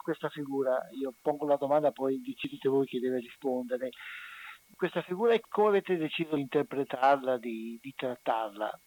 questa 0.03 0.29
figura, 0.29 0.89
io 0.93 1.15
pongo 1.21 1.47
la 1.47 1.57
domanda 1.57 1.93
poi 1.93 2.21
decidete 2.21 2.69
voi 2.69 2.87
chi 2.87 2.99
deve 2.99 3.19
rispondere. 3.19 3.91
Questa 4.75 5.03
figura 5.03 5.39
come 5.49 5.69
avete 5.69 5.97
deciso 5.97 6.35
di 6.35 6.43
interpretarla, 6.43 7.39
di, 7.39 7.79
di 7.81 7.93
trattarla? 7.95 8.81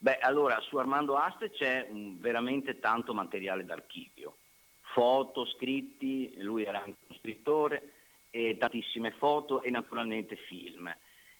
Beh, 0.00 0.18
allora 0.18 0.60
su 0.60 0.76
Armando 0.76 1.16
Aste 1.16 1.50
c'è 1.50 1.86
un, 1.90 2.18
veramente 2.20 2.78
tanto 2.78 3.14
materiale 3.14 3.64
d'archivio, 3.64 4.36
foto, 4.94 5.44
scritti, 5.44 6.34
lui 6.38 6.64
era 6.64 6.78
anche 6.78 6.96
uno 7.06 7.18
scrittore, 7.18 7.92
e 8.30 8.56
tantissime 8.58 9.12
foto 9.12 9.62
e 9.62 9.70
naturalmente 9.70 10.36
film. 10.36 10.92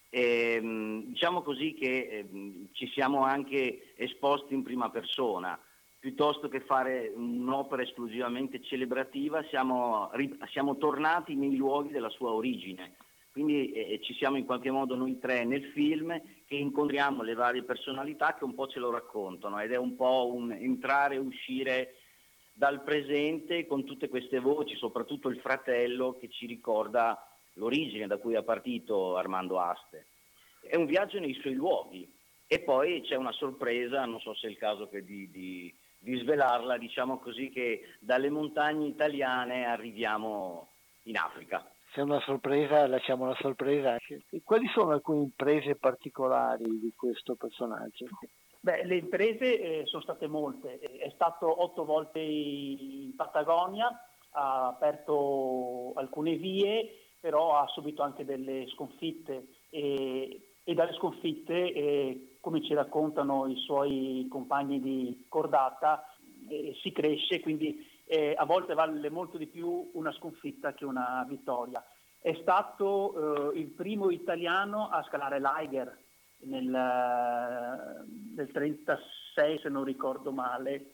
E, 0.09 0.55
ehm, 0.55 1.03
diciamo 1.05 1.41
così 1.41 1.73
che 1.73 2.07
eh, 2.09 2.29
ci 2.73 2.87
siamo 2.87 3.23
anche 3.23 3.93
esposti 3.95 4.53
in 4.53 4.63
prima 4.63 4.89
persona, 4.89 5.59
piuttosto 5.99 6.47
che 6.47 6.61
fare 6.61 7.11
un'opera 7.13 7.83
esclusivamente 7.83 8.61
celebrativa, 8.63 9.43
siamo, 9.49 10.09
siamo 10.51 10.77
tornati 10.77 11.35
nei 11.35 11.55
luoghi 11.55 11.91
della 11.91 12.09
sua 12.09 12.31
origine. 12.31 12.95
Quindi 13.31 13.71
eh, 13.71 13.99
ci 14.01 14.13
siamo 14.15 14.37
in 14.37 14.45
qualche 14.45 14.71
modo 14.71 14.95
noi 14.95 15.19
tre 15.19 15.45
nel 15.45 15.65
film 15.73 16.19
che 16.45 16.55
incontriamo 16.55 17.21
le 17.21 17.35
varie 17.35 17.63
personalità 17.63 18.35
che 18.35 18.43
un 18.43 18.55
po' 18.55 18.67
ce 18.67 18.79
lo 18.79 18.89
raccontano 18.89 19.59
ed 19.59 19.71
è 19.71 19.77
un 19.77 19.95
po' 19.95 20.31
un 20.33 20.51
entrare 20.51 21.15
e 21.15 21.19
uscire 21.19 21.93
dal 22.53 22.81
presente 22.83 23.65
con 23.67 23.85
tutte 23.85 24.09
queste 24.09 24.39
voci, 24.39 24.75
soprattutto 24.75 25.29
il 25.29 25.39
fratello 25.39 26.17
che 26.19 26.27
ci 26.29 26.45
ricorda 26.47 27.28
l'origine 27.53 28.07
da 28.07 28.17
cui 28.17 28.35
è 28.35 28.43
partito 28.43 29.15
Armando 29.17 29.59
Aste. 29.59 30.07
È 30.61 30.75
un 30.75 30.85
viaggio 30.85 31.19
nei 31.19 31.33
suoi 31.35 31.53
luoghi 31.53 32.11
e 32.47 32.59
poi 32.61 33.01
c'è 33.01 33.15
una 33.15 33.31
sorpresa, 33.31 34.05
non 34.05 34.19
so 34.19 34.33
se 34.33 34.47
è 34.47 34.49
il 34.49 34.57
caso 34.57 34.89
di, 34.91 35.29
di, 35.29 35.73
di 35.97 36.17
svelarla, 36.17 36.77
diciamo 36.77 37.19
così 37.19 37.49
che 37.49 37.81
dalle 37.99 38.29
montagne 38.29 38.87
italiane 38.87 39.65
arriviamo 39.65 40.69
in 41.03 41.17
Africa. 41.17 41.69
Se 41.91 42.01
è 42.01 42.03
una 42.03 42.19
sorpresa, 42.21 42.87
lasciamo 42.87 43.25
la 43.25 43.37
sorpresa. 43.39 43.97
E 43.97 44.41
quali 44.43 44.67
sono 44.73 44.91
alcune 44.91 45.21
imprese 45.21 45.75
particolari 45.75 46.79
di 46.79 46.93
questo 46.95 47.35
personaggio? 47.35 48.05
Beh, 48.61 48.83
le 48.85 48.97
imprese 48.97 49.59
eh, 49.59 49.85
sono 49.85 50.03
state 50.03 50.27
molte. 50.27 50.79
È 50.79 51.09
stato 51.15 51.63
otto 51.63 51.85
volte 51.85 52.19
in 52.19 53.15
Patagonia, 53.15 53.87
ha 54.31 54.67
aperto 54.67 55.93
alcune 55.95 56.35
vie 56.35 57.08
però 57.19 57.57
ha 57.57 57.67
subito 57.67 58.01
anche 58.01 58.25
delle 58.25 58.67
sconfitte 58.67 59.47
e, 59.69 60.53
e 60.63 60.73
dalle 60.73 60.93
sconfitte, 60.93 61.73
eh, 61.73 62.37
come 62.39 62.63
ci 62.63 62.73
raccontano 62.73 63.47
i 63.47 63.55
suoi 63.57 64.27
compagni 64.29 64.79
di 64.79 65.25
cordata, 65.27 66.05
eh, 66.47 66.75
si 66.81 66.91
cresce, 66.91 67.39
quindi 67.39 67.85
eh, 68.05 68.33
a 68.37 68.45
volte 68.45 68.73
vale 68.73 69.09
molto 69.09 69.37
di 69.37 69.47
più 69.47 69.89
una 69.93 70.11
sconfitta 70.13 70.73
che 70.73 70.85
una 70.85 71.25
vittoria. 71.27 71.83
È 72.21 72.33
stato 72.41 73.53
eh, 73.53 73.59
il 73.59 73.67
primo 73.67 74.09
italiano 74.09 74.89
a 74.89 75.03
scalare 75.03 75.39
l'Aiger 75.39 75.97
nel, 76.41 76.65
nel 78.35 78.51
36 78.51 78.83
se 79.61 79.69
non 79.69 79.83
ricordo 79.83 80.31
male, 80.31 80.93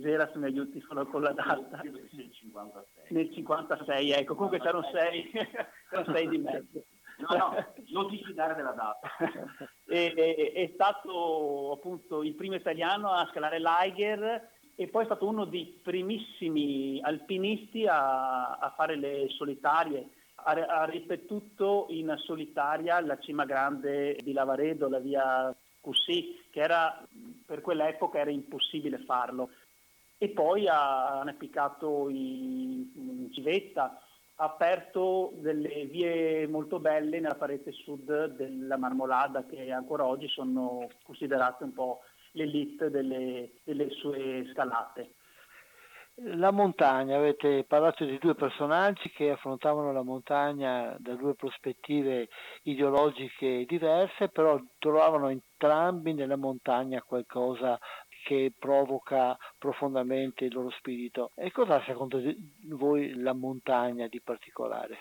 Geras 0.00 0.34
mi 0.34 0.44
aiuti 0.44 0.80
solo 0.86 1.06
con 1.06 1.22
la 1.22 1.32
data. 1.32 1.80
Nel 1.82 2.32
56. 2.32 2.82
Nel 3.08 3.32
56, 3.32 4.10
ecco, 4.12 4.34
comunque 4.34 4.60
c'erano 4.60 4.84
6, 4.92 5.30
c'erano 5.90 6.14
6 6.14 6.28
di 6.28 6.38
mezzo. 6.38 6.84
No, 7.18 7.36
no, 7.36 7.72
non 7.90 8.08
ti 8.08 8.24
fidare 8.24 8.54
della 8.54 8.72
data. 8.72 9.08
è, 9.86 10.12
è, 10.14 10.52
è, 10.52 10.70
stato 10.74 11.72
appunto 11.72 12.22
il 12.22 12.34
primo 12.34 12.54
italiano 12.54 13.10
a 13.10 13.28
scalare 13.30 13.58
l'Aiger 13.58 14.50
e 14.74 14.88
poi 14.88 15.02
è 15.02 15.06
stato 15.06 15.28
uno 15.28 15.44
dei 15.44 15.78
primissimi 15.82 17.00
alpinisti 17.02 17.86
a, 17.86 18.56
a 18.56 18.72
fare 18.74 18.96
le 18.96 19.26
solitarie 19.28 20.08
ha, 20.44 20.84
ripetuto 20.84 21.86
in 21.90 22.14
solitaria 22.18 23.00
la 23.00 23.18
cima 23.18 23.44
grande 23.44 24.16
di 24.22 24.32
Lavaredo, 24.32 24.88
la 24.88 24.98
via 24.98 25.54
Cussì, 25.82 26.40
che 26.50 26.60
era, 26.60 27.04
per 27.44 27.60
quell'epoca 27.60 28.20
era 28.20 28.30
impossibile 28.30 28.98
farlo. 28.98 29.50
E 30.16 30.28
poi 30.28 30.68
ha 30.68 31.20
appiccato 31.20 32.08
in, 32.08 32.88
in 32.94 33.32
civetta, 33.32 34.00
ha 34.36 34.44
aperto 34.44 35.32
delle 35.34 35.86
vie 35.86 36.46
molto 36.46 36.78
belle 36.78 37.18
nella 37.18 37.34
parete 37.34 37.72
sud 37.72 38.26
della 38.36 38.76
Marmolada, 38.78 39.44
che 39.44 39.72
ancora 39.72 40.06
oggi 40.06 40.28
sono 40.28 40.88
considerate 41.02 41.64
un 41.64 41.72
po' 41.72 42.02
l'elite 42.32 42.88
delle, 42.88 43.50
delle 43.64 43.90
sue 43.90 44.48
scalate. 44.52 45.14
La 46.14 46.50
montagna, 46.50 47.16
avete 47.16 47.64
parlato 47.64 48.04
di 48.04 48.18
due 48.18 48.34
personaggi 48.34 49.08
che 49.10 49.30
affrontavano 49.30 49.92
la 49.92 50.02
montagna 50.02 50.94
da 50.98 51.14
due 51.14 51.34
prospettive 51.34 52.28
ideologiche 52.64 53.64
diverse, 53.66 54.28
però 54.28 54.60
trovavano 54.78 55.30
entrambi 55.62 56.12
nella 56.12 56.36
montagna 56.36 57.02
qualcosa 57.02 57.78
che 58.24 58.52
provoca 58.58 59.36
profondamente 59.58 60.44
il 60.44 60.54
loro 60.54 60.70
spirito. 60.70 61.30
E 61.36 61.52
cosa 61.52 61.82
secondo 61.84 62.20
voi 62.70 63.14
la 63.14 63.32
montagna 63.32 64.08
di 64.08 64.20
particolare? 64.20 64.98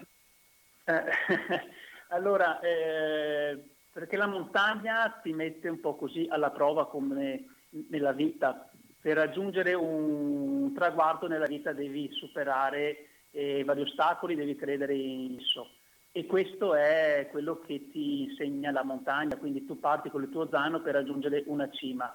Eh, 0.84 1.03
allora, 2.09 2.59
eh, 2.59 3.59
perché 3.91 4.18
la 4.18 4.28
montagna 4.28 5.20
ti 5.22 5.34
mette 5.34 5.68
un 5.68 5.80
po' 5.80 5.95
così 5.95 6.28
alla 6.30 6.51
prova 6.51 6.88
come 6.88 7.45
nella 7.89 8.12
vita, 8.12 8.70
per 8.99 9.16
raggiungere 9.18 9.74
un 9.74 10.74
traguardo 10.76 11.28
nella 11.28 11.47
vita 11.47 11.74
devi 11.74 12.12
superare 12.12 13.07
eh, 13.32 13.64
vari 13.64 13.82
ostacoli, 13.82 14.36
devi 14.36 14.55
credere 14.55 14.93
in 14.93 15.38
esso. 15.39 15.70
E 16.14 16.26
questo 16.26 16.76
è 16.76 17.30
quello 17.32 17.59
che 17.59 17.88
ti 17.89 18.24
insegna 18.24 18.70
la 18.72 18.84
montagna, 18.84 19.38
quindi 19.38 19.66
tu 19.66 19.80
parti 19.80 20.09
con 20.09 20.22
il 20.22 20.30
tuo 20.30 20.49
zaino 20.49 20.82
per 20.82 20.95
raggiungere 20.95 21.43
una 21.47 21.70
cima. 21.70 22.14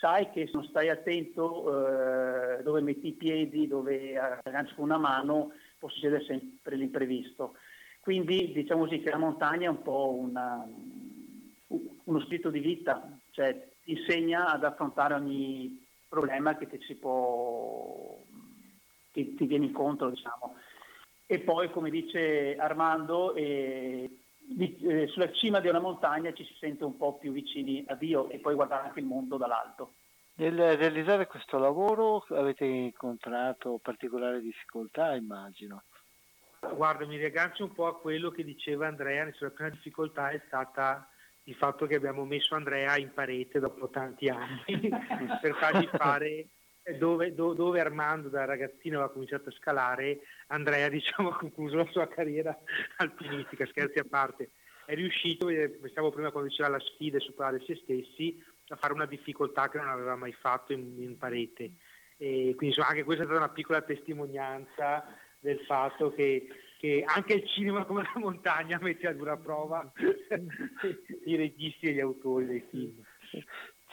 Sai 0.00 0.30
che 0.30 0.46
se 0.46 0.52
non 0.54 0.64
stai 0.64 0.88
attento 0.88 2.58
eh, 2.58 2.62
dove 2.62 2.80
metti 2.80 3.08
i 3.08 3.12
piedi, 3.12 3.66
dove 3.66 4.18
agganci 4.18 4.74
con 4.74 4.84
una 4.84 4.96
mano, 4.96 5.52
può 5.78 5.90
succedere 5.90 6.24
sempre 6.24 6.76
l'imprevisto. 6.76 7.56
Quindi 8.00 8.50
diciamo 8.52 8.84
così 8.84 9.00
che 9.00 9.10
la 9.10 9.18
montagna 9.18 9.66
è 9.66 9.70
un 9.70 9.82
po' 9.82 10.10
una, 10.10 10.66
uno 12.04 12.20
spirito 12.20 12.48
di 12.48 12.60
vita, 12.60 13.06
cioè 13.30 13.68
ti 13.82 13.92
insegna 13.92 14.46
ad 14.46 14.64
affrontare 14.64 15.14
ogni 15.14 15.86
problema 16.08 16.56
che 16.56 16.66
ti, 16.66 16.94
può, 16.94 18.18
che 19.12 19.34
ti 19.34 19.46
viene 19.46 19.66
incontro. 19.66 20.08
Diciamo. 20.08 20.56
E 21.26 21.40
poi 21.40 21.70
come 21.70 21.90
dice 21.90 22.56
Armando 22.56 23.34
eh, 23.34 24.10
di, 24.38 24.76
eh, 24.76 25.06
sulla 25.08 25.32
cima 25.32 25.60
di 25.60 25.68
una 25.68 25.80
montagna 25.80 26.32
ci 26.32 26.44
si 26.44 26.54
sente 26.58 26.84
un 26.84 26.96
po' 26.96 27.16
più 27.16 27.32
vicini 27.32 27.84
a 27.88 27.94
Dio 27.94 28.28
e 28.28 28.38
poi 28.38 28.54
guardare 28.54 28.88
anche 28.88 29.00
il 29.00 29.06
mondo 29.06 29.36
dall'alto. 29.36 29.94
Nel 30.36 30.76
realizzare 30.76 31.26
questo 31.26 31.58
lavoro 31.58 32.26
avete 32.30 32.64
incontrato 32.64 33.78
particolari 33.80 34.40
difficoltà, 34.40 35.14
immagino. 35.14 35.84
Guarda, 36.74 37.06
mi 37.06 37.16
riaggancio 37.16 37.64
un 37.64 37.72
po' 37.72 37.86
a 37.86 37.98
quello 37.98 38.30
che 38.30 38.42
diceva 38.42 38.86
Andrea, 38.86 39.24
la 39.24 39.50
prima 39.50 39.70
difficoltà 39.70 40.30
è 40.30 40.42
stata 40.46 41.08
il 41.44 41.54
fatto 41.54 41.86
che 41.86 41.94
abbiamo 41.94 42.24
messo 42.24 42.54
Andrea 42.54 42.96
in 42.96 43.12
parete 43.12 43.60
dopo 43.60 43.90
tanti 43.90 44.28
anni 44.28 44.88
per 45.40 45.54
fargli 45.54 45.86
fare 45.86 46.48
dove, 46.92 47.34
dove, 47.34 47.54
dove, 47.54 47.80
Armando 47.80 48.28
da 48.28 48.44
ragazzino 48.44 48.96
aveva 48.98 49.12
cominciato 49.12 49.48
a 49.48 49.52
scalare, 49.52 50.20
Andrea 50.48 50.88
diciamo, 50.90 51.30
ha 51.30 51.36
concluso 51.36 51.76
la 51.76 51.88
sua 51.90 52.06
carriera 52.08 52.56
alpinistica, 52.96 53.66
scherzi 53.66 53.98
a 53.98 54.06
parte. 54.08 54.50
È 54.84 54.94
riuscito, 54.94 55.46
pensavo 55.46 56.10
prima 56.10 56.30
quando 56.30 56.50
diceva 56.50 56.68
la 56.68 56.80
sfida 56.80 57.16
e 57.16 57.20
superare 57.20 57.62
se 57.64 57.76
stessi, 57.76 58.42
a 58.68 58.76
fare 58.76 58.92
una 58.92 59.06
difficoltà 59.06 59.68
che 59.70 59.78
non 59.78 59.88
aveva 59.88 60.14
mai 60.14 60.32
fatto 60.32 60.72
in, 60.72 61.02
in 61.02 61.16
parete. 61.16 61.72
E 62.16 62.52
quindi 62.56 62.66
insomma, 62.66 62.88
anche 62.88 63.02
questa 63.04 63.22
è 63.22 63.26
stata 63.26 63.40
una 63.40 63.52
piccola 63.52 63.80
testimonianza 63.80 65.04
del 65.40 65.60
fatto 65.60 66.12
che, 66.12 66.48
che 66.78 67.02
anche 67.06 67.34
il 67.34 67.48
cinema 67.48 67.84
come 67.84 68.02
la 68.02 68.20
montagna 68.20 68.78
mette 68.80 69.06
a 69.06 69.12
dura 69.12 69.36
prova 69.36 69.90
i 71.24 71.36
registi 71.36 71.86
e 71.86 71.92
gli 71.92 72.00
autori 72.00 72.46
dei 72.46 72.64
film. 72.70 73.02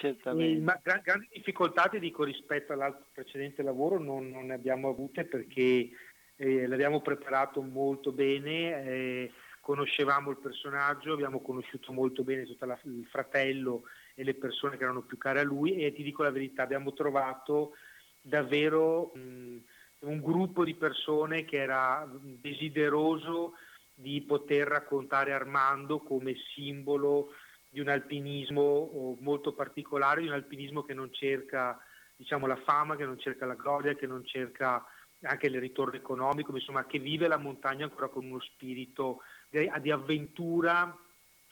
Certamente. 0.02 0.64
Ma 0.64 0.80
grandi 0.82 1.28
difficoltà, 1.32 1.84
ti 1.84 2.00
dico, 2.00 2.24
rispetto 2.24 2.74
all'altro 2.74 3.06
precedente 3.14 3.62
lavoro 3.62 4.00
non, 4.00 4.32
non 4.32 4.48
ne 4.48 4.56
abbiamo 4.56 4.90
avute 4.90 5.26
perché 5.26 5.92
eh, 6.36 6.66
l'abbiamo 6.66 7.02
preparato 7.02 7.62
molto 7.62 8.12
bene, 8.12 8.84
eh, 8.84 9.32
conoscevamo 9.60 10.32
il 10.32 10.40
personaggio, 10.40 11.14
abbiamo 11.14 11.40
conosciuto 11.40 11.94
molto 11.94 12.24
bene 12.24 12.46
tutto 12.46 12.66
la, 12.66 12.80
il 12.86 13.06
fratello 13.12 13.84
e 14.16 14.24
le 14.24 14.34
persone 14.34 14.76
che 14.76 14.84
erano 14.84 15.04
più 15.04 15.20
care 15.20 15.42
a 15.42 15.44
lui 15.44 15.76
e 15.76 15.94
ti 15.94 16.02
dico 16.02 16.24
la 16.24 16.32
verità, 16.32 16.64
abbiamo 16.64 16.94
trovato 16.94 17.76
davvero 18.20 19.12
mh, 19.14 19.58
un 20.00 20.20
gruppo 20.20 20.64
di 20.64 20.74
persone 20.74 21.46
che 21.46 21.58
era 21.58 22.10
desideroso 22.12 23.54
di 23.94 24.20
poter 24.22 24.68
raccontare 24.68 25.32
Armando 25.32 26.00
come 26.00 26.34
simbolo 26.56 27.34
di 27.72 27.80
un 27.80 27.88
alpinismo 27.88 29.18
molto 29.22 29.54
particolare, 29.54 30.22
di 30.22 30.28
un 30.28 30.34
alpinismo 30.34 30.84
che 30.84 30.94
non 30.94 31.12
cerca 31.14 31.80
diciamo, 32.18 32.46
la 32.46 32.58
fama, 32.58 32.98
che 32.98 33.06
non 33.06 33.18
cerca 33.18 33.46
la 33.46 33.56
gloria, 33.56 33.96
che 33.96 34.06
non 34.06 34.26
cerca 34.26 34.86
anche 35.22 35.48
il 35.48 35.60
ritorno 35.60 35.96
economico, 35.96 36.54
insomma 36.54 36.86
che 36.86 37.00
vive 37.00 37.28
la 37.28 37.38
montagna 37.38 37.86
ancora 37.86 38.10
con 38.10 38.26
uno 38.26 38.42
spirito 38.42 39.22
di, 39.50 39.72
di 39.82 39.90
avventura 39.92 40.96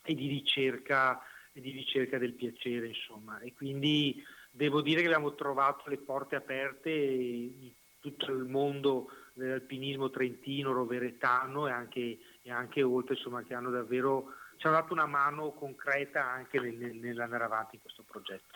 e 0.04 0.14
di 0.14 0.28
ricerca, 0.28 1.22
e 1.54 1.62
di 1.62 1.72
ricerca 1.72 2.18
del 2.18 2.34
piacere, 2.34 2.88
insomma. 2.88 3.40
E 3.40 3.54
quindi 3.54 4.22
devo 4.52 4.82
dire 4.82 5.00
che 5.00 5.08
abbiamo 5.08 5.36
trovato 5.36 5.90
le 5.90 5.98
porte 5.98 6.36
aperte 6.36 6.92
in 6.92 7.72
tutto 8.00 8.32
il 8.32 8.44
mondo 8.44 9.10
dell'alpinismo 9.34 10.10
trentino, 10.10 10.74
roveretano 10.74 11.68
e 11.68 11.72
anche, 11.72 12.20
e 12.42 12.52
anche 12.52 12.84
oltre, 12.84 13.16
insomma, 13.16 13.42
che 13.44 13.54
hanno 13.54 13.70
davvero 13.70 14.34
ci 14.60 14.68
hanno 14.68 14.76
dato 14.76 14.92
una 14.92 15.06
mano 15.06 15.52
concreta 15.52 16.24
anche 16.24 16.60
nel, 16.60 16.94
nell'andare 16.96 17.46
avanti 17.46 17.76
in 17.76 17.82
questo 17.82 18.04
progetto. 18.04 18.54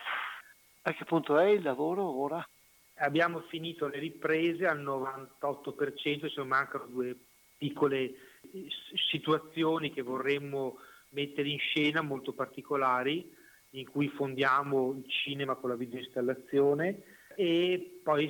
A 0.81 0.93
che 0.93 1.05
punto 1.05 1.39
è 1.39 1.45
il 1.45 1.63
lavoro 1.63 2.03
ora? 2.03 2.45
Abbiamo 2.95 3.39
finito 3.47 3.87
le 3.87 3.99
riprese 3.99 4.67
al 4.67 4.83
98%, 4.83 6.29
ci 6.29 6.41
mancano 6.41 6.85
due 6.87 7.15
piccole 7.57 8.13
situazioni 9.09 9.93
che 9.93 10.01
vorremmo 10.01 10.77
mettere 11.09 11.47
in 11.47 11.59
scena 11.59 12.01
molto 12.01 12.33
particolari 12.33 13.33
in 13.71 13.89
cui 13.89 14.09
fondiamo 14.09 14.91
il 14.91 15.09
cinema 15.09 15.55
con 15.55 15.69
la 15.69 15.75
videoinstallazione 15.75 17.01
e 17.35 18.01
poi 18.03 18.29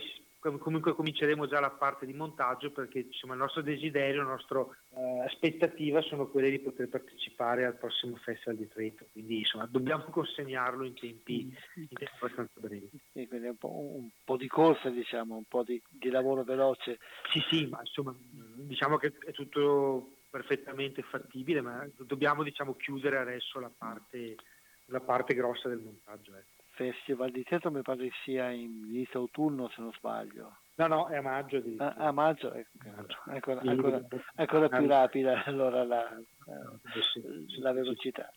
comunque 0.51 0.93
cominceremo 0.93 1.47
già 1.47 1.59
la 1.59 1.69
parte 1.69 2.05
di 2.05 2.13
montaggio 2.13 2.71
perché 2.71 2.99
insomma, 2.99 3.33
il 3.33 3.39
nostro 3.39 3.61
desiderio, 3.61 4.23
la 4.23 4.29
nostra 4.29 4.59
uh, 4.59 5.21
aspettativa 5.25 6.01
sono 6.01 6.27
quelle 6.27 6.49
di 6.49 6.59
poter 6.59 6.89
partecipare 6.89 7.65
al 7.65 7.77
prossimo 7.77 8.15
Festival 8.17 8.57
di 8.57 8.67
Trento, 8.67 9.05
quindi 9.11 9.39
insomma, 9.39 9.65
dobbiamo 9.65 10.03
consegnarlo 10.05 10.83
in 10.85 10.93
tempi, 10.95 11.41
in 11.75 11.87
tempi 11.87 12.05
abbastanza 12.15 12.59
brevi. 12.59 12.89
Sì, 13.11 13.27
quindi 13.27 13.47
un 13.47 13.57
po', 13.57 13.71
un 13.71 14.09
po', 14.23 14.37
di 14.37 14.47
corsa, 14.47 14.89
diciamo, 14.89 15.35
un 15.35 15.45
po' 15.45 15.63
di, 15.63 15.81
di, 15.89 16.09
lavoro 16.09 16.43
veloce. 16.43 16.99
Sì, 17.31 17.39
sì, 17.49 17.65
ma 17.67 17.79
insomma 17.79 18.15
diciamo 18.55 18.97
che 18.97 19.13
è 19.25 19.31
tutto 19.31 20.17
perfettamente 20.29 21.03
fattibile, 21.03 21.61
ma 21.61 21.87
dobbiamo 21.97 22.43
diciamo, 22.43 22.75
chiudere 22.75 23.17
adesso 23.19 23.59
la 23.59 23.71
parte, 23.75 24.35
la 24.85 24.99
parte 24.99 25.33
grossa 25.35 25.69
del 25.69 25.79
montaggio. 25.79 26.35
Ecco. 26.35 26.62
Festival 26.73 27.31
di 27.31 27.43
Teatro 27.43 27.69
mi 27.71 27.81
pare 27.81 28.09
sia 28.23 28.49
in 28.49 28.85
inizio 28.87 29.19
autunno 29.19 29.69
se 29.69 29.81
non 29.81 29.91
sbaglio. 29.93 30.57
No, 30.75 30.87
no, 30.87 31.07
è 31.07 31.17
a 31.17 31.21
maggio. 31.21 31.59
Di... 31.59 31.75
A, 31.77 31.93
a 31.93 32.11
maggio, 32.11 32.51
ecco, 32.51 32.77
ancora, 33.25 33.61
ancora, 33.61 34.01
ancora, 34.35 34.69
più 34.69 34.87
rapida 34.87 35.43
allora 35.45 35.83
la, 35.83 36.19
la 37.59 37.71
velocità. 37.73 38.31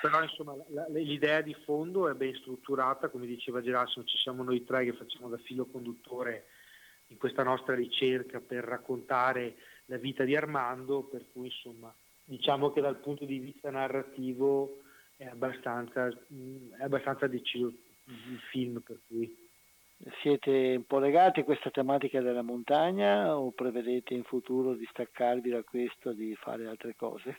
Però 0.00 0.22
insomma 0.22 0.54
la, 0.68 0.86
l'idea 0.88 1.42
di 1.42 1.54
fondo 1.54 2.08
è 2.08 2.14
ben 2.14 2.34
strutturata, 2.34 3.08
come 3.08 3.26
diceva 3.26 3.60
Gerassimo, 3.60 4.06
ci 4.06 4.16
siamo 4.16 4.42
noi 4.42 4.64
tre 4.64 4.84
che 4.84 4.94
facciamo 4.94 5.28
da 5.28 5.36
filo 5.36 5.66
conduttore 5.66 6.46
in 7.08 7.18
questa 7.18 7.42
nostra 7.42 7.74
ricerca 7.74 8.40
per 8.40 8.64
raccontare 8.64 9.56
la 9.86 9.98
vita 9.98 10.24
di 10.24 10.34
Armando, 10.34 11.02
per 11.02 11.26
cui 11.30 11.46
insomma 11.46 11.94
diciamo 12.24 12.72
che 12.72 12.80
dal 12.80 12.96
punto 12.96 13.26
di 13.26 13.38
vista 13.38 13.70
narrativo 13.70 14.78
è 15.22 15.28
abbastanza, 15.28 16.08
è 16.08 16.82
abbastanza 16.82 17.26
deciso 17.28 17.66
il 18.06 18.40
film 18.50 18.80
per 18.80 18.98
cui. 19.06 19.38
Siete 20.20 20.74
un 20.76 20.84
po' 20.84 20.98
legati 20.98 21.40
a 21.40 21.44
questa 21.44 21.70
tematica 21.70 22.20
della 22.20 22.42
montagna 22.42 23.38
o 23.38 23.52
prevedete 23.52 24.14
in 24.14 24.24
futuro 24.24 24.74
di 24.74 24.84
staccarvi 24.90 25.48
da 25.48 25.62
questo, 25.62 26.12
di 26.12 26.34
fare 26.34 26.66
altre 26.66 26.96
cose? 26.96 27.38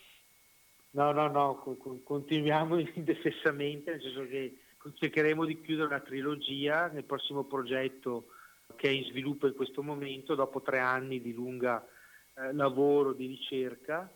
No, 0.91 1.11
no, 1.11 1.27
no, 1.27 1.77
continuiamo 2.03 2.79
indefessamente, 2.95 3.91
nel 3.91 4.01
senso 4.01 4.25
che 4.27 4.59
cercheremo 4.93 5.43
di 5.43 5.59
chiudere 5.59 5.88
una 5.88 5.99
trilogia 5.99 6.88
nel 6.88 7.03
prossimo 7.03 7.43
progetto 7.43 8.27
che 8.77 8.88
è 8.88 8.91
in 8.91 9.03
sviluppo 9.03 9.47
in 9.47 9.55
questo 9.55 9.84
momento, 9.84 10.34
dopo 10.34 10.61
tre 10.61 10.79
anni 10.79 11.21
di 11.21 11.34
lunga 11.34 11.86
eh, 12.36 12.53
lavoro, 12.53 13.11
di 13.11 13.27
ricerca 13.27 14.09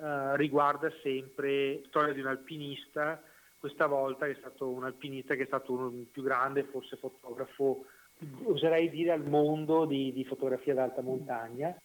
eh, 0.00 0.36
riguarda 0.36 0.90
sempre 1.02 1.74
la 1.74 1.86
storia 1.88 2.12
di 2.14 2.20
un 2.20 2.28
alpinista, 2.28 3.22
questa 3.58 3.86
volta 3.86 4.24
che 4.24 4.32
è 4.32 4.36
stato 4.38 4.70
un 4.70 4.84
alpinista 4.84 5.34
che 5.34 5.42
è 5.42 5.46
stato 5.46 5.72
uno 5.72 5.92
più 6.10 6.22
grande, 6.22 6.64
forse 6.64 6.96
fotografo, 6.96 7.84
oserei 8.44 8.88
dire 8.88 9.10
al 9.12 9.26
mondo 9.26 9.84
di, 9.84 10.12
di 10.14 10.24
fotografia 10.24 10.72
d'alta 10.72 11.02
montagna. 11.02 11.76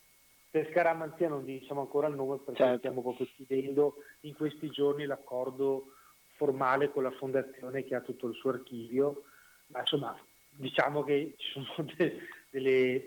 Per 0.50 0.70
Scaramanzia 0.72 1.28
non 1.28 1.44
diciamo 1.44 1.82
ancora 1.82 2.08
il 2.08 2.16
nome 2.16 2.38
perché 2.38 2.64
certo. 2.64 2.78
stiamo 2.78 3.02
proprio 3.02 3.28
chiudendo 3.36 3.96
in 4.22 4.34
questi 4.36 4.70
giorni 4.70 5.06
l'accordo 5.06 5.88
formale 6.36 6.92
con 6.92 7.04
la 7.04 7.12
fondazione 7.12 7.84
che 7.84 7.96
ha 7.96 8.02
tutto 8.02 8.28
il 8.28 8.36
suo 8.36 8.52
archivio, 8.52 9.24
ma 9.68 9.80
insomma 9.80 10.18
diciamo 10.50 11.04
che 11.04 11.34
ci 11.36 11.62
sono 11.62 11.90
de- 11.98 12.20
delle 12.50 13.04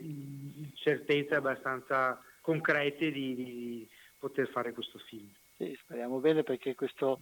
certezze 0.74 1.36
abbastanza 1.36 2.22
concrete 2.42 3.10
di, 3.10 3.34
di, 3.34 3.88
poter 4.18 4.48
fare 4.48 4.72
questo 4.72 4.98
film. 4.98 5.30
Sì, 5.56 5.76
speriamo 5.82 6.18
bene 6.18 6.42
perché 6.42 6.74
questo 6.74 7.18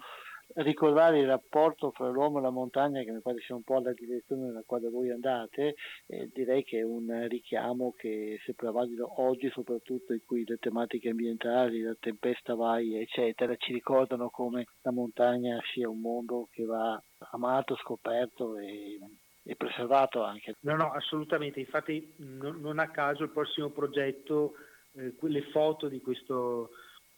ricordare 0.55 1.19
il 1.19 1.27
rapporto 1.27 1.91
fra 1.91 2.09
l'uomo 2.09 2.39
e 2.39 2.43
la 2.43 2.51
montagna, 2.51 3.03
che 3.03 3.11
mi 3.11 3.21
pare 3.21 3.41
sia 3.41 3.55
un 3.55 3.63
po' 3.63 3.81
la 3.81 3.93
direzione 3.93 4.47
nella 4.47 4.63
quale 4.65 4.89
voi 4.89 5.11
andate, 5.11 5.75
eh, 6.07 6.31
direi 6.33 6.63
che 6.65 6.79
è 6.79 6.83
un 6.83 7.27
richiamo 7.29 7.95
che 7.97 8.35
è 8.35 8.43
sempre 8.45 8.71
valido 8.71 9.21
oggi, 9.21 9.51
soprattutto 9.51 10.13
in 10.13 10.21
cui 10.25 10.45
le 10.47 10.57
tematiche 10.59 11.11
ambientali, 11.11 11.81
la 11.81 11.97
tempesta 11.99 12.55
vai, 12.55 12.97
eccetera, 12.97 13.57
ci 13.57 13.73
ricordano 13.73 14.31
come 14.31 14.67
la 14.83 14.93
montagna 14.93 15.61
sia 15.73 15.89
un 15.89 16.01
mondo 16.01 16.49
che 16.51 16.65
va 16.65 17.01
amato, 17.33 17.77
scoperto 17.77 18.57
e, 18.59 18.99
e 19.43 19.57
preservato 19.57 20.23
anche. 20.23 20.55
No, 20.61 20.77
no, 20.77 20.93
assolutamente. 20.93 21.61
Infatti, 21.61 22.15
non, 22.19 22.61
non 22.61 22.79
a 22.79 22.91
caso 22.91 23.25
il 23.25 23.31
prossimo 23.31 23.71
progetto, 23.71 24.55
eh, 24.93 25.13
le 25.21 25.43
foto 25.51 25.89
di 25.89 26.01
questo 26.01 26.71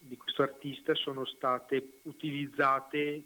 di 0.08 0.16
questo 0.16 0.42
artista 0.42 0.94
sono 0.94 1.24
state 1.26 2.00
utilizzate 2.04 3.22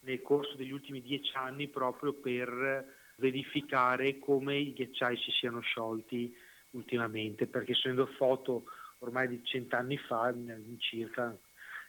nel 0.00 0.20
corso 0.22 0.56
degli 0.56 0.72
ultimi 0.72 1.00
dieci 1.00 1.30
anni 1.34 1.68
proprio 1.68 2.12
per 2.12 2.94
verificare 3.16 4.18
come 4.18 4.56
i 4.56 4.72
ghiacciai 4.72 5.16
si 5.16 5.30
siano 5.30 5.60
sciolti 5.60 6.36
ultimamente, 6.70 7.46
perché 7.46 7.72
essendo 7.72 8.06
foto 8.06 8.64
ormai 8.98 9.28
di 9.28 9.42
cent'anni 9.42 9.96
fa, 9.96 10.34
circa 10.78 11.36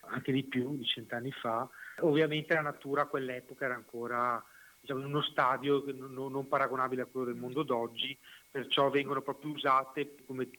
anche 0.10 0.32
di 0.32 0.44
più 0.44 0.78
di 0.78 0.86
cent'anni 0.86 1.32
fa, 1.32 1.68
ovviamente 2.00 2.54
la 2.54 2.62
natura 2.62 3.02
a 3.02 3.08
quell'epoca 3.08 3.66
era 3.66 3.76
ancora 3.76 4.42
diciamo, 4.80 5.02
in 5.02 5.08
uno 5.08 5.22
stadio 5.22 5.84
non, 5.94 6.32
non, 6.32 6.48
paragonabile 6.48 7.02
a 7.02 7.06
quello 7.06 7.26
del 7.26 7.36
mondo 7.36 7.64
d'oggi, 7.64 8.18
perciò 8.50 8.90
vengono 8.90 9.22
proprio 9.22 9.52
usate 9.52 10.16
come 10.26 10.50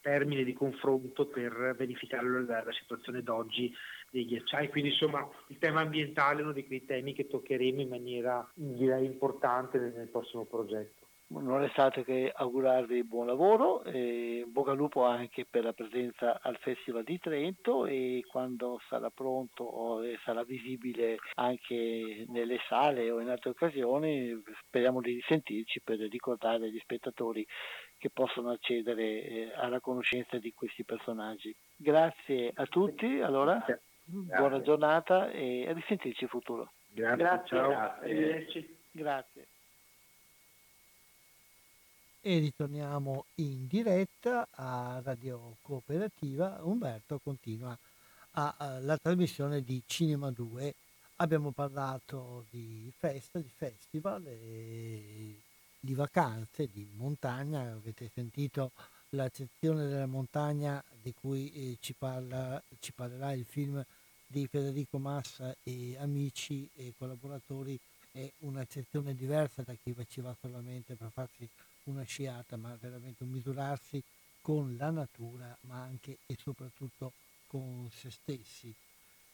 termine 0.00 0.44
di 0.44 0.52
confronto 0.52 1.26
per 1.26 1.74
verificare 1.76 2.44
la, 2.44 2.64
situazione 2.72 3.22
d'oggi 3.22 3.72
dei 4.10 4.26
ghiacciai. 4.26 4.68
Quindi 4.68 4.90
insomma 4.90 5.26
il 5.48 5.58
tema 5.58 5.80
ambientale 5.80 6.40
è 6.40 6.42
uno 6.42 6.52
di 6.52 6.66
quei 6.66 6.84
temi 6.84 7.12
che 7.12 7.26
toccheremo 7.26 7.80
in 7.80 7.88
maniera 7.88 8.48
direi 8.54 9.04
importante 9.04 9.78
nel 9.78 10.08
prossimo 10.08 10.44
progetto 10.44 10.97
non 11.30 11.58
restate 11.58 12.04
che 12.04 12.32
augurarvi 12.34 13.04
buon 13.04 13.26
lavoro 13.26 13.84
e 13.84 14.44
bocca 14.46 14.70
al 14.70 14.78
lupo 14.78 15.04
anche 15.04 15.44
per 15.44 15.64
la 15.64 15.74
presenza 15.74 16.40
al 16.40 16.56
Festival 16.56 17.04
di 17.04 17.18
Trento 17.18 17.84
e 17.84 18.24
quando 18.26 18.80
sarà 18.88 19.10
pronto 19.10 20.02
e 20.02 20.18
sarà 20.24 20.42
visibile 20.42 21.18
anche 21.34 22.24
nelle 22.28 22.58
sale 22.66 23.10
o 23.10 23.20
in 23.20 23.28
altre 23.28 23.50
occasioni 23.50 24.42
speriamo 24.66 25.02
di 25.02 25.14
risentirci 25.14 25.82
per 25.82 25.98
ricordare 25.98 26.66
agli 26.66 26.78
spettatori 26.78 27.46
che 27.98 28.10
possono 28.10 28.50
accedere 28.50 29.02
eh, 29.02 29.52
alla 29.54 29.80
conoscenza 29.80 30.38
di 30.38 30.54
questi 30.54 30.84
personaggi. 30.84 31.54
Grazie 31.76 32.52
a 32.54 32.64
tutti, 32.64 33.20
allora 33.20 33.62
buona 34.04 34.62
giornata 34.62 35.30
e 35.30 35.68
a 35.68 35.72
risentirci 35.72 36.22
in 36.22 36.30
futuro. 36.30 36.72
Grazie, 36.88 37.16
Grazie. 37.16 37.48
ciao. 37.48 37.68
Grazie. 38.92 39.48
E 42.20 42.38
ritorniamo 42.40 43.26
in 43.36 43.68
diretta 43.68 44.48
a 44.50 45.00
Radio 45.04 45.56
Cooperativa. 45.62 46.58
Umberto 46.62 47.20
continua 47.22 47.78
a, 48.32 48.54
a, 48.58 48.80
la 48.80 48.98
trasmissione 48.98 49.62
di 49.62 49.80
Cinema 49.86 50.28
2. 50.32 50.74
Abbiamo 51.16 51.52
parlato 51.52 52.44
di 52.50 52.92
festa, 52.98 53.38
di 53.38 53.48
festival, 53.54 54.22
di 54.22 55.94
vacanze, 55.94 56.68
di 56.72 56.88
montagna. 56.96 57.60
Avete 57.60 58.10
sentito 58.12 58.72
la 59.10 59.30
sezione 59.32 59.86
della 59.86 60.06
montagna 60.06 60.82
di 61.00 61.14
cui 61.14 61.52
eh, 61.52 61.76
ci, 61.78 61.94
parla, 61.96 62.60
ci 62.80 62.92
parlerà 62.92 63.32
il 63.32 63.44
film 63.44 63.82
di 64.26 64.44
Federico 64.48 64.98
Massa 64.98 65.54
e 65.62 65.96
amici 65.98 66.68
e 66.74 66.94
collaboratori. 66.98 67.78
È 68.10 68.28
una 68.38 68.66
sezione 68.68 69.14
diversa 69.14 69.62
da 69.62 69.74
chi 69.80 69.94
ci 70.08 70.20
va 70.20 70.34
solamente 70.40 70.96
per 70.96 71.10
farsi 71.12 71.48
una 71.88 72.04
sciata, 72.04 72.56
ma 72.56 72.76
veramente 72.80 73.24
un 73.24 73.30
misurarsi 73.30 74.02
con 74.40 74.76
la 74.76 74.90
natura, 74.90 75.56
ma 75.62 75.82
anche 75.82 76.18
e 76.26 76.36
soprattutto 76.40 77.12
con 77.46 77.88
se 77.90 78.10
stessi. 78.10 78.74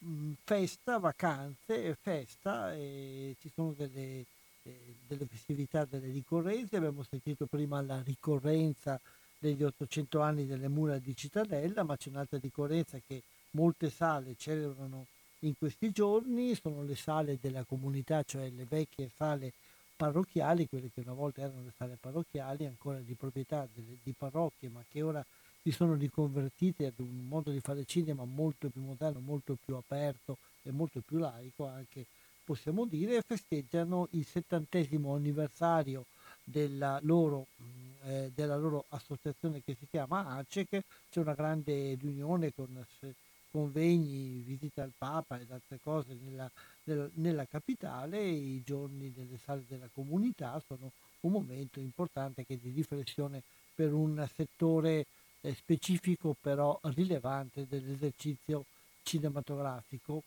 Mm, 0.04 0.32
festa, 0.42 0.98
vacanze, 0.98 1.96
festa, 2.00 2.74
e 2.74 3.36
ci 3.40 3.50
sono 3.54 3.72
delle, 3.72 4.24
eh, 4.62 4.96
delle 5.06 5.26
festività, 5.26 5.84
delle 5.84 6.10
ricorrenze, 6.10 6.76
abbiamo 6.76 7.04
sentito 7.08 7.46
prima 7.46 7.80
la 7.82 8.02
ricorrenza 8.02 9.00
degli 9.38 9.62
800 9.62 10.20
anni 10.20 10.46
delle 10.46 10.68
mura 10.68 10.98
di 10.98 11.14
Cittadella, 11.16 11.82
ma 11.82 11.96
c'è 11.96 12.08
un'altra 12.08 12.38
ricorrenza 12.38 12.98
che 13.06 13.22
molte 13.52 13.90
sale 13.90 14.34
celebrano 14.36 15.06
in 15.40 15.56
questi 15.56 15.90
giorni, 15.90 16.54
sono 16.54 16.82
le 16.82 16.96
sale 16.96 17.38
della 17.40 17.64
comunità, 17.64 18.22
cioè 18.22 18.48
le 18.50 18.64
vecchie 18.64 19.10
sale 19.16 19.52
parrocchiali, 19.96 20.68
quelle 20.68 20.90
che 20.92 21.00
una 21.00 21.12
volta 21.12 21.42
erano 21.42 21.62
le 21.62 21.72
sale 21.76 21.96
parrocchiali, 22.00 22.66
ancora 22.66 22.98
di 22.98 23.14
proprietà 23.14 23.66
delle, 23.72 23.96
di 24.02 24.12
parrocchie, 24.16 24.68
ma 24.68 24.82
che 24.88 25.02
ora 25.02 25.24
si 25.62 25.70
sono 25.70 25.94
riconvertite 25.94 26.86
ad 26.86 26.98
un 26.98 27.26
modo 27.26 27.50
di 27.50 27.60
fare 27.60 27.84
cinema 27.84 28.24
molto 28.24 28.68
più 28.68 28.82
moderno, 28.82 29.20
molto 29.20 29.56
più 29.64 29.74
aperto 29.76 30.36
e 30.62 30.70
molto 30.70 31.00
più 31.00 31.18
laico 31.18 31.66
anche, 31.66 32.06
possiamo 32.44 32.84
dire, 32.84 33.16
e 33.16 33.22
festeggiano 33.26 34.08
il 34.10 34.26
settantesimo 34.26 35.14
anniversario 35.14 36.04
della 36.44 36.98
loro, 37.02 37.46
eh, 38.02 38.30
della 38.34 38.56
loro 38.56 38.84
associazione 38.90 39.62
che 39.62 39.74
si 39.78 39.86
chiama 39.88 40.26
ACEC, 40.36 40.82
c'è 41.10 41.20
una 41.20 41.34
grande 41.34 41.96
riunione 41.98 42.52
con 42.52 42.84
convegni, 43.50 44.42
visite 44.42 44.80
al 44.80 44.92
Papa 44.98 45.38
ed 45.38 45.50
altre 45.50 45.78
cose 45.82 46.16
nella, 46.20 46.50
nella, 46.84 47.46
capitale, 47.46 48.22
i 48.22 48.62
giorni 48.64 49.12
delle 49.12 49.38
sale 49.38 49.64
della 49.66 49.88
comunità 49.92 50.60
sono 50.66 50.92
un 51.20 51.32
momento 51.32 51.80
importante 51.80 52.40
anche 52.40 52.58
di 52.60 52.70
riflessione 52.70 53.42
per 53.74 53.92
un 53.92 54.26
settore 54.34 55.06
eh, 55.40 55.54
specifico 55.54 56.36
però 56.40 56.78
rilevante 56.82 57.66
dell'esercizio 57.68 58.64
cinematografico. 59.02 60.22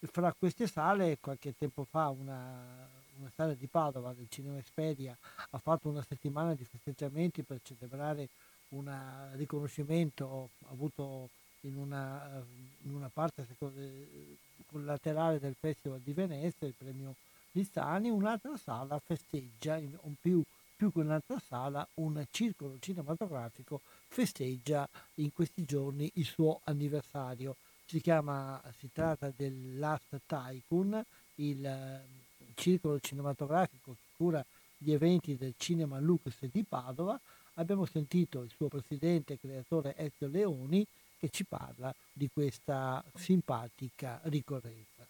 Fra 0.00 0.34
queste 0.38 0.66
sale, 0.66 1.18
qualche 1.20 1.54
tempo 1.56 1.84
fa, 1.84 2.08
una, 2.08 2.86
una 3.18 3.30
sala 3.34 3.54
di 3.54 3.66
Padova 3.66 4.12
del 4.12 4.26
Cinema 4.28 4.58
Esperia 4.58 5.16
ha 5.50 5.58
fatto 5.58 5.88
una 5.88 6.04
settimana 6.06 6.54
di 6.54 6.64
festeggiamenti 6.64 7.42
per 7.42 7.60
celebrare 7.62 8.28
un 8.70 8.90
riconoscimento 9.34 10.50
avuto 10.68 11.28
in 11.64 11.76
una, 11.76 12.42
in 12.82 12.94
una 12.94 13.10
parte 13.12 13.46
eh, 13.58 14.36
collaterale 14.66 15.38
del 15.38 15.54
Festival 15.58 16.00
di 16.00 16.12
Venezia, 16.12 16.66
il 16.66 16.74
premio 16.76 17.14
Listani, 17.52 18.10
un'altra 18.10 18.56
sala 18.56 18.98
festeggia, 18.98 19.76
un 19.76 20.14
più, 20.20 20.42
più 20.76 20.92
che 20.92 20.98
un'altra 21.00 21.38
sala, 21.38 21.86
un 21.94 22.24
circolo 22.30 22.76
cinematografico 22.80 23.80
festeggia 24.08 24.88
in 25.16 25.32
questi 25.32 25.64
giorni 25.64 26.10
il 26.14 26.24
suo 26.24 26.60
anniversario. 26.64 27.56
Si 27.86 28.00
chiama, 28.00 28.60
si 28.78 28.90
tratta 28.92 29.32
del 29.34 29.78
Last 29.78 30.20
Tycoon, 30.26 31.04
il 31.36 31.64
eh, 31.64 32.00
circolo 32.54 32.98
cinematografico 32.98 33.92
che 33.92 34.06
cura 34.16 34.44
gli 34.76 34.92
eventi 34.92 35.36
del 35.36 35.54
Cinema 35.56 35.98
Lux 36.00 36.32
di 36.50 36.64
Padova. 36.64 37.18
Abbiamo 37.54 37.84
sentito 37.84 38.42
il 38.42 38.50
suo 38.50 38.68
presidente 38.68 39.34
e 39.34 39.38
creatore 39.38 39.96
Ezio 39.96 40.26
Leoni 40.26 40.84
che 41.16 41.28
ci 41.30 41.44
parla 41.44 41.94
di 42.12 42.28
questa 42.32 43.02
simpatica 43.14 44.20
ricorrenza. 44.24 45.06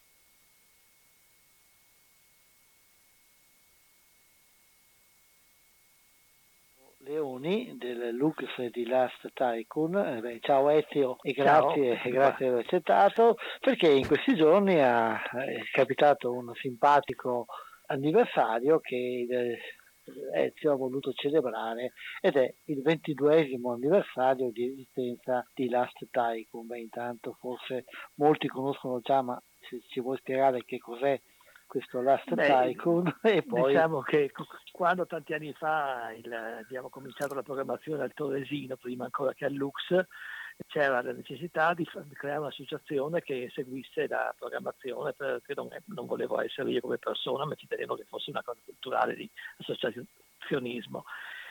Leoni 7.05 7.77
del 7.77 8.15
Lux 8.15 8.45
di 8.71 8.87
Last 8.87 9.31
Tycoon. 9.35 9.97
Eh 9.97 10.21
beh, 10.21 10.39
ciao 10.41 10.71
Ezio 10.71 11.19
e 11.23 11.33
grazie, 11.33 11.99
ciao. 11.99 12.11
grazie 12.11 12.37
per 12.39 12.49
aver 12.49 12.65
accettato 12.65 13.37
perché 13.61 13.91
in 13.91 14.07
questi 14.07 14.35
giorni 14.35 14.75
è 14.75 15.15
capitato 15.71 16.33
un 16.33 16.51
simpatico 16.55 17.47
anniversario 17.87 18.81
che 18.81 19.27
Ezio 20.33 20.73
ha 20.73 20.77
voluto 20.77 21.13
celebrare 21.13 21.93
ed 22.21 22.37
è 22.37 22.55
il 22.65 22.83
ventiduesimo 22.83 23.73
anniversario 23.73 24.51
di 24.51 24.73
esistenza 24.73 25.47
di 25.55 25.69
Last 25.69 26.07
Tycoon. 26.11 26.67
Beh, 26.67 26.81
intanto 26.81 27.37
forse 27.39 27.85
molti 28.15 28.49
conoscono 28.49 29.01
già, 29.01 29.23
ma 29.23 29.41
se 29.69 29.81
ci 29.89 30.01
vuoi 30.01 30.17
spiegare 30.19 30.65
che 30.65 30.79
cos'è 30.79 31.21
questo 31.67 32.01
Last 32.03 32.33
Beh, 32.35 32.47
Tycoon 32.47 33.19
e 33.23 33.43
poi... 33.43 33.73
Diciamo 33.73 34.01
che 34.01 34.31
quando 34.73 35.07
tanti 35.07 35.33
anni 35.33 35.53
fa 35.55 36.13
il, 36.17 36.33
abbiamo 36.33 36.89
cominciato 36.89 37.35
la 37.35 37.43
programmazione 37.43 38.03
al 38.03 38.15
Torresino, 38.15 38.77
prima 38.77 39.05
ancora 39.05 39.33
che 39.33 39.45
al 39.45 39.55
Lux, 39.55 39.95
c'era 40.67 41.03
la 41.03 41.13
necessità 41.13 41.75
di 41.75 41.87
creare 42.13 42.41
un'associazione 42.41 43.23
che 43.23 43.51
seguisse 43.53 44.07
la 44.07 44.35
programmazione 44.37 45.13
perché 45.13 45.55
non, 45.55 45.69
non 45.87 46.07
volevo 46.07 46.41
essere 46.41 46.71
io 46.71 46.81
come 46.81 46.99
persona, 46.99 47.45
ma 47.45 47.55
ci 47.55 47.67
tenevo 47.67 47.97
che 47.97 48.05
fosse 48.05 48.31
una 48.31 48.43
cosa 48.43 48.61
culturale 48.65 49.15
di 49.15 49.29
associazionismo. 49.59 51.05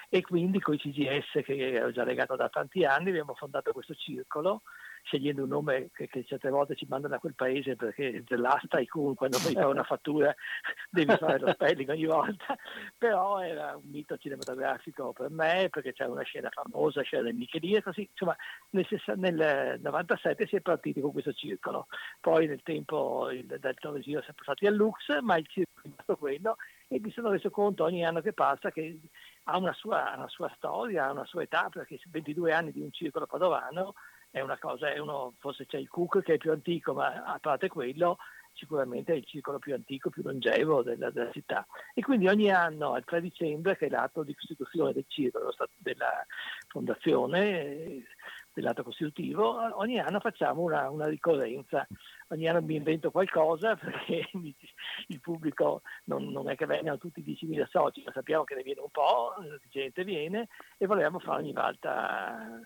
E 0.09 0.21
quindi 0.21 0.59
con 0.59 0.75
i 0.75 0.77
CGS 0.77 1.43
che 1.43 1.73
ero 1.73 1.91
già 1.91 2.03
legato 2.03 2.35
da 2.35 2.47
tanti 2.47 2.85
anni 2.85 3.09
abbiamo 3.09 3.33
fondato 3.33 3.71
questo 3.71 3.95
circolo 3.95 4.61
scegliendo 5.03 5.43
un 5.43 5.49
nome 5.49 5.89
che, 5.93 6.07
che, 6.07 6.23
certe 6.23 6.49
volte 6.49 6.75
ci 6.75 6.85
mandano 6.89 7.15
a 7.15 7.19
quel 7.19 7.35
paese 7.35 7.75
perché 7.75 8.23
dell'asta 8.25 8.81
comunque 8.87 9.29
quando 9.29 9.37
fare 9.37 9.65
una 9.65 9.83
fattura 9.83 10.33
devi 10.89 11.15
fare 11.15 11.39
lo 11.39 11.51
spelling 11.53 11.89
ogni 11.89 12.05
volta, 12.05 12.57
però 12.97 13.39
era 13.39 13.75
un 13.75 13.89
mito 13.89 14.17
cinematografico 14.17 15.13
per 15.13 15.29
me 15.29 15.67
perché 15.69 15.93
c'era 15.93 16.11
una 16.11 16.23
scena 16.23 16.49
famosa, 16.49 17.01
scena 17.01 17.23
del 17.23 17.35
Michelin 17.35 17.77
e 17.77 17.83
così, 17.83 18.07
insomma 18.09 18.35
nel, 18.71 18.87
nel 19.17 19.79
97 19.81 20.47
si 20.47 20.55
è 20.55 20.61
partiti 20.61 21.01
con 21.01 21.11
questo 21.11 21.33
circolo, 21.33 21.87
poi 22.19 22.47
nel 22.47 22.63
tempo 22.63 23.29
il, 23.29 23.45
dal 23.45 23.75
Torresino 23.75 24.21
siamo 24.21 24.37
passati 24.37 24.65
al 24.67 24.75
Lux, 24.75 25.19
ma 25.21 25.37
il 25.37 25.47
circolo 25.47 25.81
è 25.81 25.89
rimasto 25.89 26.17
quello 26.17 26.55
e 26.87 26.99
mi 26.99 27.11
sono 27.11 27.29
reso 27.29 27.49
conto 27.49 27.83
ogni 27.83 28.05
anno 28.05 28.21
che 28.21 28.33
passa 28.33 28.71
che 28.71 28.99
ha 29.45 29.57
una 29.57 29.73
sua, 29.73 30.13
una 30.15 30.27
sua 30.27 30.51
storia, 30.55 31.07
ha 31.07 31.11
una 31.11 31.25
sua 31.25 31.41
età, 31.41 31.67
perché 31.69 31.99
22 32.07 32.53
anni 32.53 32.71
di 32.71 32.81
un 32.81 32.91
circolo 32.91 33.25
padovano 33.25 33.93
è 34.33 34.41
una 34.41 34.57
cosa, 34.57 34.91
è 34.91 34.97
uno, 34.97 35.35
forse 35.37 35.67
c'è 35.67 35.77
il 35.77 35.87
Cook 35.87 36.23
che 36.23 36.33
è 36.33 36.37
più 36.37 36.51
antico, 36.51 36.93
ma 36.93 37.23
a 37.23 37.37
parte 37.37 37.67
quello 37.67 38.17
sicuramente 38.53 39.13
è 39.13 39.17
il 39.17 39.25
circolo 39.25 39.59
più 39.59 39.75
antico, 39.75 40.09
più 40.09 40.23
longevo 40.23 40.81
della, 40.81 41.11
della, 41.11 41.31
città. 41.31 41.67
E 41.93 42.01
quindi 42.01 42.27
ogni 42.27 42.49
anno, 42.49 42.93
al 42.93 43.03
3 43.03 43.21
dicembre, 43.21 43.77
che 43.77 43.85
è 43.85 43.89
l'atto 43.89 44.23
di 44.23 44.33
costituzione 44.33 44.91
del 44.91 45.05
circolo, 45.07 45.53
della 45.77 46.25
fondazione, 46.67 48.05
dell'atto 48.51 48.81
costitutivo, 48.81 49.77
ogni 49.77 49.99
anno 49.99 50.19
facciamo 50.19 50.61
una, 50.61 50.89
una, 50.89 51.05
ricorrenza, 51.05 51.85
ogni 52.29 52.47
anno 52.47 52.61
mi 52.63 52.75
invento 52.75 53.11
qualcosa 53.11 53.75
perché 53.77 54.29
il 54.33 55.19
pubblico 55.19 55.83
non, 56.05 56.25
non 56.29 56.49
è 56.49 56.55
che 56.55 56.65
vengano 56.65 56.97
tutti 56.97 57.21
10.000 57.21 57.67
soci, 57.69 58.01
ma 58.03 58.11
sappiamo 58.11 58.45
che 58.45 58.55
ne 58.55 58.63
viene 58.63 58.81
un 58.81 58.89
po', 58.89 59.35
gente 59.69 60.03
viene 60.03 60.47
e 60.79 60.87
volevamo 60.87 61.19
fare 61.19 61.41
ogni 61.43 61.53
volta 61.53 62.59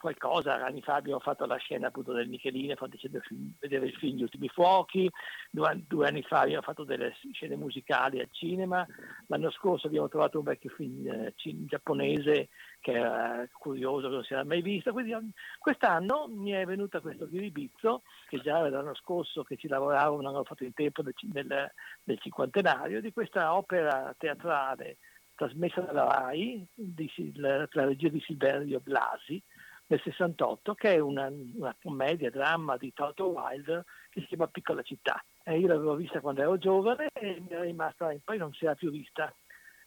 qualcosa, 0.00 0.64
anni 0.64 0.80
fa 0.80 0.94
abbiamo 0.94 1.20
fatto 1.20 1.44
la 1.44 1.56
scena 1.56 1.88
appunto 1.88 2.12
del 2.12 2.28
Michelino, 2.28 2.74
fatto 2.74 2.96
vedere 3.60 3.86
il 3.86 3.94
film 3.94 4.16
Gli 4.16 4.22
ultimi 4.22 4.48
fuochi, 4.48 5.08
due, 5.50 5.84
due, 5.86 6.08
anni 6.08 6.22
fa 6.22 6.40
abbiamo 6.40 6.62
fatto 6.62 6.84
delle 6.84 7.14
scene 7.32 7.54
musicali 7.54 8.18
al 8.18 8.28
cinema, 8.30 8.86
l'anno 9.26 9.50
scorso 9.50 9.86
abbiamo 9.86 10.08
trovato 10.08 10.38
un 10.38 10.44
vecchio 10.44 10.70
film 10.70 11.06
eh, 11.06 11.34
giapponese 11.36 12.48
che 12.80 12.92
era 12.92 13.46
curioso, 13.52 14.08
che 14.08 14.14
non 14.14 14.24
si 14.24 14.32
era 14.32 14.44
mai 14.44 14.62
visto, 14.62 14.92
quindi 14.92 15.12
um, 15.12 15.30
quest'anno 15.58 16.26
mi 16.28 16.52
è 16.52 16.64
venuta 16.64 17.00
questo 17.00 17.28
ghiribizzo, 17.28 18.02
che 18.28 18.40
già 18.40 18.66
l'anno 18.68 18.94
scorso 18.94 19.44
che 19.44 19.56
ci 19.56 19.68
lavoravo 19.68 20.16
non 20.16 20.26
avevo 20.26 20.44
fatto 20.44 20.64
in 20.64 20.72
tempo 20.72 21.02
del, 21.02 21.14
del, 21.20 21.70
del 22.02 22.18
cinquantenario, 22.18 23.02
di 23.02 23.12
questa 23.12 23.54
opera 23.54 24.14
teatrale 24.16 24.96
trasmessa 25.40 25.80
dalla 25.80 26.04
RAI, 26.04 26.66
di, 26.74 27.10
la, 27.36 27.66
la 27.70 27.84
regia 27.86 28.08
di 28.08 28.20
Silverio 28.20 28.78
Blasi, 28.80 29.42
nel 29.90 30.00
68, 30.00 30.74
che 30.74 30.94
è 30.94 30.98
una, 31.00 31.28
una 31.56 31.74
commedia, 31.82 32.30
dramma 32.30 32.76
di 32.76 32.92
Toto 32.92 33.30
Wilde 33.30 33.84
che 34.08 34.20
si 34.20 34.26
chiama 34.28 34.46
Piccola 34.46 34.82
città. 34.82 35.22
E 35.42 35.58
io 35.58 35.66
l'avevo 35.66 35.96
vista 35.96 36.20
quando 36.20 36.42
ero 36.42 36.58
giovane 36.58 37.08
e 37.12 37.40
mi 37.40 37.50
era 37.50 37.62
rimasta, 37.62 38.14
poi 38.24 38.38
non 38.38 38.52
si 38.52 38.64
era 38.64 38.74
più 38.74 38.90
vista. 38.90 39.32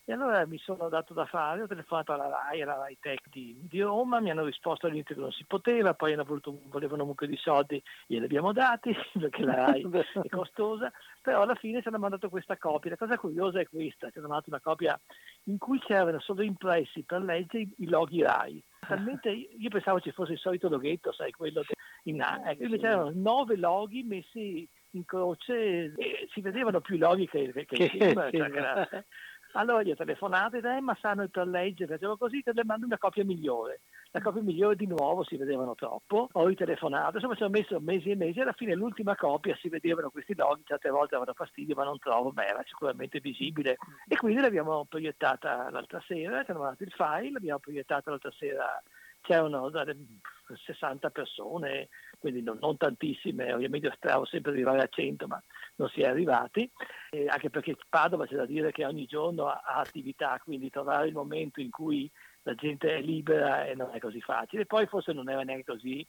E 0.05 0.11
allora 0.11 0.45
mi 0.45 0.57
sono 0.57 0.89
dato 0.89 1.13
da 1.13 1.25
fare, 1.25 1.61
ho 1.61 1.67
telefonato 1.67 2.11
alla 2.11 2.27
RAI, 2.27 2.61
alla 2.61 2.75
RAI 2.75 2.97
Tech 2.99 3.29
di, 3.29 3.57
di 3.69 3.79
Roma, 3.79 4.19
mi 4.19 4.29
hanno 4.29 4.43
risposto 4.43 4.87
all'inizio 4.87 5.15
che 5.15 5.21
non 5.21 5.31
si 5.31 5.45
poteva, 5.45 5.93
poi 5.93 6.13
voluto, 6.15 6.59
volevano 6.65 7.03
un 7.03 7.09
mucchio 7.09 7.27
di 7.27 7.37
soldi, 7.37 7.81
glieli 8.05 8.25
abbiamo 8.25 8.51
dati 8.51 8.93
perché 9.17 9.45
la 9.45 9.55
RAI 9.67 9.87
è 10.23 10.27
costosa, 10.27 10.91
però 11.21 11.43
alla 11.43 11.55
fine 11.55 11.81
ci 11.81 11.87
hanno 11.87 11.99
mandato 11.99 12.27
questa 12.27 12.57
copia. 12.57 12.89
La 12.89 12.97
cosa 12.97 13.17
curiosa 13.17 13.61
è 13.61 13.69
questa, 13.69 14.09
ci 14.09 14.17
hanno 14.17 14.27
mandato 14.27 14.49
una 14.49 14.59
copia 14.59 14.99
in 15.43 15.57
cui 15.57 15.79
c'erano 15.79 16.19
solo 16.19 16.41
impressi 16.41 17.03
per 17.03 17.21
leggere 17.21 17.69
i 17.77 17.87
loghi 17.87 18.21
RAI. 18.21 18.61
Talmente 18.87 19.29
io 19.29 19.69
pensavo 19.69 19.99
ci 19.99 20.11
fosse 20.11 20.33
il 20.33 20.39
solito 20.39 20.69
loghetto, 20.69 21.11
sai, 21.11 21.31
quello 21.31 21.63
in 22.03 22.21
A. 22.21 22.41
Ecco, 22.51 22.63
invece 22.63 22.85
erano 22.85 23.11
nove 23.13 23.55
loghi 23.55 24.03
messi 24.03 24.67
in 24.91 25.05
croce 25.05 25.93
e 25.95 26.27
si 26.31 26.41
vedevano 26.41 26.81
più 26.81 26.97
loghi 26.97 27.27
che, 27.27 27.51
che, 27.51 27.65
che 27.65 27.83
il 27.83 28.27
film. 28.29 28.29
Cioè, 28.31 29.05
allora 29.53 29.83
gli 29.83 29.91
ho 29.91 29.95
telefonato 29.95 30.57
e 30.57 30.61
detto, 30.61 30.75
eh, 30.75 30.81
ma 30.81 30.97
sanno 30.99 31.27
per 31.27 31.47
leggere, 31.47 31.93
facevo 31.93 32.17
così, 32.17 32.41
che 32.41 32.53
le 32.53 32.65
mando 32.65 32.85
una 32.85 32.97
copia 32.97 33.23
migliore. 33.23 33.81
La 34.15 34.21
copia 34.21 34.43
migliore 34.43 34.75
di 34.75 34.85
nuovo 34.85 35.23
si 35.23 35.37
vedevano 35.37 35.73
troppo, 35.73 36.29
ho 36.31 36.45
ritelefonato, 36.45 37.15
insomma 37.15 37.33
ci 37.33 37.41
ho 37.41 37.49
messo 37.49 37.79
mesi 37.79 38.11
e 38.11 38.15
mesi, 38.15 38.39
alla 38.39 38.53
fine 38.53 38.75
l'ultima 38.75 39.15
copia 39.15 39.55
si 39.55 39.69
vedevano 39.69 40.11
questi 40.11 40.35
loghi, 40.35 40.61
certe 40.65 40.89
volte 40.89 41.15
avevano 41.15 41.35
fastidio 41.35 41.73
ma 41.73 41.83
non 41.83 41.97
trovo, 41.97 42.31
beh 42.31 42.45
era 42.45 42.63
sicuramente 42.63 43.19
visibile. 43.19 43.77
E 44.07 44.15
quindi 44.15 44.39
l'abbiamo 44.39 44.85
proiettata 44.85 45.71
l'altra 45.71 45.99
sera, 46.05 46.43
ci 46.43 46.51
hanno 46.51 46.59
mandato 46.59 46.83
il 46.83 46.91
file, 46.91 47.31
l'abbiamo 47.31 47.57
proiettata 47.57 48.11
l'altra 48.11 48.31
sera, 48.37 48.83
c'erano 49.21 49.71
60 49.71 51.09
persone, 51.09 51.89
quindi 52.19 52.43
non, 52.43 52.59
non 52.61 52.77
tantissime, 52.77 53.51
ovviamente 53.51 53.91
speravo 53.95 54.25
sempre 54.25 54.51
di 54.51 54.61
arrivare 54.61 54.83
a 54.83 54.89
100 54.91 55.25
ma 55.25 55.41
non 55.77 55.89
si 55.89 56.01
è 56.01 56.05
arrivati, 56.05 56.69
eh, 57.09 57.25
anche 57.29 57.49
perché 57.49 57.75
Padova 57.89 58.27
c'è 58.27 58.35
da 58.35 58.45
dire 58.45 58.71
che 58.71 58.85
ogni 58.85 59.07
giorno 59.07 59.47
ha, 59.47 59.63
ha 59.65 59.79
attività, 59.79 60.39
quindi 60.43 60.69
trovare 60.69 61.07
il 61.07 61.15
momento 61.15 61.61
in 61.61 61.71
cui 61.71 62.11
la 62.43 62.55
gente 62.55 62.95
è 62.95 63.01
libera 63.01 63.65
e 63.65 63.73
non 63.75 63.89
è 63.93 63.99
così 63.99 64.21
facile. 64.21 64.65
Poi 64.65 64.85
forse 64.87 65.13
non 65.13 65.29
era 65.29 65.43
neanche 65.43 65.65
così 65.65 66.05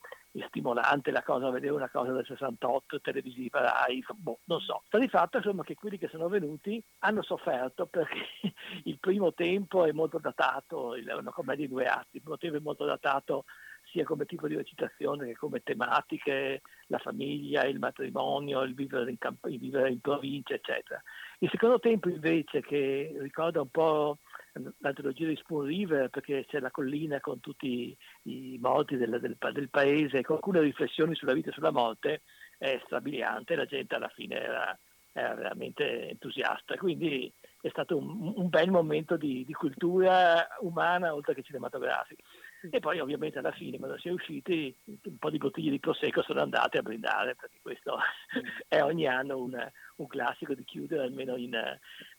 stimolante 0.47 1.11
la 1.11 1.23
cosa, 1.23 1.51
vedere 1.51 1.73
una 1.73 1.89
cosa 1.89 2.12
del 2.12 2.27
68 2.27 3.01
televisiva 3.01 3.61
Rai, 3.61 4.05
boh, 4.15 4.40
non 4.44 4.61
so. 4.61 4.82
Sta 4.86 4.98
di 4.98 5.09
fatto 5.09 5.39
insomma 5.39 5.62
che 5.62 5.74
quelli 5.74 5.98
che 5.98 6.09
sono 6.09 6.28
venuti 6.28 6.82
hanno 7.01 7.23
sofferto 7.23 7.86
perché 7.86 8.27
il 8.85 8.98
primo 8.98 9.32
tempo 9.32 9.85
è 9.85 9.93
molto 9.93 10.19
datato, 10.19 10.94
è 10.94 11.15
una 11.15 11.31
commedia 11.31 11.66
di 11.66 11.73
due 11.73 11.86
atti, 11.86 12.16
il 12.16 12.23
primo 12.23 12.39
tempo 12.39 12.56
è 12.56 12.61
molto 12.61 12.85
datato 12.85 13.44
sia 13.90 14.05
come 14.05 14.24
tipo 14.24 14.48
di 14.48 14.56
recitazione 14.56 15.27
che 15.27 15.36
come 15.36 15.62
tematiche, 15.62 16.62
la 16.86 16.98
famiglia, 16.98 17.65
il 17.65 17.78
matrimonio, 17.78 18.62
il 18.62 18.74
vivere 18.74 19.11
in, 19.11 19.19
camp- 19.19 19.47
il 19.47 19.59
vivere 19.59 19.90
in 19.90 20.01
provincia, 20.01 20.55
eccetera. 20.55 21.01
Il 21.39 21.48
secondo 21.51 21.78
tempo 21.78 22.09
invece, 22.09 22.61
che 22.61 23.15
ricorda 23.20 23.61
un 23.61 23.69
po' 23.69 24.19
l'antologia 24.79 25.27
di 25.27 25.37
Spoon 25.37 25.67
River, 25.67 26.09
perché 26.11 26.45
c'è 26.47 26.61
la 26.61 26.71
collina 26.71 27.21
con 27.21 27.41
tutti 27.41 27.97
i 28.23 28.59
morti 28.61 28.97
del, 28.97 29.19
del, 29.21 29.37
del 29.53 29.69
paese, 29.69 30.23
con 30.23 30.37
alcune 30.37 30.61
riflessioni 30.61 31.15
sulla 31.15 31.33
vita 31.33 31.51
e 31.51 31.53
sulla 31.53 31.73
morte, 31.73 32.23
è 32.59 32.81
strabiliante, 32.85 33.57
la 33.57 33.67
gente 33.67 33.95
alla 33.95 34.09
fine 34.09 34.41
era, 34.41 34.79
era 35.13 35.35
veramente 35.35 36.11
entusiasta. 36.11 36.77
Quindi 36.77 37.33
è 37.61 37.69
stato 37.69 37.97
un, 37.97 38.33
un 38.37 38.49
bel 38.49 38.71
momento 38.71 39.17
di, 39.17 39.45
di 39.45 39.53
cultura 39.53 40.47
umana 40.61 41.15
oltre 41.15 41.35
che 41.35 41.43
cinematografica. 41.43 42.23
E 42.70 42.81
poi 42.81 42.99
ovviamente 43.01 43.39
alla 43.39 43.53
fine 43.53 43.78
quando 43.78 43.99
si 43.99 44.09
è 44.09 44.12
usciti 44.12 44.74
un 44.86 45.19
po' 45.19 45.31
di 45.31 45.39
bottiglie 45.39 45.70
di 45.70 45.81
prosecco 45.81 46.23
sono 46.23 46.41
andate 46.41 46.78
a 46.78 46.82
brindare 46.82 47.35
perché 47.35 47.59
questo 47.61 47.99
è 48.69 48.82
ogni 48.82 49.07
anno 49.07 49.39
un, 49.39 49.70
un 49.97 50.07
classico 50.07 50.55
di 50.55 50.65
chiudere 50.65 51.03
almeno 51.03 51.36
in 51.36 51.59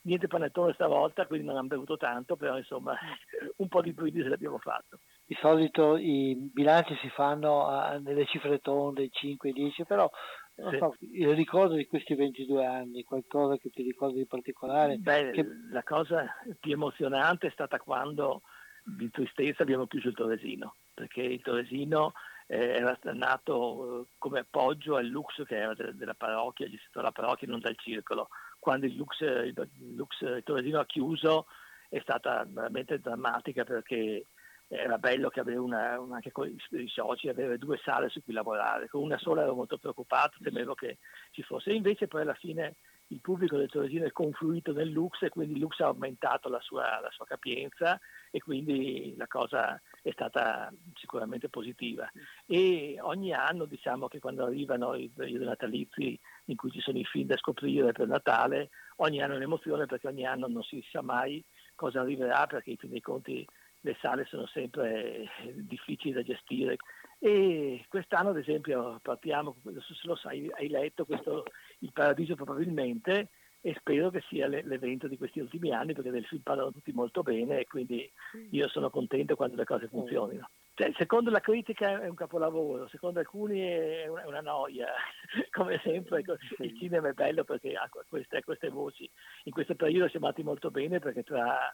niente 0.01 0.27
panettone 0.27 0.73
stavolta 0.73 1.25
quindi 1.25 1.47
non 1.47 1.57
hanno 1.57 1.67
bevuto 1.67 1.97
tanto 1.97 2.35
però 2.35 2.57
insomma 2.57 2.95
un 3.57 3.67
po' 3.67 3.81
di 3.81 3.93
brindisi 3.93 4.27
l'abbiamo 4.27 4.59
fatto. 4.59 4.99
Di 5.25 5.35
solito 5.41 5.97
i 5.97 6.35
bilanci 6.53 6.95
si 7.01 7.09
fanno 7.09 7.65
a, 7.65 7.97
nelle 7.97 8.25
cifre 8.25 8.59
tonde 8.59 9.09
5-10 9.09 9.83
però 9.87 10.09
sì. 10.55 10.77
so, 10.77 10.95
il 10.99 11.35
ricordo 11.35 11.75
di 11.75 11.85
questi 11.85 12.15
22 12.15 12.65
anni, 12.65 13.03
qualcosa 13.03 13.57
che 13.57 13.69
ti 13.69 13.81
ricordi 13.81 14.19
di 14.19 14.25
particolare? 14.25 14.97
Beh, 14.97 15.31
che... 15.31 15.45
la 15.71 15.83
cosa 15.83 16.25
più 16.59 16.71
emozionante 16.71 17.47
è 17.47 17.51
stata 17.51 17.77
quando 17.77 18.41
di 18.85 19.09
tristezza 19.09 19.63
abbiamo 19.63 19.87
chiuso 19.87 20.09
il 20.09 20.15
Toresino, 20.15 20.75
perché 20.93 21.21
il 21.21 21.41
Toresino 21.41 22.13
eh, 22.45 22.75
era 22.75 22.97
nato 23.13 24.01
eh, 24.01 24.05
come 24.19 24.39
appoggio 24.39 24.95
al 24.95 25.07
Lux 25.07 25.43
che 25.45 25.57
era 25.57 25.73
de- 25.73 25.95
della 25.95 26.13
parrocchia, 26.13 26.69
gestito 26.69 26.99
dalla 26.99 27.11
parrocchia 27.11 27.47
e 27.47 27.49
non 27.49 27.59
dal 27.59 27.77
circolo. 27.77 28.29
Quando 28.59 28.85
il 28.85 28.95
Lux, 28.95 29.19
il, 29.21 29.53
Lux, 29.95 30.21
il 30.21 30.43
Toresino 30.43 30.79
ha 30.79 30.85
chiuso 30.85 31.47
è 31.89 31.99
stata 31.99 32.45
veramente 32.47 32.99
drammatica 32.99 33.63
perché 33.63 34.25
era 34.67 34.97
bello 34.97 35.29
che 35.29 35.39
avere 35.39 35.57
una, 35.57 35.93
anche 36.11 36.31
con 36.31 36.47
i 36.47 36.87
soci 36.87 37.29
avere 37.29 37.57
due 37.57 37.79
sale 37.83 38.09
su 38.09 38.23
cui 38.23 38.33
lavorare, 38.33 38.87
con 38.87 39.03
una 39.03 39.17
sola 39.17 39.43
ero 39.43 39.53
molto 39.53 39.77
preoccupato, 39.77 40.37
temevo 40.41 40.73
che 40.73 40.97
ci 41.31 41.43
fosse, 41.43 41.71
invece 41.71 42.07
poi 42.07 42.21
alla 42.21 42.33
fine 42.33 42.75
il 43.09 43.21
pubblico 43.21 43.57
del 43.57 43.69
Toresino 43.69 44.05
è 44.05 44.11
confluito 44.11 44.73
nel 44.73 44.89
Lux 44.89 45.21
e 45.21 45.29
quindi 45.29 45.53
il 45.53 45.59
Lux 45.59 45.79
ha 45.79 45.85
aumentato 45.85 46.49
la 46.49 46.59
sua, 46.59 46.99
la 46.99 47.11
sua 47.11 47.25
capienza 47.25 47.99
e 48.35 48.41
quindi 48.41 49.13
la 49.15 49.27
cosa 49.27 49.81
è 50.01 50.11
stata 50.11 50.69
sicuramente 50.95 51.47
positiva. 51.47 52.05
E 52.45 52.97
ogni 52.99 53.31
anno 53.31 53.63
diciamo 53.63 54.09
che 54.09 54.19
quando 54.19 54.43
arrivano 54.43 54.93
i 54.93 55.07
periodi 55.07 55.45
natalizi 55.45 56.19
in 56.47 56.57
cui 56.57 56.69
ci 56.69 56.81
sono 56.81 56.97
i 56.97 57.05
film 57.05 57.27
da 57.27 57.37
scoprire 57.37 57.93
per 57.93 58.09
Natale, 58.09 58.71
ogni 58.97 59.21
anno 59.21 59.35
è 59.35 59.37
un'emozione 59.37 59.85
perché 59.85 60.07
ogni 60.07 60.25
anno 60.25 60.47
non 60.47 60.63
si 60.63 60.85
sa 60.91 61.01
mai 61.01 61.41
cosa 61.75 62.01
arriverà 62.01 62.45
perché 62.45 62.71
in 62.71 62.77
fin 62.77 62.89
dei 62.89 62.99
conti 62.99 63.47
le 63.79 63.95
sale 64.01 64.25
sono 64.25 64.45
sempre 64.47 65.29
difficili 65.53 66.11
da 66.11 66.21
gestire. 66.21 66.75
E 67.19 67.85
quest'anno, 67.87 68.31
ad 68.31 68.37
esempio, 68.37 68.99
partiamo, 69.01 69.55
se 69.63 69.95
lo 70.03 70.17
sai, 70.17 70.51
hai 70.57 70.67
letto 70.67 71.05
questo 71.05 71.45
Il 71.79 71.93
Paradiso 71.93 72.35
probabilmente, 72.35 73.29
e 73.65 73.73
spero 73.79 74.11
che 74.11 74.21
sia 74.29 74.45
l'evento 74.45 75.07
di 75.07 75.17
questi 75.17 75.39
ultimi 75.39 75.71
anni 75.71 75.93
perché 75.93 76.11
del 76.11 76.23
film 76.25 76.43
parlano 76.43 76.71
tutti 76.71 76.91
molto 76.91 77.23
bene 77.23 77.61
e 77.61 77.65
quindi 77.65 78.07
io 78.51 78.67
sono 78.67 78.91
contento 78.91 79.35
quando 79.35 79.55
le 79.55 79.65
cose 79.65 79.87
funzionino. 79.87 80.47
Cioè, 80.77 80.91
secondo 80.97 81.29
la 81.29 81.39
critica 81.39 82.01
è 82.01 82.09
un 82.09 82.15
capolavoro, 82.15 82.89
secondo 82.89 83.19
alcuni 83.19 83.61
è 83.61 84.07
una, 84.07 84.41
noia, 84.41 84.87
come 85.51 85.79
sempre 85.81 86.21
il 86.57 86.77
cinema 86.77 87.07
è 87.07 87.13
bello 87.13 87.45
perché 87.45 87.75
ha 87.75 87.89
queste, 88.05 88.43
queste 88.43 88.67
voci. 88.67 89.09
In 89.45 89.53
questo 89.53 89.75
periodo 89.75 90.09
siamo 90.09 90.25
andati 90.25 90.43
molto 90.43 90.71
bene 90.71 90.99
perché 90.99 91.23
tra, 91.23 91.73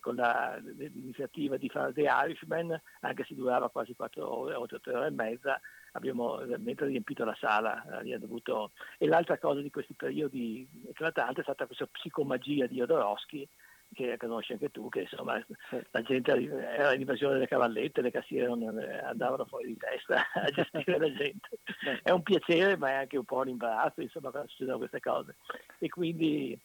con 0.00 0.14
la, 0.14 0.58
l'iniziativa 0.62 1.58
di 1.58 1.68
fare 1.68 1.92
The 1.92 2.08
Irishman, 2.08 2.80
anche 3.00 3.24
se 3.24 3.34
durava 3.34 3.68
quasi 3.68 3.94
quattro 3.94 4.26
ore 4.26 4.54
o 4.54 4.66
tre 4.66 4.94
ore 4.94 5.08
e 5.08 5.10
mezza, 5.10 5.60
abbiamo 5.92 6.36
veramente 6.38 6.86
riempito 6.86 7.26
la 7.26 7.36
sala. 7.38 8.00
Eh, 8.00 8.18
dovuto... 8.18 8.72
E 8.96 9.06
l'altra 9.06 9.36
cosa 9.36 9.60
di 9.60 9.70
questi 9.70 9.92
periodi 9.92 10.66
eclatanti 10.88 11.40
è 11.40 11.42
stata 11.42 11.66
questa 11.66 11.86
psicomagia 11.86 12.66
di 12.66 12.76
Jodorowsky, 12.76 13.46
che 13.94 14.16
conosci 14.16 14.52
anche 14.52 14.70
tu, 14.70 14.88
che 14.88 15.00
insomma 15.00 15.44
la 15.90 16.02
gente 16.02 16.32
era 16.32 16.92
l'invasione 16.92 17.34
delle 17.34 17.48
cavallette, 17.48 18.02
le 18.02 18.10
cassiere 18.10 18.46
eh, 18.46 18.98
andavano 19.04 19.44
fuori 19.46 19.66
di 19.68 19.76
testa 19.76 20.22
a 20.34 20.50
gestire 20.50 20.98
la 20.98 21.12
gente. 21.12 21.48
È 22.02 22.10
un 22.10 22.22
piacere 22.22 22.76
ma 22.76 22.90
è 22.90 22.94
anche 22.94 23.16
un 23.16 23.24
po' 23.24 23.38
un 23.38 23.48
imbarazzo 23.48 24.00
insomma 24.00 24.30
quando 24.30 24.48
succedono 24.48 24.78
queste 24.78 25.00
cose. 25.00 25.36
E 25.78 25.88
quindi 25.88 26.58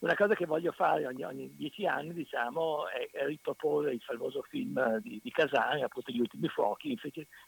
una 0.00 0.14
cosa 0.14 0.34
che 0.34 0.46
voglio 0.46 0.72
fare 0.72 1.06
ogni, 1.06 1.24
ogni 1.24 1.54
dieci 1.54 1.86
anni 1.86 2.14
diciamo, 2.14 2.88
è, 2.88 3.10
è, 3.12 3.26
riproporre 3.26 3.92
il 3.92 4.00
famoso 4.00 4.42
film 4.42 4.98
di, 5.00 5.20
di 5.22 5.30
Casani, 5.30 5.82
appunto 5.82 6.10
Gli 6.10 6.20
ultimi 6.20 6.48
fuochi, 6.48 6.98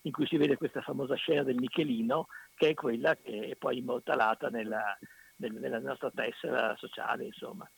in 0.02 0.12
cui 0.12 0.26
si 0.26 0.36
vede 0.36 0.58
questa 0.58 0.82
famosa 0.82 1.14
scena 1.14 1.42
del 1.44 1.56
Michelino, 1.56 2.26
che 2.54 2.70
è 2.70 2.74
quella 2.74 3.16
che 3.16 3.48
è 3.48 3.56
poi 3.56 3.78
immortalata 3.78 4.48
nella, 4.48 4.98
nella 5.36 5.78
nostra 5.78 6.10
tessera 6.10 6.76
sociale. 6.76 7.24
Insomma. 7.24 7.68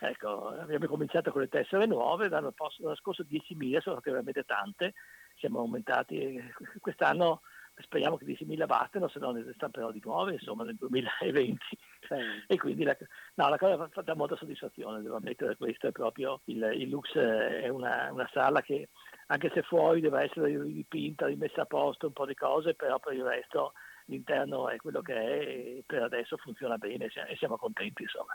Ecco, 0.00 0.48
abbiamo 0.48 0.86
cominciato 0.86 1.32
con 1.32 1.40
le 1.40 1.48
tessere 1.48 1.86
nuove, 1.86 2.28
l'anno, 2.28 2.54
l'anno 2.78 2.94
scorso 2.96 3.24
10.000, 3.24 3.80
sono 3.80 3.96
state 3.96 4.10
veramente 4.10 4.44
tante, 4.44 4.94
siamo 5.36 5.58
aumentati, 5.60 6.40
quest'anno 6.80 7.40
speriamo 7.80 8.16
che 8.16 8.24
10.000 8.24 8.66
bastino, 8.66 9.08
se 9.08 9.18
no 9.18 9.30
ne 9.32 9.44
stamperò 9.54 9.90
di 9.90 10.02
nuove, 10.04 10.32
insomma, 10.32 10.64
nel 10.64 10.76
2020. 10.76 11.58
Sì. 11.68 11.76
E 12.46 12.56
quindi 12.56 12.84
la, 12.84 12.96
no, 13.34 13.48
la 13.48 13.58
cosa 13.58 13.88
fa, 13.88 14.00
dà 14.02 14.14
molta 14.14 14.36
soddisfazione, 14.36 15.02
devo 15.02 15.16
ammettere, 15.16 15.56
questo 15.56 15.88
è 15.88 15.92
proprio 15.92 16.40
il, 16.44 16.70
il 16.74 16.88
Lux 16.88 17.14
è 17.16 17.68
una, 17.68 18.10
una, 18.10 18.28
sala 18.32 18.62
che 18.62 18.88
anche 19.26 19.50
se 19.52 19.62
fuori 19.62 20.00
deve 20.00 20.22
essere 20.22 20.62
ripinta, 20.62 21.26
rimessa 21.26 21.62
a 21.62 21.66
posto, 21.66 22.06
un 22.06 22.12
po' 22.14 22.24
di 22.24 22.34
cose, 22.34 22.74
però 22.74 22.98
per 22.98 23.12
il 23.12 23.24
resto 23.24 23.72
l'interno 24.08 24.68
è 24.68 24.76
quello 24.76 25.00
che 25.00 25.14
è 25.14 25.38
e 25.78 25.84
per 25.86 26.02
adesso 26.02 26.36
funziona 26.36 26.76
bene 26.76 27.06
e 27.06 27.36
siamo 27.36 27.56
contenti 27.56 28.02
insomma. 28.02 28.34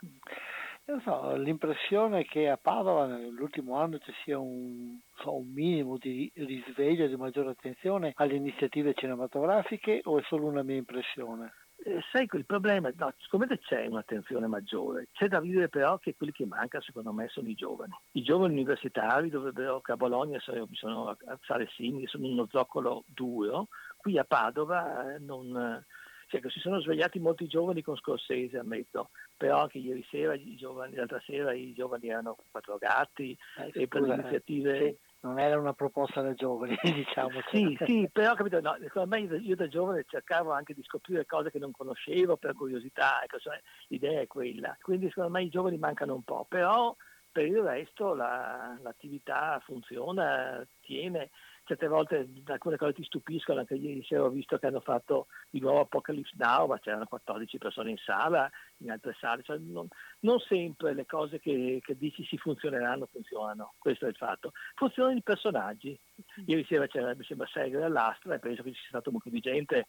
Io 0.88 1.00
so, 1.00 1.36
l'impressione 1.36 2.26
che 2.26 2.50
a 2.50 2.58
Padova 2.58 3.06
nell'ultimo 3.06 3.78
anno 3.78 4.00
ci 4.00 4.12
sia 4.24 4.38
un, 4.38 5.00
so, 5.16 5.38
un 5.38 5.52
minimo 5.54 5.98
di 5.98 6.30
risveglio, 6.36 7.08
di 7.08 7.16
maggiore 7.16 7.52
attenzione 7.52 8.12
alle 8.16 8.36
iniziative 8.36 8.94
cinematografiche 8.94 10.02
o 10.04 10.20
è 10.20 10.24
solo 10.24 10.48
una 10.48 10.64
mia 10.64 10.76
impressione? 10.76 11.54
Eh, 11.86 12.00
sai, 12.12 12.30
il 12.32 12.46
problema, 12.46 12.90
no, 12.96 13.14
sicuramente 13.18 13.62
c'è 13.64 13.86
un'attenzione 13.88 14.48
maggiore, 14.48 15.08
c'è 15.12 15.28
da 15.28 15.42
dire 15.42 15.68
però 15.68 15.98
che 15.98 16.16
quelli 16.16 16.32
che 16.32 16.46
mancano 16.46 16.82
secondo 16.82 17.12
me 17.12 17.28
sono 17.28 17.50
i 17.50 17.56
giovani. 17.56 17.92
I 18.14 18.22
giovani 18.22 18.54
universitari 18.54 19.30
dovrebbero, 19.30 19.82
che 19.82 19.92
a 19.92 19.98
Bologna 19.98 20.40
sono, 20.40 21.18
alzare 21.26 21.68
simili, 21.76 22.08
sono 22.08 22.28
uno 22.28 22.48
zoccolo 22.50 23.04
duro, 23.08 23.68
qui 24.04 24.18
a 24.18 24.26
Padova 24.26 25.16
eh, 25.16 25.20
non, 25.20 25.82
cioè 26.28 26.42
si 26.50 26.60
sono 26.60 26.82
svegliati 26.82 27.20
molti 27.20 27.48
giovani 27.48 27.82
con 27.82 27.96
Scorsese, 27.96 28.58
ammetto, 28.58 29.12
però 29.38 29.62
anche 29.62 29.78
ieri 29.78 30.06
sera, 30.10 30.34
i 30.34 30.56
giovani, 30.56 30.96
l'altra 30.96 31.22
sera 31.26 31.54
i 31.54 31.74
giovani 31.74 32.10
erano 32.10 32.36
quattro 32.52 32.78
gatti 32.78 33.38
eh, 33.58 33.72
e 33.74 33.88
per 33.88 34.02
le 34.02 34.14
iniziative... 34.16 34.78
Sì, 34.78 35.12
non 35.24 35.40
era 35.40 35.58
una 35.58 35.72
proposta 35.72 36.20
da 36.20 36.34
giovani, 36.34 36.78
diciamo. 36.84 37.40
Sì, 37.50 37.78
sì, 37.86 38.10
però 38.12 38.34
capito, 38.34 38.60
no, 38.60 38.76
secondo 38.82 39.16
me 39.16 39.22
io 39.22 39.56
da 39.56 39.70
giovane 39.70 40.04
cercavo 40.06 40.52
anche 40.52 40.74
di 40.74 40.84
scoprire 40.84 41.26
cose 41.26 41.50
che 41.50 41.60
non 41.60 41.72
conoscevo 41.72 42.36
per 42.36 42.54
curiosità, 42.54 43.24
ecco, 43.24 43.40
cioè, 43.40 43.58
l'idea 43.88 44.20
è 44.20 44.28
quella. 44.28 44.76
Quindi 44.82 45.08
secondo 45.08 45.30
me 45.30 45.44
i 45.44 45.50
giovani 45.50 45.78
mancano 45.78 46.14
un 46.14 46.24
po', 46.24 46.46
però 46.50 46.94
per 47.32 47.46
il 47.46 47.62
resto 47.62 48.14
la, 48.14 48.78
l'attività 48.82 49.62
funziona, 49.64 50.62
tiene 50.82 51.30
certe 51.66 51.88
volte 51.88 52.28
alcune 52.46 52.78
cose 52.78 52.94
ti 52.94 53.04
stupiscono, 53.04 53.60
anche 53.60 53.76
ieri 53.76 54.04
sera 54.04 54.24
ho 54.24 54.30
visto 54.30 54.58
che 54.58 54.68
hanno 54.68 54.82
fatto 54.82 55.28
di 55.50 55.60
nuovo 55.60 55.82
Apocalypse 55.82 56.36
Now, 56.38 56.68
ma 56.68 56.80
c'erano 56.80 57.06
14 57.06 57.58
persone 57.58 57.92
in 57.92 57.98
sala, 57.98 58.50
in 58.78 58.92
altre 58.92 59.16
sale, 59.20 59.44
cioè 59.44 59.58
non, 59.58 59.88
non, 60.20 60.40
sempre 60.40 60.94
le 60.94 61.06
cose 61.06 61.40
che, 61.40 61.80
che, 61.82 61.98
dici 61.98 62.26
si 62.26 62.38
funzioneranno, 62.38 63.08
funzionano, 63.12 63.74
questo 63.80 64.06
è 64.06 64.10
il 64.10 64.16
fatto. 64.16 64.52
Funzionano 64.76 65.18
i 65.18 65.24
personaggi, 65.24 65.98
ieri 66.46 66.66
sera 66.66 66.88
c'era, 66.88 67.16
mi 67.16 67.24
sembra, 67.24 67.48
Segre 67.48 67.84
all'Astra 67.84 68.36
e 68.36 68.40
penso 68.40 68.64
che 68.64 68.72
ci 68.74 68.80
sia 68.80 68.90
stato 68.90 69.12
molto 69.12 69.30
di 69.30 69.40
gente, 69.40 69.88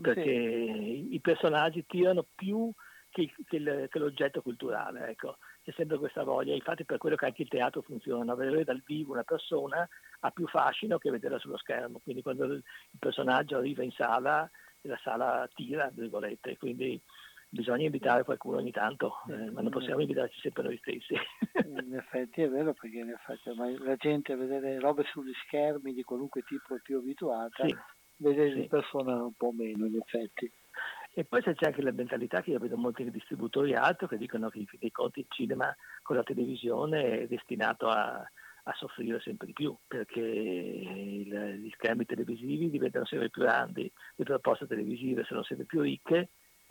perché 0.00 0.22
sì. 0.22 1.14
i 1.14 1.20
personaggi 1.20 1.86
tirano 1.86 2.26
più 2.34 2.70
che, 3.14 3.32
che, 3.46 3.88
che 3.88 3.98
l'oggetto 3.98 4.42
culturale, 4.42 5.08
ecco 5.08 5.38
c'è 5.62 5.72
sempre 5.72 5.98
questa 5.98 6.24
voglia, 6.24 6.52
infatti 6.52 6.84
per 6.84 6.98
quello 6.98 7.16
che 7.16 7.26
anche 7.26 7.42
il 7.42 7.48
teatro 7.48 7.80
funziona, 7.80 8.34
vedere 8.34 8.64
dal 8.64 8.82
vivo 8.84 9.12
una 9.12 9.22
persona 9.22 9.88
ha 10.20 10.30
più 10.30 10.46
fascino 10.48 10.98
che 10.98 11.10
vederla 11.10 11.38
sullo 11.38 11.56
schermo, 11.56 12.00
quindi 12.02 12.22
quando 12.22 12.44
il 12.44 12.62
personaggio 12.98 13.56
arriva 13.56 13.82
in 13.82 13.92
sala 13.92 14.50
la 14.86 14.98
sala 15.02 15.48
tira, 15.54 15.90
virgolette, 15.94 16.58
quindi 16.58 17.00
bisogna 17.48 17.84
invitare 17.84 18.24
qualcuno 18.24 18.58
ogni 18.58 18.72
tanto, 18.72 19.22
eh, 19.28 19.50
ma 19.50 19.62
non 19.62 19.70
possiamo 19.70 20.00
invitarci 20.00 20.40
sempre 20.40 20.64
noi 20.64 20.76
stessi. 20.76 21.14
in 21.64 21.94
effetti 21.94 22.42
è 22.42 22.48
vero 22.50 22.74
perché 22.74 22.98
in 22.98 23.10
effetti 23.10 23.54
la 23.54 23.96
gente 23.96 24.32
a 24.32 24.36
vedere 24.36 24.78
robe 24.80 25.04
sugli 25.04 25.32
schermi 25.46 25.94
di 25.94 26.02
qualunque 26.02 26.42
tipo 26.42 26.74
è 26.74 26.80
più 26.82 26.98
abituata, 26.98 27.66
sì. 27.66 27.74
vedere 28.16 28.50
sì. 28.50 28.60
di 28.60 28.66
persona 28.66 29.22
un 29.22 29.32
po' 29.32 29.52
meno 29.52 29.86
in 29.86 29.96
effetti. 29.96 30.52
E 31.16 31.24
poi 31.24 31.42
c'è 31.42 31.54
anche 31.60 31.80
la 31.80 31.92
mentalità 31.92 32.42
che 32.42 32.50
io 32.50 32.58
vedo 32.58 32.76
molti 32.76 33.08
distributori 33.08 33.74
altro 33.74 34.08
che 34.08 34.16
dicono 34.16 34.50
che 34.50 34.58
in 34.58 34.66
fin 34.66 34.80
dei 34.80 34.90
conti 34.90 35.20
il 35.20 35.26
cinema 35.28 35.74
con 36.02 36.16
la 36.16 36.24
televisione 36.24 37.20
è 37.20 37.26
destinato 37.28 37.86
a, 37.86 38.16
a 38.16 38.72
soffrire 38.74 39.20
sempre 39.20 39.46
di 39.46 39.52
più 39.52 39.76
perché 39.86 40.20
il, 40.20 41.60
gli 41.60 41.70
schermi 41.74 42.04
televisivi 42.04 42.68
diventano 42.68 43.04
sempre 43.04 43.30
più 43.30 43.42
grandi, 43.42 43.90
le 44.16 44.24
proposte 44.24 44.66
televisive 44.66 45.22
sono 45.22 45.44
sempre 45.44 45.66
più 45.66 45.82
ricche 45.82 46.30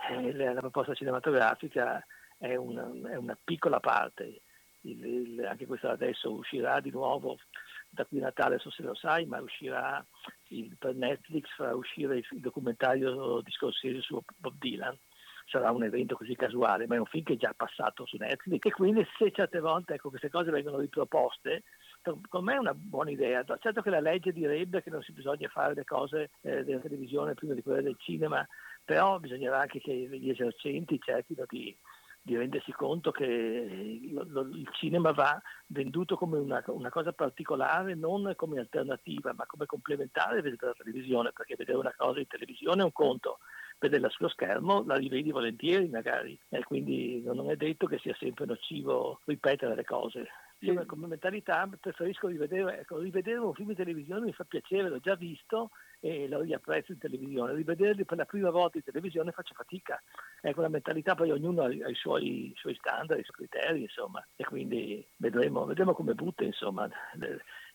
e 0.09 0.33
la, 0.33 0.51
la 0.51 0.59
proposta 0.59 0.93
cinematografica 0.93 2.05
è 2.37 2.55
una, 2.55 2.91
è 3.11 3.15
una 3.15 3.37
piccola 3.41 3.79
parte. 3.79 4.41
Il, 4.81 5.05
il, 5.05 5.45
anche 5.45 5.65
questo 5.65 5.87
adesso 5.87 6.33
uscirà 6.33 6.81
di 6.81 6.91
nuovo 6.91 7.37
da 7.93 8.05
qui 8.05 8.19
Natale, 8.19 8.57
so 8.57 8.71
se 8.71 8.81
lo 8.81 8.95
sai, 8.95 9.25
ma 9.25 9.39
uscirà 9.39 10.03
il, 10.49 10.75
per 10.77 10.95
Netflix, 10.95 11.47
farà 11.55 11.75
uscire 11.75 12.17
il, 12.17 12.27
il 12.31 12.39
documentario 12.39 13.41
di 13.41 13.51
su 14.01 14.21
Bob 14.37 14.55
Dylan. 14.57 14.97
Sarà 15.45 15.71
un 15.71 15.83
evento 15.83 16.15
così 16.15 16.35
casuale, 16.35 16.87
ma 16.87 16.95
è 16.95 16.99
un 16.99 17.05
film 17.05 17.25
che 17.25 17.33
è 17.33 17.37
già 17.37 17.53
passato 17.55 18.05
su 18.05 18.15
Netflix 18.17 18.65
e 18.65 18.71
quindi 18.71 19.05
se 19.17 19.29
certe 19.31 19.59
volte 19.59 19.95
ecco, 19.95 20.09
queste 20.09 20.29
cose 20.29 20.51
vengono 20.51 20.79
riproposte, 20.79 21.63
con 22.29 22.43
me 22.43 22.55
è 22.55 22.57
una 22.57 22.73
buona 22.73 23.11
idea. 23.11 23.43
Certo 23.59 23.81
che 23.81 23.89
la 23.89 23.99
legge 23.99 24.31
direbbe 24.31 24.81
che 24.81 24.89
non 24.89 25.03
si 25.03 25.11
bisogna 25.11 25.49
fare 25.49 25.73
le 25.73 25.83
cose 25.83 26.31
eh, 26.41 26.63
della 26.63 26.79
televisione 26.79 27.33
prima 27.33 27.53
di 27.53 27.61
quelle 27.61 27.83
del 27.83 27.97
cinema, 27.99 28.45
però 28.85 29.19
bisognerà 29.19 29.59
anche 29.59 29.79
che 29.79 29.93
gli 29.93 30.29
esercenti 30.29 30.99
cerchino 30.99 31.43
di 31.47 31.75
di 32.25 32.37
rendersi 32.37 32.71
conto 32.71 33.11
che 33.11 33.99
lo, 34.09 34.23
lo, 34.29 34.41
il 34.47 34.69
cinema 34.71 35.11
va 35.11 35.39
venduto 35.67 36.15
come 36.15 36.37
una, 36.37 36.63
una, 36.67 36.89
cosa 36.89 37.11
particolare, 37.11 37.95
non 37.95 38.31
come 38.37 38.59
alternativa, 38.59 39.33
ma 39.33 39.45
come 39.45 39.65
complementare 39.65 40.39
alla 40.39 40.73
televisione, 40.73 41.33
perché 41.33 41.55
vedere 41.57 41.77
una 41.77 41.93
cosa 41.95 42.19
in 42.19 42.27
televisione 42.27 42.81
è 42.81 42.85
un 42.85 42.93
conto, 42.93 43.39
vederla 43.77 44.09
sullo 44.09 44.29
schermo 44.29 44.85
la 44.85 44.95
rivedi 44.95 45.31
volentieri 45.31 45.89
magari, 45.89 46.39
e 46.47 46.63
quindi 46.63 47.21
non 47.23 47.49
è 47.51 47.57
detto 47.57 47.87
che 47.87 47.97
sia 47.97 48.15
sempre 48.17 48.45
nocivo 48.45 49.19
ripetere 49.25 49.75
le 49.75 49.83
cose. 49.83 50.27
Io 50.63 50.85
come 50.85 51.07
mentalità 51.07 51.69
preferisco 51.79 52.27
rivedere, 52.27 52.79
ecco, 52.79 52.99
rivedere 52.99 53.39
un 53.39 53.53
film 53.53 53.71
in 53.71 53.75
televisione, 53.75 54.25
mi 54.25 54.33
fa 54.33 54.45
piacere, 54.45 54.87
l'ho 54.87 54.99
già 54.99 55.15
visto 55.15 55.71
e 55.99 56.27
lo 56.27 56.41
riapprezzo 56.41 56.93
in 56.93 56.99
televisione. 56.99 57.53
Rivederli 57.53 58.05
per 58.05 58.17
la 58.17 58.25
prima 58.25 58.49
volta 58.49 58.77
in 58.77 58.83
televisione 58.83 59.31
faccio 59.31 59.53
fatica. 59.53 60.01
Ecco, 60.41 60.61
la 60.61 60.69
mentalità 60.69 61.15
poi 61.15 61.31
ognuno 61.31 61.63
ha, 61.63 61.65
ha 61.65 61.89
i, 61.89 61.95
suoi, 61.95 62.51
i, 62.51 62.53
suoi, 62.55 62.75
standard, 62.75 63.19
i 63.19 63.23
suoi 63.23 63.47
criteri, 63.47 63.81
insomma, 63.81 64.25
e 64.35 64.43
quindi 64.45 65.05
vedremo, 65.17 65.65
vedremo 65.65 65.93
come 65.93 66.13
butta, 66.13 66.43
insomma. 66.45 66.89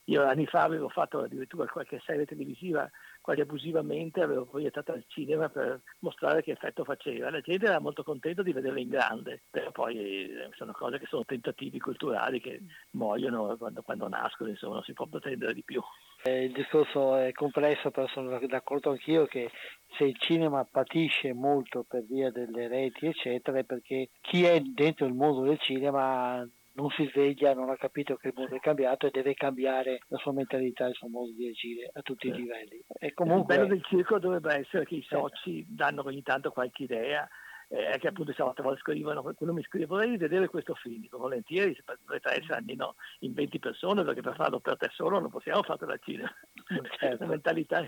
Io 0.04 0.24
anni 0.24 0.46
fa 0.46 0.62
avevo 0.62 0.88
fatto 0.88 1.20
addirittura 1.20 1.66
qualche 1.66 2.00
serie 2.06 2.24
televisiva 2.24 2.90
quasi 3.28 3.42
abusivamente, 3.42 4.22
avevo 4.22 4.46
proiettato 4.46 4.92
al 4.92 5.04
cinema 5.06 5.50
per 5.50 5.82
mostrare 5.98 6.42
che 6.42 6.52
effetto 6.52 6.82
faceva. 6.82 7.28
La 7.28 7.42
gente 7.42 7.66
era 7.66 7.78
molto 7.78 8.02
contenta 8.02 8.42
di 8.42 8.54
vederla 8.54 8.80
in 8.80 8.88
grande, 8.88 9.42
però 9.50 9.70
poi 9.70 9.98
eh, 9.98 10.48
sono 10.56 10.72
cose 10.72 10.98
che 10.98 11.04
sono 11.10 11.26
tentativi 11.26 11.78
culturali 11.78 12.40
che 12.40 12.62
muoiono 12.92 13.54
quando, 13.58 13.82
quando 13.82 14.08
nascono, 14.08 14.48
insomma 14.48 14.76
non 14.76 14.82
si 14.82 14.94
può 14.94 15.06
pretendere 15.08 15.52
di 15.52 15.62
più. 15.62 15.82
Eh, 16.24 16.44
il 16.44 16.52
discorso 16.52 17.16
è 17.16 17.32
complesso, 17.32 17.90
però 17.90 18.06
sono 18.06 18.38
d'accordo 18.46 18.92
anch'io 18.92 19.26
che 19.26 19.50
se 19.98 20.04
il 20.04 20.16
cinema 20.18 20.64
patisce 20.64 21.34
molto 21.34 21.84
per 21.86 22.06
via 22.06 22.30
delle 22.30 22.66
reti, 22.66 23.08
eccetera, 23.08 23.58
è 23.58 23.64
perché 23.64 24.08
chi 24.22 24.44
è 24.44 24.58
dentro 24.60 25.04
il 25.04 25.12
mondo 25.12 25.42
del 25.42 25.58
cinema 25.58 26.48
non 26.78 26.90
si 26.90 27.08
sveglia, 27.12 27.54
non 27.54 27.70
ha 27.70 27.76
capito 27.76 28.16
che 28.16 28.28
il 28.28 28.34
mondo 28.36 28.54
è 28.54 28.60
cambiato 28.60 29.06
e 29.06 29.10
deve 29.10 29.34
cambiare 29.34 30.02
la 30.06 30.16
sua 30.18 30.32
mentalità 30.32 30.86
e 30.86 30.90
il 30.90 30.94
suo 30.94 31.08
modo 31.08 31.32
di 31.32 31.48
agire 31.48 31.90
a 31.92 32.02
tutti 32.02 32.28
i 32.28 32.32
livelli. 32.32 32.80
E 33.00 33.12
comunque... 33.14 33.54
Il 33.54 33.60
bello 33.60 33.74
del 33.74 33.84
circo 33.84 34.20
dovrebbe 34.20 34.54
essere 34.54 34.84
che 34.84 34.94
i 34.94 35.02
soci 35.02 35.66
danno 35.68 36.04
ogni 36.06 36.22
tanto 36.22 36.52
qualche 36.52 36.84
idea, 36.84 37.28
eh, 37.68 37.98
che 37.98 38.06
appunto 38.06 38.32
se 38.32 38.42
a 38.42 38.52
volte 38.62 38.80
scrivono, 38.80 39.22
qualcuno 39.22 39.52
mi 39.52 39.62
scrive 39.62 39.86
vorrei 39.86 40.16
vedere 40.16 40.48
questo 40.48 40.74
film, 40.74 41.00
dico 41.00 41.18
volentieri, 41.18 41.76
dovrete 41.84 42.30
essere 42.30 42.54
almeno 42.54 42.94
in 43.20 43.34
20 43.34 43.58
persone 43.58 44.04
perché 44.04 44.22
per 44.22 44.36
farlo 44.36 44.60
per 44.60 44.76
te 44.76 44.88
solo 44.92 45.18
non 45.18 45.30
possiamo 45.30 45.62
farlo 45.64 45.86
da 45.86 45.98
cinema. 45.98 46.32
Certo. 46.98 47.24
La 47.24 47.30
mentalità 47.30 47.86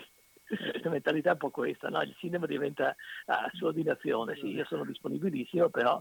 la 0.83 0.91
mentalità 0.91 1.29
è 1.29 1.33
un 1.35 1.39
po' 1.39 1.51
questa, 1.51 1.89
no? 1.89 2.03
il 2.03 2.12
cinema 2.19 2.45
diventa 2.45 2.97
a 3.27 3.49
sua 3.53 3.69
ordinazione, 3.69 4.35
sì, 4.35 4.49
io 4.49 4.65
sono 4.65 4.85
disponibilissimo, 4.85 5.69
però 5.69 6.01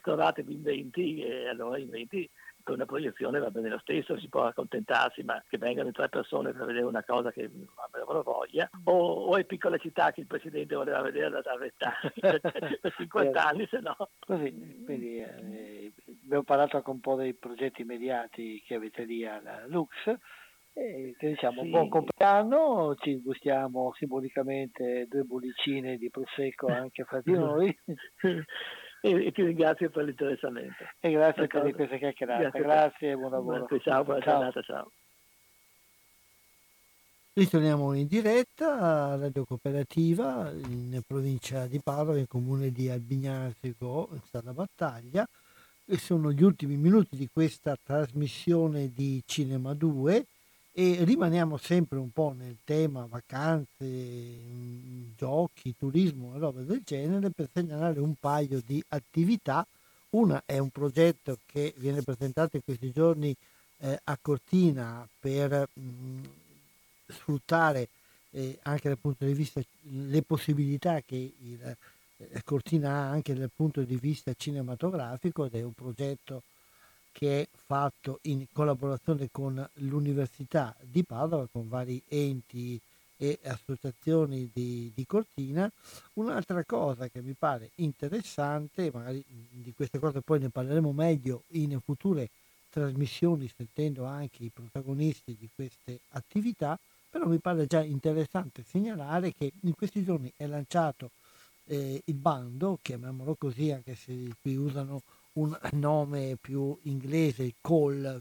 trovatevi 0.00 0.54
in 0.54 0.62
20 0.62 1.22
e 1.22 1.48
allora 1.48 1.78
in 1.78 1.88
20 1.88 2.30
per 2.68 2.74
una 2.74 2.84
proiezione 2.84 3.38
va 3.38 3.50
bene 3.50 3.70
lo 3.70 3.78
stesso, 3.78 4.18
si 4.18 4.28
può 4.28 4.44
accontentarsi, 4.44 5.22
ma 5.22 5.42
che 5.48 5.56
vengano 5.56 5.90
tre 5.90 6.10
persone 6.10 6.52
per 6.52 6.66
vedere 6.66 6.84
una 6.84 7.02
cosa 7.02 7.32
che 7.32 7.48
avrebbero 7.76 8.22
voglia, 8.22 8.68
o, 8.84 8.92
o 8.92 9.36
è 9.38 9.44
piccola 9.44 9.78
città 9.78 10.12
che 10.12 10.20
il 10.20 10.26
Presidente 10.26 10.74
voleva 10.74 11.00
vedere 11.00 11.30
da, 11.30 11.40
da 11.40 11.56
20 11.56 12.78
per 12.80 12.94
50 12.94 13.46
anni, 13.46 13.66
se 13.70 13.80
no... 13.80 13.96
Così, 14.18 14.82
quindi 14.84 15.16
eh, 15.16 15.92
abbiamo 16.24 16.44
parlato 16.44 16.76
anche 16.76 16.90
un 16.90 17.00
po' 17.00 17.14
dei 17.14 17.32
progetti 17.32 17.80
immediati 17.80 18.62
che 18.66 18.74
avete 18.74 19.04
lì 19.04 19.26
alla 19.26 19.64
Lux, 19.66 19.90
e 20.74 21.14
che 21.18 21.28
diciamo 21.28 21.62
sì. 21.62 21.70
buon 21.70 21.88
compleanno, 21.88 22.94
ci 22.98 23.20
gustiamo 23.20 23.94
simbolicamente 23.94 25.06
due 25.08 25.22
bollicine 25.22 25.96
di 25.96 26.10
prosecco 26.10 26.66
anche 26.66 27.04
fra 27.04 27.20
di 27.20 27.32
noi. 27.34 27.78
e, 29.00 29.26
e, 29.26 29.32
ti 29.32 29.42
ringrazio 29.42 29.90
per 29.90 30.04
l'interessamento. 30.04 30.84
E 31.00 31.10
grazie 31.10 31.42
D'accordo. 31.42 31.66
per 31.66 31.76
queste 31.76 31.98
chiacchierate. 31.98 32.42
Grazie, 32.42 32.60
grazie 32.60 33.10
e 33.10 33.16
buon 33.16 33.30
lavoro. 33.30 33.58
Grazie, 33.58 33.80
ciao, 33.80 34.04
buona 34.04 34.20
ciao. 34.20 34.34
giornata, 34.34 34.62
ciao. 34.62 34.92
Ritorniamo 37.32 37.92
in 37.94 38.08
diretta 38.08 38.80
a 38.80 39.16
Radio 39.16 39.44
Cooperativa 39.44 40.50
in 40.50 41.00
provincia 41.06 41.66
di 41.66 41.80
Padova, 41.80 42.18
in 42.18 42.26
comune 42.26 42.72
di 42.72 42.88
Albignasico, 42.88 44.08
in 44.12 44.20
Stalla 44.24 44.52
Battaglia. 44.52 45.24
E 45.84 45.96
sono 45.98 46.32
gli 46.32 46.42
ultimi 46.42 46.76
minuti 46.76 47.16
di 47.16 47.28
questa 47.32 47.76
trasmissione 47.80 48.92
di 48.92 49.22
Cinema 49.24 49.72
2 49.72 50.26
e 50.78 51.02
rimaniamo 51.02 51.56
sempre 51.56 51.98
un 51.98 52.12
po' 52.12 52.32
nel 52.38 52.58
tema 52.62 53.04
vacanze, 53.10 53.84
mm, 53.84 55.16
giochi, 55.16 55.74
turismo 55.76 56.36
e 56.36 56.38
roba 56.38 56.60
del 56.60 56.82
genere 56.84 57.30
per 57.30 57.48
segnalare 57.52 57.98
un 57.98 58.14
paio 58.14 58.62
di 58.64 58.80
attività. 58.90 59.66
Una 60.10 60.40
è 60.46 60.58
un 60.58 60.70
progetto 60.70 61.38
che 61.46 61.74
viene 61.78 62.02
presentato 62.02 62.54
in 62.54 62.62
questi 62.62 62.92
giorni 62.92 63.34
eh, 63.78 63.98
a 64.04 64.16
Cortina 64.22 65.04
per 65.18 65.68
mh, 65.72 65.80
mm, 65.82 66.24
sfruttare 67.08 67.88
eh, 68.30 68.56
anche 68.62 68.86
dal 68.86 68.98
punto 68.98 69.24
di 69.24 69.32
vista 69.32 69.60
le 69.80 70.22
possibilità 70.22 71.00
che 71.00 71.16
il, 71.16 71.76
eh, 72.18 72.42
Cortina 72.44 72.90
ha 72.90 73.10
anche 73.10 73.34
dal 73.34 73.50
punto 73.52 73.82
di 73.82 73.96
vista 73.96 74.32
cinematografico 74.32 75.44
ed 75.46 75.56
è 75.56 75.62
un 75.62 75.72
progetto 75.72 76.44
che 77.12 77.42
è 77.42 77.48
fatto 77.52 78.18
in 78.22 78.46
collaborazione 78.52 79.28
con 79.30 79.68
l'Università 79.74 80.74
di 80.80 81.02
Padova, 81.04 81.48
con 81.50 81.68
vari 81.68 82.02
enti 82.08 82.80
e 83.16 83.38
associazioni 83.44 84.48
di, 84.52 84.92
di, 84.94 85.04
Cortina. 85.04 85.70
Un'altra 86.14 86.64
cosa 86.64 87.08
che 87.08 87.20
mi 87.20 87.34
pare 87.36 87.70
interessante, 87.76 88.90
magari 88.92 89.24
di 89.28 89.72
queste 89.74 89.98
cose 89.98 90.20
poi 90.20 90.38
ne 90.38 90.48
parleremo 90.48 90.92
meglio 90.92 91.42
in 91.48 91.78
future 91.84 92.28
trasmissioni, 92.70 93.50
sentendo 93.54 94.04
anche 94.04 94.44
i 94.44 94.50
protagonisti 94.54 95.36
di 95.38 95.48
queste 95.52 96.00
attività, 96.10 96.78
però 97.10 97.26
mi 97.26 97.38
pare 97.38 97.66
già 97.66 97.82
interessante 97.82 98.62
segnalare 98.62 99.34
che 99.34 99.52
in 99.62 99.74
questi 99.74 100.04
giorni 100.04 100.32
è 100.36 100.46
lanciato 100.46 101.10
eh, 101.64 102.00
il 102.04 102.14
bando, 102.14 102.78
chiamiamolo 102.80 103.34
così, 103.34 103.72
anche 103.72 103.94
se 103.94 104.32
qui 104.40 104.56
usano 104.56 105.02
un 105.38 105.56
nome 105.72 106.36
più 106.40 106.76
inglese, 106.82 107.54
Call, 107.60 108.20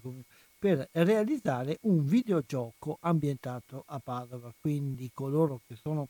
per 0.60 0.88
realizzare 0.92 1.78
un 1.82 2.06
videogioco 2.06 2.98
ambientato 3.02 3.84
a 3.88 4.00
Padova. 4.00 4.54
Quindi 4.60 5.12
coloro 5.14 5.62
che 5.68 5.76
sono 5.76 6.08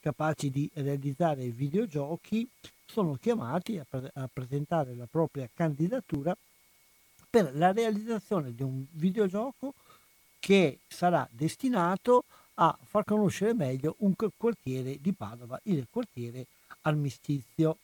capaci 0.00 0.50
di 0.50 0.70
realizzare 0.74 1.48
videogiochi 1.48 2.48
sono 2.86 3.14
chiamati 3.14 3.78
a, 3.78 3.86
pre- 3.88 4.10
a 4.14 4.28
presentare 4.32 4.94
la 4.94 5.06
propria 5.10 5.48
candidatura 5.52 6.36
per 7.30 7.56
la 7.56 7.72
realizzazione 7.72 8.54
di 8.54 8.62
un 8.62 8.84
videogioco 8.92 9.74
che 10.38 10.78
sarà 10.86 11.26
destinato 11.30 12.24
a 12.54 12.76
far 12.84 13.04
conoscere 13.04 13.54
meglio 13.54 13.96
un 14.00 14.14
quartiere 14.36 14.98
di 15.00 15.12
Padova, 15.12 15.58
il 15.64 15.86
quartiere 15.90 16.46
Armistizio. 16.82 17.78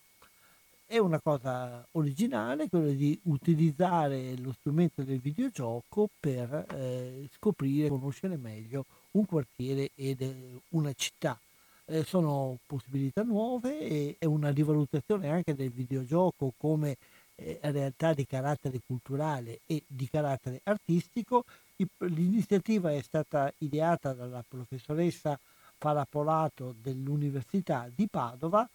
È 0.91 0.99
una 0.99 1.21
cosa 1.21 1.87
originale 1.93 2.69
quella 2.69 2.91
di 2.91 3.17
utilizzare 3.27 4.37
lo 4.39 4.51
strumento 4.51 5.05
del 5.05 5.21
videogioco 5.21 6.09
per 6.19 6.67
eh, 6.75 7.29
scoprire 7.31 7.89
conoscere 7.89 8.37
meglio 8.37 8.87
un 9.13 9.25
quartiere 9.25 9.93
ed 9.95 10.21
una 10.71 10.93
città. 10.95 11.39
Eh, 11.85 12.03
sono 12.03 12.59
possibilità 12.67 13.23
nuove 13.23 13.79
e 13.79 14.17
è 14.19 14.25
una 14.25 14.51
rivalutazione 14.51 15.31
anche 15.31 15.55
del 15.55 15.71
videogioco 15.71 16.55
come 16.57 16.97
eh, 17.37 17.61
realtà 17.63 18.13
di 18.13 18.27
carattere 18.27 18.81
culturale 18.85 19.61
e 19.67 19.85
di 19.87 20.09
carattere 20.09 20.61
artistico. 20.65 21.45
L'iniziativa 21.99 22.91
è 22.91 23.01
stata 23.01 23.55
ideata 23.59 24.13
dalla 24.13 24.43
professoressa 24.43 25.39
Palapolato 25.79 26.75
dell'Università 26.77 27.89
di 27.95 28.09
Padova 28.09 28.69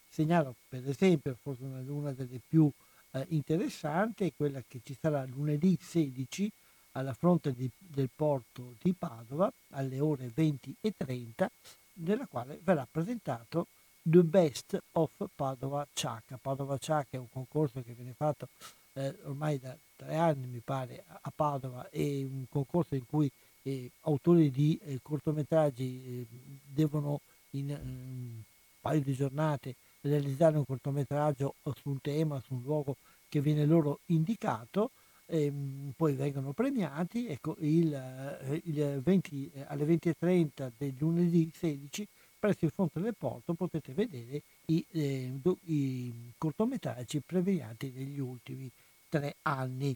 Segnalo 0.09 0.55
per 0.68 0.88
esempio, 0.88 1.36
forse 1.40 1.64
una, 1.64 2.12
delle 2.12 2.40
più 2.47 2.70
eh, 3.12 3.26
interessanti, 3.30 4.26
è 4.26 4.32
quella 4.36 4.62
che 4.66 4.80
ci 4.84 4.97
sarà 5.01 5.24
lunedì 5.24 5.76
16 5.80 6.52
alla 6.93 7.15
fronte 7.15 7.53
di, 7.53 7.71
del 7.79 8.09
porto 8.15 8.75
di 8.81 8.93
Padova 8.93 9.53
alle 9.71 10.01
ore 10.01 10.31
20 10.33 10.77
e 10.81 10.95
30, 10.97 11.51
nella 11.95 12.27
quale 12.27 12.59
verrà 12.62 12.87
presentato 12.91 13.67
The 14.03 14.23
Best 14.23 14.81
of 14.93 15.11
Padova 15.35 15.87
Ciacca. 15.93 16.39
Padova 16.41 16.79
Ciacca 16.79 17.17
è 17.17 17.19
un 17.19 17.31
concorso 17.31 17.83
che 17.83 17.93
viene 17.93 18.15
fatto 18.17 18.49
eh, 18.95 19.15
ormai 19.25 19.59
da 19.59 19.77
tre 19.97 20.17
anni, 20.17 20.47
mi 20.47 20.61
pare, 20.65 21.05
a 21.07 21.33
Padova, 21.35 21.89
è 21.91 21.99
un 21.99 22.45
concorso 22.49 22.95
in 22.95 23.07
cui 23.07 23.31
eh, 23.62 23.91
autori 24.03 24.51
di 24.51 24.79
eh, 24.83 24.99
cortometraggi 25.03 26.03
eh, 26.05 26.27
devono 26.67 27.21
in 27.51 27.71
un 27.71 28.41
paio 28.81 29.01
di 29.01 29.15
giornate 29.15 29.75
realizzare 30.03 30.57
un 30.57 30.65
cortometraggio 30.65 31.55
su 31.81 31.91
un 31.91 32.01
tema, 32.01 32.41
su 32.45 32.55
un 32.55 32.62
luogo 32.62 32.97
che 33.29 33.41
viene 33.41 33.67
loro 33.67 34.01
indicato 34.07 34.91
ehm, 35.31 35.93
poi 35.97 36.15
vengono 36.15 36.52
premiati. 36.52 37.28
Ecco, 37.28 37.57
il, 37.61 37.93
eh, 37.94 38.61
il 38.65 39.01
20, 39.02 39.51
eh, 39.55 39.65
alle 39.69 39.85
20.30 39.85 40.70
del 40.77 40.94
lunedì 40.98 41.51
16 41.55 42.07
presso 42.39 42.65
il 42.65 42.70
fronte 42.74 43.01
del 43.01 43.15
porto 43.16 43.52
potete 43.52 43.93
vedere 43.93 44.43
i, 44.66 44.85
eh, 44.93 45.39
i 45.66 46.32
cortometraggi 46.39 47.20
premiati 47.20 47.93
negli 47.94 48.19
ultimi 48.19 48.70
tre 49.09 49.36
anni. 49.43 49.94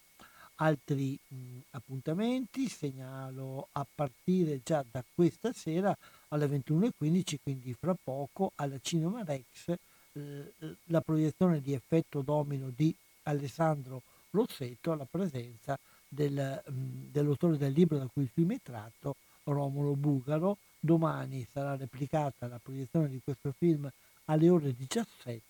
Altri 0.57 1.19
mh, 1.27 1.37
appuntamenti 1.71 2.69
segnalo 2.69 3.69
a 3.73 3.85
partire 3.93 4.61
già 4.63 4.85
da 4.89 5.03
questa 5.15 5.53
sera 5.53 5.97
alle 6.29 6.47
21.15, 6.47 7.37
quindi 7.43 7.75
fra 7.75 7.97
poco 8.01 8.53
alla 8.57 8.79
Cinema 8.81 9.25
Rex 9.25 9.75
eh, 10.13 10.53
la 10.85 11.01
proiezione 11.01 11.61
di 11.61 11.73
effetto 11.73 12.21
domino 12.23 12.71
di 12.75 12.95
Alessandro 13.25 14.03
Rossetto 14.35 14.91
alla 14.91 15.07
presenza 15.09 15.79
del, 16.09 16.61
dell'autore 16.67 17.57
del 17.57 17.73
libro 17.73 17.99
da 17.99 18.09
cui 18.13 18.25
il 18.25 18.29
film 18.29 18.53
è 18.53 18.59
tratto, 18.61 19.15
Romolo 19.45 19.95
Bugaro. 19.95 20.59
Domani 20.81 21.47
sarà 21.51 21.77
replicata 21.77 22.49
la 22.49 22.59
proiezione 22.61 23.09
di 23.09 23.21
questo 23.23 23.55
film 23.57 23.89
alle 24.25 24.49
ore 24.49 24.75
17, 24.77 25.41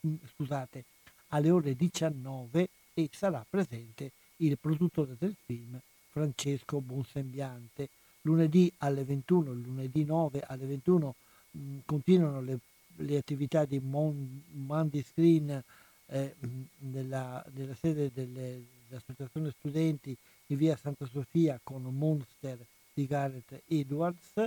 mh, 0.00 0.08
mm, 0.08 0.14
scusate, 0.34 0.84
alle 1.28 1.50
ore 1.50 1.74
19 1.74 2.68
e 2.92 3.08
sarà 3.12 3.44
presente 3.48 4.12
il 4.36 4.58
produttore 4.58 5.16
del 5.18 5.34
film 5.46 5.80
Francesco 6.10 6.80
Bonsembiante. 6.80 7.88
Lunedì 8.22 8.70
alle 8.78 9.04
21, 9.04 9.52
lunedì 9.52 10.04
9 10.04 10.42
alle 10.46 10.66
21 10.66 11.14
mh, 11.52 11.76
continuano 11.86 12.42
le, 12.42 12.58
le, 12.96 13.16
attività 13.16 13.64
di 13.64 13.80
Mon, 13.82 14.42
Monday 14.52 15.02
Screen 15.02 15.64
eh, 16.10 16.34
nella, 16.78 17.44
nella, 17.54 17.74
sede 17.74 18.10
delle, 18.12 18.64
dell'Associazione 18.86 19.52
Studenti 19.58 20.16
di 20.46 20.56
via 20.56 20.76
Santa 20.76 21.06
Sofia 21.06 21.58
con 21.62 21.82
Monster 21.82 22.58
di 22.92 23.06
Gareth 23.06 23.62
Edwards. 23.66 24.46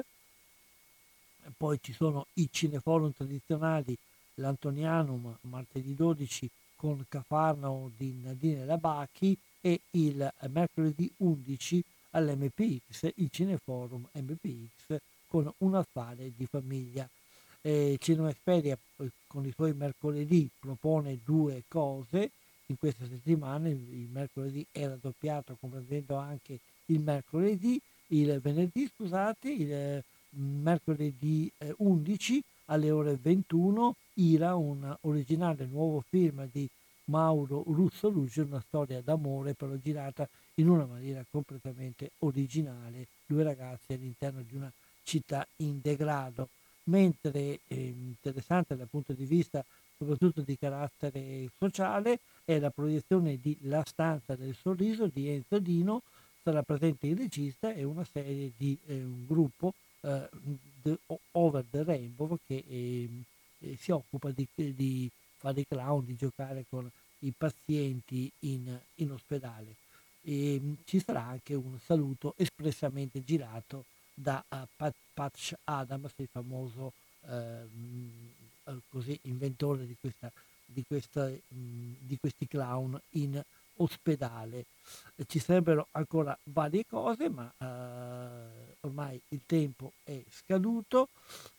Poi 1.57 1.79
ci 1.81 1.93
sono 1.93 2.27
i 2.33 2.47
cineforum 2.51 3.11
tradizionali, 3.13 3.97
l'Antonianum 4.35 5.37
martedì 5.41 5.95
12 5.95 6.49
con 6.75 7.03
Cafarnao 7.07 7.91
di 7.95 8.19
Nadine 8.23 8.65
Labacchi 8.65 9.37
e 9.61 9.81
il 9.91 10.31
mercoledì 10.49 11.11
11 11.17 11.83
all'MPX, 12.11 13.11
il 13.15 13.29
Cineforum 13.29 14.07
MPX 14.13 14.97
con 15.27 15.51
un 15.59 15.75
affare 15.75 16.31
di 16.35 16.45
famiglia. 16.45 17.07
Eh, 17.61 17.97
Cinema 17.99 18.29
Esperia 18.29 18.77
eh, 18.97 19.11
con 19.27 19.45
i 19.45 19.51
suoi 19.51 19.73
mercoledì 19.73 20.49
propone 20.59 21.19
due 21.23 21.63
cose. 21.67 22.31
In 22.67 22.77
questa 22.77 23.05
settimana, 23.05 23.67
il 23.67 24.07
mercoledì 24.11 24.65
è 24.71 24.87
raddoppiato 24.87 25.57
comprendendo 25.59 26.15
anche 26.15 26.59
il 26.85 26.99
mercoledì, 27.01 27.79
il 28.07 28.39
venerdì 28.39 28.89
scusate, 28.95 29.51
il 29.51 29.71
eh, 29.71 30.03
mercoledì 30.31 31.51
11 31.77 32.41
alle 32.65 32.91
ore 32.91 33.17
21 33.21 33.95
Ira, 34.15 34.55
un 34.55 34.95
originale 35.01 35.65
nuovo 35.65 36.03
film 36.09 36.47
di 36.51 36.67
Mauro 37.05 37.63
Russo 37.67 38.09
Luce, 38.09 38.41
una 38.41 38.63
storia 38.65 39.01
d'amore 39.01 39.53
però 39.53 39.73
girata 39.75 40.27
in 40.55 40.69
una 40.69 40.85
maniera 40.85 41.25
completamente 41.29 42.11
originale, 42.19 43.07
due 43.25 43.43
ragazzi 43.43 43.93
all'interno 43.93 44.41
di 44.41 44.55
una 44.55 44.71
città 45.03 45.45
in 45.57 45.79
degrado, 45.81 46.49
mentre 46.91 47.61
eh, 47.67 47.75
interessante 47.75 48.75
dal 48.75 48.87
punto 48.87 49.13
di 49.13 49.25
vista 49.25 49.63
soprattutto 49.97 50.41
di 50.41 50.57
carattere 50.57 51.49
sociale 51.57 52.19
è 52.43 52.59
la 52.59 52.69
proiezione 52.69 53.37
di 53.37 53.57
La 53.61 53.83
stanza 53.85 54.35
del 54.35 54.55
sorriso 54.55 55.07
di 55.07 55.29
Enzo 55.29 55.59
Dino, 55.59 56.01
sarà 56.43 56.63
presente 56.63 57.07
il 57.07 57.17
regista 57.17 57.71
e 57.71 57.83
una 57.83 58.03
serie 58.03 58.51
di 58.57 58.77
eh, 58.87 58.95
un 59.03 59.25
gruppo 59.25 59.73
eh, 60.01 60.29
the, 60.81 60.97
Over 61.33 61.63
the 61.69 61.83
Rainbow 61.83 62.37
che 62.45 62.63
ehm, 62.67 63.23
eh, 63.59 63.77
si 63.79 63.91
occupa 63.91 64.31
di, 64.31 64.47
di 64.55 65.09
fare 65.37 65.61
i 65.61 65.67
clown, 65.67 66.03
di 66.03 66.15
giocare 66.15 66.65
con 66.67 66.89
i 67.19 67.31
pazienti 67.37 68.29
in, 68.39 68.75
in 68.95 69.11
ospedale. 69.11 69.75
E, 70.23 70.59
mh, 70.59 70.77
ci 70.85 70.99
sarà 70.99 71.23
anche 71.23 71.53
un 71.53 71.77
saluto 71.79 72.33
espressamente 72.37 73.23
girato 73.23 73.85
da 74.21 74.43
uh, 74.47 74.57
Pat, 74.75 74.93
Patch 75.13 75.53
Adams, 75.65 76.11
il 76.17 76.27
famoso 76.31 76.93
mh, 77.27 78.79
così, 78.89 79.17
inventore 79.23 79.85
di, 79.85 79.95
questa, 79.99 80.31
di, 80.65 80.83
questa, 80.87 81.27
mh, 81.27 81.93
di, 81.99 82.17
questi 82.19 82.47
clown 82.47 82.99
in 83.11 83.41
ospedale. 83.77 84.65
Ci 85.25 85.39
sarebbero 85.39 85.87
ancora 85.91 86.37
varie 86.43 86.85
cose, 86.87 87.29
ma 87.29 87.51
uh, 87.57 88.85
ormai 88.87 89.19
il 89.29 89.41
tempo 89.45 89.93
è 90.03 90.21
scaduto. 90.29 91.09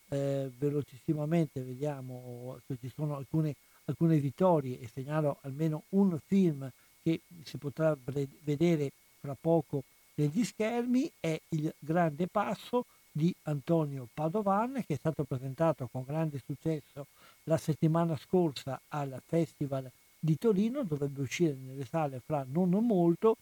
Eh, 0.09 0.51
velocissimamente 0.59 1.63
vediamo 1.63 2.59
se 2.67 2.77
ci 2.79 2.93
sono 2.95 3.17
alcune 3.17 3.55
alcune 3.85 4.19
vittorie 4.19 4.79
e 4.81 4.89
segnalo 4.89 5.39
almeno 5.43 5.85
un 5.91 6.19
film 6.27 6.71
che 7.03 7.21
si 7.45 7.57
potrà 7.57 7.97
vedere 8.45 8.93
fra 9.21 9.37
poco 9.39 9.83
negli 10.15 10.45
schermi 10.45 11.11
è 11.19 11.41
Il 11.51 11.73
grande 11.79 12.27
passo 12.27 12.87
di 13.11 13.35
Antonio 13.43 14.09
Padovan 14.13 14.83
che 14.87 14.95
è 14.95 14.97
stato 14.97 15.25
presentato 15.25 15.89
con 15.91 16.05
grande 16.05 16.41
successo 16.45 17.07
la 17.45 17.59
settimana 17.59 18.17
scorsa 18.17 18.81
al 18.89 19.21
Festival 19.27 19.91
di 20.19 20.39
Torino, 20.39 20.85
dovrebbe 20.85 21.23
uscire 21.23 21.55
nelle 21.55 21.85
sale 21.85 22.21
fra 22.25 22.47
non 22.49 22.71
molto 22.71 23.37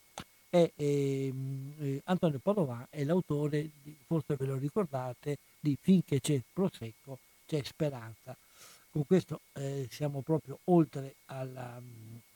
e 0.48 0.72
ehm, 0.74 1.74
eh, 1.78 2.01
Antonio 2.05 2.40
Padovan 2.40 2.86
è 2.90 3.05
l'autore, 3.05 3.70
di, 3.82 3.97
forse 4.06 4.34
ve 4.36 4.47
lo 4.47 4.56
ricordate, 4.56 5.38
di 5.60 5.76
Finché 5.80 6.20
c'è 6.20 6.40
Prosecco 6.52 7.18
c'è 7.51 7.62
Speranza. 7.64 8.36
Con 8.90 9.06
questo 9.06 9.40
eh, 9.55 9.88
siamo 9.90 10.20
proprio 10.20 10.59
oltre 10.64 11.14
alla, 11.26 11.80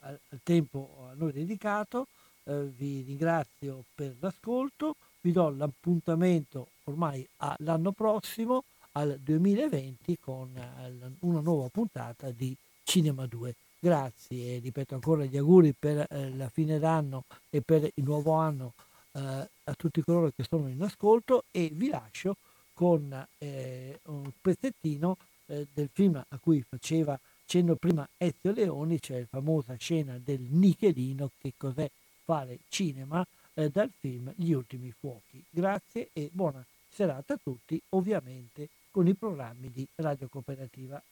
al, 0.01 0.19
al, 0.28 0.40
tempo 0.43 1.09
a 1.11 1.15
noi 1.15 1.32
dedicato, 1.32 2.06
eh, 2.45 2.65
vi 2.77 3.03
ringrazio 3.03 3.85
per 3.95 4.15
l'ascolto, 4.21 4.97
vi 5.21 5.33
do 5.33 5.49
l'appuntamento 5.51 6.69
ormai 6.85 7.27
all'anno 7.39 7.93
prossimo, 7.93 8.65
al 8.93 9.19
2020, 9.21 10.19
con 10.21 10.51
eh, 10.57 11.16
una 11.21 11.41
nuova 11.41 11.69
puntata 11.69 12.31
di 12.31 12.57
Cinema 12.85 13.27
2. 13.27 13.55
Grazie, 13.79 14.59
ripeto 14.61 14.95
ancora 14.95 15.25
gli 15.25 15.37
auguri 15.37 15.75
per 15.79 16.07
eh, 16.09 16.35
la 16.35 16.49
fine 16.49 16.79
d'anno 16.79 17.25
e 17.51 17.61
per 17.61 17.83
il 17.83 18.05
nuovo 18.05 18.33
anno 18.33 18.73
eh, 19.12 19.21
a 19.21 19.75
tutti 19.77 20.03
coloro 20.03 20.33
che 20.35 20.45
sono 20.49 20.69
in 20.69 20.83
ascolto 20.83 21.45
e 21.51 21.71
vi 21.73 21.89
lascio 21.89 22.37
con 22.73 23.27
eh, 23.39 24.01
un 24.05 24.31
pezzettino 24.41 25.16
eh, 25.47 25.66
del 25.73 25.89
film 25.93 26.16
a 26.16 26.39
cui 26.39 26.65
faceva 26.66 27.19
cenno 27.47 27.75
prima 27.77 28.09
Ezio 28.16 28.53
Leoni, 28.53 29.01
cioè 29.01 29.21
la 29.21 29.27
famosa 29.29 29.75
scena 29.77 30.19
del 30.19 30.41
Nichelino, 30.41 31.31
che 31.39 31.53
cos'è 31.57 31.89
fare 32.25 32.61
cinema, 32.69 33.27
eh, 33.55 33.69
dal 33.69 33.91
film 33.99 34.33
Gli 34.37 34.53
ultimi 34.53 34.91
fuochi. 34.91 35.45
Grazie 35.49 36.11
e 36.13 36.31
buona 36.33 36.65
serata 36.89 37.35
a 37.35 37.41
tutti, 37.43 37.81
ovviamente 37.91 38.69
con 38.91 39.07
i 39.07 39.15
programmi 39.15 39.71
di 39.71 39.87
Radio 39.97 40.29
Cooperativa. 40.29 41.03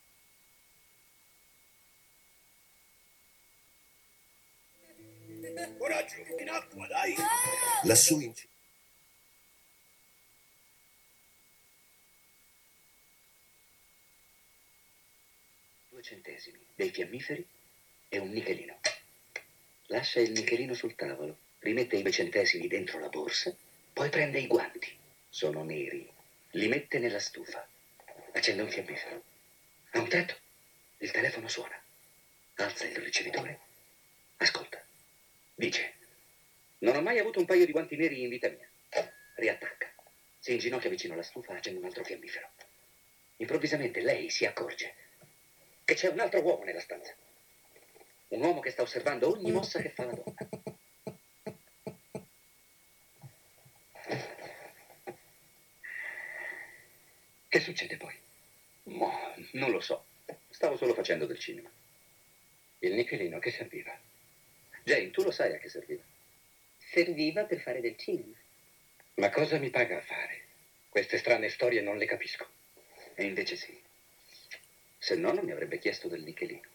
Coraggio, 5.76 6.14
in 6.38 6.48
acqua, 6.48 6.86
dai! 6.86 7.14
Lassù 7.84 8.20
in 8.20 8.34
città. 8.34 8.50
centesimi, 16.02 16.58
dei 16.74 16.90
fiammiferi 16.90 17.46
e 18.08 18.18
un 18.18 18.30
nichelino. 18.30 18.78
Lascia 19.92 20.20
il 20.20 20.32
nichelino 20.32 20.72
sul 20.72 20.94
tavolo, 20.94 21.36
rimette 21.58 21.96
i 21.96 22.02
due 22.02 22.10
centesimi 22.10 22.66
dentro 22.66 22.98
la 22.98 23.10
borsa, 23.10 23.54
poi 23.92 24.08
prende 24.08 24.38
i 24.38 24.46
guanti. 24.46 24.88
Sono 25.28 25.64
neri. 25.64 26.10
Li 26.52 26.66
mette 26.66 26.98
nella 26.98 27.18
stufa. 27.18 27.68
Accende 28.32 28.62
un 28.62 28.70
fiammifero. 28.70 29.22
A 29.90 29.98
un 30.00 30.08
tratto 30.08 30.34
il 30.96 31.10
telefono 31.10 31.46
suona. 31.46 31.78
Alza 32.54 32.86
il 32.86 32.96
ricevitore. 32.96 33.58
Ascolta. 34.38 34.82
Dice, 35.54 35.92
non 36.78 36.96
ho 36.96 37.02
mai 37.02 37.18
avuto 37.18 37.38
un 37.38 37.44
paio 37.44 37.66
di 37.66 37.72
guanti 37.72 37.94
neri 37.94 38.22
in 38.22 38.30
vita 38.30 38.48
mia. 38.48 38.66
Riattacca. 39.34 39.92
Si 40.38 40.52
inginocchia 40.52 40.88
vicino 40.88 41.12
alla 41.12 41.22
stufa, 41.22 41.52
accende 41.52 41.80
un 41.80 41.84
altro 41.84 42.02
fiammifero. 42.02 42.48
Improvvisamente 43.36 44.00
lei 44.00 44.30
si 44.30 44.46
accorge 44.46 44.94
che 45.84 45.92
c'è 45.92 46.08
un 46.08 46.20
altro 46.20 46.40
uomo 46.40 46.64
nella 46.64 46.80
stanza. 46.80 47.14
Un 48.32 48.40
uomo 48.42 48.60
che 48.60 48.70
sta 48.70 48.80
osservando 48.80 49.30
ogni 49.30 49.52
mossa 49.52 49.78
che 49.82 49.90
fa 49.90 50.06
la 50.06 50.14
donna. 50.14 50.48
Che 57.46 57.60
succede 57.60 57.98
poi? 57.98 58.18
Mo, 58.84 59.34
non 59.52 59.70
lo 59.70 59.80
so. 59.80 60.06
Stavo 60.48 60.78
solo 60.78 60.94
facendo 60.94 61.26
del 61.26 61.38
cinema. 61.38 61.70
Il 62.78 62.94
nichelino 62.94 63.38
che 63.38 63.50
serviva? 63.50 63.94
Jane, 64.82 65.10
tu 65.10 65.22
lo 65.22 65.30
sai 65.30 65.52
a 65.54 65.58
che 65.58 65.68
serviva? 65.68 66.02
Serviva 66.78 67.44
per 67.44 67.60
fare 67.60 67.82
del 67.82 67.98
cinema. 67.98 68.34
Ma 69.16 69.28
cosa 69.28 69.58
mi 69.58 69.68
paga 69.68 69.98
a 69.98 70.02
fare? 70.02 70.46
Queste 70.88 71.18
strane 71.18 71.50
storie 71.50 71.82
non 71.82 71.98
le 71.98 72.06
capisco. 72.06 72.48
E 73.14 73.24
invece 73.24 73.56
sì. 73.56 73.78
Se 74.96 75.16
no 75.16 75.32
non 75.32 75.44
mi 75.44 75.50
avrebbe 75.52 75.78
chiesto 75.78 76.08
del 76.08 76.22
nichelino. 76.22 76.71